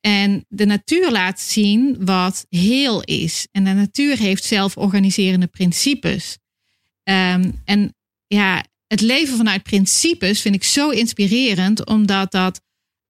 En 0.00 0.44
de 0.48 0.64
natuur 0.64 1.10
laat 1.10 1.40
zien 1.40 2.04
wat 2.04 2.46
heel 2.48 3.02
is. 3.02 3.48
En 3.52 3.64
de 3.64 3.72
natuur 3.72 4.18
heeft 4.18 4.44
zelforganiserende 4.44 5.46
principes. 5.46 6.38
Ehm, 7.02 7.50
en 7.64 7.94
ja, 8.26 8.64
het 8.86 9.00
leven 9.00 9.36
vanuit 9.36 9.62
principes 9.62 10.40
vind 10.40 10.54
ik 10.54 10.64
zo 10.64 10.90
inspirerend, 10.90 11.86
omdat 11.86 12.30
dat 12.32 12.60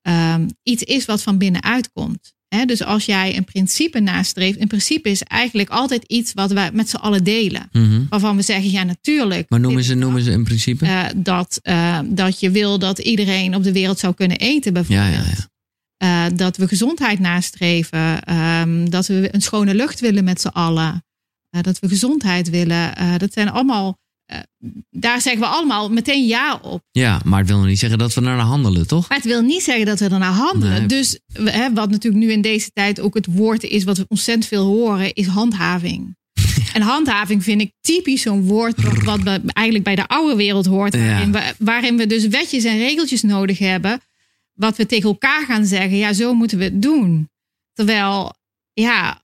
ehm, 0.02 0.48
iets 0.62 0.82
is 0.82 1.04
wat 1.04 1.22
van 1.22 1.38
binnenuit 1.38 1.92
komt. 1.92 2.34
Dus 2.66 2.82
als 2.84 3.04
jij 3.04 3.36
een 3.36 3.44
principe 3.44 4.00
nastreeft, 4.00 4.60
een 4.60 4.66
principe 4.66 5.08
is 5.10 5.22
eigenlijk 5.22 5.68
altijd 5.68 6.04
iets 6.06 6.32
wat 6.32 6.52
we 6.52 6.70
met 6.72 6.88
z'n 6.88 6.96
allen 6.96 7.24
delen. 7.24 7.68
Mhm. 7.72 8.02
Waarvan 8.08 8.36
we 8.36 8.42
zeggen, 8.42 8.70
ja 8.70 8.82
natuurlijk. 8.82 9.50
Maar 9.50 9.60
noemen 9.60 9.84
ze, 9.84 9.94
noemen 9.94 10.22
ze 10.22 10.30
in 10.30 10.44
principe? 10.44 10.86
eh, 10.86 11.04
dat, 11.16 11.58
eh, 11.62 11.98
dat 12.04 12.40
je 12.40 12.50
wil 12.50 12.78
dat 12.78 12.98
iedereen 12.98 13.54
op 13.54 13.62
de 13.62 13.72
wereld 13.72 13.98
zou 13.98 14.14
kunnen 14.14 14.36
eten, 14.36 14.72
ja, 14.74 14.82
bijvoorbeeld. 14.82 15.26
ja, 15.26 15.32
ja. 15.36 15.48
Eh, 15.96 16.36
dat 16.36 16.56
we 16.56 16.68
gezondheid 16.68 17.18
nastreven. 17.18 18.22
ehm, 18.22 18.88
dat 18.88 19.06
we 19.06 19.28
een 19.32 19.42
schone 19.42 19.74
lucht 19.74 20.00
willen 20.00 20.24
met 20.24 20.40
z'n 20.40 20.48
allen. 20.48 21.04
dat 21.60 21.78
we 21.78 21.88
gezondheid 21.88 22.50
willen. 22.50 22.94
Dat 23.18 23.32
zijn 23.32 23.50
allemaal. 23.50 23.98
Eh, 24.26 24.38
daar 24.90 25.20
zeggen 25.20 25.40
we 25.42 25.46
allemaal 25.48 25.90
meteen 25.90 26.26
ja 26.26 26.58
op. 26.62 26.82
Ja, 26.90 27.20
maar 27.24 27.38
het 27.38 27.48
wil 27.48 27.58
nog 27.58 27.66
niet 27.66 27.78
zeggen 27.78 27.98
dat 27.98 28.14
we 28.14 28.20
naar 28.20 28.38
handelen, 28.38 28.86
toch? 28.86 29.08
Maar 29.08 29.18
het 29.18 29.26
wil 29.26 29.42
niet 29.42 29.62
zeggen 29.62 29.86
dat 29.86 29.98
we 29.98 30.04
ernaar 30.08 30.32
handelen. 30.32 30.78
Nee. 30.78 30.86
Dus 30.86 31.18
hè, 31.32 31.72
wat 31.72 31.90
natuurlijk 31.90 32.24
nu 32.24 32.32
in 32.32 32.40
deze 32.40 32.70
tijd 32.70 33.00
ook 33.00 33.14
het 33.14 33.26
woord 33.26 33.62
is, 33.62 33.84
wat 33.84 33.98
we 33.98 34.04
ontzettend 34.08 34.46
veel 34.46 34.64
horen, 34.64 35.12
is 35.14 35.26
handhaving. 35.26 36.16
En 36.74 36.82
handhaving 36.82 37.42
vind 37.42 37.60
ik 37.60 37.72
typisch 37.80 38.22
zo'n 38.22 38.42
woord 38.42 39.02
wat- 39.04 39.22
we 39.22 39.40
eigenlijk 39.44 39.84
bij 39.84 39.94
de 39.94 40.06
oude 40.06 40.36
wereld 40.36 40.66
hoort. 40.66 40.96
Waarin, 40.96 41.32
we, 41.32 41.54
waarin 41.58 41.96
we 41.96 42.06
dus 42.06 42.26
wetjes 42.26 42.64
en 42.64 42.78
regeltjes 42.78 43.22
nodig 43.22 43.58
hebben. 43.58 44.00
Wat 44.52 44.76
we 44.76 44.86
tegen 44.86 45.08
elkaar 45.08 45.44
gaan 45.46 45.66
zeggen, 45.66 45.96
ja, 45.96 46.12
zo 46.12 46.34
moeten 46.34 46.58
we 46.58 46.64
het 46.64 46.82
doen. 46.82 47.28
Terwijl, 47.72 48.34
ja, 48.72 49.22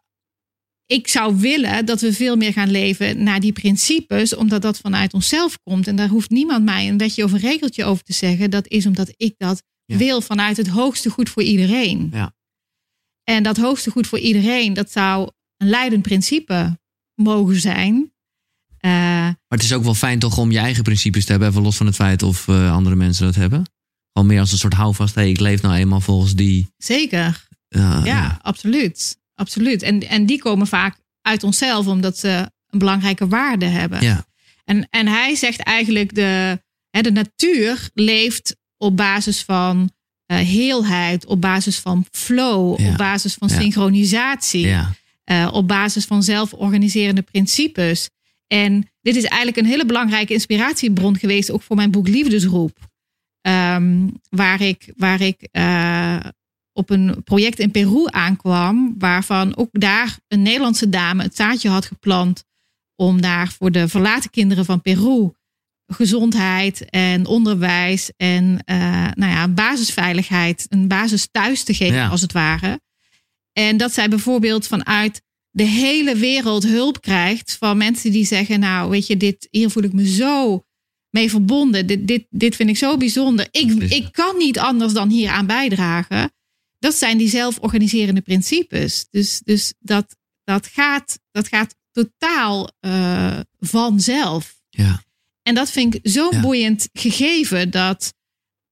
ik 0.93 1.09
zou 1.09 1.36
willen 1.36 1.86
dat 1.86 2.01
we 2.01 2.12
veel 2.12 2.36
meer 2.36 2.53
gaan 2.53 2.70
leven 2.70 3.22
naar 3.22 3.40
die 3.40 3.53
principes, 3.53 4.34
omdat 4.34 4.62
dat 4.62 4.78
vanuit 4.78 5.14
onszelf 5.14 5.59
komt. 5.62 5.86
En 5.86 5.97
daar 5.97 6.09
hoeft 6.09 6.30
niemand 6.30 6.64
mij 6.64 6.88
een 6.88 6.99
wetje 6.99 7.24
of 7.24 7.32
een 7.32 7.38
regeltje 7.38 7.84
over 7.84 8.05
te 8.05 8.12
zeggen. 8.12 8.51
Dat 8.51 8.68
is 8.68 8.86
omdat 8.86 9.12
ik 9.16 9.34
dat 9.38 9.62
Ja. 9.84 9.97
wil 9.97 10.20
vanuit 10.20 10.57
het 10.57 10.68
hoogste 10.68 11.11
goed 11.11 11.28
voor 11.28 11.43
iedereen. 11.43 12.09
Ja. 12.12 12.34
En 13.24 13.43
dat 13.43 13.57
hoogste 13.57 13.90
goed 13.90 14.07
voor 14.07 14.18
iedereen, 14.18 14.72
dat 14.72 14.90
zou 14.90 15.30
een 15.57 15.68
leidend 15.68 16.03
principe 16.03 16.78
mogen 17.14 17.61
zijn. 17.61 18.12
Eh, 18.78 18.90
Maar 18.90 19.36
het 19.49 19.62
is 19.62 19.72
ook 19.72 19.82
wel 19.84 19.95
fijn 19.95 20.18
toch 20.18 20.38
om 20.38 20.51
je 20.51 20.59
eigen 20.59 20.82
principes 20.82 21.24
te 21.24 21.30
hebben, 21.30 21.49
even 21.49 21.62
los 21.62 21.76
van 21.76 21.86
het 21.86 21.95
feit 21.95 22.22
of 22.22 22.49
eh, 22.49 22.72
andere 22.72 22.97
mensen 22.97 23.24
dat 23.24 23.34
hebben. 23.34 23.64
Gewoon 24.12 24.28
meer 24.28 24.40
als 24.40 24.53
een 24.53 24.59
soort 24.59 24.74
houvast. 24.74 25.14
Hey, 25.14 25.30
ik 25.30 25.40
leef 25.40 25.62
nou 25.62 25.74
eenmaal 25.74 26.01
volgens 26.01 26.34
die. 26.34 26.72
zeker. 26.76 27.49
Ja, 27.68 28.38
absoluut. 28.43 29.20
Absoluut. 29.35 29.83
En, 29.83 30.09
en 30.09 30.26
die 30.26 30.39
komen 30.39 30.66
vaak 30.66 30.97
uit 31.22 31.43
onszelf, 31.45 31.87
omdat 31.87 32.18
ze 32.18 32.28
een 32.68 32.78
belangrijke 32.78 33.28
waarde 33.28 33.66
hebben. 33.66 34.03
Ja. 34.03 34.24
En, 34.64 34.87
en 34.91 35.07
hij 35.07 35.35
zegt 35.35 35.61
eigenlijk, 35.61 36.14
de, 36.14 36.61
hè, 36.91 37.01
de 37.01 37.12
natuur 37.12 37.91
leeft 37.95 38.57
op 38.76 38.97
basis 38.97 39.43
van 39.43 39.91
eh, 40.26 40.39
heelheid, 40.39 41.26
op 41.26 41.41
basis 41.41 41.78
van 41.78 42.07
flow, 42.11 42.80
Ja. 42.80 42.91
op 42.91 42.97
basis 42.97 43.35
van 43.35 43.49
Ja. 43.49 43.61
synchronisatie. 43.61 44.66
ja. 44.66 44.91
eh, 45.24 45.49
op 45.53 45.68
basis 45.68 46.05
van 46.05 46.22
zelforganiserende 46.22 47.22
principes. 47.22 48.09
En 48.47 48.91
dit 49.03 49.16
is 49.16 49.24
eigenlijk 49.24 49.57
een 49.57 49.66
hele 49.72 49.87
belangrijke 49.87 50.33
inspiratiebron 50.33 51.16
geweest, 51.18 51.51
ook 51.51 51.62
voor 51.62 51.76
mijn 51.76 51.91
boek 51.91 52.09
Liefdesroep. 52.09 52.78
Ehm, 53.41 54.09
waar 54.30 54.61
ik, 54.61 54.93
waar 54.97 55.20
ik 55.20 55.49
eh, 55.51 56.16
op 56.73 56.91
een 56.91 57.23
project 57.25 57.59
in 57.59 57.70
Peru 57.70 58.05
aankwam, 58.07 58.95
waarvan 58.99 59.57
ook 59.57 59.68
daar 59.73 60.18
een 60.29 60.43
Nederlandse 60.43 60.89
dame 60.89 61.23
het 61.23 61.37
zaadje 61.37 61.68
had 61.68 61.87
geplant 61.87 62.45
om 62.97 63.20
daar 63.20 63.49
voor 63.53 63.70
de 63.73 63.89
verlaten 63.89 64.31
kinderen 64.31 64.64
van 64.64 64.81
Peru 64.83 65.31
gezondheid 65.87 66.91
en 66.91 67.27
onderwijs 67.27 68.11
en 68.16 68.62
eh, 68.64 68.77
nou 69.14 69.33
ja, 69.33 69.49
basisveiligheid, 69.49 70.66
een 70.68 70.89
basis 70.89 71.29
thuis 71.31 71.62
te 71.62 71.75
geven 71.75 71.95
Ja. 71.97 72.09
als 72.09 72.20
het 72.20 72.33
ware. 72.33 72.81
En 73.53 73.77
dat 73.77 73.93
zij 73.93 74.09
bijvoorbeeld 74.09 74.66
vanuit 74.66 75.23
de 75.51 75.62
hele 75.64 76.16
wereld 76.16 76.62
hulp 76.66 77.01
krijgt 77.01 77.57
van 77.59 77.77
mensen 77.77 78.12
die 78.12 78.27
zeggen, 78.27 78.61
nou 78.61 78.91
weet 78.91 79.07
je, 79.07 79.16
dit, 79.16 79.49
hier 79.51 79.70
voel 79.70 79.83
ik 79.83 79.93
me 79.93 80.09
zo 80.09 80.64
mee 81.11 81.31
verbonden. 81.31 81.87
Dit, 81.87 82.07
dit, 82.09 82.27
dit 82.31 82.57
vind 82.57 82.68
ik 82.68 82.77
zo 82.77 82.97
bijzonder. 82.97 83.49
Ik, 83.51 83.70
ik 83.73 84.09
kan 84.12 84.37
niet 84.37 84.59
anders 84.59 84.93
dan 84.93 85.09
hier 85.09 85.31
aan 85.31 85.47
bijdragen. 85.47 86.33
Dat 86.83 86.95
zijn 86.95 87.18
die 87.18 87.28
zelforganiserende 87.28 88.20
principes. 88.20 89.07
Dus, 89.11 89.41
dus 89.45 89.72
dat, 89.78 90.16
dat, 90.45 90.66
gaat, 90.66 91.18
dat 91.30 91.49
gaat 91.49 91.74
totaal 91.93 92.70
eh, 92.80 93.39
vanzelf. 93.59 94.61
Ja. 94.68 95.03
En 95.43 95.55
dat 95.55 95.70
vind 95.70 95.95
ik 95.95 96.01
zo'n 96.03 96.30
Ja. 96.35 96.41
boeiend 96.41 96.89
gegeven 96.93 97.70
dat, 97.70 98.14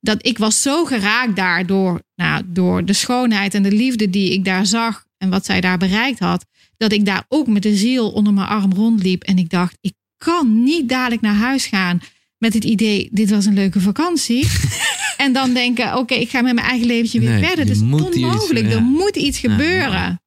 dat 0.00 0.26
ik 0.26 0.38
was 0.38 0.62
zo 0.62 0.84
geraakt 0.84 1.36
daardoor, 1.36 2.02
nou, 2.14 2.42
door 2.46 2.84
de 2.84 2.92
schoonheid 2.92 3.54
en 3.54 3.62
de 3.62 3.72
liefde 3.72 4.11
die 4.11 4.32
ik 4.32 4.44
daar 4.44 4.66
zag 4.66 5.04
en 5.16 5.30
wat 5.30 5.44
zij 5.44 5.61
daar 5.61 5.78
bereikt 5.78 6.18
had, 6.18 6.46
dat 6.76 6.92
ik 6.92 7.04
daar 7.04 7.24
ook 7.28 7.46
met 7.46 7.62
de 7.62 7.76
ziel 7.76 8.11
onder 8.11 8.32
mijn 8.32 8.48
arm 8.48 8.72
rondliep 8.72 9.22
en 9.22 9.38
ik 9.38 9.50
dacht, 9.50 9.76
ik 9.80 9.94
kan 10.16 10.62
niet 10.62 10.88
dadelijk 10.88 11.22
naar 11.22 11.34
huis 11.34 11.66
gaan 11.66 12.00
met 12.38 12.54
het 12.54 12.64
idee, 12.64 13.08
dit 13.12 13.30
was 13.30 13.46
een 13.46 13.54
leuke 13.54 13.80
vakantie. 13.80 14.46
en 15.20 15.32
dan 15.32 15.52
denken, 15.54 15.96
oké, 15.96 16.14
ik 16.14 16.30
ga 16.30 16.40
met 16.40 16.54
mijn 16.54 16.66
eigen 16.66 16.86
leventje 16.86 17.20
weer 17.20 17.28
Nee, 17.30 17.44
verder. 17.44 17.64
hier 17.64 17.74
iets- 17.74 17.82
onmogelijk, 17.82 18.70
er 18.72 18.82
moet 18.82 19.16
iets 19.16 19.38
gebeuren. 19.38 19.90
ja. 19.90 20.20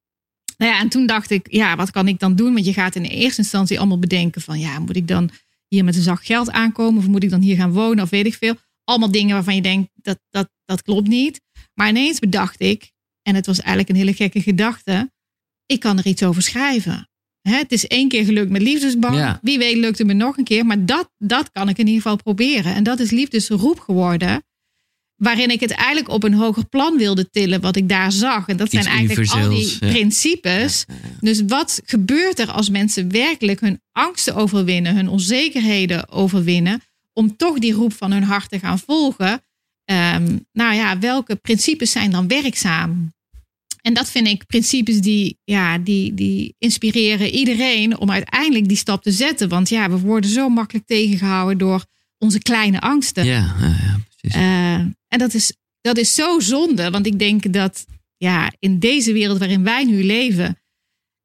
Nou 0.58 0.72
ja, 0.72 0.80
en 0.80 0.90
toen 0.90 1.06
dacht 1.06 1.30
ik, 1.30 1.48
ja, 1.52 1.76
wat 1.76 1.92
kan 1.92 2.08
ik 2.08 2.20
dan 2.20 2.36
doen? 2.36 2.54
Want 2.54 2.66
je 2.66 2.74
gaat 2.74 2.96
in 2.96 3.04
eerste 3.04 3.42
instantie 3.42 3.78
allemaal 3.80 4.00
bedenken 4.00 4.42
van, 4.42 4.60
ja, 4.60 4.80
moet 4.80 4.96
ik 4.96 5.08
dan 5.08 5.30
hier 5.68 5.84
met 5.84 5.96
een 5.96 6.02
zak 6.02 6.26
geld 6.26 6.52
aankomen? 6.52 7.00
Of 7.00 7.08
moet 7.08 7.24
ik 7.24 7.30
dan 7.30 7.42
hier 7.42 7.56
gaan 7.56 7.72
wonen? 7.72 8.04
Of 8.04 8.10
weet 8.10 8.26
ik 8.26 8.34
veel. 8.34 8.56
Allemaal 8.84 9.12
dingen 9.12 9.34
waarvan 9.36 9.56
je 9.56 9.62
denkt, 9.62 9.90
dat, 9.96 10.20
dat, 10.30 10.50
dat 10.66 10.82
klopt 10.82 11.08
niet. 11.08 11.42
Maar 11.74 11.90
ineens 11.90 12.20
bedacht 12.20 12.62
ik, 12.62 12.92
en 13.22 13.36
het 13.36 13.46
was 13.46 13.60
eigenlijk 13.60 13.90
een 13.90 13.96
hele 13.96 14.14
gekke 14.14 14.42
gedachte, 14.42 15.12
ik 15.66 15.80
kan 15.80 15.98
er 15.98 16.06
iets 16.08 16.24
over 16.24 16.42
schrijven. 16.42 17.10
Hè, 17.42 17.56
het 17.58 17.72
is 17.72 17.88
één 17.88 18.08
keer 18.08 18.26
gelukt 18.26 18.50
met 18.50 18.62
liefdesband. 18.62 19.16
Ja. 19.16 19.40
Wie 19.42 19.58
weet 19.58 19.78
lukt 19.78 19.98
het 19.98 20.08
me 20.08 20.14
nog 20.14 20.38
een 20.38 20.44
keer. 20.44 20.66
Maar 20.66 20.86
dat, 20.86 21.10
dat 21.18 21.52
kan 21.52 21.70
ik 21.70 21.78
in 21.78 21.86
ieder 21.88 22.02
geval 22.02 22.18
proberen. 22.18 22.76
En 22.76 22.84
dat 22.84 23.00
is 23.00 23.12
liefdesroep 23.12 23.80
geworden. 23.80 24.44
Waarin 25.24 25.50
ik 25.50 25.60
het 25.60 25.72
eigenlijk 25.72 26.10
op 26.10 26.24
een 26.24 26.34
hoger 26.34 26.66
plan 26.66 26.98
wilde 26.98 27.30
tillen. 27.30 27.62
Wat 27.62 27.76
ik 27.76 27.90
daar 27.90 28.12
zag. 28.12 28.48
En 28.48 28.58
dat 28.58 28.74
Iets 28.74 28.84
zijn 28.84 28.96
eigenlijk 28.96 29.32
al 29.32 29.50
die 29.50 29.78
ja. 29.80 29.92
principes. 29.92 30.86
Dus 31.20 31.42
wat 31.48 31.82
gebeurt 31.86 32.40
er 32.40 32.52
als 32.52 32.70
mensen 32.70 33.12
werkelijk 33.12 33.60
hun 33.60 33.82
angsten 33.92 34.36
overwinnen. 34.36 34.96
Hun 34.96 35.10
onzekerheden 35.10 36.10
overwinnen. 36.10 36.82
Om 37.14 37.36
toch 37.38 37.60
die 37.60 37.74
roep 37.74 37.94
van 37.94 38.12
hun 38.12 38.24
hart 38.24 38.50
te 38.50 38.60
gaan 38.60 38.80
volgen. 38.80 39.42
Ehm, 39.86 40.38
nou 40.52 40.76
ja, 40.76 41.00
welke 41.00 41.36
principes 41.36 41.92
zijn 41.92 42.12
dan 42.12 42.28
werkzaam? 42.28 43.14
En 43.82 43.94
dat 43.94 44.10
vind 44.10 44.28
ik 44.28 44.46
principes 44.46 45.02
die, 45.02 45.38
ja, 45.44 45.78
die, 45.78 46.14
die 46.14 46.56
inspireren 46.58 47.30
iedereen 47.30 47.98
om 47.98 48.12
uiteindelijk 48.12 48.68
die 48.68 48.78
stap 48.78 49.04
te 49.04 49.12
zetten. 49.12 49.50
Want 49.50 49.70
ja, 49.70 49.90
we 49.90 50.00
worden 50.00 50.30
zo 50.30 50.50
makkelijk 50.50 50.86
tegengehouden 50.86 51.58
door 51.58 51.86
onze 52.18 52.40
kleine 52.40 52.82
angsten. 52.82 53.26
Ja, 53.26 53.56
ja, 53.60 53.68
ja, 53.68 54.00
precies. 54.18 54.40
Uh, 54.40 54.80
en 55.14 55.20
dat 55.20 55.34
is, 55.34 55.54
dat 55.82 55.98
is 55.98 56.16
zo 56.16 56.40
zonde, 56.40 56.90
want 56.90 57.06
ik 57.06 57.20
denk 57.20 57.54
dat 57.54 57.86
ja, 58.18 58.54
in 58.60 58.80
deze 58.80 59.14
wereld 59.14 59.40
waarin 59.40 59.64
wij 59.64 59.84
nu 59.84 60.04
leven, 60.04 60.58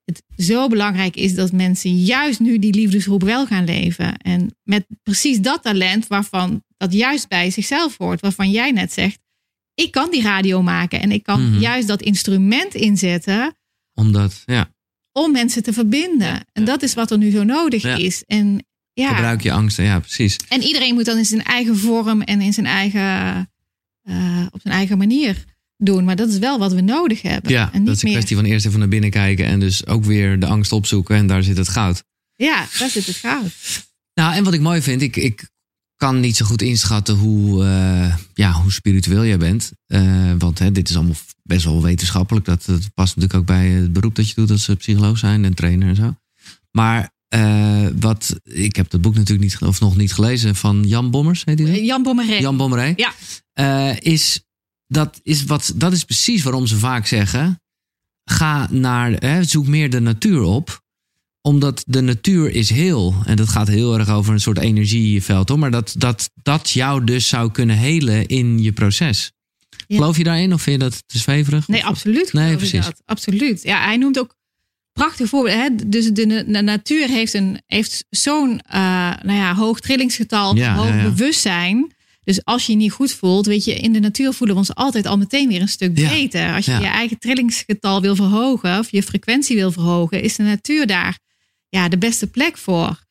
het 0.04 0.22
zo 0.36 0.68
belangrijk 0.68 1.16
is 1.16 1.34
dat 1.34 1.52
mensen 1.52 1.96
juist 1.96 2.40
nu 2.40 2.58
die 2.58 2.74
liefdesgroep 2.74 3.22
wel 3.22 3.46
gaan 3.46 3.64
leven. 3.64 4.16
En 4.16 4.56
met 4.62 4.86
precies 5.02 5.40
dat 5.40 5.62
talent 5.62 6.06
waarvan 6.06 6.64
dat 6.76 6.92
juist 6.92 7.28
bij 7.28 7.50
zichzelf 7.50 7.96
hoort, 7.96 8.20
waarvan 8.20 8.50
jij 8.50 8.70
net 8.70 8.92
zegt, 8.92 9.18
ik 9.74 9.90
kan 9.90 10.10
die 10.10 10.22
radio 10.22 10.62
maken 10.62 11.00
en 11.00 11.12
ik 11.12 11.22
kan 11.22 11.50
mhm. 11.50 11.60
juist 11.60 11.88
dat 11.88 12.02
instrument 12.02 12.74
inzetten. 12.74 13.56
Omdat, 13.94 14.42
ja. 14.46 14.70
Om 15.12 15.32
mensen 15.32 15.62
te 15.62 15.72
verbinden. 15.72 16.46
En 16.52 16.64
dat 16.64 16.82
is 16.82 16.94
wat 16.94 17.10
er 17.10 17.18
nu 17.18 17.30
zo 17.30 17.44
nodig 17.44 17.84
is. 17.84 18.24
En 18.24 18.66
ja. 18.92 19.08
Gebruik 19.08 19.42
je 19.42 19.52
angsten, 19.52 19.84
ja, 19.84 20.00
precies. 20.00 20.36
En 20.48 20.62
iedereen 20.62 20.94
moet 20.94 21.04
dan 21.04 21.18
in 21.18 21.24
zijn 21.24 21.42
eigen 21.42 21.76
vorm 21.76 22.22
en 22.22 22.40
in 22.40 22.52
zijn 22.52 22.66
eigen, 22.66 23.50
uh, 24.08 24.46
op 24.50 24.60
zijn 24.62 24.74
eigen 24.74 24.98
manier 24.98 25.44
doen. 25.76 26.04
Maar 26.04 26.16
dat 26.16 26.28
is 26.28 26.38
wel 26.38 26.58
wat 26.58 26.72
we 26.72 26.80
nodig 26.80 27.22
hebben. 27.22 27.52
Ja, 27.52 27.72
en 27.72 27.78
niet 27.78 27.86
dat 27.86 27.96
is 27.96 28.02
een 28.02 28.10
kwestie 28.10 28.36
van 28.36 28.44
eerst 28.44 28.66
even 28.66 28.78
naar 28.78 28.88
binnen 28.88 29.10
kijken 29.10 29.46
en 29.46 29.60
dus 29.60 29.86
ook 29.86 30.04
weer 30.04 30.40
de 30.40 30.46
angst 30.46 30.72
opzoeken. 30.72 31.16
En 31.16 31.26
daar 31.26 31.42
zit 31.42 31.56
het 31.56 31.68
goud. 31.68 32.04
Ja, 32.34 32.66
daar 32.78 32.90
zit 32.90 33.06
het 33.06 33.16
goud. 33.16 33.52
Nou, 34.14 34.34
en 34.34 34.44
wat 34.44 34.54
ik 34.54 34.60
mooi 34.60 34.82
vind, 34.82 35.02
ik, 35.02 35.16
ik 35.16 35.48
kan 35.96 36.20
niet 36.20 36.36
zo 36.36 36.46
goed 36.46 36.62
inschatten 36.62 37.16
hoe, 37.16 37.64
uh, 37.64 38.16
ja, 38.34 38.52
hoe 38.52 38.72
spiritueel 38.72 39.24
jij 39.24 39.38
bent. 39.38 39.72
Uh, 39.86 40.32
want 40.38 40.58
hè, 40.58 40.72
dit 40.72 40.88
is 40.88 40.96
allemaal 40.96 41.14
best 41.42 41.64
wel 41.64 41.82
wetenschappelijk. 41.82 42.46
Dat, 42.46 42.64
dat 42.66 42.94
past 42.94 43.16
natuurlijk 43.16 43.40
ook 43.40 43.46
bij 43.46 43.68
het 43.68 43.92
beroep 43.92 44.14
dat 44.14 44.28
je 44.28 44.34
doet 44.34 44.50
als 44.50 44.70
psycholoog 44.78 45.18
zijn 45.18 45.44
en 45.44 45.54
trainer 45.54 45.88
en 45.88 45.96
zo. 45.96 46.14
Maar 46.70 47.10
uh, 47.34 47.86
wat, 48.00 48.40
ik 48.44 48.76
heb 48.76 48.90
dat 48.90 49.00
boek 49.00 49.14
natuurlijk 49.14 49.50
niet, 49.50 49.68
of 49.68 49.80
nog 49.80 49.96
niet 49.96 50.12
gelezen 50.12 50.54
van 50.54 50.84
Jan 50.86 51.10
Bommers, 51.10 51.44
heet 51.44 51.58
hij 51.58 51.84
Jan 51.84 52.02
Bommeré. 52.02 52.38
Jan 52.38 52.56
Bommeré. 52.56 52.92
Ja. 52.96 53.12
Uh, 53.54 53.96
is, 54.00 54.42
dat, 54.86 55.20
is 55.22 55.44
wat, 55.44 55.72
dat 55.76 55.92
is 55.92 56.04
precies 56.04 56.42
waarom 56.42 56.66
ze 56.66 56.76
vaak 56.76 57.06
zeggen: 57.06 57.60
ga 58.24 58.68
naar, 58.70 59.10
hè, 59.10 59.44
zoek 59.44 59.66
meer 59.66 59.90
de 59.90 60.00
natuur 60.00 60.42
op 60.42 60.86
omdat 61.48 61.84
de 61.86 62.00
natuur 62.00 62.50
is 62.50 62.70
heel. 62.70 63.14
En 63.24 63.36
dat 63.36 63.48
gaat 63.48 63.68
heel 63.68 63.98
erg 63.98 64.08
over 64.08 64.32
een 64.32 64.40
soort 64.40 64.58
energieveld. 64.58 65.48
Hoor. 65.48 65.58
Maar 65.58 65.70
dat, 65.70 65.94
dat, 65.98 66.30
dat 66.42 66.70
jou 66.70 67.04
dus 67.04 67.28
zou 67.28 67.50
kunnen 67.50 67.76
helen 67.76 68.26
in 68.26 68.62
je 68.62 68.72
proces. 68.72 69.32
Geloof 69.88 70.16
je 70.16 70.24
daarin 70.24 70.52
of 70.52 70.62
vind 70.62 70.82
je 70.82 70.88
dat 70.88 71.02
te 71.06 71.18
zweverig? 71.18 71.68
Nee, 71.68 71.84
absoluut. 71.84 72.32
Nee, 72.32 72.56
precies. 72.56 72.90
Absoluut. 73.04 73.62
Ja, 73.62 73.84
hij 73.84 73.96
noemt 73.96 74.18
ook 74.18 74.34
prachtig 74.98 75.28
voorbeeld. 75.28 75.56
Hè? 75.56 75.68
Dus 75.86 76.12
de, 76.12 76.26
de, 76.26 76.62
natuur 76.62 77.08
heeft, 77.08 77.34
een, 77.34 77.60
heeft 77.66 78.04
zo'n 78.10 78.50
uh, 78.50 79.12
nou 79.22 79.38
ja, 79.38 79.54
hoog 79.54 79.80
trillingsgetal, 79.80 80.56
ja, 80.56 80.74
hoog 80.74 81.02
bewustzijn. 81.02 81.96
Dus 82.24 82.44
als 82.44 82.66
je 82.66 82.72
je 82.72 82.78
niet 82.78 82.92
goed 82.92 83.12
voelt, 83.12 83.46
weet 83.46 83.64
je, 83.64 83.74
in 83.74 83.92
de 83.92 84.00
natuur 84.00 84.32
voelen 84.32 84.56
we 84.56 84.62
ons 84.62 84.74
altijd 84.74 85.06
al 85.06 85.18
meteen 85.18 85.48
weer 85.48 85.60
een 85.60 85.68
stuk 85.68 85.94
beter. 85.94 86.54
Als 86.54 86.64
je 86.64 86.72
je 86.72 86.86
eigen 86.86 87.18
trillingsgetal 87.18 88.00
wil 88.00 88.16
verhogen 88.16 88.78
of 88.78 88.90
je 88.90 89.02
frequentie 89.02 89.56
wil 89.56 89.72
verhogen, 89.72 90.22
is 90.22 90.36
de 90.36 90.42
natuur 90.42 90.86
daar 90.86 91.18
ja, 91.68 91.88
de 91.88 91.98
beste 91.98 92.26
plek 92.26 92.58
voor. 92.58 93.06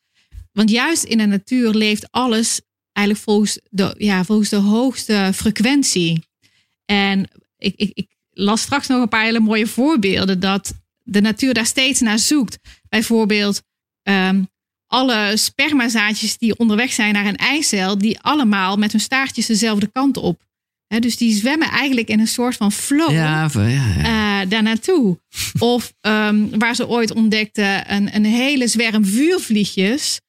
Want 0.52 0.70
juist 0.70 1.04
in 1.04 1.18
de 1.18 1.26
natuur 1.26 1.70
leeft 1.70 2.10
alles 2.10 2.60
eigenlijk 2.92 3.26
volgens 3.26 3.60
de, 3.70 3.94
ja, 3.98 4.24
volgens 4.24 4.48
de 4.48 4.56
hoogste 4.56 5.30
frequentie. 5.34 6.22
En 6.84 7.28
ik, 7.56 7.74
ik, 7.76 7.90
ik 7.94 8.16
las 8.30 8.60
straks 8.60 8.86
nog 8.86 9.02
een 9.02 9.08
paar 9.08 9.24
hele 9.24 9.40
mooie 9.40 9.66
voorbeelden 9.66 10.40
dat 10.40 10.74
de 11.08 11.20
natuur 11.20 11.54
daar 11.54 11.66
steeds 11.66 12.00
naar 12.00 12.18
zoekt. 12.18 12.58
Bijvoorbeeld 12.88 13.62
um, 14.02 14.48
alle 14.86 15.32
spermazaadjes 15.34 16.38
die 16.38 16.58
onderweg 16.58 16.92
zijn 16.92 17.12
naar 17.12 17.26
een 17.26 17.36
eicel, 17.36 17.98
die 17.98 18.20
allemaal 18.20 18.76
met 18.76 18.92
hun 18.92 19.00
staartjes 19.00 19.46
dezelfde 19.46 19.90
kant 19.92 20.16
op. 20.16 20.42
dus 20.86 21.16
die 21.16 21.34
zwemmen 21.34 21.68
eigenlijk 21.70 22.08
in 22.08 22.20
een 22.20 22.28
soort 22.28 22.56
van 22.56 22.72
flow 22.72 23.10
ja, 23.10 23.50
ja, 23.54 23.66
ja. 23.66 24.42
Uh, 24.42 24.50
daar 24.50 24.62
naartoe. 24.62 25.18
of 25.58 25.92
um, 26.00 26.58
waar 26.58 26.74
ze 26.74 26.88
ooit 26.88 27.14
ontdekten 27.14 27.92
een, 27.94 28.14
een 28.14 28.24
hele 28.24 28.68
zwerm 28.68 29.04
vuurvliegjes. 29.04 30.20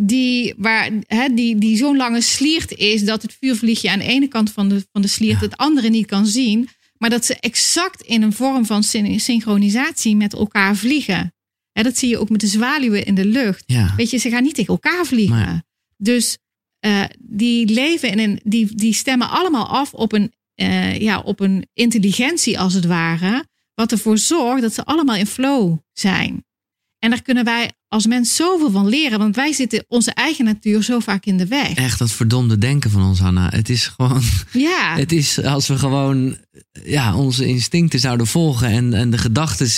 Die, 0.00 0.54
waar, 0.56 0.90
he, 1.06 1.34
die, 1.34 1.58
die 1.58 1.76
zo'n 1.76 1.96
lange 1.96 2.20
sliert 2.20 2.72
is 2.72 3.04
dat 3.04 3.22
het 3.22 3.36
vuurvliegje 3.40 3.90
aan 3.90 3.98
de 3.98 4.04
ene 4.04 4.28
kant 4.28 4.52
van 4.52 4.68
de, 4.68 4.86
van 4.92 5.02
de 5.02 5.08
sliert 5.08 5.40
het 5.40 5.56
andere 5.56 5.88
niet 5.88 6.06
kan 6.06 6.26
zien. 6.26 6.68
Maar 6.98 7.10
dat 7.10 7.24
ze 7.24 7.34
exact 7.40 8.02
in 8.02 8.22
een 8.22 8.32
vorm 8.32 8.66
van 8.66 8.82
synchronisatie 9.16 10.16
met 10.16 10.32
elkaar 10.32 10.76
vliegen. 10.76 11.32
En 11.72 11.84
dat 11.84 11.98
zie 11.98 12.08
je 12.08 12.18
ook 12.18 12.28
met 12.28 12.40
de 12.40 12.46
zwaluwen 12.46 13.04
in 13.04 13.14
de 13.14 13.24
lucht. 13.24 13.64
Weet 13.96 14.10
je, 14.10 14.16
ze 14.16 14.30
gaan 14.30 14.42
niet 14.42 14.54
tegen 14.54 14.72
elkaar 14.72 15.06
vliegen. 15.06 15.66
Dus 15.96 16.38
uh, 16.86 17.04
die 17.18 17.66
leven 17.66 18.10
in 18.10 18.18
een, 18.18 18.40
die, 18.44 18.74
die 18.74 18.92
stemmen 18.92 19.30
allemaal 19.30 19.68
af 19.68 19.94
op 19.94 20.12
een, 20.12 20.32
uh, 20.56 20.98
ja, 21.00 21.20
op 21.20 21.40
een 21.40 21.68
intelligentie 21.74 22.58
als 22.58 22.74
het 22.74 22.84
ware. 22.84 23.46
Wat 23.74 23.92
ervoor 23.92 24.18
zorgt 24.18 24.62
dat 24.62 24.74
ze 24.74 24.84
allemaal 24.84 25.16
in 25.16 25.26
flow 25.26 25.78
zijn. 25.92 26.44
En 26.98 27.10
daar 27.10 27.22
kunnen 27.22 27.44
wij 27.44 27.72
als 27.88 28.06
mens 28.06 28.36
zoveel 28.36 28.70
van 28.70 28.88
leren. 28.88 29.18
Want 29.18 29.36
wij 29.36 29.52
zitten 29.52 29.84
onze 29.88 30.12
eigen 30.12 30.44
natuur 30.44 30.82
zo 30.82 30.98
vaak 30.98 31.24
in 31.24 31.36
de 31.36 31.46
weg. 31.46 31.74
Echt 31.74 31.98
dat 31.98 32.10
verdomde 32.10 32.58
denken 32.58 32.90
van 32.90 33.02
ons, 33.02 33.18
Hanna. 33.18 33.48
Het 33.50 33.68
is 33.68 33.86
gewoon. 33.86 34.22
Ja. 34.52 34.94
Het 34.96 35.12
is 35.12 35.42
als 35.44 35.66
we 35.66 35.78
gewoon 35.78 36.36
ja, 36.84 37.16
onze 37.16 37.46
instincten 37.46 38.00
zouden 38.00 38.26
volgen 38.26 38.68
en, 38.68 38.94
en 38.94 39.10
de 39.10 39.18
gedachten 39.18 39.68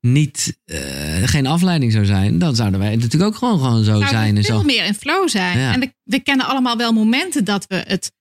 niet, 0.00 0.58
uh, 0.64 0.78
geen 1.24 1.46
afleiding 1.46 1.92
zou 1.92 2.04
zijn, 2.04 2.38
dan 2.38 2.56
zouden 2.56 2.80
wij 2.80 2.96
natuurlijk 2.96 3.22
ook 3.22 3.36
gewoon, 3.36 3.58
gewoon 3.58 3.84
zo 3.84 4.06
zijn. 4.06 4.36
En 4.36 4.44
veel 4.44 4.58
zo. 4.58 4.64
meer 4.64 4.84
in 4.84 4.94
flow 4.94 5.28
zijn. 5.28 5.58
Ja. 5.58 5.72
En 5.72 5.94
we 6.02 6.20
kennen 6.20 6.46
allemaal 6.46 6.76
wel 6.76 6.92
momenten 6.92 7.44
dat 7.44 7.66
we 7.66 7.84
het 7.86 8.12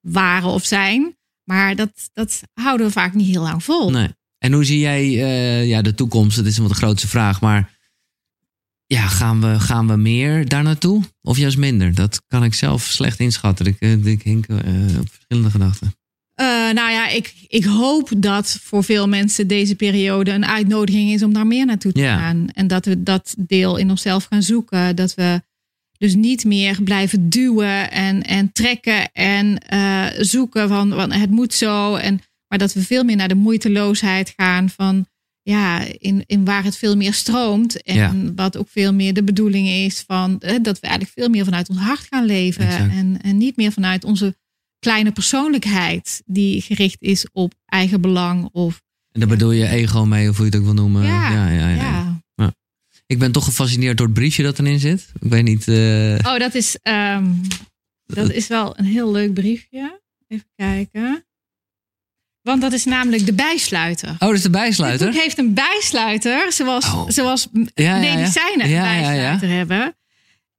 waren 0.00 0.48
of 0.48 0.64
zijn, 0.64 1.16
maar 1.44 1.76
dat, 1.76 1.90
dat 2.12 2.42
houden 2.52 2.86
we 2.86 2.92
vaak 2.92 3.14
niet 3.14 3.28
heel 3.28 3.42
lang 3.42 3.64
vol. 3.64 3.90
Nee. 3.90 4.08
En 4.38 4.52
hoe 4.52 4.64
zie 4.64 4.78
jij 4.78 5.04
uh, 5.04 5.68
ja, 5.68 5.82
de 5.82 5.94
toekomst? 5.94 6.36
Dat 6.36 6.46
is 6.46 6.58
wel 6.58 6.68
de 6.68 6.74
grootste 6.74 7.08
vraag. 7.08 7.40
Maar 7.40 7.71
ja, 8.92 9.06
gaan 9.06 9.40
we, 9.40 9.60
gaan 9.60 9.86
we 9.86 9.96
meer 9.96 10.48
daar 10.48 10.62
naartoe? 10.62 11.02
Of 11.22 11.38
juist 11.38 11.56
minder? 11.56 11.94
Dat 11.94 12.22
kan 12.26 12.44
ik 12.44 12.54
zelf 12.54 12.82
slecht 12.82 13.20
inschatten. 13.20 13.66
Ik, 13.66 13.76
uh, 13.78 14.06
ik 14.06 14.22
hink 14.22 14.48
uh, 14.48 14.56
op 15.00 15.08
verschillende 15.10 15.50
gedachten. 15.50 15.94
nou 16.74 16.90
ja, 16.90 17.08
ik, 17.08 17.34
ik 17.48 17.64
hoop 17.64 18.10
dat 18.16 18.58
voor 18.62 18.84
veel 18.84 19.08
mensen 19.08 19.46
deze 19.46 19.74
periode 19.74 20.30
een 20.30 20.46
uitnodiging 20.46 21.10
is 21.10 21.22
om 21.22 21.32
daar 21.32 21.46
meer 21.46 21.66
naartoe 21.66 21.92
te 21.92 22.02
gaan. 22.02 22.48
En 22.54 22.66
dat 22.66 22.84
we 22.84 23.02
dat 23.02 23.34
deel 23.38 23.76
in 23.76 23.90
onszelf 23.90 24.24
gaan 24.24 24.42
zoeken. 24.42 24.96
Dat 24.96 25.14
we 25.14 25.42
dus 25.98 26.14
niet 26.14 26.44
meer 26.44 26.82
blijven 26.82 27.28
duwen 27.28 27.90
en, 27.90 28.22
en 28.22 28.52
trekken 28.52 29.12
en 29.12 29.58
zoeken 30.24 30.68
van, 30.68 30.92
van 30.92 31.12
het 31.12 31.30
moet 31.30 31.54
zo. 31.54 31.94
En 31.94 32.20
maar 32.48 32.58
dat 32.58 32.72
we 32.72 32.82
veel 32.82 33.04
meer 33.04 33.16
naar 33.16 33.28
de 33.28 33.34
moeiteloosheid 33.34 34.32
gaan 34.36 34.70
van 34.70 35.06
ja, 35.42 35.84
in, 35.98 36.24
in 36.26 36.44
waar 36.44 36.64
het 36.64 36.76
veel 36.76 36.96
meer 36.96 37.14
stroomt. 37.14 37.82
En 37.82 38.34
wat 38.34 38.56
ook 38.56 38.68
veel 38.68 38.94
meer 38.94 39.14
de 39.14 39.24
bedoeling 39.24 39.68
is 39.68 40.04
van 40.06 40.30
dat 40.38 40.80
we 40.80 40.86
eigenlijk 40.86 41.10
veel 41.14 41.28
meer 41.28 41.44
vanuit 41.44 41.68
ons 41.68 41.78
hart 41.78 42.06
gaan 42.10 42.24
leven. 42.24 42.68
En, 42.68 43.20
en 43.22 43.36
niet 43.36 43.56
meer 43.56 43.72
vanuit 43.72 44.04
onze 44.04 44.36
kleine 44.78 45.12
persoonlijkheid 45.12 46.22
die 46.26 46.60
gericht 46.60 47.02
is 47.02 47.26
op 47.32 47.54
eigen 47.66 48.00
belang. 48.00 48.48
Of, 48.52 48.82
en 49.12 49.20
daar 49.20 49.28
bedoel 49.28 49.52
je 49.52 49.68
ego 49.68 50.04
mee, 50.04 50.28
of 50.28 50.36
hoe 50.36 50.46
je 50.46 50.50
het 50.50 50.60
ook 50.60 50.66
wil 50.66 50.74
noemen. 50.74 51.02
Ja, 51.02 51.32
ja, 51.32 51.48
ja. 51.48 51.68
ja. 51.68 52.22
ja. 52.34 52.54
Ik 53.06 53.18
ben 53.18 53.32
toch 53.32 53.44
gefascineerd 53.44 53.96
door 53.96 54.06
het 54.06 54.14
briefje 54.14 54.42
dat 54.42 54.58
erin 54.58 54.80
zit. 54.80 55.12
Ik 55.20 55.30
weet 55.30 55.44
niet. 55.44 55.66
Uh... 55.66 56.14
Oh, 56.14 56.38
dat 56.38 56.54
is, 56.54 56.78
um, 56.82 57.40
dat 58.06 58.30
is 58.30 58.46
wel 58.46 58.78
een 58.78 58.84
heel 58.84 59.10
leuk 59.10 59.34
briefje. 59.34 60.00
Even 60.28 60.48
kijken. 60.56 61.24
Want 62.42 62.60
dat 62.60 62.72
is 62.72 62.84
namelijk 62.84 63.26
de 63.26 63.32
bijsluiter. 63.32 64.08
Oh, 64.08 64.18
dat 64.18 64.32
is 64.32 64.42
de 64.42 64.50
bijsluiter? 64.50 65.06
Het 65.06 65.20
heeft 65.20 65.38
een 65.38 65.54
bijsluiter, 65.54 66.52
zoals, 66.52 66.84
oh. 66.84 67.08
zoals 67.08 67.48
medicijnen 67.52 68.66
een 68.66 68.80
bijsluiter 68.80 69.48
hebben. 69.48 69.94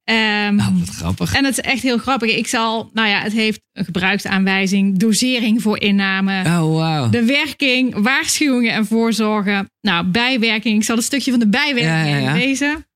Um, 0.06 0.60
oh, 0.60 0.80
wat 0.80 0.90
grappig. 0.90 1.36
En 1.36 1.46
het 1.46 1.58
is 1.58 1.64
echt 1.64 1.82
heel 1.82 1.98
grappig. 1.98 2.36
Ik 2.36 2.48
zal, 2.48 2.90
nou 2.94 3.08
ja, 3.08 3.22
het 3.22 3.34
heeft 3.34 3.62
een 3.74 3.86
gebruiksaanwijzing, 3.86 4.98
dosering 4.98 5.62
voor 5.62 5.80
inname. 5.80 6.42
Oh, 6.46 6.60
wow. 6.60 7.12
De 7.12 7.24
werking, 7.24 7.96
waarschuwingen 7.96 8.74
en 8.74 8.86
voorzorgen. 8.86 9.72
Nou, 9.82 10.06
bijwerking. 10.06 10.78
Ik 10.78 10.84
zal 10.84 10.98
een 10.98 11.04
stukje 11.04 11.32
van 11.32 11.40
de 11.40 11.48
bijwerking 11.48 12.34
lezen. 12.34 12.88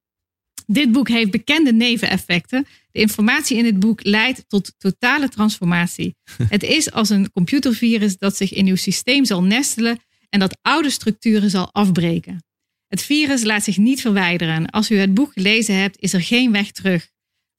Dit 0.66 0.92
boek 0.92 1.10
heeft 1.10 1.32
bekende 1.32 1.74
neveneffecten. 1.74 2.68
De 2.98 3.04
informatie 3.04 3.58
in 3.58 3.66
het 3.66 3.80
boek 3.80 4.04
leidt 4.04 4.44
tot 4.48 4.74
totale 4.78 5.30
transformatie. 5.30 6.16
Het 6.50 6.64
is 6.64 6.92
als 6.92 7.10
een 7.10 7.32
computervirus 7.32 8.18
dat 8.18 8.38
zich 8.38 8.54
in 8.54 8.68
uw 8.68 8.76
systeem 8.76 9.26
zal 9.26 9.44
nestelen 9.44 10.00
en 10.30 10.40
dat 10.40 10.58
oude 10.62 10.90
structuren 10.90 11.50
zal 11.50 11.74
afbreken. 11.74 12.44
Het 12.88 13.02
virus 13.02 13.44
laat 13.44 13.64
zich 13.64 13.78
niet 13.78 14.02
verwijderen. 14.02 14.70
Als 14.70 14.92
u 14.92 14.98
het 14.98 15.14
boek 15.14 15.34
gelezen 15.34 15.76
hebt, 15.76 16.00
is 16.00 16.14
er 16.14 16.22
geen 16.22 16.52
weg 16.52 16.72
terug. 16.72 17.10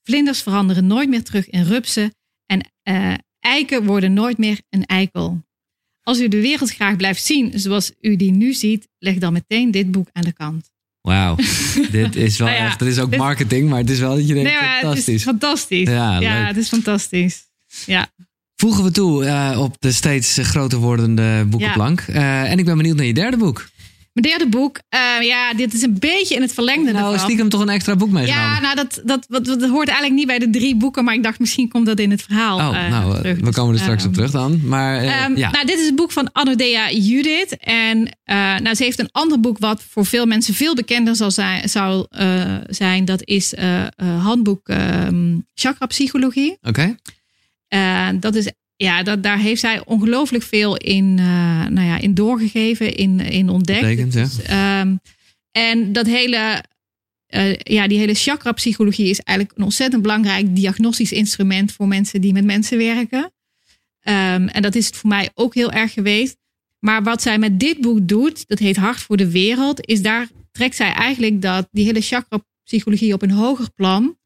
Vlinders 0.02 0.42
veranderen 0.42 0.86
nooit 0.86 1.08
meer 1.08 1.22
terug 1.22 1.48
in 1.48 1.62
rupsen 1.62 2.14
en 2.46 2.70
uh, 2.88 3.14
eiken 3.38 3.84
worden 3.84 4.12
nooit 4.12 4.38
meer 4.38 4.60
een 4.70 4.84
eikel. 4.84 5.42
Als 6.02 6.20
u 6.20 6.28
de 6.28 6.40
wereld 6.40 6.70
graag 6.70 6.96
blijft 6.96 7.24
zien 7.24 7.58
zoals 7.60 7.92
u 8.00 8.16
die 8.16 8.32
nu 8.32 8.52
ziet, 8.52 8.88
leg 8.98 9.18
dan 9.18 9.32
meteen 9.32 9.70
dit 9.70 9.90
boek 9.90 10.08
aan 10.12 10.24
de 10.24 10.32
kant. 10.32 10.70
Wauw, 11.08 11.36
dit 11.90 12.16
is 12.16 12.38
wel 12.38 12.48
nou 12.48 12.60
echt. 12.60 12.80
Het 12.80 12.88
is 12.88 12.98
ook 12.98 13.16
marketing, 13.16 13.68
maar 13.68 13.78
het 13.78 13.90
is 13.90 13.98
wel 13.98 14.14
dat 14.14 14.28
je 14.28 14.34
denkt, 14.34 14.50
nee, 14.50 14.60
fantastisch. 14.60 15.06
Het 15.06 15.14
is 15.14 15.22
fantastisch. 15.22 15.88
Ja, 15.88 16.20
ja 16.20 16.46
het 16.46 16.56
is 16.56 16.68
fantastisch. 16.68 17.44
Ja. 17.86 18.06
Voegen 18.56 18.84
we 18.84 18.90
toe 18.90 19.24
uh, 19.24 19.58
op 19.60 19.76
de 19.78 19.92
steeds 19.92 20.38
groter 20.42 20.78
wordende 20.78 21.44
boekenplank. 21.46 22.04
Uh, 22.08 22.50
en 22.50 22.58
ik 22.58 22.64
ben 22.64 22.76
benieuwd 22.76 22.96
naar 22.96 23.06
je 23.06 23.14
derde 23.14 23.36
boek. 23.36 23.68
Mijn 24.20 24.38
derde 24.38 24.50
boek, 24.50 24.80
uh, 24.94 25.26
ja, 25.26 25.54
dit 25.54 25.74
is 25.74 25.82
een 25.82 25.96
beetje 25.98 26.34
in 26.34 26.42
het 26.42 26.52
verlengde. 26.52 26.92
Nou, 26.92 27.04
ervan. 27.04 27.18
stiekem 27.18 27.48
toch 27.48 27.60
een 27.60 27.68
extra 27.68 27.96
boek 27.96 28.10
meegenomen. 28.10 28.50
Ja, 28.50 28.60
nou, 28.60 28.76
dat, 28.76 29.00
dat, 29.04 29.26
dat, 29.28 29.44
dat, 29.44 29.70
hoort 29.70 29.88
eigenlijk 29.88 30.18
niet 30.18 30.26
bij 30.26 30.38
de 30.38 30.50
drie 30.50 30.76
boeken, 30.76 31.04
maar 31.04 31.14
ik 31.14 31.22
dacht 31.22 31.38
misschien 31.38 31.68
komt 31.68 31.86
dat 31.86 31.98
in 31.98 32.10
het 32.10 32.22
verhaal. 32.22 32.58
Oh, 32.58 32.76
uh, 32.76 32.90
nou, 32.90 33.14
terug. 33.14 33.38
we 33.40 33.52
komen 33.52 33.74
er 33.74 33.80
straks 33.80 34.04
op 34.04 34.14
terug 34.14 34.30
dan. 34.30 34.60
Maar, 34.64 35.04
uh, 35.04 35.24
um, 35.24 35.36
ja. 35.36 35.50
Nou, 35.50 35.66
dit 35.66 35.78
is 35.78 35.86
het 35.86 35.96
boek 35.96 36.12
van 36.12 36.32
Anodea 36.32 36.90
Judith. 36.90 37.56
En 37.56 38.18
nou, 38.62 38.74
ze 38.74 38.84
heeft 38.84 38.98
een 38.98 39.08
ander 39.12 39.40
boek 39.40 39.58
wat 39.58 39.82
voor 39.88 40.06
veel 40.06 40.26
mensen 40.26 40.54
veel 40.54 40.74
bekender 40.74 41.16
zal 41.16 41.30
zijn. 41.30 41.68
Zal, 41.68 42.06
zijn. 42.66 43.04
Dat 43.04 43.20
is 43.24 43.54
handboek 43.98 44.68
um, 44.68 45.46
chakra 45.54 45.86
psychologie. 45.86 46.58
Oké. 46.62 46.96
Okay. 47.68 48.18
dat 48.20 48.34
is 48.34 48.52
ja, 48.84 49.02
dat, 49.02 49.22
daar 49.22 49.38
heeft 49.38 49.60
zij 49.60 49.84
ongelooflijk 49.84 50.44
veel 50.44 50.76
in, 50.76 51.04
uh, 51.04 51.66
nou 51.66 51.86
ja, 51.86 51.98
in 51.98 52.14
doorgegeven, 52.14 52.94
in, 52.94 53.20
in 53.20 53.48
ontdekt. 53.48 54.12
Ja. 54.12 54.22
dus, 54.22 54.38
um, 54.50 55.00
en 55.52 55.92
dat 55.92 56.06
hele, 56.06 56.64
uh, 57.34 57.56
ja, 57.56 57.88
die 57.88 57.98
hele 57.98 58.14
chakra-psychologie 58.14 59.08
is 59.08 59.20
eigenlijk 59.20 59.58
een 59.58 59.64
ontzettend 59.64 60.02
belangrijk 60.02 60.56
diagnostisch 60.56 61.12
instrument 61.12 61.72
voor 61.72 61.88
mensen 61.88 62.20
die 62.20 62.32
met 62.32 62.44
mensen 62.44 62.78
werken. 62.78 63.18
Um, 63.18 64.48
en 64.48 64.62
dat 64.62 64.74
is 64.74 64.86
het 64.86 64.96
voor 64.96 65.08
mij 65.08 65.30
ook 65.34 65.54
heel 65.54 65.72
erg 65.72 65.92
geweest. 65.92 66.36
Maar 66.78 67.02
wat 67.02 67.22
zij 67.22 67.38
met 67.38 67.60
dit 67.60 67.80
boek 67.80 68.08
doet, 68.08 68.48
dat 68.48 68.58
heet 68.58 68.76
Hart 68.76 69.00
voor 69.00 69.16
de 69.16 69.30
Wereld, 69.30 69.86
is 69.86 70.02
daar 70.02 70.28
trekt 70.52 70.76
zij 70.76 70.92
eigenlijk 70.92 71.42
dat, 71.42 71.68
die 71.70 71.84
hele 71.84 72.00
chakra-psychologie 72.00 73.12
op 73.12 73.22
een 73.22 73.30
hoger 73.30 73.70
plan. 73.74 74.16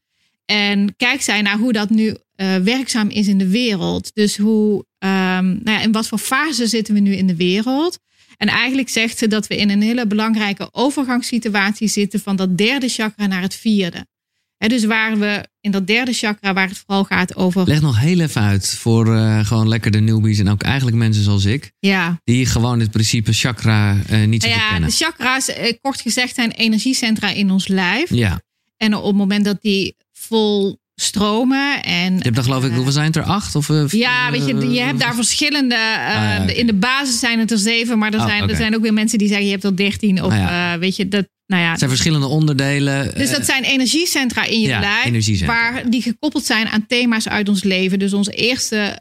En 0.45 0.97
kijkt 0.97 1.25
zij 1.25 1.43
naar 1.43 1.59
hoe 1.59 1.73
dat 1.73 1.91
nu 1.91 2.17
uh, 2.43 2.57
werkzaam 2.57 3.09
is 3.09 3.29
in 3.29 3.39
de 3.39 3.49
wereld. 3.49 4.11
Dus 4.15 4.37
hoe, 4.37 4.75
um, 4.99 5.61
nou 5.65 5.71
ja, 5.71 5.81
in 5.81 5.93
wat 5.93 6.09
voor 6.09 6.19
fase 6.19 6.67
zitten 6.67 6.95
we 6.95 7.01
nu 7.01 7.15
in 7.15 7.27
de 7.27 7.37
wereld? 7.37 7.99
En 8.37 8.49
eigenlijk 8.49 8.89
zegt 8.89 9.19
ze 9.19 9.27
dat 9.27 9.47
we 9.47 9.57
in 9.57 9.71
een 9.71 9.83
hele 9.83 10.07
belangrijke 10.07 10.69
overgangssituatie 10.73 11.89
zitten 11.89 12.21
van 12.21 12.37
dat 12.37 12.59
derde 12.59 12.89
chakra 12.89 13.27
naar 13.27 13.43
het 13.43 13.55
vierde. 13.55 14.07
He, 14.57 14.69
dus 14.69 14.85
waar 14.85 15.19
we 15.19 15.49
in 15.61 15.71
dat 15.71 15.87
derde 15.87 16.13
chakra, 16.13 16.53
waar 16.53 16.69
het 16.69 16.83
vooral 16.87 17.05
gaat 17.05 17.37
over. 17.37 17.67
Leg 17.67 17.81
nog 17.81 18.01
heel 18.01 18.21
even 18.21 18.43
uit 18.43 18.69
voor 18.69 19.07
uh, 19.07 19.47
gewoon 19.47 19.69
lekker 19.69 19.91
de 19.91 20.01
newbies 20.01 20.39
en 20.39 20.49
ook 20.49 20.63
eigenlijk 20.63 20.97
mensen 20.97 21.23
zoals 21.23 21.45
ik. 21.45 21.73
Ja. 21.79 22.21
Die 22.25 22.47
gewoon 22.47 22.81
het 22.81 22.91
principe 22.91 23.33
chakra 23.33 23.97
uh, 24.11 24.27
niet 24.27 24.43
zo 24.43 24.49
ja, 24.49 24.55
goed 24.59 24.71
kennen. 24.71 24.89
De 24.89 24.95
chakra's, 24.95 25.51
kort 25.81 26.01
gezegd, 26.01 26.35
zijn 26.35 26.51
energiecentra 26.51 27.29
in 27.29 27.51
ons 27.51 27.69
lijf. 27.69 28.15
Ja. 28.15 28.41
En 28.77 28.95
op 28.95 29.05
het 29.05 29.17
moment 29.17 29.45
dat 29.45 29.63
die 29.63 29.97
vol 30.13 30.81
stromen. 31.03 31.83
En, 31.83 32.17
je 32.17 32.23
hebt 32.23 32.35
dan 32.35 32.45
geloof 32.45 32.65
ik, 32.65 32.73
hoeveel 32.73 32.93
zijn 32.93 33.07
het 33.07 33.17
er? 33.17 33.23
Acht? 33.23 33.55
Of, 33.55 33.69
uh, 33.69 33.89
ja, 33.89 34.31
weet 34.31 34.47
je, 34.47 34.71
je 34.71 34.81
hebt 34.81 35.01
daar 35.01 35.15
verschillende. 35.15 35.75
Uh, 35.75 36.17
ah, 36.17 36.23
ja, 36.23 36.43
okay. 36.43 36.55
In 36.55 36.67
de 36.67 36.75
basis 36.75 37.19
zijn 37.19 37.39
het 37.39 37.51
er 37.51 37.59
zeven, 37.59 37.99
maar 37.99 38.13
er, 38.13 38.19
oh, 38.19 38.27
zijn, 38.27 38.43
okay. 38.43 38.51
er 38.51 38.57
zijn 38.57 38.75
ook 38.75 38.83
weer 38.83 38.93
mensen 38.93 39.19
die 39.19 39.29
zeggen 39.29 39.47
je 39.47 39.53
hebt 39.53 39.65
er 39.65 39.77
dertien. 39.77 40.23
Of 40.25 40.33
ah, 40.33 40.39
ja. 40.39 40.75
uh, 40.75 40.81
weet 40.81 40.97
je, 40.97 41.09
dat. 41.09 41.29
Nou 41.47 41.65
ja, 41.65 41.71
het 41.71 41.79
zijn 41.79 41.91
verschillende 41.91 42.27
onderdelen. 42.27 43.15
Dus 43.15 43.31
dat 43.31 43.45
zijn 43.45 43.63
energiecentra 43.63 44.45
in 44.45 44.61
je 44.61 44.69
ja, 44.69 44.81
lijf, 44.81 45.47
waar 45.47 45.91
die 45.91 46.03
gekoppeld 46.03 46.45
zijn 46.45 46.69
aan 46.69 46.87
thema's 46.87 47.29
uit 47.29 47.49
ons 47.49 47.63
leven. 47.63 47.99
Dus 47.99 48.13
ons 48.13 48.29
eerste 48.29 49.01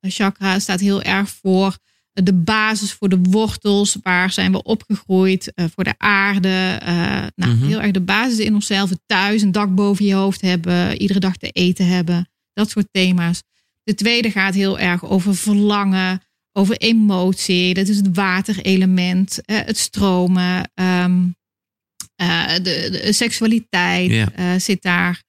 chakra 0.00 0.58
staat 0.58 0.80
heel 0.80 1.02
erg 1.02 1.28
voor 1.42 1.76
de 2.22 2.32
basis 2.32 2.92
voor 2.92 3.08
de 3.08 3.18
wortels, 3.22 3.96
waar 4.02 4.30
zijn 4.30 4.52
we 4.52 4.62
opgegroeid, 4.62 5.52
uh, 5.54 5.66
voor 5.74 5.84
de 5.84 5.94
aarde. 5.98 6.78
Uh, 6.82 6.88
nou, 7.34 7.52
Mhm. 7.52 7.66
heel 7.66 7.80
erg 7.80 7.90
de 7.90 8.00
basis 8.00 8.38
in 8.38 8.54
onszelf, 8.54 8.90
het 8.90 9.00
thuis, 9.06 9.42
een 9.42 9.52
dak 9.52 9.74
boven 9.74 10.04
je 10.04 10.14
hoofd 10.14 10.40
hebben, 10.40 10.96
iedere 11.00 11.18
dag 11.18 11.36
te 11.36 11.50
eten 11.50 11.86
hebben, 11.86 12.28
dat 12.52 12.70
soort 12.70 12.86
thema's. 12.90 13.42
De 13.82 13.94
tweede 13.94 14.30
gaat 14.30 14.54
heel 14.54 14.78
erg 14.78 15.04
over 15.04 15.36
verlangen, 15.36 16.22
over 16.52 16.76
emotie, 16.76 17.74
dat 17.74 17.88
is 17.88 17.96
het 17.96 18.14
waterelement, 18.16 19.38
uh, 19.46 19.58
het 19.64 19.78
stromen, 19.78 20.70
um, 20.74 21.34
de, 22.16 22.62
de, 22.62 23.12
seksualiteit 23.12 24.28
zit 24.58 24.82
daar. 24.82 25.22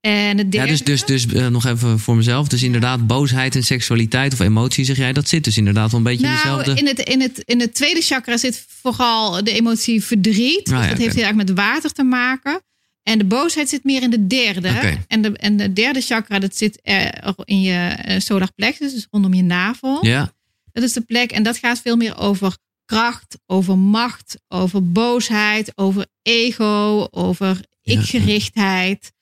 En 0.00 0.38
het 0.38 0.46
Ja, 0.52 0.64
derde, 0.64 0.82
dus, 0.84 1.04
dus, 1.04 1.04
dus 1.04 1.26
eh, 1.26 1.46
nog 1.46 1.66
even 1.66 1.98
voor 1.98 2.16
mezelf. 2.16 2.48
Dus 2.48 2.62
inderdaad, 2.62 3.06
boosheid 3.06 3.54
en 3.54 3.64
seksualiteit 3.64 4.32
of 4.32 4.38
emotie, 4.40 4.84
zeg 4.84 4.96
jij, 4.96 5.12
dat 5.12 5.28
zit 5.28 5.44
dus 5.44 5.56
inderdaad 5.56 5.90
wel 5.90 6.00
een 6.00 6.06
beetje 6.06 6.26
in 6.26 6.32
Nou, 6.32 6.58
dezelfde. 6.58 6.82
in 6.82 6.86
het, 6.86 6.98
in, 6.98 7.20
het, 7.20 7.42
in 7.44 7.60
het 7.60 7.74
tweede 7.74 8.00
chakra 8.00 8.36
zit 8.36 8.64
vooral 8.80 9.44
de 9.44 9.52
emotie 9.52 10.04
verdriet. 10.04 10.64
Dus 10.64 10.74
Ah, 10.74 10.82
ja, 10.82 10.88
dat 10.88 10.98
heeft 10.98 11.14
heel 11.14 11.24
erg 11.24 11.34
met 11.34 11.50
water 11.52 11.92
te 11.92 12.02
maken. 12.02 12.62
En 13.02 13.18
de 13.18 13.24
boosheid 13.24 13.68
zit 13.68 13.84
meer 13.84 14.02
in 14.02 14.10
de 14.10 14.26
derde. 14.26 14.98
En, 15.08 15.22
de, 15.22 15.36
en 15.36 15.56
de 15.56 15.72
derde 15.72 16.00
chakra, 16.00 16.38
dat 16.38 16.56
zit 16.56 16.78
er 16.82 17.34
in 17.44 17.60
je 17.60 17.72
eh, 17.88 18.20
solar 18.20 18.48
plexus, 18.54 18.92
dus 18.94 19.06
rondom 19.10 19.34
je 19.34 19.42
navel. 19.42 20.06
Ja, 20.06 20.32
Dat 20.72 20.82
is 20.82 20.92
de 20.92 21.00
plek. 21.00 21.30
En 21.32 21.42
dat 21.42 21.56
gaat 21.56 21.80
veel 21.80 21.96
meer 21.96 22.18
over 22.18 22.56
kracht, 22.84 23.38
over 23.46 23.78
macht, 23.78 24.36
over 24.48 24.92
boosheid, 24.92 25.72
over 25.74 26.06
ego, 26.22 27.08
over 27.10 27.60
Ja, 27.82 27.92
ikgerichtheid. 28.00 29.12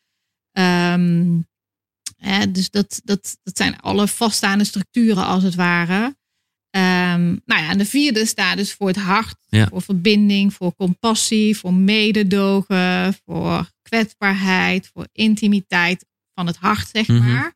Ehm, 0.58 1.40
hè, 2.16 2.50
dus 2.50 2.70
dat, 2.70 3.00
dat, 3.04 3.38
dat 3.42 3.56
zijn 3.56 3.80
alle 3.80 4.08
vaststaande 4.08 4.64
structuren 4.64 5.26
als 5.26 5.42
het 5.42 5.54
ware. 5.54 6.16
Ehm, 6.70 7.26
nou 7.44 7.62
ja, 7.62 7.70
en 7.70 7.78
de 7.78 7.84
vierde 7.86 8.26
staat 8.26 8.56
dus 8.56 8.72
voor 8.72 8.86
het 8.88 8.96
hart, 8.96 9.36
Ja. 9.48 9.66
voor 9.66 9.82
verbinding, 9.82 10.54
voor 10.54 10.74
compassie, 10.74 11.56
voor 11.56 11.74
mededogen, 11.74 13.14
voor 13.24 13.70
kwetsbaarheid, 13.82 14.90
voor 14.92 15.08
intimiteit 15.12 16.04
van 16.34 16.46
het 16.46 16.56
hart, 16.56 16.88
zeg 16.92 17.06
Mhm. 17.08 17.32
maar. 17.32 17.54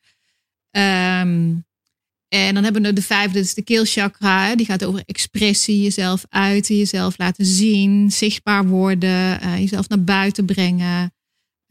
Ehm, 0.71 1.55
en 2.29 2.55
dan 2.55 2.65
hebben 2.65 2.83
we 2.83 2.93
de 2.93 3.03
vijfde, 3.03 3.35
dat 3.35 3.45
is 3.45 3.55
de 3.55 3.63
keelchakra. 3.63 4.55
Die 4.57 4.67
gaat 4.67 4.85
over 4.85 5.03
expressie, 5.07 5.83
jezelf 5.83 6.25
uiten, 6.29 6.77
jezelf 6.77 7.19
laten 7.19 7.45
zien, 7.47 8.11
zichtbaar 8.11 8.67
worden, 8.67 9.41
eh, 9.41 9.59
jezelf 9.59 9.89
naar 9.89 10.05
buiten 10.05 10.45
brengen, 10.45 11.13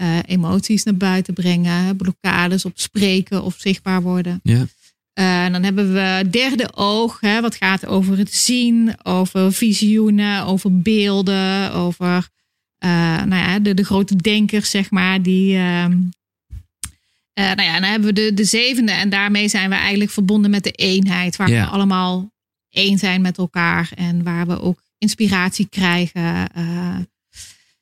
eh, 0.01 0.17
emoties 0.25 0.83
naar 0.83 0.95
buiten 0.95 1.33
brengen, 1.33 1.95
blokkades 1.95 2.65
op 2.65 2.71
spreken 2.75 3.43
of 3.43 3.55
zichtbaar 3.57 4.01
worden. 4.01 4.39
ja. 4.43 4.65
Eh, 5.13 5.43
en 5.43 5.51
dan 5.51 5.63
hebben 5.63 5.93
we 5.93 6.27
derde 6.29 6.75
oog, 6.75 7.19
hè, 7.19 7.41
wat 7.41 7.55
gaat 7.55 7.85
over 7.85 8.17
het 8.17 8.33
zien, 8.33 8.95
over 9.03 9.53
visioenen, 9.53 10.45
over 10.45 10.81
beelden, 10.81 11.71
over 11.73 12.27
eh, 12.77 12.89
nou 13.23 13.35
ja, 13.35 13.59
de, 13.59 13.73
de 13.73 13.83
grote 13.83 14.15
denkers, 14.15 14.69
zeg 14.69 14.89
maar, 14.91 15.21
die. 15.21 15.55
ehm, 15.57 15.97
eh, 17.33 17.45
nou 17.45 17.61
ja, 17.61 17.79
dan 17.79 17.89
hebben 17.89 18.07
we 18.07 18.13
de, 18.13 18.33
de 18.33 18.43
zevende 18.43 18.91
en 18.91 19.09
daarmee 19.09 19.47
zijn 19.47 19.69
we 19.69 19.75
eigenlijk 19.75 20.11
verbonden 20.11 20.51
met 20.51 20.63
de 20.63 20.71
eenheid, 20.71 21.35
waar 21.35 21.49
Ja. 21.49 21.65
we 21.65 21.71
allemaal 21.71 22.31
één 22.69 22.97
zijn 22.97 23.21
met 23.21 23.37
elkaar 23.37 23.91
en 23.95 24.23
waar 24.23 24.47
we 24.47 24.61
ook 24.61 24.81
inspiratie 24.97 25.67
krijgen. 25.69 26.47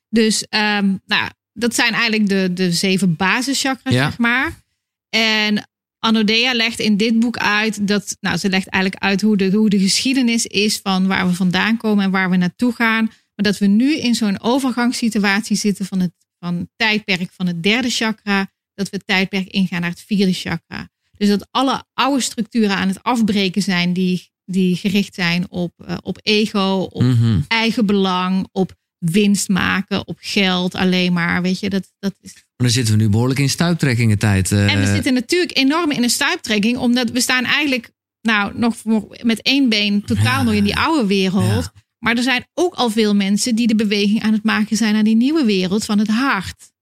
dus 0.08 0.46
ehm, 0.48 0.94
nou, 1.06 1.30
dat 1.52 1.74
zijn 1.74 1.92
eigenlijk 1.92 2.28
de, 2.28 2.50
de 2.54 2.72
zeven 2.72 3.16
basischakras, 3.16 3.94
Ja. 3.94 4.04
zeg 4.08 4.18
maar. 4.18 4.60
En 5.08 5.68
Anodea 5.98 6.52
legt 6.54 6.78
in 6.78 6.96
dit 6.96 7.18
boek 7.20 7.36
uit 7.36 7.88
dat, 7.88 8.16
nou, 8.20 8.36
ze 8.36 8.48
legt 8.48 8.66
eigenlijk 8.68 9.04
uit 9.04 9.20
hoe 9.20 9.36
de, 9.36 9.50
hoe 9.50 9.68
de 9.70 9.78
geschiedenis 9.78 10.46
is 10.46 10.78
van 10.82 11.06
waar 11.06 11.26
we 11.28 11.34
vandaan 11.34 11.76
komen 11.76 12.04
en 12.04 12.10
waar 12.10 12.30
we 12.30 12.36
naartoe 12.36 12.72
gaan. 12.72 13.04
Maar 13.04 13.52
dat 13.52 13.58
we 13.58 13.66
nu 13.66 13.96
in 13.98 14.14
zo'n 14.14 14.40
overgangssituatie 14.40 15.56
zitten 15.56 15.86
van 15.86 16.00
het 16.00 16.12
van 16.38 16.56
het 16.56 16.68
tijdperk 16.76 17.30
van 17.32 17.46
het 17.46 17.62
derde 17.62 17.90
chakra, 17.90 18.50
dat 18.74 18.88
we 18.90 18.96
het 18.96 19.06
tijdperk 19.06 19.48
ingaan 19.48 19.80
naar 19.80 19.90
het 19.90 20.04
vierde 20.06 20.32
chakra. 20.32 20.88
Dus 21.16 21.28
dat 21.28 21.46
alle 21.50 21.84
oude 21.94 22.20
structuren 22.22 22.76
aan 22.76 22.88
het 22.88 23.02
afbreken 23.02 23.62
zijn 23.62 23.92
die, 23.92 24.30
die 24.44 24.76
gericht 24.76 25.14
zijn 25.14 25.50
op, 25.50 25.72
eh, 25.86 25.96
op 26.02 26.18
ego, 26.22 26.88
op 26.92 27.02
Mhm. 27.02 27.40
eigen 27.48 27.86
belang, 27.86 28.48
op 28.52 28.74
winst 29.00 29.48
maken, 29.48 30.06
op 30.06 30.16
geld 30.20 30.74
alleen 30.74 31.12
maar. 31.12 31.42
Weet 31.42 31.60
je, 31.60 31.70
dat, 31.70 31.92
dat 31.98 32.14
is 32.20 32.32
Maar 32.34 32.42
dan 32.56 32.70
zitten 32.70 32.96
we 32.96 33.02
nu 33.02 33.08
behoorlijk 33.08 33.38
in 33.40 33.50
stuiptrekkingen 33.50 34.18
tijd. 34.18 34.52
eh. 34.52 34.72
en 34.72 34.80
we 34.80 34.86
zitten 34.86 35.14
natuurlijk 35.14 35.56
enorm 35.56 35.90
in 35.90 36.02
een 36.02 36.10
stuiptrekking, 36.10 36.76
omdat 36.76 37.10
we 37.10 37.20
staan 37.20 37.44
eigenlijk 37.44 37.90
nou, 38.20 38.58
nog 38.58 38.74
met 39.22 39.42
één 39.42 39.68
been 39.68 40.04
totaal 40.04 40.24
Ja. 40.24 40.42
nog 40.42 40.54
in 40.54 40.64
die 40.64 40.76
oude 40.76 41.06
wereld. 41.06 41.44
Ja. 41.64 41.72
Maar 41.98 42.16
er 42.16 42.22
zijn 42.22 42.46
ook 42.54 42.74
al 42.74 42.90
veel 42.90 43.14
mensen 43.14 43.54
die 43.54 43.66
de 43.66 43.74
beweging 43.74 44.22
aan 44.22 44.32
het 44.32 44.44
maken 44.44 44.76
zijn 44.76 44.94
naar 44.94 45.04
die 45.04 45.16
nieuwe 45.16 45.44
wereld 45.44 45.84
van 45.84 45.98
het 45.98 46.08
hart. 46.08 46.72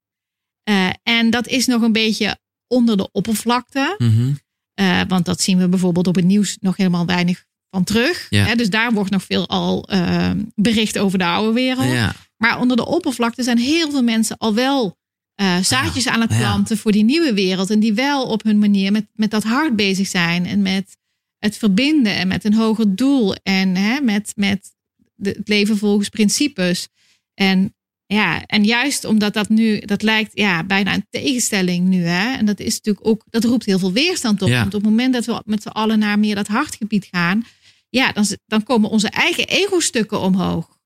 Eh, 0.62 0.88
en 1.02 1.30
dat 1.30 1.46
is 1.46 1.66
nog 1.66 1.82
een 1.82 1.92
beetje 1.92 2.38
onder 2.66 2.96
de 2.96 3.08
oppervlakte. 3.12 3.94
Mhm. 3.98 4.32
Eh, 4.74 5.00
want 5.08 5.24
dat 5.24 5.40
zien 5.40 5.58
we 5.58 5.68
bijvoorbeeld 5.68 6.06
op 6.06 6.14
het 6.14 6.24
nieuws 6.24 6.56
nog 6.60 6.76
helemaal 6.76 7.06
weinig 7.06 7.44
van 7.70 7.84
terug. 7.84 8.26
Ja. 8.30 8.44
Hè, 8.44 8.54
dus 8.54 8.70
daar 8.70 8.92
wordt 8.92 9.10
nog 9.10 9.24
veel 9.24 9.48
al 9.48 9.88
eh, 9.88 10.30
bericht 10.54 10.98
over 10.98 11.18
de 11.18 11.24
oude 11.24 11.52
wereld. 11.52 11.90
Ja. 11.92 12.14
Maar 12.36 12.60
onder 12.60 12.76
de 12.76 12.86
oppervlakte 12.86 13.42
zijn 13.42 13.58
heel 13.58 13.90
veel 13.90 14.02
mensen 14.02 14.36
al 14.38 14.54
wel 14.54 14.96
eh, 15.34 15.56
zaadjes 15.62 16.08
aan 16.08 16.20
het 16.20 16.30
Ja. 16.32 16.38
planten 16.38 16.78
voor 16.78 16.92
die 16.92 17.04
nieuwe 17.04 17.34
wereld. 17.34 17.70
En 17.70 17.80
die 17.80 17.94
wel 17.94 18.26
op 18.26 18.42
hun 18.42 18.58
manier 18.58 18.92
met, 18.92 19.06
met 19.12 19.30
dat 19.30 19.44
hart 19.44 19.76
bezig 19.76 20.06
zijn. 20.06 20.46
En 20.46 20.62
met 20.62 20.96
het 21.38 21.56
verbinden 21.56 22.14
en 22.16 22.28
met 22.28 22.44
een 22.44 22.54
hoger 22.54 22.96
doel. 22.96 23.34
En 23.42 23.76
hè, 23.76 24.00
met, 24.00 24.32
met 24.36 24.70
de, 25.14 25.30
het 25.30 25.48
leven 25.48 25.78
volgens 25.78 26.08
principes. 26.08 26.88
En 27.34 27.74
ja, 28.06 28.44
en 28.46 28.64
juist 28.64 29.04
omdat 29.04 29.34
dat 29.34 29.48
nu, 29.48 29.78
dat 29.78 30.02
lijkt 30.02 30.30
ja, 30.34 30.64
bijna 30.64 30.94
een 30.94 31.06
tegenstelling 31.10 31.88
nu. 31.88 32.04
Hè? 32.04 32.36
En 32.36 32.46
dat 32.46 32.60
is 32.60 32.74
natuurlijk 32.74 33.06
ook, 33.06 33.24
dat 33.30 33.44
roept 33.44 33.64
heel 33.64 33.78
veel 33.78 33.92
weerstand 33.92 34.42
op. 34.42 34.48
Ja. 34.48 34.60
Want 34.60 34.74
op 34.74 34.80
het 34.80 34.90
moment 34.90 35.12
dat 35.12 35.24
we 35.24 35.42
met 35.44 35.62
z'n 35.62 35.68
allen 35.68 35.98
naar 35.98 36.18
meer 36.18 36.34
dat 36.34 36.46
hartgebied 36.46 37.08
gaan, 37.10 37.46
ja, 37.88 38.12
dan, 38.12 38.24
dan 38.46 38.62
komen 38.62 38.90
onze 38.90 39.08
eigen 39.08 39.46
ego-stukken 39.48 40.20
omhoog. 40.20 40.76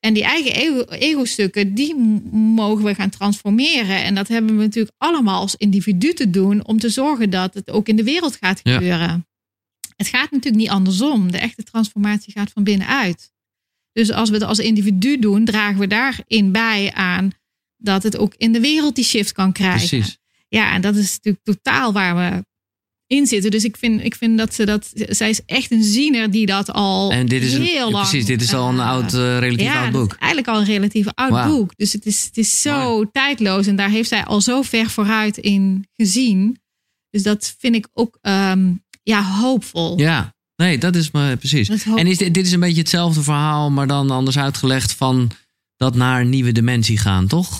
En 0.00 0.14
die 0.14 0.22
eigen 0.24 0.54
ego- 0.54 0.84
ego-stukken, 0.88 1.74
die 1.74 1.94
mogen 2.32 2.84
we 2.84 2.94
gaan 2.94 3.10
transformeren. 3.10 4.04
En 4.04 4.14
dat 4.14 4.28
hebben 4.28 4.56
we 4.56 4.62
natuurlijk 4.62 4.94
allemaal 4.98 5.40
als 5.40 5.54
individu 5.56 6.12
te 6.12 6.30
doen 6.30 6.64
om 6.66 6.78
te 6.78 6.88
zorgen 6.88 7.30
dat 7.30 7.54
het 7.54 7.70
ook 7.70 7.88
in 7.88 7.96
de 7.96 8.04
wereld 8.04 8.36
gaat 8.36 8.60
Ja. 8.62 8.72
gebeuren. 8.72 9.26
Het 9.96 10.06
gaat 10.08 10.30
natuurlijk 10.30 10.62
niet 10.62 10.70
andersom. 10.72 11.32
De 11.32 11.38
echte 11.38 11.62
transformatie 11.62 12.32
gaat 12.32 12.50
van 12.52 12.64
binnenuit. 12.64 13.32
Dus 13.92 14.10
als 14.12 14.28
we 14.28 14.34
het 14.34 14.44
als 14.44 14.58
individu 14.58 15.18
doen, 15.18 15.44
dragen 15.44 15.78
we 15.78 15.86
daarin 15.86 16.52
bij 16.52 16.92
aan 16.92 17.30
dat 17.76 18.02
het 18.02 18.16
ook 18.16 18.34
in 18.36 18.52
de 18.52 18.60
wereld 18.60 18.94
die 18.94 19.04
shift 19.04 19.32
kan 19.32 19.52
krijgen. 19.52 19.88
Precies. 19.88 20.18
Ja, 20.48 20.72
en 20.72 20.80
dat 20.80 20.96
is 20.96 21.12
natuurlijk 21.12 21.44
totaal 21.44 21.92
waar 21.92 22.16
we 22.16 22.44
in 23.14 23.26
zitten. 23.26 23.50
Dus 23.50 23.64
ik 23.64 23.76
vind, 23.76 24.04
ik 24.04 24.14
vind 24.14 24.38
dat 24.38 24.54
ze 24.54 24.64
dat. 24.64 24.90
Zij 24.94 25.30
is 25.30 25.40
echt 25.46 25.70
een 25.70 25.82
ziener 25.82 26.30
die 26.30 26.46
dat 26.46 26.72
al 26.72 27.10
En 27.10 27.26
dit 27.26 27.42
is 27.42 27.52
een, 27.52 27.62
heel 27.62 27.90
lang. 27.90 28.08
precies, 28.08 28.26
dit 28.26 28.42
is 28.42 28.54
al 28.54 28.68
een 28.68 28.78
eh, 28.78 28.88
oud, 28.88 29.14
eh, 29.14 29.38
relatief 29.38 29.66
ja, 29.66 29.82
oud 29.82 29.92
boek. 29.92 30.12
is 30.12 30.18
eigenlijk 30.18 30.48
al 30.48 30.60
een 30.60 30.66
relatief 30.66 31.06
oud 31.14 31.46
boek. 31.46 31.72
Dus 31.76 31.92
het 31.92 32.06
is, 32.06 32.24
het 32.24 32.36
is 32.36 32.60
zo 32.60 33.10
tijdloos. 33.10 33.66
En 33.66 33.76
daar 33.76 33.90
heeft 33.90 34.08
zij 34.08 34.24
al 34.24 34.40
zo 34.40 34.62
ver 34.62 34.90
vooruit 34.90 35.36
in 35.36 35.88
gezien. 35.96 36.58
Dus 37.10 37.22
dat 37.22 37.54
vind 37.58 37.74
ik 37.74 37.88
ook 37.92 38.18
ehm, 38.20 38.72
ja, 39.02 39.22
hoopvol. 39.22 39.98
Ja, 39.98 40.34
nee, 40.56 40.78
dat 40.78 40.96
is 40.96 41.10
maar 41.10 41.36
precies. 41.36 41.68
Is 41.68 41.84
En 41.84 42.06
is 42.06 42.18
dit, 42.18 42.34
dit 42.34 42.46
is 42.46 42.52
een 42.52 42.60
beetje 42.60 42.80
hetzelfde 42.80 43.22
verhaal, 43.22 43.70
maar 43.70 43.86
dan 43.86 44.10
anders 44.10 44.38
uitgelegd 44.38 44.92
van 44.92 45.30
dat 45.76 45.94
naar 45.94 46.20
een 46.20 46.28
nieuwe 46.28 46.52
dimensie 46.52 46.98
gaan, 46.98 47.26
toch? 47.26 47.58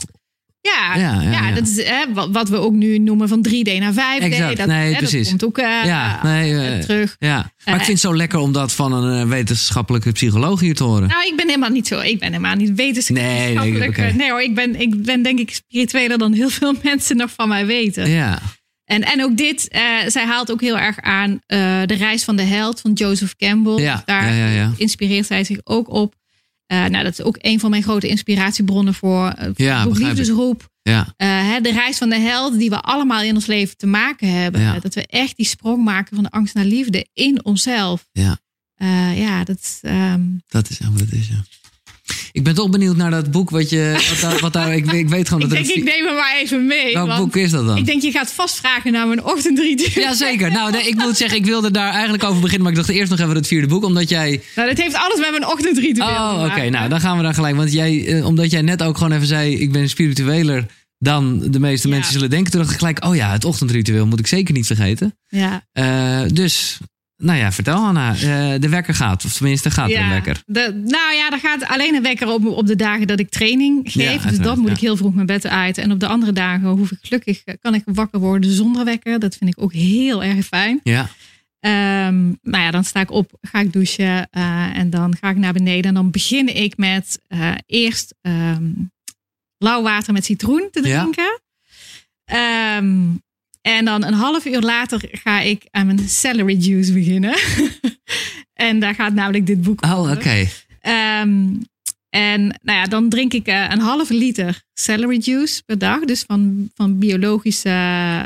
Ja, 0.73 0.97
Ja, 0.97 1.23
ja, 1.23 1.53
dat 1.53 1.69
is 1.69 1.85
hè, 1.85 2.13
wat, 2.13 2.29
wat 2.31 2.49
we 2.49 2.57
ook 2.57 2.73
nu 2.73 2.99
noemen 2.99 3.29
van 3.29 3.47
3D 3.49 3.79
naar 3.79 3.93
5D. 3.93 4.23
Exact. 4.23 4.57
Dat, 4.57 4.67
Nee, 4.67 4.85
hè, 4.85 4.91
dat 4.91 4.99
precies. 4.99 5.29
komt 5.29 5.45
ook 5.45 5.59
eh, 5.59 5.85
Ja, 5.85 6.21
nee, 6.23 6.53
eh, 6.53 6.77
eh, 6.77 6.81
terug. 6.83 7.17
Ja, 7.19 7.53
maar 7.65 7.75
ik 7.75 7.81
vind 7.81 7.87
het 7.87 8.01
zo 8.11 8.17
lekker 8.17 8.39
om 8.39 8.53
dat 8.53 8.73
van 8.73 8.93
een 8.93 9.29
wetenschappelijke 9.29 10.13
psycholoog 10.13 10.61
hier 10.61 10.75
te 10.75 10.85
horen. 10.85 11.09
Nou, 11.09 11.27
ik 11.27 11.37
ben 11.37 11.47
helemaal 11.47 11.71
niet 11.71 11.87
zo. 11.87 12.01
Ik 12.01 12.19
ben 12.19 12.29
helemaal 12.29 12.55
niet 12.55 12.75
wetenschappelijk. 12.75 13.97
Nee, 13.97 14.13
nee, 14.13 14.31
hoor, 14.31 14.43
ik 14.43 14.55
ben, 14.55 14.81
ik 14.81 15.03
ben 15.03 15.23
denk 15.23 15.39
ik 15.39 15.55
spiritueler 15.55 16.19
dan 16.19 16.33
heel 16.33 16.51
veel 16.51 16.75
mensen 16.83 17.17
nog 17.17 17.31
van 17.31 17.49
mij 17.49 17.67
weten. 17.67 18.11
Ja, 18.11 18.39
En, 18.85 19.03
en 19.03 19.23
ook 19.23 19.37
dit, 19.37 19.69
zij 20.07 20.25
haalt 20.25 20.53
ook 20.53 20.61
heel 20.61 20.79
erg 20.79 21.01
aan 21.01 21.41
de 21.47 21.95
reis 21.99 22.25
van 22.25 22.37
de 22.37 22.43
held 22.43 22.81
van 22.81 22.93
Joseph 22.93 23.37
Campbell. 23.37 23.83
Ja, 23.83 23.95
Dus 23.95 24.05
daar 24.05 24.71
inspireert 24.77 25.27
zij 25.27 25.45
zich 25.45 25.59
ook 25.65 25.91
op. 25.91 26.15
Eh, 26.67 26.85
nou, 26.85 27.05
dat 27.05 27.13
is 27.13 27.23
ook 27.23 27.37
een 27.41 27.61
van 27.61 27.71
mijn 27.71 27.83
grote 27.83 28.09
inspiratiebronnen 28.09 28.95
voor, 28.95 29.35
Ja, 29.55 29.83
ik. 29.85 29.97
Liefdesroep. 29.97 30.69
ja, 30.83 31.15
Eh, 31.17 31.29
hè, 31.29 31.61
de 31.61 31.73
reis 31.73 31.99
van 31.99 32.09
de 32.09 32.19
held 32.19 32.59
die 32.59 32.71
we 32.71 32.81
allemaal 32.81 33.23
in 33.23 33.35
ons 33.35 33.47
leven 33.47 33.77
te 33.77 33.87
maken 33.87 34.29
hebben. 34.33 34.61
Ja. 34.61 34.79
Dat 34.79 34.95
we 34.95 35.07
echt 35.07 35.37
die 35.37 35.47
sprong 35.47 35.85
maken 35.85 36.15
van 36.15 36.25
de 36.25 36.31
angst 36.31 36.55
naar 36.55 36.65
liefde 36.65 37.09
in 37.13 37.45
onszelf. 37.45 38.09
ja. 38.13 38.39
Ja, 39.15 39.45
dat 39.45 39.79
ehm, 39.83 40.23
Dat 40.49 40.71
is 40.71 40.81
echt 40.81 40.91
wat 40.91 41.01
het 41.01 41.13
is, 41.13 41.29
ja. 41.29 41.45
Ik 42.33 42.43
ben 42.43 42.55
toch 42.55 42.71
benieuwd 42.71 42.97
naar 42.97 43.11
dat 43.11 43.31
boek 43.31 43.51
wat 43.51 43.71
je... 43.71 44.07
Wat 44.11 44.21
daar, 44.31 44.41
wat 44.41 44.53
daar, 44.53 44.75
ik, 44.75 44.93
ik 44.93 45.09
weet 45.09 45.29
gewoon 45.29 45.43
ik 45.43 45.49
dat 45.49 45.59
denk, 45.59 45.71
er... 45.71 45.77
ik 45.77 45.85
neem 45.85 46.05
hem 46.07 46.15
maar 46.15 46.37
even 46.43 46.67
mee. 46.67 46.93
Welk 46.95 47.07
want 47.09 47.21
boek 47.21 47.37
is 47.37 47.51
dat 47.51 47.67
dan? 47.67 47.77
Ik 47.77 47.87
denk, 47.87 48.03
je 48.03 48.11
gaat 48.11 48.33
vast 48.33 48.57
vragen 48.57 48.93
naar 48.93 49.07
mijn 49.07 49.25
ochtendritueel. 49.25 50.05
Jazeker. 50.07 50.51
Nou, 50.51 50.71
nee, 50.73 50.89
ik 50.89 50.95
moet 50.95 51.17
zeggen, 51.17 51.39
ik 51.39 51.45
wilde 51.45 51.71
daar 51.71 51.93
eigenlijk 51.93 52.25
over 52.25 52.41
beginnen. 52.41 52.63
Maar 52.63 52.71
ik 52.73 52.77
dacht 52.77 52.89
eerst 52.89 53.11
nog 53.11 53.21
even 53.21 53.35
het 53.35 53.47
vierde 53.47 53.67
boek. 53.67 53.85
Omdat 53.85 54.09
jij... 54.09 54.43
Nou, 54.55 54.69
dat 54.69 54.79
heeft 54.79 54.95
alles 54.97 55.19
met 55.19 55.31
mijn 55.31 55.47
ochtendritueel 55.47 56.09
Oh, 56.09 56.45
oké. 56.51 56.69
Nou, 56.69 56.89
dan 56.89 57.01
gaan 57.01 57.17
we 57.17 57.23
dan 57.23 57.35
gelijk. 57.35 57.57
Want 57.57 57.73
jij, 57.73 58.07
eh, 58.07 58.27
omdat 58.27 58.51
jij 58.51 58.63
net 58.63 58.83
ook 58.83 58.97
gewoon 58.97 59.13
even 59.13 59.27
zei... 59.27 59.57
Ik 59.61 59.73
ben 59.73 59.89
spiritueler 59.89 60.67
dan 60.99 61.41
de 61.51 61.61
meeste 61.61 61.89
Ja. 61.89 61.95
mensen 61.95 62.13
zullen 62.13 62.31
denken. 62.31 62.51
Toen 62.51 62.61
dacht 62.61 62.73
ik 62.73 62.79
gelijk... 62.79 63.05
Oh 63.05 63.15
ja, 63.17 63.33
het 63.33 63.45
ochtendritueel 63.45 64.07
moet 64.07 64.19
ik 64.21 64.27
zeker 64.27 64.55
niet 64.55 64.67
vergeten. 64.67 65.19
Ja, 65.29 65.67
Eh, 65.73 66.21
dus, 66.33 66.79
nou 67.17 67.39
ja, 67.39 67.53
vertel 67.53 67.77
Anna. 67.77 68.11
Eh, 68.15 68.61
de 68.61 68.69
wekker 68.69 68.95
gaat. 68.95 69.25
Of 69.25 69.33
tenminste, 69.33 69.71
gaat 69.71 69.91
er 69.91 69.97
een 69.97 70.05
ja. 70.05 70.11
wekker. 70.11 70.43
De, 70.47 70.83
nou 70.85 71.15
ja, 71.15 71.31
er 71.31 71.39
gaat 71.39 71.65
alleen 71.67 71.95
een 71.95 72.03
wekker 72.03 72.29
op, 72.29 72.47
op 72.47 72.67
de 72.67 72.77
dagen 72.77 73.07
dat 73.07 73.19
ik 73.19 73.31
training 73.31 73.93
geef. 73.93 74.25
Ja, 74.25 74.31
dus 74.31 74.39
dan 74.39 74.59
moet 74.59 74.69
ja. 74.69 74.75
ik 74.75 74.81
heel 74.81 74.97
vroeg 74.97 75.15
mijn 75.15 75.27
bed 75.27 75.47
uit. 75.47 75.79
En 75.79 75.93
op 75.93 76.01
de 76.01 76.07
andere 76.07 76.33
dagen 76.33 76.69
hoef 76.69 76.91
ik 76.91 76.99
gelukkig, 77.01 77.45
eh, 77.45 77.55
kan 77.61 77.75
ik 77.75 77.83
wakker 77.85 78.21
worden 78.21 78.51
zonder 78.51 78.85
wekker. 78.85 79.19
Dat 79.19 79.37
vind 79.37 79.51
ik 79.51 79.63
ook 79.63 79.73
heel 79.73 80.23
erg 80.23 80.47
fijn. 80.47 80.81
Ja, 80.83 81.09
Ehm, 81.65 82.25
nou 82.43 82.63
ja, 82.63 82.71
dan 82.71 82.85
sta 82.85 83.01
ik 83.01 83.11
op, 83.11 83.39
ga 83.41 83.61
ik 83.61 83.73
douchen 83.73 84.31
eh, 84.31 84.77
en 84.77 84.91
dan 84.91 85.17
ga 85.17 85.31
ik 85.31 85.37
naar 85.37 85.53
beneden. 85.53 85.85
En 85.85 85.95
dan 85.95 86.11
begin 86.11 86.57
ik 86.57 86.77
met 86.77 87.19
eerst 87.67 88.15
ehm, 88.21 88.71
lauw 89.59 89.83
water 89.83 90.13
met 90.13 90.25
citroen 90.25 90.69
te 90.71 90.87
Ja. 90.89 91.01
drinken. 91.01 91.41
Ehm, 92.25 93.07
en 93.65 93.85
dan 93.85 94.05
een 94.05 94.15
half 94.15 94.45
uur 94.47 94.61
later 94.61 95.09
ga 95.13 95.41
ik 95.41 95.63
aan 95.71 95.87
mijn 95.87 96.09
celery 96.09 96.57
juice 96.57 96.93
beginnen. 96.93 97.35
en 98.69 98.79
daar 98.79 98.95
gaat 98.95 99.13
namelijk 99.15 99.47
dit 99.47 99.63
boek 99.63 99.85
Oh, 99.85 99.99
over. 99.99 100.17
oké. 100.17 100.47
Ehm, 100.81 101.47
en 102.15 102.59
nou 102.63 102.79
ja, 102.79 102.85
dan 102.85 103.09
drink 103.09 103.33
ik 103.33 103.47
eh, 103.47 103.67
een 103.71 103.81
halve 103.81 104.15
liter 104.15 104.63
celery 104.75 105.19
juice 105.21 105.63
per 105.65 105.79
dag. 105.79 106.05
Dus 106.05 106.25
van, 106.27 106.71
van 106.75 106.99
biologische 106.99 107.69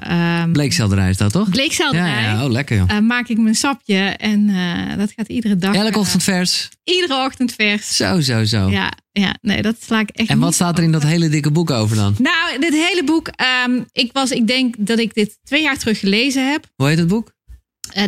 ehm 0.01 0.53
Bleekselderij 0.53 1.11
is 1.11 1.17
dat 1.17 1.33
toch? 1.33 1.51
bleekselderij. 1.51 2.09
Ja, 2.09 2.21
ja. 2.21 2.45
Oh, 2.45 2.51
lekker 2.51 2.77
joh. 2.77 2.91
Eh, 2.91 2.99
maak 2.99 3.29
ik 3.29 3.39
mijn 3.39 3.55
sapje 3.55 3.99
en 3.99 4.49
eh, 4.49 4.97
dat 4.99 5.13
gaat 5.17 5.29
iedere 5.29 5.57
dag. 5.57 5.75
Elke 5.75 5.99
ochtend 5.99 6.23
vers. 6.23 6.69
iedere 6.85 7.25
ochtend 7.25 7.55
vers. 7.55 7.97
Zo, 7.97 8.21
zo, 8.21 8.45
zo. 8.45 8.71
Ja, 8.71 8.93
ja, 9.13 9.35
nee, 9.41 9.63
dat 9.63 9.77
sla 9.81 10.01
ik 10.01 10.11
echt 10.11 10.29
En 10.29 10.39
wat 10.39 10.55
staat 10.55 10.79
er 10.79 10.85
in 10.85 10.93
dat 10.93 11.03
hele 11.03 11.29
dikke 11.29 11.51
boek 11.51 11.71
over 11.71 11.97
dan? 11.97 12.15
Nou, 12.19 12.61
dit 12.61 12.73
hele 12.73 13.03
boek, 13.05 13.29
ehm, 13.29 13.81
ik, 13.93 14.13
was, 14.13 14.31
ik 14.31 14.47
denk 14.47 14.75
dat 14.79 14.99
ik 14.99 15.15
dit 15.15 15.39
twee 15.45 15.63
jaar 15.63 15.79
terug 15.79 15.99
gelezen 15.99 16.51
heb. 16.51 16.67
Hoe 16.77 16.89
heet 16.89 16.99
het 16.99 17.09
boek? 17.09 17.33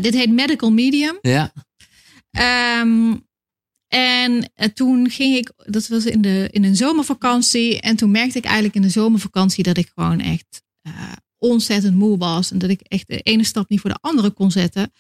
Dit 0.00 0.14
heet 0.14 0.30
Medical 0.30 0.70
Medium. 0.70 1.18
Ja. 1.20 1.52
Ehm, 2.30 3.12
en 3.90 4.50
eh, 4.54 4.68
toen 4.68 5.10
ging 5.10 5.36
ik, 5.36 5.52
dat 5.56 5.88
was 5.88 6.04
in, 6.04 6.20
de, 6.20 6.48
in 6.50 6.64
een 6.64 6.76
zomervakantie. 6.76 7.80
En 7.80 7.96
toen 7.96 8.10
merkte 8.10 8.38
ik 8.38 8.44
eigenlijk 8.44 8.74
in 8.74 8.82
de 8.82 8.88
zomervakantie 8.88 9.62
dat 9.62 9.76
ik 9.76 9.90
gewoon 9.94 10.20
echt 10.20 10.62
eh, 10.82 10.92
ontzettend 11.38 11.96
moe 11.96 12.18
was. 12.18 12.50
En 12.50 12.58
dat 12.58 12.70
ik 12.70 12.80
echt 12.80 13.06
de 13.08 13.18
ene 13.18 13.44
stap 13.44 13.68
niet 13.68 13.80
voor 13.80 13.90
de 13.90 13.98
andere 14.00 14.30
kon 14.30 14.50
zetten. 14.50 14.92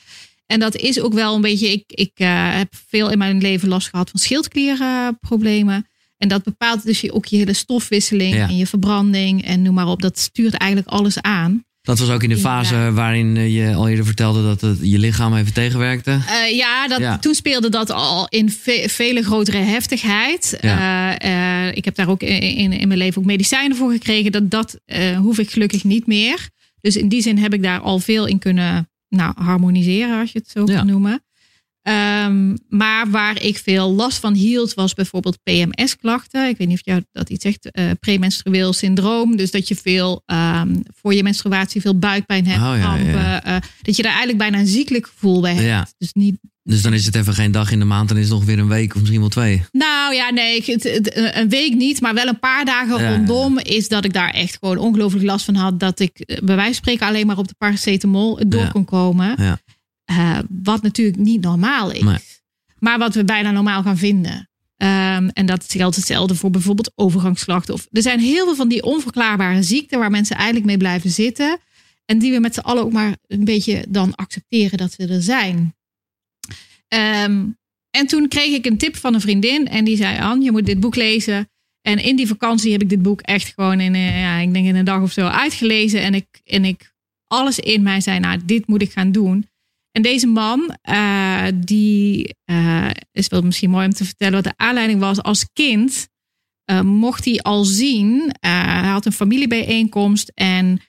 En 0.46 0.60
dat 0.60 0.76
is 0.76 1.00
ook 1.00 1.12
wel 1.12 1.34
een 1.34 1.40
beetje, 1.40 1.72
ik, 1.72 1.84
ik 1.86 2.12
eh, 2.14 2.56
heb 2.56 2.74
veel 2.88 3.10
in 3.10 3.18
mijn 3.18 3.40
leven 3.40 3.68
last 3.68 3.88
gehad 3.88 4.10
van 4.10 4.20
schildklierproblemen. 4.20 5.88
En 6.16 6.28
dat 6.28 6.42
bepaalt 6.42 6.84
dus 6.84 7.00
je, 7.00 7.12
ook 7.12 7.26
je 7.26 7.36
hele 7.36 7.52
stofwisseling 7.52 8.34
Ja. 8.34 8.48
en 8.48 8.56
je 8.56 8.66
verbranding 8.66 9.44
en 9.44 9.62
noem 9.62 9.74
maar 9.74 9.88
op. 9.88 10.02
Dat 10.02 10.18
stuurt 10.18 10.54
eigenlijk 10.54 10.90
alles 10.90 11.20
aan. 11.20 11.64
Dat 11.90 11.98
was 11.98 12.10
ook 12.10 12.22
in 12.22 12.28
de 12.28 12.38
fase 12.38 12.74
Ja. 12.74 12.92
waarin 12.92 13.36
eh, 13.36 13.54
je 13.54 13.74
al 13.74 13.88
eerder 13.88 14.04
vertelde 14.04 14.42
dat 14.42 14.60
het 14.60 14.78
je 14.82 14.98
lichaam 14.98 15.34
even 15.36 15.52
tegenwerkte. 15.52 16.10
Eh, 16.10 16.56
ja, 16.56 16.88
dat, 16.88 16.98
Ja. 16.98 17.18
toen 17.18 17.34
speelde 17.34 17.68
dat 17.68 17.90
al 17.90 18.26
in 18.28 18.50
ve- 18.50 18.84
vele 18.88 19.22
grotere 19.22 19.56
heftigheid. 19.58 20.58
Ja. 20.60 21.18
Eh, 21.18 21.76
ik 21.76 21.84
heb 21.84 21.94
daar 21.94 22.08
ook 22.08 22.22
in, 22.22 22.72
in, 22.72 22.88
mijn 22.88 22.98
leven 23.00 23.20
ook 23.20 23.26
medicijnen 23.26 23.76
voor 23.76 23.90
gekregen. 23.92 24.32
Dat, 24.32 24.50
dat 24.50 24.78
hoef 25.16 25.38
ik 25.38 25.50
gelukkig 25.50 25.84
niet 25.84 26.06
meer. 26.06 26.48
Dus 26.80 26.96
in 26.96 27.08
die 27.08 27.22
zin 27.22 27.38
heb 27.38 27.54
ik 27.54 27.62
daar 27.62 27.80
al 27.80 27.98
veel 27.98 28.26
in 28.26 28.38
kunnen 28.38 28.88
nou, 29.08 29.32
harmoniseren, 29.36 30.20
als 30.20 30.32
je 30.32 30.38
het 30.38 30.50
zo 30.50 30.64
kan 30.64 30.86
noemen. 30.86 31.22
Ehm, 31.90 32.56
maar 32.68 33.10
waar 33.10 33.42
ik 33.42 33.58
veel 33.58 33.92
last 33.94 34.18
van 34.18 34.34
hield, 34.34 34.74
was 34.74 34.94
bijvoorbeeld 34.94 35.38
PMS-klachten. 35.42 36.48
Ik 36.48 36.56
weet 36.56 36.68
niet 36.68 36.78
of 36.78 36.84
jou 36.84 37.02
dat 37.12 37.30
iets 37.30 37.42
zegt. 37.42 37.70
eh 37.70 37.84
premenstrueel 38.00 38.72
syndroom. 38.72 39.36
Dus 39.36 39.50
dat 39.50 39.68
je 39.68 39.74
veel 39.76 40.22
ehm, 40.26 40.74
voor 41.00 41.14
je 41.14 41.22
menstruatie 41.22 41.80
veel 41.80 41.98
buikpijn 41.98 42.46
hebt. 42.46 42.60
Oh, 42.60 42.78
ja, 42.78 42.94
ja, 42.96 43.44
eh, 43.44 43.56
dat 43.82 43.96
je 43.96 44.02
daar 44.02 44.10
eigenlijk 44.12 44.38
bijna 44.38 44.58
een 44.58 44.66
ziekelijk 44.66 45.06
gevoel 45.06 45.40
bij 45.40 45.52
hebt. 45.54 45.66
Ja. 45.66 45.86
Dus 45.98 46.12
niet. 46.12 46.38
Dus 46.62 46.82
dan 46.82 46.92
is 46.92 47.06
het 47.06 47.14
even 47.16 47.34
geen 47.34 47.52
dag 47.52 47.70
in 47.72 47.78
de 47.78 47.84
maand, 47.84 48.08
dan 48.08 48.16
is 48.18 48.24
het 48.28 48.32
nog 48.32 48.44
weer 48.44 48.58
een 48.58 48.68
week 48.68 48.94
of 48.94 48.98
misschien 49.00 49.20
wel 49.20 49.28
twee. 49.28 49.62
Nou 49.72 50.14
ja, 50.14 50.30
nee, 50.30 50.56
ik- 50.56 50.66
het- 50.66 50.82
het- 50.82 51.34
een 51.36 51.48
week 51.48 51.74
niet, 51.74 52.00
maar 52.00 52.14
wel 52.14 52.26
een 52.26 52.38
paar 52.38 52.64
dagen 52.64 52.98
rondom. 53.16 53.58
Is 53.58 53.88
dat 53.88 54.04
ik 54.04 54.12
daar 54.12 54.30
echt 54.30 54.56
gewoon 54.60 54.78
ongelooflijk 54.78 55.24
last 55.24 55.44
van 55.44 55.54
had. 55.54 55.80
Dat 55.80 56.00
ik 56.00 56.18
eh, 56.18 56.36
bij 56.38 56.54
wijze 56.54 56.64
van 56.64 56.74
spreken 56.74 57.06
alleen 57.06 57.26
maar 57.26 57.38
op 57.38 57.48
de 57.48 57.54
paracetamol 57.58 58.38
door 58.48 58.70
kon 58.72 58.84
komen. 58.84 59.34
Ja. 59.38 59.58
Eh, 60.10 60.38
wat 60.62 60.82
natuurlijk 60.82 61.18
niet 61.18 61.40
normaal 61.40 61.90
is. 61.90 62.02
Nee. 62.02 62.18
Maar 62.78 62.98
wat 62.98 63.14
we 63.14 63.24
bijna 63.24 63.50
normaal 63.50 63.82
gaan 63.82 63.98
vinden. 63.98 64.48
Ehm, 64.76 65.28
en 65.28 65.46
dat 65.46 65.64
geldt 65.68 65.96
hetzelfde 65.96 66.34
voor 66.34 66.50
bijvoorbeeld 66.50 66.92
overgangsklachten. 66.94 67.74
Of, 67.74 67.86
er 67.92 68.02
zijn 68.02 68.20
heel 68.20 68.44
veel 68.44 68.54
van 68.54 68.68
die 68.68 68.82
onverklaarbare 68.82 69.62
ziekten 69.62 69.98
waar 69.98 70.10
mensen 70.10 70.36
eigenlijk 70.36 70.66
mee 70.66 70.76
blijven 70.76 71.10
zitten. 71.10 71.58
En 72.04 72.18
die 72.18 72.32
we 72.32 72.40
met 72.40 72.54
z'n 72.54 72.60
allen 72.60 72.82
ook 72.82 72.92
maar 72.92 73.16
een 73.26 73.44
beetje 73.44 73.84
dan 73.88 74.14
accepteren 74.14 74.78
dat 74.78 74.92
ze 74.92 75.06
er 75.06 75.22
zijn. 75.22 75.74
Ehm, 76.88 77.46
en 77.90 78.06
toen 78.06 78.28
kreeg 78.28 78.54
ik 78.54 78.66
een 78.66 78.78
tip 78.78 78.96
van 78.96 79.14
een 79.14 79.20
vriendin. 79.20 79.68
En 79.68 79.84
die 79.84 79.96
zei: 79.96 80.20
Anne, 80.20 80.44
je 80.44 80.52
moet 80.52 80.66
dit 80.66 80.80
boek 80.80 80.96
lezen. 80.96 81.50
En 81.82 81.98
in 81.98 82.16
die 82.16 82.26
vakantie 82.26 82.72
heb 82.72 82.82
ik 82.82 82.88
dit 82.88 83.02
boek 83.02 83.20
echt 83.20 83.52
gewoon 83.54 83.80
in, 83.80 83.94
eh, 83.94 84.20
ja, 84.20 84.38
ik 84.38 84.52
denk 84.52 84.66
in 84.66 84.76
een 84.76 84.84
dag 84.84 85.02
of 85.02 85.12
zo 85.12 85.26
uitgelezen. 85.26 86.02
En 86.02 86.14
ik, 86.14 86.40
en 86.44 86.64
ik 86.64 86.92
alles 87.26 87.58
in 87.58 87.82
mij 87.82 88.00
zei: 88.00 88.18
Nou, 88.18 88.40
dit 88.44 88.66
moet 88.66 88.82
ik 88.82 88.92
gaan 88.92 89.12
doen. 89.12 89.49
En 89.92 90.02
deze 90.02 90.26
man, 90.26 90.76
eh, 90.82 91.44
die 91.54 92.34
eh, 92.44 92.90
is 93.12 93.28
wel 93.28 93.42
misschien 93.42 93.70
mooi 93.70 93.86
om 93.86 93.92
te 93.92 94.04
vertellen 94.04 94.34
wat 94.34 94.44
de 94.44 94.64
aanleiding 94.64 95.00
was. 95.00 95.22
Als 95.22 95.46
kind 95.52 96.08
eh, 96.64 96.80
mocht 96.80 97.24
hij 97.24 97.38
al 97.38 97.64
zien, 97.64 98.34
hij 98.40 98.88
had 98.88 99.06
een 99.06 99.12
familiebijeenkomst 99.12 100.32
en 100.34 100.80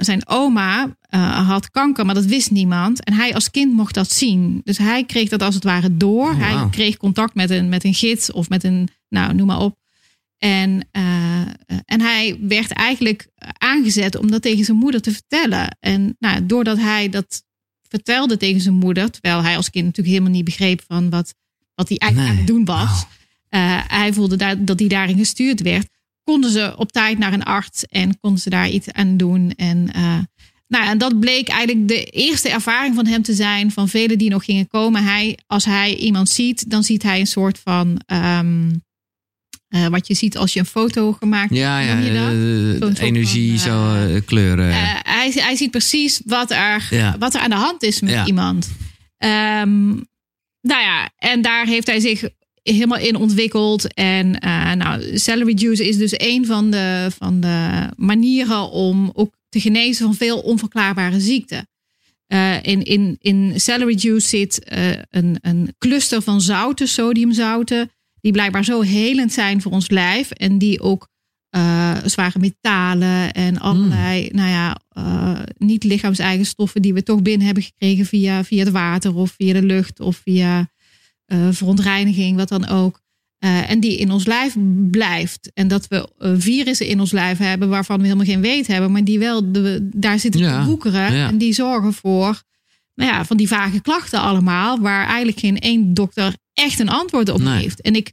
zijn 0.00 0.28
oma 0.28 0.96
had 1.44 1.70
kanker, 1.70 2.06
maar 2.06 2.14
dat 2.14 2.24
wist 2.24 2.50
niemand. 2.50 3.04
En 3.04 3.12
hij 3.12 3.34
als 3.34 3.50
kind 3.50 3.72
mocht 3.72 3.94
dat 3.94 4.10
zien. 4.10 4.60
Dus 4.64 4.78
hij 4.78 5.04
kreeg 5.04 5.28
dat 5.28 5.42
als 5.42 5.54
het 5.54 5.64
ware 5.64 5.96
door. 5.96 6.30
Oh, 6.30 6.38
Hij 6.38 6.68
kreeg 6.70 6.96
contact 6.96 7.34
met 7.34 7.50
een, 7.50 7.68
met 7.68 7.84
een 7.84 7.94
gids 7.94 8.32
of 8.32 8.48
met 8.48 8.64
een, 8.64 8.88
nou 9.08 9.34
noem 9.34 9.46
maar 9.46 9.60
op. 9.60 9.78
En, 10.38 10.88
en 11.84 12.00
hij 12.00 12.38
werd 12.40 12.72
eigenlijk 12.72 13.28
aangezet 13.58 14.16
om 14.16 14.30
dat 14.30 14.42
tegen 14.42 14.64
zijn 14.64 14.76
moeder 14.76 15.02
te 15.02 15.12
vertellen. 15.12 15.76
En 15.80 16.16
nou, 16.18 16.46
doordat 16.46 16.78
hij 16.78 17.08
dat 17.08 17.42
vertelde 17.88 18.36
tegen 18.36 18.60
zijn 18.60 18.74
moeder, 18.74 19.10
terwijl 19.10 19.42
hij 19.42 19.56
als 19.56 19.70
kind 19.70 19.84
natuurlijk 19.84 20.14
helemaal 20.14 20.34
niet 20.36 20.44
begreep 20.44 20.82
van 20.86 21.10
wat, 21.10 21.34
wat 21.74 21.88
hij 21.88 21.98
eigenlijk 21.98 22.32
Nee. 22.32 22.40
aan 22.40 22.46
het 22.46 22.54
doen 22.56 22.64
was. 22.76 22.86
Wauw. 22.88 23.06
Eh, 23.48 23.82
hij 23.88 24.12
voelde 24.12 24.36
daar, 24.36 24.64
dat 24.64 24.78
hij 24.78 24.88
daarin 24.88 25.16
gestuurd 25.18 25.60
werd. 25.62 25.88
Konden 26.24 26.50
ze 26.50 26.74
op 26.76 26.92
tijd 26.92 27.18
naar 27.18 27.32
een 27.32 27.42
arts 27.44 27.84
en 27.86 28.20
konden 28.20 28.40
ze 28.40 28.50
daar 28.50 28.68
iets 28.68 28.92
aan 28.92 29.16
doen. 29.16 29.52
En, 29.56 29.92
eh, 29.92 30.18
nou, 30.68 30.86
en 30.88 30.98
dat 30.98 31.20
bleek 31.20 31.48
eigenlijk 31.48 31.88
de 31.88 32.04
eerste 32.04 32.48
ervaring 32.48 32.94
van 32.94 33.06
hem 33.06 33.22
te 33.22 33.34
zijn, 33.34 33.70
van 33.70 33.88
velen 33.88 34.18
die 34.18 34.30
nog 34.30 34.44
gingen 34.44 34.66
komen. 34.68 35.04
Hij, 35.04 35.38
als 35.46 35.64
hij 35.64 35.96
iemand 35.96 36.28
ziet, 36.28 36.70
dan 36.70 36.84
ziet 36.84 37.02
hij 37.02 37.20
een 37.20 37.26
soort 37.26 37.58
van. 37.58 38.00
ehm, 38.06 38.70
eh, 39.68 39.86
wat 39.86 40.06
je 40.06 40.14
ziet 40.14 40.36
als 40.36 40.52
je 40.52 40.58
een 40.60 40.66
foto 40.66 41.12
gemaakt 41.12 41.54
Ja, 41.54 41.78
ja, 41.78 41.94
dat? 42.78 42.98
eh, 42.98 43.02
energie, 43.06 43.50
van, 43.50 43.58
zo 43.58 43.94
eh, 43.94 44.16
eh, 44.16 44.22
kleuren. 44.24 44.72
Hij, 44.72 45.30
hij 45.34 45.56
ziet 45.56 45.70
precies 45.70 46.20
wat 46.24 46.50
er, 46.50 46.86
Ja. 46.90 47.16
wat 47.18 47.34
er 47.34 47.40
aan 47.40 47.50
de 47.50 47.56
hand 47.56 47.82
is 47.82 48.00
met 48.00 48.10
Ja. 48.10 48.26
iemand. 48.26 48.70
Ehm, 49.18 49.86
nou 50.60 50.82
ja, 50.82 51.10
en 51.16 51.42
daar 51.42 51.66
heeft 51.66 51.86
hij 51.86 52.00
zich 52.00 52.28
helemaal 52.62 52.98
in 52.98 53.16
ontwikkeld. 53.16 53.94
En 53.94 54.30
nou, 54.78 55.18
celery 55.18 55.54
juice 55.54 55.88
is 55.88 55.96
dus 55.96 56.12
een 56.16 56.46
van 56.46 56.70
de, 56.70 57.10
van 57.18 57.40
de 57.40 57.88
manieren 57.96 58.70
om 58.70 59.10
ook 59.14 59.34
te 59.48 59.60
genezen 59.60 60.04
van 60.04 60.14
veel 60.14 60.38
onverklaarbare 60.38 61.20
ziekten. 61.20 61.68
In, 62.62 62.82
in, 62.82 63.16
in 63.20 63.52
celery 63.60 63.94
juice 63.94 64.28
zit 64.28 64.60
een, 65.10 65.36
een 65.40 65.74
cluster 65.78 66.22
van 66.22 66.40
zouten, 66.40 66.88
sodiumzouten, 66.88 67.90
die 68.20 68.32
blijkbaar 68.32 68.64
zo 68.64 68.80
helend 68.80 69.32
zijn 69.32 69.62
voor 69.62 69.72
ons 69.72 69.90
lijf 69.90 70.30
en 70.30 70.58
die 70.58 70.80
ook 70.80 71.08
eh, 71.48 71.96
zware 72.04 72.38
metalen 72.38 73.32
en 73.32 73.58
allerlei, 73.58 74.28
nou 74.32 74.48
ja, 74.48 74.80
eh, 74.88 75.38
niet 75.56 75.84
lichaams-eigen 75.84 76.46
stoffen 76.46 76.82
die 76.82 76.94
we 76.94 77.02
toch 77.02 77.22
binnen 77.22 77.46
hebben 77.46 77.64
gekregen 77.64 78.06
via, 78.06 78.44
via 78.44 78.64
het 78.64 78.72
water 78.72 79.14
of 79.14 79.30
via 79.30 79.52
de 79.52 79.62
lucht 79.62 80.00
of 80.00 80.16
via 80.16 80.70
eh, 81.24 81.48
verontreiniging, 81.50 82.36
wat 82.36 82.48
dan 82.48 82.66
ook. 82.66 83.00
En 83.38 83.80
die 83.80 83.98
in 83.98 84.10
ons 84.10 84.26
lijf 84.26 84.56
blijft. 84.90 85.50
En 85.54 85.68
dat 85.68 85.88
we 85.88 86.08
virussen 86.38 86.86
in 86.86 87.00
ons 87.00 87.12
lijf 87.12 87.38
hebben 87.38 87.68
waarvan 87.68 87.96
we 87.96 88.04
helemaal 88.04 88.24
geen 88.26 88.40
weet 88.40 88.66
hebben, 88.66 88.92
maar 88.92 89.04
die 89.04 89.18
wel 89.18 89.52
de, 89.52 89.88
daar 89.94 90.18
zitten 90.18 90.40
Ja, 90.40 90.60
te 90.60 90.66
boekeren. 90.66 91.12
ja. 91.12 91.28
En 91.28 91.38
die 91.38 91.52
zorgen 91.52 91.92
voor, 91.92 92.42
nou 92.94 93.10
ja, 93.10 93.24
van 93.24 93.36
die 93.36 93.48
vage 93.48 93.80
klachten 93.80 94.20
allemaal, 94.20 94.80
waar 94.80 95.06
eigenlijk 95.06 95.38
geen 95.38 95.58
één 95.58 95.94
dokter 95.94 96.34
echt 96.58 96.78
een 96.78 96.88
antwoord 96.88 97.28
op 97.28 97.40
Nee. 97.40 97.60
heeft. 97.60 97.80
En 97.80 97.94
ik 97.94 98.12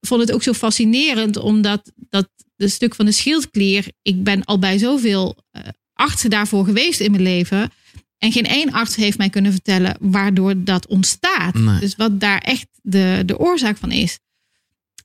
vond 0.00 0.20
het 0.20 0.32
ook 0.32 0.42
zo 0.42 0.52
fascinerend, 0.52 1.36
omdat 1.36 1.92
dat 1.94 2.28
de 2.56 2.68
stuk 2.68 2.94
van 2.94 3.04
de 3.04 3.12
schildklier, 3.12 3.86
ik 4.02 4.22
ben 4.22 4.44
al 4.44 4.58
bij 4.58 4.78
zoveel 4.78 5.36
eh, 5.50 5.62
artsen 5.92 6.30
daarvoor 6.30 6.64
geweest 6.64 7.00
in 7.00 7.10
mijn 7.10 7.22
leven. 7.22 7.70
En 8.18 8.32
geen 8.32 8.46
één 8.46 8.72
arts 8.72 8.96
heeft 8.96 9.18
mij 9.18 9.30
kunnen 9.30 9.52
vertellen 9.52 9.96
waardoor 10.00 10.64
dat 10.64 10.86
ontstaat. 10.86 11.54
Nee. 11.54 11.78
Dus 11.80 11.96
wat 11.96 12.20
daar 12.20 12.38
echt 12.38 12.66
de, 12.82 13.22
de 13.26 13.38
oorzaak 13.38 13.76
van 13.76 13.90
is. 13.90 14.18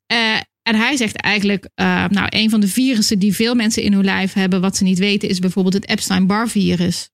Eh, 0.05 0.35
en 0.61 0.75
hij 0.75 0.97
zegt 0.97 1.15
eigenlijk, 1.15 1.69
eh, 1.75 2.07
nou, 2.07 2.27
een 2.29 2.49
van 2.49 2.59
de 2.59 2.67
virussen 2.67 3.19
die 3.19 3.35
veel 3.35 3.55
mensen 3.55 3.83
in 3.83 3.93
hun 3.93 4.03
lijf 4.03 4.33
hebben, 4.33 4.61
wat 4.61 4.77
ze 4.77 4.83
niet 4.83 4.99
weten, 4.99 5.29
is 5.29 5.39
bijvoorbeeld 5.39 5.73
het 5.73 5.89
Epstein-Barr-virus. 5.89 7.09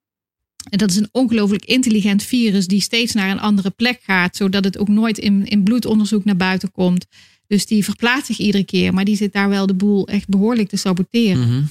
En 0.69 0.77
dat 0.77 0.89
is 0.89 0.95
een 0.95 1.09
ongelooflijk 1.11 1.65
intelligent 1.65 2.23
virus 2.23 2.67
die 2.67 2.81
steeds 2.81 3.13
naar 3.13 3.29
een 3.29 3.39
andere 3.39 3.69
plek 3.69 3.99
gaat, 4.03 4.35
zodat 4.35 4.63
het 4.63 4.77
ook 4.77 4.87
nooit 4.87 5.17
in, 5.17 5.45
in 5.45 5.63
bloedonderzoek 5.63 6.25
naar 6.25 6.35
buiten 6.35 6.71
komt. 6.71 7.05
Dus 7.47 7.65
die 7.65 7.83
verplaatst 7.83 8.25
zich 8.25 8.37
iedere 8.37 8.63
keer, 8.63 8.93
maar 8.93 9.05
die 9.05 9.15
zit 9.15 9.33
daar 9.33 9.49
wel 9.49 9.65
de 9.65 9.73
boel 9.73 10.07
echt 10.07 10.27
behoorlijk 10.27 10.69
te 10.69 10.77
saboteren. 10.77 11.47
Mhm. 11.47 11.63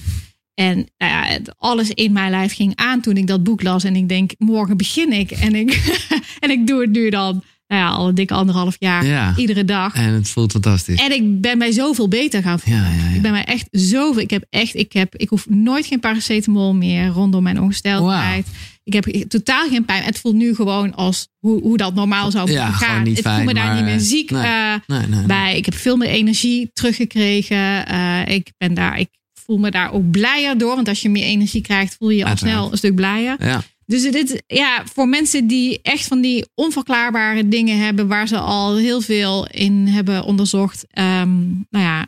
En 0.53 0.75
nou 0.75 1.11
ja, 1.11 1.39
alles 1.57 1.89
in 1.89 2.11
mijn 2.11 2.29
lijf 2.29 2.55
ging 2.55 2.75
aan 2.75 3.01
toen 3.01 3.17
ik 3.17 3.27
dat 3.27 3.43
boek 3.43 3.63
las. 3.63 3.83
En 3.83 3.95
ik 3.95 4.09
denk, 4.09 4.31
morgen 4.37 4.77
begin 4.77 5.11
ik. 5.11 5.31
En 5.31 5.55
ik, 5.55 5.99
en 6.39 6.49
ik 6.49 6.67
doe 6.67 6.81
het 6.81 6.91
nu 6.91 7.09
dan 7.09 7.43
nou 7.69 7.81
ja, 7.81 7.89
al 7.89 8.07
een 8.07 8.15
dikke 8.15 8.33
anderhalf 8.33 8.75
jaar. 8.79 9.05
Ja. 9.05 9.33
Iedere 9.35 9.65
dag. 9.65 9.93
En 9.93 10.13
het 10.13 10.29
voelt 10.29 10.51
fantastisch. 10.51 10.99
En 10.99 11.11
ik 11.11 11.41
ben 11.41 11.57
mij 11.57 11.71
zoveel 11.71 12.07
beter 12.07 12.41
gaan 12.41 12.59
voelen. 12.59 12.83
Ja, 12.83 12.89
ja, 12.89 13.09
ja. 13.09 13.15
Ik 13.15 13.21
ben 13.21 13.31
mij 13.31 13.43
echt 13.43 13.67
zoveel. 13.71 14.21
Ik 14.21 14.29
heb 14.29 14.45
echt, 14.49 14.75
ik 14.75 14.93
heb, 14.93 15.15
ik 15.15 15.29
hoef 15.29 15.49
nooit 15.49 15.85
geen 15.85 15.99
paracetamol 15.99 16.73
meer 16.73 17.07
rondom 17.07 17.43
mijn 17.43 17.61
ongesteldheid. 17.61 18.47
Ik 18.95 19.03
heb 19.05 19.27
totaal 19.27 19.69
geen 19.69 19.85
pijn. 19.85 20.03
Het 20.03 20.19
voelt 20.19 20.35
nu 20.35 20.55
gewoon 20.55 20.95
als 20.95 21.27
hoe, 21.39 21.61
hoe 21.61 21.77
dat 21.77 21.93
normaal 21.95 22.31
zou 22.31 22.51
Ja, 22.51 22.61
moeten 22.65 22.77
gewoon 22.79 22.95
gaan. 22.95 23.03
niet 23.03 23.17
ik 23.17 23.27
voel 23.27 23.43
me 23.43 23.53
daar 23.53 23.65
maar, 23.65 23.75
niet 23.75 23.83
meer 23.83 23.99
ziek 23.99 24.31
nee. 24.31 24.43
eh, 24.43 24.73
Nee, 24.87 24.99
nee, 24.99 25.07
nee. 25.07 25.25
bij. 25.25 25.57
Ik 25.57 25.65
heb 25.65 25.73
veel 25.75 25.97
meer 25.97 26.09
energie 26.09 26.69
teruggekregen. 26.73 27.87
Eh, 27.87 28.35
ik 28.35 28.51
ben 28.57 28.73
daar, 28.73 28.99
ik 28.99 29.09
voel 29.45 29.57
me 29.57 29.71
daar 29.71 29.91
ook 29.93 30.11
blijer 30.11 30.57
door. 30.57 30.75
Want 30.75 30.87
als 30.87 31.01
je 31.01 31.09
meer 31.09 31.23
energie 31.23 31.61
krijgt, 31.61 31.95
voel 31.99 32.09
je 32.09 32.17
je 32.17 32.25
al 32.25 32.37
snel 32.37 32.71
een 32.71 32.77
stuk 32.77 32.95
blijer. 32.95 33.35
Ja. 33.45 33.61
Dus 33.85 34.11
dit, 34.11 34.43
ja, 34.47 34.83
voor 34.93 35.07
mensen 35.09 35.47
die 35.47 35.79
echt 35.81 36.07
van 36.07 36.21
die 36.21 36.45
onverklaarbare 36.55 37.47
dingen 37.47 37.79
hebben, 37.79 38.07
waar 38.07 38.27
ze 38.27 38.37
al 38.37 38.77
heel 38.77 39.01
veel 39.01 39.47
in 39.47 39.87
hebben 39.87 40.23
onderzocht. 40.23 40.85
ehm, 40.91 41.37
nou 41.69 41.85
ja, 41.85 42.07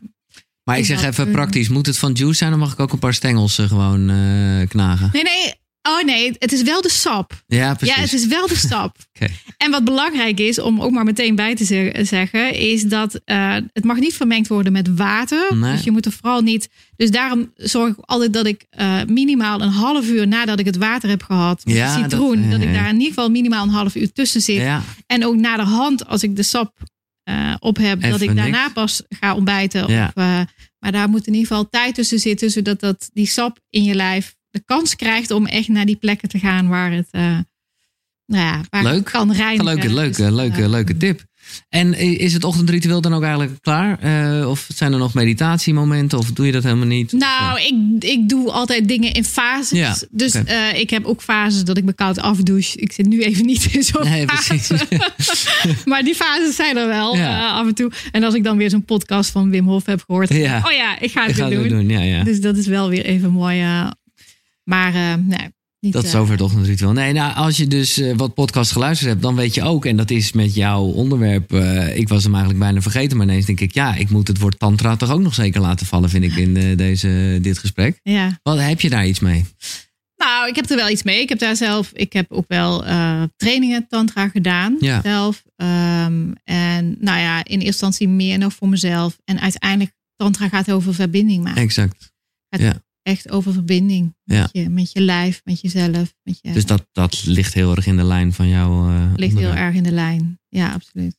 Maar 0.63 0.77
ik 0.77 0.85
zeg 0.85 1.03
even 1.03 1.31
praktisch. 1.31 1.69
Moet 1.69 1.85
het 1.85 1.97
van 1.97 2.11
juice 2.13 2.33
zijn? 2.37 2.49
Dan 2.49 2.59
mag 2.59 2.73
ik 2.73 2.79
ook 2.79 2.91
een 2.93 2.99
paar 2.99 3.13
stengels 3.13 3.57
eh, 3.57 3.67
gewoon 3.67 4.05
knagen. 4.67 5.09
nee, 5.13 5.23
nee. 5.23 5.53
Oh 5.89 6.03
nee, 6.03 6.31
het 6.39 6.51
is 6.51 6.61
wel 6.61 6.81
de 6.81 6.89
sap. 6.89 7.41
Ja, 7.47 7.73
precies. 7.75 7.95
Ja, 7.95 8.01
het 8.01 8.13
is 8.13 8.27
wel 8.27 8.47
de 8.47 8.55
stap. 8.67 8.95
Oké. 9.13 9.31
En 9.57 9.71
wat 9.71 9.83
belangrijk 9.83 10.39
is, 10.39 10.59
om 10.59 10.81
ook 10.81 10.91
maar 10.91 11.03
meteen 11.03 11.35
bij 11.35 11.55
te 11.55 11.65
ze- 11.65 11.99
zeggen, 12.01 12.53
is 12.55 12.83
dat 12.83 13.21
eh, 13.25 13.55
het 13.73 13.83
mag 13.83 13.97
niet 13.97 14.13
vermengd 14.13 14.47
worden 14.47 14.71
met 14.71 14.89
water. 14.95 15.55
Nee. 15.57 15.71
Dus 15.71 15.83
je 15.83 15.91
moet 15.91 16.05
er 16.05 16.11
vooral 16.11 16.41
niet. 16.41 16.69
Dus 16.95 17.11
daarom 17.11 17.51
zorg 17.55 17.89
ik 17.91 17.97
altijd 18.01 18.33
dat 18.33 18.45
ik 18.45 18.65
eh, 18.69 19.03
minimaal 19.07 19.61
een 19.61 19.69
half 19.71 20.07
uur 20.07 20.27
nadat 20.27 20.59
ik 20.59 20.65
het 20.65 20.77
water 20.77 21.09
heb 21.09 21.23
gehad, 21.23 21.65
met 21.65 21.75
Ja, 21.75 21.95
citroen, 22.01 22.49
dat- 22.49 22.61
ik 22.61 22.73
daar 22.73 22.87
in 22.89 22.93
ieder 22.93 23.07
geval 23.07 23.29
minimaal 23.29 23.63
een 23.63 23.69
half 23.69 23.95
uur 23.95 24.11
tussen 24.11 24.41
zit. 24.41 24.55
Ja, 24.61 24.81
En 25.07 25.25
ook 25.25 25.35
na 25.35 25.55
de 25.57 25.63
hand, 25.63 26.07
als 26.07 26.23
ik 26.23 26.35
de 26.35 26.43
sap 26.43 26.73
eh, 27.23 27.53
op 27.59 27.77
heb, 27.77 28.01
dat 28.01 28.21
ik 28.21 28.35
daarna 28.35 28.61
niks. 28.61 28.73
pas 28.73 29.01
ga 29.09 29.35
ontbijten. 29.35 29.87
Ja. 29.91 30.05
Of, 30.15 30.23
maar 30.79 30.91
daar 30.91 31.09
moet 31.09 31.27
in 31.27 31.33
ieder 31.33 31.47
geval 31.47 31.69
tijd 31.69 31.95
tussen 31.95 32.19
zitten, 32.19 32.49
zodat 32.51 32.79
dat, 32.79 33.09
die 33.13 33.27
sap 33.27 33.59
in 33.69 33.83
je 33.83 33.95
lijf 33.95 34.35
de 34.51 34.61
kans 34.65 34.95
krijgt 34.95 35.31
om 35.31 35.45
echt 35.45 35.67
naar 35.67 35.85
die 35.85 35.95
plekken 35.95 36.29
te 36.29 36.39
gaan 36.39 36.67
waar 36.67 36.91
het, 36.91 37.07
eh, 37.11 37.21
nou 38.25 38.45
ja, 38.45 38.61
waar 38.69 38.83
Leuk. 38.83 38.93
het 38.93 39.09
kan 39.11 39.31
reinigen. 39.33 39.65
leuke, 39.65 39.93
leuke, 39.93 40.21
Dus, 40.21 40.31
leuke, 40.31 40.69
leuke 40.69 40.97
tip. 40.97 41.29
En 41.69 41.93
is 41.93 42.33
het 42.33 42.43
ochtendritueel 42.43 43.01
dan 43.01 43.13
ook 43.13 43.21
eigenlijk 43.23 43.61
klaar? 43.61 43.99
Eh, 43.99 44.49
of 44.49 44.67
zijn 44.73 44.93
er 44.93 44.99
nog 44.99 45.13
meditatiemomenten? 45.13 46.17
Of 46.17 46.31
doe 46.31 46.45
je 46.45 46.51
dat 46.51 46.63
helemaal 46.63 46.85
niet? 46.87 47.11
Nou, 47.11 47.59
ik, 47.61 48.03
ik 48.03 48.29
doe 48.29 48.51
altijd 48.51 48.87
dingen 48.87 49.13
in 49.13 49.23
fases. 49.25 49.77
Ja, 49.79 49.95
dus 50.11 50.33
eh, 50.33 50.79
ik 50.79 50.89
heb 50.89 51.05
ook 51.05 51.21
fases 51.21 51.63
dat 51.63 51.77
ik 51.77 51.83
me 51.83 51.93
koud 51.93 52.19
afdouche. 52.19 52.77
Ik 52.77 52.91
zit 52.91 53.05
nu 53.07 53.21
even 53.23 53.45
niet 53.45 53.65
in 53.73 53.83
zo'n 53.83 54.03
Nee, 54.03 54.25
fase. 54.27 54.47
precies. 54.47 54.83
maar 55.85 56.03
die 56.03 56.15
fases 56.15 56.55
zijn 56.55 56.77
er 56.77 56.87
wel 56.87 57.15
Ja. 57.15 57.49
af 57.51 57.67
en 57.67 57.75
toe. 57.75 57.91
En 58.11 58.23
als 58.23 58.33
ik 58.33 58.43
dan 58.43 58.57
weer 58.57 58.69
zo'n 58.69 58.85
podcast 58.85 59.29
van 59.31 59.49
Wim 59.49 59.65
Hof 59.67 59.85
heb 59.85 60.03
gehoord. 60.05 60.31
Oh 60.31 60.37
ja, 60.37 60.99
ik 60.99 61.11
ga 61.11 61.21
het 61.21 61.29
Ik 61.29 61.35
ga 61.35 61.47
weer 61.47 61.59
het 61.59 61.69
doen. 61.69 61.77
doen. 61.77 61.89
Ja, 61.89 62.01
ja. 62.01 62.23
Dus 62.23 62.41
dat 62.41 62.57
is 62.57 62.67
wel 62.67 62.89
weer 62.89 63.05
even 63.05 63.31
mooi. 63.31 63.63
Maar 64.63 64.93
eh, 64.93 65.13
nee, 65.13 65.49
niet, 65.79 65.93
Dat 65.93 66.03
is 66.03 66.13
eh, 66.13 66.19
over 66.19 66.33
het 66.33 66.41
ochtendritueel. 66.41 66.91
Nee, 66.91 67.13
nou, 67.13 67.35
als 67.35 67.57
je 67.57 67.67
dus 67.67 67.97
eh, 67.97 68.15
wat 68.15 68.33
podcast 68.33 68.71
geluisterd 68.71 69.09
hebt, 69.09 69.21
dan 69.21 69.35
weet 69.35 69.53
je 69.53 69.63
ook, 69.63 69.85
en 69.85 69.95
dat 69.97 70.09
is 70.11 70.31
met 70.31 70.55
jouw 70.55 70.83
onderwerp, 70.83 71.53
ik 71.95 72.09
was 72.09 72.23
hem 72.23 72.33
eigenlijk 72.33 72.63
bijna 72.63 72.81
vergeten, 72.81 73.17
maar 73.17 73.25
ineens 73.25 73.45
denk 73.45 73.59
ik, 73.59 73.73
ja, 73.73 73.95
ik 73.95 74.09
moet 74.09 74.27
het 74.27 74.39
woord 74.39 74.59
tantra 74.59 74.95
toch 74.95 75.11
ook 75.11 75.21
nog 75.21 75.33
zeker 75.33 75.61
laten 75.61 75.85
vallen, 75.85 76.09
vind 76.09 76.23
ik, 76.23 76.35
in 76.35 76.77
deze, 76.77 77.39
dit 77.41 77.57
gesprek. 77.57 77.99
Ja. 78.03 78.39
Wat 78.43 78.59
heb 78.59 78.81
je 78.81 78.89
daar 78.89 79.07
iets 79.07 79.19
mee? 79.19 79.45
Nou, 80.15 80.49
ik 80.49 80.55
heb 80.55 80.69
er 80.69 80.75
wel 80.75 80.89
iets 80.89 81.03
mee. 81.03 81.21
Ik 81.21 81.29
heb 81.29 81.39
daar 81.39 81.55
zelf, 81.55 81.91
ik 81.93 82.13
heb 82.13 82.31
ook 82.31 82.45
wel 82.47 82.83
trainingen 83.35 83.87
tantra 83.87 84.27
gedaan 84.29 84.75
Ja. 84.79 85.01
zelf. 85.01 85.43
Ehm, 85.55 86.31
en 86.43 86.95
nou 86.99 87.19
ja, 87.19 87.37
in 87.37 87.43
eerste 87.43 87.65
instantie 87.65 88.07
meer 88.07 88.37
nog 88.37 88.53
voor 88.53 88.69
mezelf. 88.69 89.17
En 89.25 89.39
uiteindelijk, 89.39 89.91
tantra 90.15 90.49
gaat 90.49 90.71
over 90.71 90.93
verbinding 90.93 91.43
maken. 91.43 91.61
Exact. 91.61 92.11
Echt 93.11 93.29
over 93.31 93.53
verbinding 93.53 94.15
Ja. 94.23 94.41
met, 94.41 94.49
je, 94.53 94.69
met 94.69 94.91
je 94.91 95.01
lijf, 95.01 95.41
met 95.43 95.61
jezelf. 95.61 96.13
Met 96.23 96.39
je, 96.41 96.51
Dus 96.51 96.65
dat, 96.65 96.87
dat 96.91 97.23
ligt 97.25 97.53
heel 97.53 97.75
erg 97.75 97.85
in 97.85 97.97
de 97.97 98.03
lijn 98.03 98.33
van 98.33 98.47
jouw. 98.47 98.89
eh, 98.89 99.03
ligt 99.15 99.37
heel 99.37 99.53
erg 99.53 99.75
in 99.75 99.83
de 99.83 99.91
lijn. 99.91 100.39
Ja, 100.49 100.71
absoluut. 100.71 101.15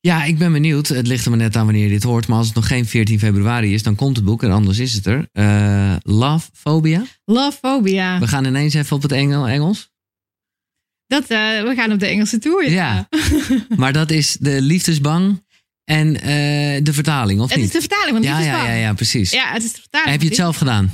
Ja, 0.00 0.24
ik 0.24 0.38
ben 0.38 0.52
benieuwd. 0.52 0.88
Het 0.88 1.06
ligt 1.06 1.24
er 1.24 1.30
maar 1.30 1.38
net 1.38 1.56
aan 1.56 1.64
wanneer 1.64 1.82
je 1.82 1.88
dit 1.88 2.02
hoort. 2.02 2.26
Maar 2.28 2.36
als 2.38 2.46
het 2.46 2.56
nog 2.56 2.66
geen 2.66 2.86
14 2.86 3.18
februari 3.18 3.74
is, 3.74 3.82
dan 3.82 3.94
komt 3.94 4.16
het 4.16 4.24
boek. 4.24 4.42
En 4.42 4.50
anders 4.50 4.78
is 4.78 4.94
het 4.94 5.06
er. 5.06 5.28
Eh, 5.32 5.96
Love 6.02 6.48
Phobia. 6.52 7.02
Love 7.24 7.58
phobia. 7.58 8.18
We 8.18 8.26
gaan 8.28 8.44
ineens 8.44 8.74
even 8.74 8.96
op 8.96 9.02
het 9.02 9.12
Engel, 9.12 9.48
Engels. 9.48 9.90
Dat, 11.06 11.22
eh, 11.22 11.38
we 11.38 11.72
gaan 11.76 11.92
op 11.92 11.98
de 11.98 12.06
Engelse 12.06 12.38
tour. 12.38 12.70
Ja. 12.70 13.08
Maar 13.76 13.92
dat 13.92 14.10
is 14.10 14.36
de 14.40 14.62
liefdesbang 14.62 15.44
En 15.84 16.12
de 16.84 16.92
vertaling, 16.92 17.40
of 17.40 17.48
Het 17.48 17.56
niet? 17.58 17.66
is 17.66 17.72
de 17.72 17.80
vertaling 17.80 18.10
van 18.16 18.22
ja, 18.22 18.30
ja, 18.30 18.36
Liefdesbang. 18.38 18.68
ja, 18.68 18.74
ja, 18.74 18.92
precies. 18.94 19.30
Ja, 19.30 19.52
het 19.52 19.64
is 19.64 19.72
de 19.72 19.80
vertaling. 19.80 20.10
Heb 20.10 20.20
je 20.20 20.26
het 20.26 20.36
zelf 20.36 20.56
gedaan? 20.56 20.90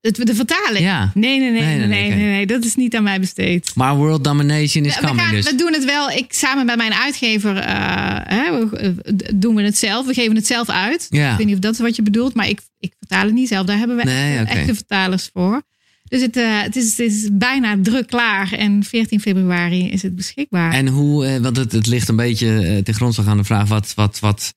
Het, 0.00 0.26
de 0.26 0.34
vertaling? 0.34 0.78
Ja. 0.84 1.10
Nee, 1.14 1.38
nee, 1.38 1.50
nee, 1.50 1.76
Nee, 1.76 1.86
nee, 1.86 2.14
nee, 2.14 2.46
dat 2.46 2.64
is 2.64 2.74
niet 2.74 2.96
aan 2.96 3.02
mij 3.02 3.20
besteed. 3.20 3.70
Maar 3.74 3.96
World 3.96 4.24
Domination 4.24 4.84
is 4.84 4.94
we, 4.94 5.06
coming 5.06 5.20
gaan, 5.20 5.34
dus. 5.34 5.50
we 5.50 5.54
doen 5.54 5.72
het 5.72 5.84
wel. 5.84 6.10
Ik 6.10 6.32
samen 6.32 6.66
met 6.66 6.76
mijn 6.76 6.92
uitgever 6.94 7.56
eh, 7.56 8.16
hè, 8.24 8.58
we- 8.58 8.76
eh, 8.76 9.14
doen 9.34 9.54
we 9.54 9.62
het 9.62 9.78
zelf. 9.78 10.06
We 10.06 10.14
geven 10.14 10.36
het 10.36 10.46
zelf 10.46 10.68
uit. 10.68 11.06
Ja. 11.10 11.30
Ik 11.32 11.36
weet 11.36 11.46
niet 11.46 11.54
of 11.54 11.60
dat 11.60 11.72
is 11.72 11.78
wat 11.80 11.96
je 11.96 12.02
bedoelt, 12.02 12.34
maar 12.34 12.48
ik, 12.48 12.60
ik 12.78 12.92
vertaal 12.98 13.24
het 13.24 13.34
niet 13.34 13.48
zelf. 13.48 13.66
Daar 13.66 13.78
hebben 13.78 13.96
we 13.96 14.04
Nee, 14.04 14.38
echte 14.38 14.74
vertalers 14.74 15.30
voor. 15.32 15.62
Dus 16.04 16.20
het, 16.22 16.36
eh, 16.36 16.62
het, 16.62 16.76
is, 16.76 16.88
het 16.90 16.98
is 17.12 17.28
bijna 17.32 17.76
druk 17.82 18.06
klaar. 18.06 18.52
En 18.52 18.84
14 18.84 19.20
februari 19.20 19.90
is 19.90 20.02
het 20.02 20.16
beschikbaar. 20.16 20.72
En 20.72 20.88
hoe, 20.88 21.40
want 21.40 21.56
het, 21.56 21.72
het 21.72 21.86
ligt 21.86 22.08
een 22.08 22.16
beetje 22.16 22.80
ten 22.84 22.94
grondslag 22.94 23.26
aan 23.26 23.36
de 23.36 23.44
vraag: 23.44 23.68
wat, 23.68 23.92
wat, 23.94 24.18
wat, 24.18 24.54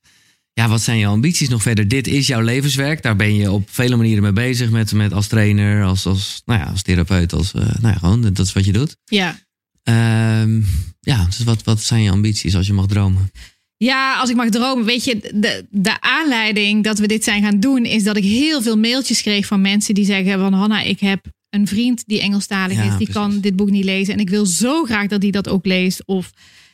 ja, 0.54 0.70
wat 0.70 0.82
zijn 0.82 1.00
jouw 1.00 1.12
ambities 1.12 1.50
nog 1.50 1.62
verder? 1.62 1.88
Dit 1.88 2.08
is 2.08 2.28
jouw 2.28 2.42
levenswerk. 2.42 3.02
Daar 3.02 3.16
ben 3.16 3.36
je 3.36 3.52
op 3.52 3.70
vele 3.70 3.96
manieren 3.96 4.24
mee 4.24 4.34
bezig. 4.34 4.70
Met, 4.70 4.94
met 4.94 5.14
als 5.14 5.28
trainer, 5.28 5.84
als, 5.84 6.06
als, 6.06 6.42
nou 6.46 6.60
ja, 6.60 6.66
als 6.66 6.82
therapeut. 6.82 7.34
Als, 7.34 7.54
eh, 7.54 7.62
nou 7.62 7.94
ja, 7.94 8.00
gewoon, 8.00 8.22
dat 8.22 8.40
is 8.40 8.54
wat 8.54 8.66
je 8.66 8.72
doet. 8.74 8.98
ja. 9.06 9.40
Ehm, 9.84 10.62
ja, 11.00 11.26
dus 11.26 11.44
wat, 11.44 11.64
wat 11.64 11.82
zijn 11.82 12.02
je 12.02 12.12
ambities 12.12 12.56
als 12.56 12.68
je 12.68 12.74
mag 12.74 12.88
dromen? 12.88 13.32
Ja, 13.78 14.20
als 14.20 14.30
ik 14.30 14.36
mag 14.36 14.50
dromen. 14.50 14.86
Weet 14.86 15.04
je, 15.04 15.32
de, 15.34 15.66
de 15.70 16.02
aanleiding 16.02 16.84
dat 16.84 17.00
we 17.00 17.08
dit 17.08 17.24
zijn 17.24 17.44
gaan 17.44 17.60
doen... 17.60 17.86
is 17.86 18.04
dat 18.04 18.18
ik 18.18 18.24
heel 18.24 18.62
veel 18.62 18.78
mailtjes 18.78 19.22
kreeg 19.22 19.46
van 19.46 19.62
mensen 19.62 19.94
die 19.94 20.06
zeggen... 20.06 20.40
van 20.40 20.54
Hanna, 20.54 20.82
ik 20.82 21.00
heb 21.00 21.26
een 21.50 21.68
vriend 21.68 22.04
die 22.06 22.22
Engelstalig 22.22 22.78
Ja, 22.78 22.84
is. 22.84 22.88
Die 22.88 22.96
precies. 22.96 23.14
kan 23.14 23.40
dit 23.40 23.56
boek 23.56 23.70
niet 23.70 23.84
lezen. 23.84 24.14
En 24.14 24.20
ik 24.20 24.30
wil 24.30 24.46
zo 24.46 24.84
graag 24.84 25.08
dat 25.08 25.22
hij 25.22 25.32
dat 25.32 25.50
ook 25.50 25.66
leest. 25.66 26.06
Of 26.06 26.32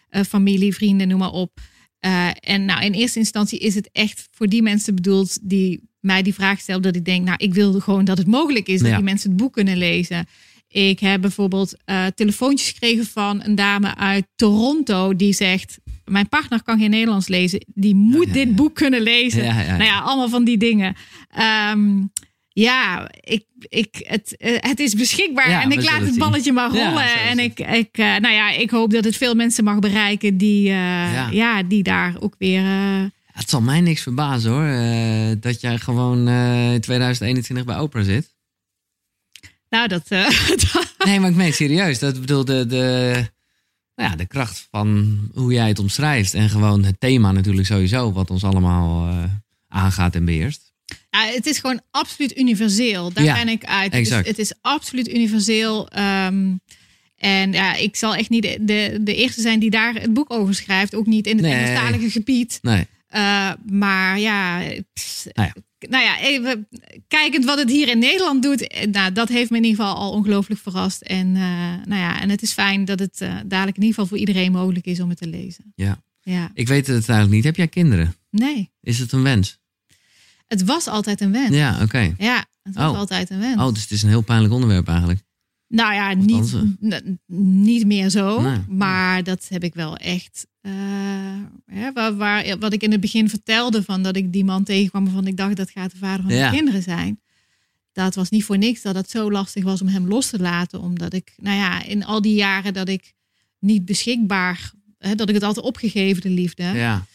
eh, 0.10 0.24
familie, 0.24 0.74
vrienden, 0.74 1.08
noem 1.08 1.20
maar 1.20 1.32
op. 1.32 1.60
Eh, 2.00 2.30
en 2.40 2.66
nou, 2.66 2.84
in 2.84 2.94
eerste 2.94 3.20
instantie 3.20 3.60
is 3.60 3.76
het 3.76 3.90
echt 3.92 4.28
voor 4.32 4.48
die 4.48 4.62
mensen 4.62 4.96
bedoeld... 4.96 5.38
die 5.42 5.88
mij 6.00 6.22
die 6.22 6.34
vraag 6.34 6.60
stellen. 6.60 6.82
Dat 6.82 6.96
ik 6.96 7.06
denk, 7.06 7.26
nou, 7.26 7.38
ik 7.38 7.54
wil 7.54 7.80
gewoon 7.80 8.06
dat 8.06 8.18
het 8.18 8.28
mogelijk 8.28 8.68
is... 8.68 8.82
dat 8.82 8.96
die 8.96 9.04
mensen 9.04 9.30
het 9.30 9.40
boek 9.40 9.54
kunnen 9.54 9.78
lezen. 9.78 10.26
Ik 10.68 11.00
heb 11.00 11.22
bijvoorbeeld 11.22 11.76
eh, 11.86 12.06
telefoontjes 12.16 12.70
gekregen 12.70 13.06
van 13.06 13.44
een 13.44 13.56
dame 13.56 13.96
uit 13.96 14.26
Toronto... 14.36 15.16
die 15.16 15.34
zegt, 15.34 15.78
mijn 16.06 16.30
partner 16.30 16.64
kan 16.64 16.80
geen 16.80 16.90
Nederlands 16.90 17.28
lezen. 17.28 17.66
Die 17.74 17.96
moet 17.96 18.28
ja, 18.28 18.34
dit 18.34 18.56
boek 18.56 18.76
kunnen 18.76 19.02
lezen. 19.02 19.44
Nou 19.44 19.84
ja, 19.84 20.00
allemaal 20.00 20.30
van 20.30 20.44
die 20.44 20.58
dingen. 20.58 20.96
Ehm, 21.30 22.02
ja, 22.60 23.10
ik, 23.22 23.44
ik, 23.60 24.04
het, 24.08 24.38
eh, 24.38 24.56
het 24.60 24.80
is 24.80 24.94
beschikbaar 24.94 25.50
Ja, 25.50 25.62
en 25.62 25.72
ik 25.72 25.84
laat 25.84 26.02
het 26.02 26.18
balletje 26.18 26.52
maar 26.52 26.70
rollen. 26.70 27.22
en 27.22 27.40
ik, 27.40 27.60
ik, 27.60 27.98
eh, 27.98 28.06
nou 28.06 28.34
ja, 28.34 28.52
ik 28.52 28.70
hoop 28.70 28.92
dat 28.92 29.04
het 29.04 29.18
veel 29.18 29.36
mensen 29.36 29.64
mag 29.64 29.80
bereiken 29.80 30.38
die, 30.38 30.68
eh, 30.68 31.14
Ja. 31.14 31.30
ja. 31.32 31.64
die 31.64 31.84
daar 31.84 32.16
ook 32.20 32.36
weer... 32.38 32.64
Het 33.32 33.50
zal 33.50 33.62
mij 33.62 33.82
niks 33.82 34.02
verbazen 34.02 34.52
hoor. 34.52 35.40
dat 35.40 35.62
jij 35.62 35.78
gewoon 35.78 36.28
in 36.74 36.82
2021 36.82 37.66
bij 37.66 37.80
Oprah 37.80 38.04
zit. 38.04 38.36
nou, 39.70 39.88
dat... 39.94 40.10
Nee, 41.06 41.20
maar 41.20 41.30
ik 41.30 41.36
meen 41.36 41.54
serieus. 41.54 42.00
Dat 42.00 42.20
bedoel 42.20 42.46
de, 42.46 42.66
de, 42.66 43.14
nou 43.96 44.10
ja, 44.10 44.16
de 44.16 44.26
kracht 44.26 44.68
van 44.72 45.20
hoe 45.34 45.54
jij 45.54 45.68
het 45.68 45.80
omschrijft. 45.80 46.34
En 46.34 46.50
gewoon 46.50 46.84
het 46.84 47.00
thema 47.00 47.32
natuurlijk 47.32 47.68
sowieso. 47.68 48.12
Wat 48.12 48.30
ons 48.30 48.44
allemaal 48.44 49.14
aangaat 49.68 50.16
en 50.16 50.26
beheerst. 50.26 50.69
Ja, 51.10 51.26
het 51.26 51.46
is 51.46 51.60
gewoon 51.60 51.82
absoluut 51.92 52.38
universeel. 52.38 53.14
Daar 53.14 53.24
Ja, 53.24 53.34
ben 53.44 53.48
ik 53.50 53.66
uit. 53.66 53.92
Het 53.94 54.02
is, 54.02 54.08
exact. 54.08 54.28
het 54.28 54.40
is 54.40 54.54
absoluut 54.62 55.08
universeel. 55.10 55.88
Ehm, 55.90 56.52
en 57.18 57.52
ja, 57.52 57.76
ik 57.76 57.96
zal 57.96 58.16
echt 58.16 58.30
niet 58.30 58.42
de, 58.44 58.58
de, 58.62 59.00
de 59.02 59.16
eerste 59.16 59.42
zijn 59.42 59.60
die 59.60 59.70
daar 59.70 59.94
het 59.94 60.14
boek 60.14 60.32
over 60.34 60.54
schrijft. 60.56 60.96
Ook 60.96 61.06
niet 61.06 61.28
in 61.28 61.36
het 61.38 61.46
Nee. 61.46 61.54
Engelstalige 61.54 62.10
gebied. 62.10 62.60
Nee, 62.62 62.86
Eh, 63.08 63.52
maar 63.72 64.20
ja, 64.20 64.62
pss, 64.94 65.28
Nou 65.34 65.52
nou 65.90 66.04
ja, 66.04 66.20
even 66.20 66.68
kijkend 67.08 67.46
wat 67.46 67.58
het 67.58 67.70
hier 67.70 67.88
in 67.88 68.00
Nederland 68.00 68.44
doet. 68.44 68.68
eh, 68.68 68.88
Nou, 68.88 69.12
dat 69.12 69.30
heeft 69.30 69.50
me 69.50 69.58
in 69.58 69.64
ieder 69.64 69.80
geval 69.80 69.96
al 69.98 70.12
ongelooflijk 70.12 70.62
verrast. 70.62 71.02
En, 71.02 71.36
eh, 71.36 71.42
nou 71.86 72.02
ja, 72.02 72.22
en 72.22 72.30
het 72.30 72.42
is 72.42 72.54
fijn 72.54 72.86
dat 72.86 73.00
het 73.00 73.22
eh, 73.22 73.30
dadelijk 73.46 73.78
in 73.78 73.84
ieder 73.84 73.88
geval 73.88 74.06
voor 74.06 74.18
iedereen 74.18 74.52
mogelijk 74.52 74.86
is 74.86 75.00
om 75.00 75.10
het 75.10 75.18
te 75.18 75.28
lezen. 75.28 75.72
ja. 75.76 76.02
Ja, 76.22 76.52
Ik 76.54 76.68
weet 76.68 76.88
het 76.88 76.96
eigenlijk 76.96 77.32
niet. 77.32 77.44
Heb 77.44 77.56
jij 77.56 77.68
kinderen? 77.68 78.16
nee, 78.30 78.70
Is 78.82 79.00
het 79.00 79.12
een 79.12 79.24
wens? 79.24 79.59
Het 80.50 80.64
was 80.64 80.88
altijd 80.88 81.22
een 81.22 81.32
wens. 81.32 81.56
Ja, 81.56 81.82
oké. 81.82 82.14
Ja, 82.18 82.46
het 82.64 82.76
was 82.76 82.92
Oh. 82.92 82.98
altijd 82.98 83.30
een 83.30 83.40
wens. 83.40 83.62
Oh, 83.62 83.74
dus 83.74 83.82
het 83.82 83.92
is 83.92 84.02
een 84.04 84.10
heel 84.10 84.22
pijnlijk 84.22 84.54
onderwerp 84.54 84.88
eigenlijk. 84.88 85.20
Nou 85.68 85.94
ja, 85.94 86.14
niet, 86.14 86.54
niet 87.56 87.86
meer 87.86 88.10
zo. 88.10 88.42
Nee. 88.42 88.58
Maar 88.68 89.24
dat 89.24 89.46
heb 89.50 89.64
ik 89.64 89.74
wel 89.74 89.98
echt. 89.98 90.48
eh, 90.62 90.72
hè, 91.66 91.92
waar, 91.94 92.16
waar, 92.16 92.58
wat 92.60 92.74
ik 92.74 92.84
in 92.84 92.92
het 92.92 93.00
begin 93.02 93.30
vertelde, 93.30 93.84
van 93.84 94.04
dat 94.04 94.16
ik 94.16 94.34
die 94.34 94.44
man 94.46 94.64
tegenkwam 94.64 95.04
waarvan 95.06 95.28
ik 95.28 95.38
dacht 95.38 95.56
dat 95.56 95.70
gaat 95.70 95.92
de 95.92 95.98
vader 95.98 96.26
van 96.26 96.34
Ja. 96.34 96.40
mijn 96.40 96.54
kinderen 96.54 96.82
zijn. 96.84 97.20
Dat 97.92 98.16
was 98.16 98.30
niet 98.30 98.44
voor 98.44 98.58
niks 98.58 98.82
dat 98.82 98.96
het 98.96 99.10
zo 99.10 99.32
lastig 99.32 99.64
was 99.64 99.82
om 99.82 99.88
hem 99.88 100.08
los 100.08 100.30
te 100.30 100.40
laten. 100.40 100.82
Omdat 100.82 101.14
ik, 101.14 101.34
nou 101.38 101.58
ja, 101.58 101.84
in 101.84 102.06
al 102.06 102.22
die 102.22 102.34
jaren 102.36 102.74
dat 102.74 102.90
ik 102.90 103.14
niet 103.60 103.86
beschikbaar, 103.86 104.72
hè, 104.98 105.16
dat 105.16 105.28
ik 105.30 105.36
het 105.36 105.44
altijd 105.44 105.66
opgegeven, 105.66 106.22
de 106.22 106.30
liefde, 106.30 106.64
Ja, 106.64 107.06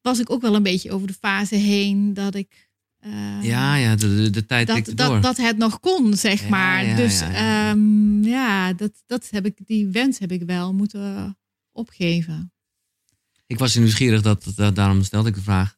was 0.00 0.18
ik 0.20 0.30
ook 0.30 0.40
wel 0.42 0.54
een 0.54 0.62
beetje 0.62 0.90
over 0.92 1.06
de 1.06 1.12
fase 1.20 1.54
heen 1.54 2.14
dat 2.14 2.34
ik. 2.34 2.67
Eh, 2.98 3.42
ja, 3.42 3.74
ja 3.76 3.96
de, 3.96 4.46
tijd 4.46 4.66
dat, 4.66 4.76
tikte 4.76 4.94
door. 4.94 5.08
dat, 5.08 5.22
dat 5.22 5.36
het 5.36 5.56
nog 5.56 5.80
kon, 5.80 6.16
zeg 6.16 6.42
Ja, 6.42 6.48
maar. 6.48 6.84
ja, 6.86 6.96
dus 6.96 7.18
ja, 7.20 7.30
ja, 7.30 7.74
ja. 8.22 8.72
dat, 8.72 8.92
dat 9.06 9.28
heb 9.30 9.46
ik, 9.46 9.66
die 9.66 9.86
wens 9.88 10.18
heb 10.18 10.32
ik 10.32 10.42
wel 10.42 10.74
moeten 10.74 11.38
opgeven. 11.72 12.52
Ik 13.46 13.58
was 13.58 13.74
nieuwsgierig, 13.74 14.22
dat, 14.22 14.52
dat, 14.54 14.74
daarom 14.76 15.02
stelde 15.02 15.28
ik 15.28 15.34
de 15.34 15.40
vraag. 15.42 15.76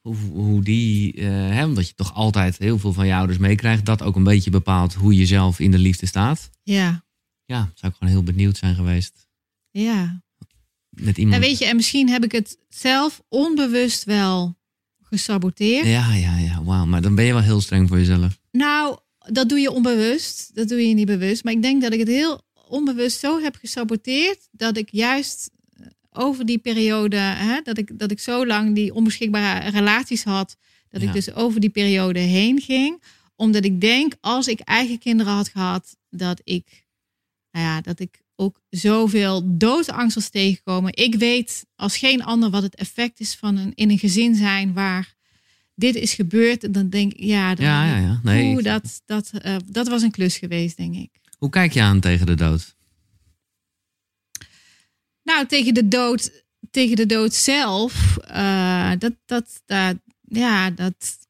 Hoe, 0.00 0.16
hoe 0.16 0.62
die, 0.62 1.12
eh, 1.12 1.28
hè, 1.28 1.64
omdat 1.64 1.88
je 1.88 1.94
toch 1.94 2.14
altijd 2.14 2.58
heel 2.58 2.78
veel 2.78 2.92
van 2.92 3.06
je 3.06 3.14
ouders 3.14 3.38
meekrijgt. 3.38 3.84
Dat 3.84 4.02
ook 4.02 4.16
een 4.16 4.24
beetje 4.24 4.50
bepaalt 4.50 4.94
hoe 4.94 5.16
je 5.16 5.26
zelf 5.26 5.58
in 5.60 5.70
de 5.70 5.78
liefde 5.78 6.06
staat. 6.06 6.50
Ja, 6.62 7.04
Ja, 7.44 7.70
zou 7.74 7.92
ik 7.92 7.98
gewoon 7.98 8.12
heel 8.14 8.22
benieuwd 8.22 8.56
zijn 8.56 8.74
geweest. 8.74 9.28
ja. 9.70 10.22
Met 10.88 11.18
iemand. 11.18 11.34
En 11.42 11.48
weet 11.48 11.58
je, 11.58 11.64
en 11.64 11.76
misschien 11.76 12.08
heb 12.08 12.24
ik 12.24 12.32
het 12.32 12.58
zelf 12.68 13.22
onbewust 13.28 14.04
wel 14.04 14.56
gesaboteerd. 15.16 15.86
Ja, 15.86 16.14
ja, 16.14 16.38
ja, 16.38 16.62
wauw. 16.64 16.84
Maar 16.84 17.02
dan 17.02 17.14
ben 17.14 17.24
je 17.24 17.32
wel 17.32 17.42
heel 17.42 17.60
streng 17.60 17.88
voor 17.88 17.98
jezelf. 17.98 18.38
Nou, 18.52 18.98
dat 19.18 19.48
doe 19.48 19.58
je 19.58 19.70
onbewust. 19.70 20.50
Dat 20.54 20.68
doe 20.68 20.88
je 20.88 20.94
niet 20.94 21.06
bewust. 21.06 21.44
Maar 21.44 21.52
ik 21.52 21.62
denk 21.62 21.82
dat 21.82 21.92
ik 21.92 21.98
het 21.98 22.08
heel 22.08 22.42
onbewust 22.68 23.18
zo 23.20 23.40
heb 23.42 23.56
gesaboteerd 23.56 24.48
dat 24.50 24.76
ik 24.76 24.88
juist 24.90 25.50
eh, 25.76 25.86
over 26.12 26.46
die 26.46 26.58
periode, 26.58 27.16
hè, 27.16 27.60
dat, 27.62 27.78
ik, 27.78 27.98
dat 27.98 28.10
ik 28.10 28.20
zo 28.20 28.46
lang 28.46 28.74
die 28.74 28.94
onbeschikbare 28.94 29.70
relaties 29.70 30.24
had, 30.24 30.56
dat 30.90 31.00
Ja. 31.02 31.06
ik 31.08 31.14
dus 31.14 31.34
over 31.34 31.60
die 31.60 31.70
periode 31.70 32.18
heen 32.18 32.60
ging. 32.60 33.02
Omdat 33.36 33.64
ik 33.64 33.80
denk, 33.80 34.14
als 34.20 34.48
ik 34.48 34.60
eigen 34.60 34.98
kinderen 34.98 35.32
had 35.32 35.48
gehad, 35.48 35.96
dat 36.10 36.40
ik, 36.44 36.84
nou 37.50 37.64
ja, 37.66 37.80
dat 37.80 38.00
ik 38.00 38.20
ook 38.36 38.60
zoveel 38.70 39.56
doodsangst 39.58 40.14
was 40.14 40.28
tegengekomen. 40.28 40.96
Ik 40.96 41.14
weet 41.14 41.66
als 41.76 41.96
geen 41.96 42.24
ander 42.24 42.50
wat 42.50 42.62
het 42.62 42.74
effect 42.74 43.20
is 43.20 43.34
van 43.34 43.56
een, 43.56 43.72
in 43.74 43.90
een 43.90 43.98
gezin 43.98 44.34
zijn 44.34 44.72
waar 44.72 45.14
dit 45.74 45.94
is 45.94 46.14
gebeurd. 46.14 46.64
En 46.64 46.72
dan 46.72 46.88
denk 46.88 47.12
ik, 47.12 47.20
ja, 47.20 47.54
dan 47.54 47.66
Ja, 47.66 47.86
ja, 47.86 47.96
ja. 47.96 48.20
Nee, 48.22 48.62
dat, 48.62 49.02
dat, 49.04 49.30
eh, 49.30 49.56
dat 49.66 49.88
was 49.88 50.02
een 50.02 50.10
klus 50.10 50.36
geweest, 50.36 50.76
denk 50.76 50.94
ik. 50.94 51.10
Hoe 51.38 51.50
kijk 51.50 51.72
je 51.72 51.82
aan 51.82 52.00
tegen 52.00 52.26
de 52.26 52.34
dood? 52.34 52.76
Nou, 55.22 55.46
tegen 55.46 55.74
de 55.74 55.88
dood, 55.88 56.44
tegen 56.70 56.96
de 56.96 57.06
dood 57.06 57.34
zelf, 57.34 58.16
eh, 58.16 58.92
dat, 58.98 59.12
dat, 59.24 59.62
dat, 59.66 59.96
ja, 60.20 60.70
dat 60.70 61.23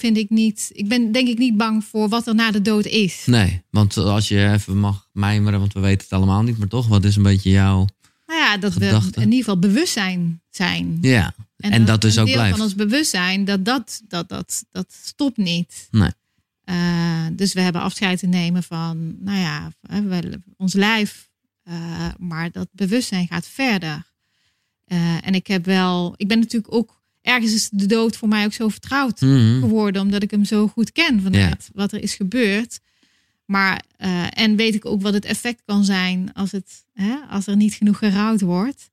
vind 0.00 0.16
ik 0.16 0.30
niet. 0.30 0.70
Ik 0.72 0.88
ben 0.88 1.12
denk 1.12 1.28
ik 1.28 1.38
niet 1.38 1.56
bang 1.56 1.84
voor 1.84 2.08
wat 2.08 2.26
er 2.26 2.34
na 2.34 2.50
de 2.50 2.62
dood 2.62 2.84
is. 2.86 3.22
Nee, 3.26 3.62
want 3.70 3.96
als 3.96 4.28
je 4.28 4.50
even 4.52 4.78
mag 4.78 5.08
mijmeren, 5.12 5.60
want 5.60 5.72
we 5.72 5.80
weten 5.80 6.02
het 6.02 6.12
allemaal 6.12 6.42
niet, 6.42 6.58
maar 6.58 6.68
toch, 6.68 6.86
wat 6.88 7.04
is 7.04 7.16
een 7.16 7.22
beetje 7.22 7.50
jouw. 7.50 7.86
Nou 8.26 8.40
ja, 8.42 8.56
dat 8.56 8.74
we 8.74 8.84
Gedachte. 8.84 9.20
in 9.20 9.24
ieder 9.30 9.38
geval 9.38 9.58
bewustzijn 9.58 10.42
zijn. 10.50 10.98
Ja, 11.00 11.34
en 11.56 11.84
dat 11.84 12.00
dus 12.00 12.18
ook 12.18 12.26
deel 12.26 12.34
blijft. 12.34 12.56
van 12.56 12.64
ons 12.64 12.74
bewustzijn, 12.74 13.44
dat 13.44 13.64
dat, 13.64 14.00
dat, 14.08 14.28
dat, 14.28 14.64
dat 14.70 14.92
stopt 15.02 15.36
niet. 15.36 15.88
Nee. 15.90 16.10
Eh, 16.64 17.26
dus 17.32 17.52
we 17.52 17.60
hebben 17.60 17.82
afscheid 17.82 18.18
te 18.18 18.26
nemen 18.26 18.62
van, 18.62 19.16
nou 19.24 19.38
ja, 19.38 19.72
we- 19.80 20.40
ons 20.56 20.72
lijf. 20.72 21.28
eh, 21.62 22.08
maar 22.18 22.50
dat 22.50 22.68
bewustzijn 22.72 23.26
gaat 23.26 23.46
verder. 23.46 24.12
Eh, 24.84 25.26
en 25.26 25.34
ik 25.34 25.46
heb 25.46 25.64
wel, 25.64 26.14
ik 26.16 26.28
ben 26.28 26.38
natuurlijk 26.38 26.74
ook, 26.74 26.99
ergens 27.30 27.54
is 27.54 27.68
de 27.72 27.86
dood 27.86 28.16
voor 28.16 28.28
mij 28.28 28.44
ook 28.44 28.52
zo 28.52 28.68
vertrouwd 28.68 29.20
Mhm. 29.20 29.60
geworden, 29.60 30.02
omdat 30.02 30.22
ik 30.22 30.30
hem 30.30 30.44
zo 30.44 30.66
goed 30.68 30.92
ken 30.92 31.22
vanuit 31.22 31.68
wat 31.72 31.92
er 31.92 32.02
is 32.02 32.14
gebeurd. 32.14 32.80
Maar, 33.44 33.84
eh, 33.96 34.26
en 34.30 34.56
weet 34.56 34.74
ik 34.74 34.84
ook 34.86 35.02
wat 35.02 35.14
het 35.14 35.24
effect 35.24 35.62
kan 35.64 35.84
zijn 35.84 36.32
als, 36.32 36.52
het, 36.52 36.84
hè, 36.92 37.14
als 37.30 37.46
er 37.46 37.56
niet 37.56 37.74
genoeg 37.74 37.98
gerouwd 37.98 38.40
wordt. 38.40 38.90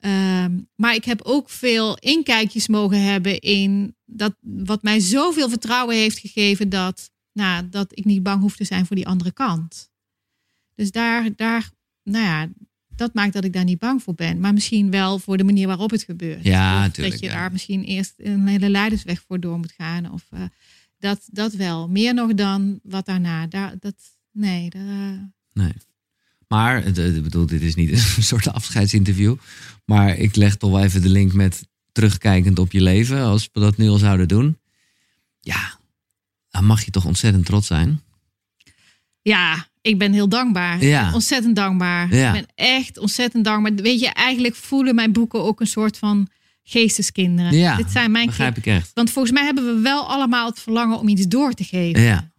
Ehm, 0.00 0.58
maar 0.76 0.94
ik 0.94 1.04
heb 1.04 1.22
ook 1.22 1.50
veel 1.50 1.96
inkijkjes 1.98 2.68
mogen 2.68 3.02
hebben 3.02 3.40
in 3.40 3.94
dat 4.04 4.34
wat 4.40 4.82
mij 4.82 5.00
zoveel 5.00 5.48
vertrouwen 5.48 5.96
heeft 5.96 6.18
gegeven 6.18 6.68
dat, 6.68 7.10
nou, 7.32 7.68
dat 7.68 7.86
ik 7.90 8.04
niet 8.04 8.22
bang 8.22 8.40
hoef 8.40 8.56
te 8.56 8.64
zijn 8.64 8.86
voor 8.86 8.96
die 8.96 9.06
andere 9.06 9.32
kant. 9.32 9.90
Dus 10.74 10.90
daar, 10.90 11.28
daar, 11.36 11.70
nou 12.02 12.24
ja, 12.24 12.48
dat 12.98 13.14
maakt 13.14 13.32
dat 13.32 13.44
ik 13.44 13.52
daar 13.52 13.64
niet 13.64 13.78
bang 13.78 14.02
voor 14.02 14.14
ben. 14.14 14.40
Maar 14.40 14.52
misschien 14.52 14.90
wel 14.90 15.18
voor 15.18 15.36
de 15.36 15.44
manier 15.44 15.66
waarop 15.66 15.90
het 15.90 16.02
gebeurt. 16.02 16.44
Ja, 16.44 16.80
natuurlijk, 16.80 17.10
Dat 17.10 17.22
je 17.22 17.26
ja. 17.26 17.40
daar 17.40 17.52
misschien 17.52 17.84
eerst 17.84 18.14
een 18.16 18.46
hele 18.46 18.68
leidersweg 18.68 19.22
voor 19.26 19.40
door 19.40 19.58
moet 19.58 19.74
gaan. 19.76 20.12
Of 20.12 20.26
eh, 20.30 20.40
dat, 20.98 21.28
dat 21.30 21.52
wel. 21.52 21.88
Meer 21.88 22.14
nog 22.14 22.34
dan 22.34 22.80
wat 22.82 23.06
daarna. 23.06 23.46
Daar, 23.46 23.74
dat, 23.80 23.94
nee, 24.32 24.70
daar, 24.70 24.88
eh, 24.88 25.18
Nee. 25.52 25.72
Maar, 26.48 26.86
ik 26.86 27.22
bedoel, 27.22 27.46
dit 27.46 27.62
is 27.62 27.74
niet 27.74 27.90
een 28.16 28.22
soort 28.22 28.48
afscheidsinterview. 28.48 29.36
Maar 29.84 30.16
ik 30.16 30.36
leg 30.36 30.56
toch 30.56 30.70
wel 30.70 30.82
even 30.82 31.02
de 31.02 31.08
link 31.08 31.32
met 31.32 31.68
terugkijkend 31.92 32.58
op 32.58 32.72
je 32.72 32.80
leven. 32.80 33.22
Als 33.22 33.48
we 33.52 33.60
dat 33.60 33.76
nu 33.76 33.88
al 33.88 33.98
zouden 33.98 34.28
doen. 34.28 34.58
Ja, 35.40 35.78
dan 36.50 36.64
mag 36.64 36.84
je 36.84 36.90
toch 36.90 37.04
ontzettend 37.04 37.46
trots 37.46 37.66
zijn. 37.66 38.00
Ja, 39.22 39.67
ik 39.82 39.98
ben 39.98 40.12
heel 40.12 40.28
dankbaar. 40.28 40.84
Ja. 40.84 41.14
Ontzettend 41.14 41.56
dankbaar. 41.56 42.14
Ja. 42.14 42.34
Ik 42.34 42.46
ben 42.46 42.66
echt 42.66 42.98
ontzettend 42.98 43.44
dankbaar. 43.44 43.74
Weet 43.74 44.00
je, 44.00 44.08
eigenlijk 44.08 44.54
voelen 44.54 44.94
mijn 44.94 45.12
boeken 45.12 45.42
ook 45.42 45.60
een 45.60 45.66
soort 45.66 45.98
van 45.98 46.28
geesteskinderen. 46.62 47.52
Ja, 47.56 47.76
Dit 47.76 47.90
zijn 47.90 48.10
mijn 48.10 48.26
Begrijp 48.26 48.56
ik 48.56 48.66
echt. 48.66 48.90
Want 48.94 49.10
volgens 49.10 49.34
mij 49.34 49.44
hebben 49.44 49.74
we 49.74 49.80
wel 49.80 50.08
allemaal 50.08 50.46
het 50.46 50.60
verlangen 50.60 50.98
om 50.98 51.08
iets 51.08 51.26
door 51.26 51.52
te 51.52 51.64
geven. 51.64 52.02
Ja, 52.02 52.30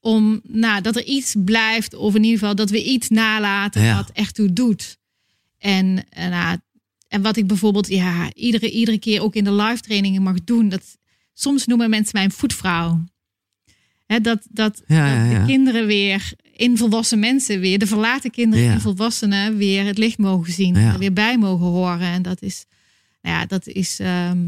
Om 0.00 0.40
nou, 0.48 0.80
dat 0.80 0.96
er 0.96 1.04
iets 1.04 1.34
blijft, 1.44 1.94
of 1.94 2.14
in 2.14 2.22
ieder 2.24 2.38
geval 2.38 2.54
dat 2.54 2.70
we 2.70 2.84
iets 2.84 3.08
nalaten 3.08 3.82
Ja. 3.82 3.96
wat 3.96 4.10
echt 4.12 4.34
toe 4.34 4.52
doet. 4.52 4.98
En, 5.58 6.04
en, 6.08 6.30
nou, 6.30 6.58
en 7.08 7.22
wat 7.22 7.36
ik 7.36 7.46
bijvoorbeeld 7.46 7.88
ja, 7.88 8.32
iedere, 8.34 8.70
iedere 8.70 8.98
keer 8.98 9.22
ook 9.22 9.34
in 9.34 9.44
de 9.44 9.52
live 9.52 9.80
trainingen 9.80 10.22
mag 10.22 10.44
doen. 10.44 10.68
Dat, 10.68 10.82
soms 11.32 11.66
noemen 11.66 11.90
mensen 11.90 12.10
mij 12.14 12.24
een 12.24 12.30
voetvrouw. 12.30 13.04
Dat 14.06 14.46
dat, 14.50 14.82
Ja, 14.86 15.28
de 15.38 15.44
kinderen 15.46 15.86
weer 15.86 16.32
in 16.56 16.76
volwassen 16.78 17.18
mensen 17.18 17.60
weer, 17.60 17.78
de 17.78 17.86
verlaten 17.86 18.30
kinderen 18.30 18.64
Ja. 18.64 18.72
in 18.72 18.80
volwassenen 18.80 19.56
weer 19.56 19.84
het 19.84 19.98
licht 19.98 20.18
mogen 20.18 20.52
zien. 20.52 20.74
Ja. 20.74 20.92
Er 20.92 20.98
weer 20.98 21.12
bij 21.12 21.38
mogen 21.38 21.66
horen. 21.66 22.00
En 22.06 22.22
dat 22.22 22.42
is, 22.42 22.64
nou 23.22 23.36
ja, 23.36 23.46
dat 23.46 23.66
is 23.66 23.98
ehm, 24.00 24.38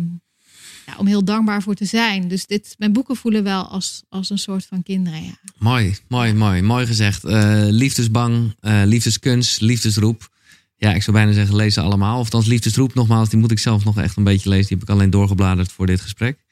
ja, 0.86 0.94
om 0.98 1.06
heel 1.06 1.24
dankbaar 1.24 1.62
voor 1.62 1.74
te 1.74 1.84
zijn. 1.84 2.28
Dus 2.28 2.46
dit, 2.46 2.74
mijn 2.78 2.92
boeken 2.92 3.16
voelen 3.16 3.42
wel 3.44 3.62
als, 3.66 4.02
als 4.08 4.30
een 4.30 4.38
soort 4.38 4.66
van 4.66 4.82
kinderen. 4.82 5.22
Ja. 5.24 5.38
mooi, 5.58 5.96
mooi, 6.08 6.32
mooi. 6.34 6.62
Mooi 6.62 6.86
gezegd. 6.86 7.24
Eh, 7.24 7.64
liefdesbang, 7.68 8.54
eh, 8.60 8.82
liefdeskunst, 8.84 9.60
liefdesroep. 9.60 10.32
Ja, 10.76 10.94
ik 10.94 11.02
zou 11.02 11.16
bijna 11.16 11.32
zeggen, 11.32 11.56
lees 11.56 11.74
ze 11.74 11.80
allemaal. 11.80 12.14
Of 12.18 12.24
althans, 12.24 12.46
liefdesroep 12.46 12.94
nogmaals, 12.94 13.28
die 13.28 13.38
moet 13.38 13.50
ik 13.50 13.58
zelf 13.58 13.84
nog 13.84 13.98
echt 13.98 14.16
een 14.16 14.24
beetje 14.24 14.48
lezen. 14.48 14.68
Die 14.68 14.78
heb 14.78 14.88
ik 14.88 14.94
alleen 14.94 15.10
doorgebladerd 15.10 15.72
voor 15.72 15.86
dit 15.86 16.00
gesprek. 16.00 16.43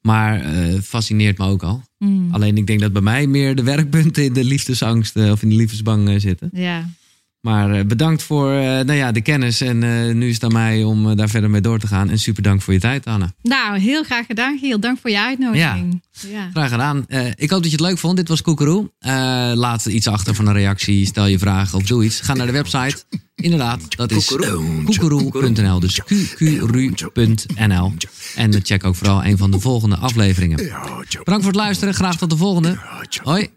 Maar 0.00 0.40
eh, 0.40 0.80
fascineert 0.80 1.38
me 1.38 1.44
ook 1.46 1.62
al. 1.62 1.82
Mm, 1.98 2.28
Alleen 2.34 2.56
ik 2.56 2.66
denk 2.66 2.80
dat 2.80 2.92
bij 2.92 3.02
mij 3.02 3.26
meer 3.26 3.54
de 3.54 3.62
werkpunten 3.62 4.24
in 4.24 4.32
de 4.32 4.44
liefdesangst 4.44 5.16
eh, 5.16 5.30
of 5.30 5.42
in 5.42 5.48
de 5.48 5.54
liefdesbang 5.54 6.08
eh, 6.08 6.14
zitten. 6.20 6.50
ja. 6.52 6.88
Maar 7.40 7.70
eh, 7.70 7.84
bedankt 7.84 8.22
voor 8.22 8.52
eh, 8.52 8.60
nou 8.60 8.92
ja, 8.92 9.12
de 9.12 9.20
kennis. 9.20 9.60
En 9.60 9.82
eh, 9.82 10.14
nu 10.14 10.28
is 10.28 10.34
het 10.34 10.44
aan 10.44 10.52
mij 10.52 10.84
om 10.84 11.16
daar 11.16 11.28
verder 11.28 11.50
mee 11.50 11.60
door 11.60 11.78
te 11.78 11.86
gaan. 11.86 12.10
En 12.10 12.18
super 12.18 12.42
dank 12.42 12.62
voor 12.62 12.72
je 12.72 12.80
tijd, 12.80 13.06
Anne. 13.06 13.32
Nou, 13.42 13.78
heel 13.78 14.04
graag 14.04 14.26
gedaan, 14.26 14.58
Giel. 14.58 14.80
Dank 14.80 14.98
voor 14.98 15.10
je 15.10 15.20
uitnodiging. 15.20 16.02
Ja. 16.28 16.48
Graag 16.52 16.70
gedaan. 16.70 17.04
Eh, 17.06 17.26
ik 17.26 17.50
hoop 17.50 17.62
dat 17.62 17.70
je 17.70 17.76
het 17.76 17.86
leuk 17.86 17.98
vond. 17.98 18.16
Dit 18.16 18.28
was 18.28 18.42
Koekeroe. 18.42 18.90
Eh, 18.98 19.12
laat 19.54 19.86
iets 19.86 20.06
achter 20.06 20.34
van 20.34 20.46
een 20.46 20.52
reactie. 20.52 21.06
Stel 21.06 21.26
je 21.26 21.38
vragen 21.38 21.78
of 21.78 21.86
zoiets. 21.86 22.20
Ga 22.20 22.34
naar 22.34 22.46
de 22.46 22.52
website. 22.52 22.96
Inderdaad, 23.34 23.96
dat 23.96 24.10
is 24.10 24.26
koekeroe.nl. 24.84 25.80
Dus 25.80 26.00
qqru.nl. 26.34 27.92
En 28.34 28.60
check 28.62 28.84
ook 28.84 28.96
vooral 28.96 29.24
een 29.24 29.38
van 29.38 29.50
de 29.50 29.60
volgende 29.60 29.96
afleveringen. 29.96 30.56
Bedankt 30.56 31.44
voor 31.44 31.52
het 31.52 31.54
luisteren. 31.54 31.94
Graag 31.94 32.16
tot 32.16 32.30
de 32.30 32.36
volgende. 32.36 32.78
Hoi. 33.22 33.48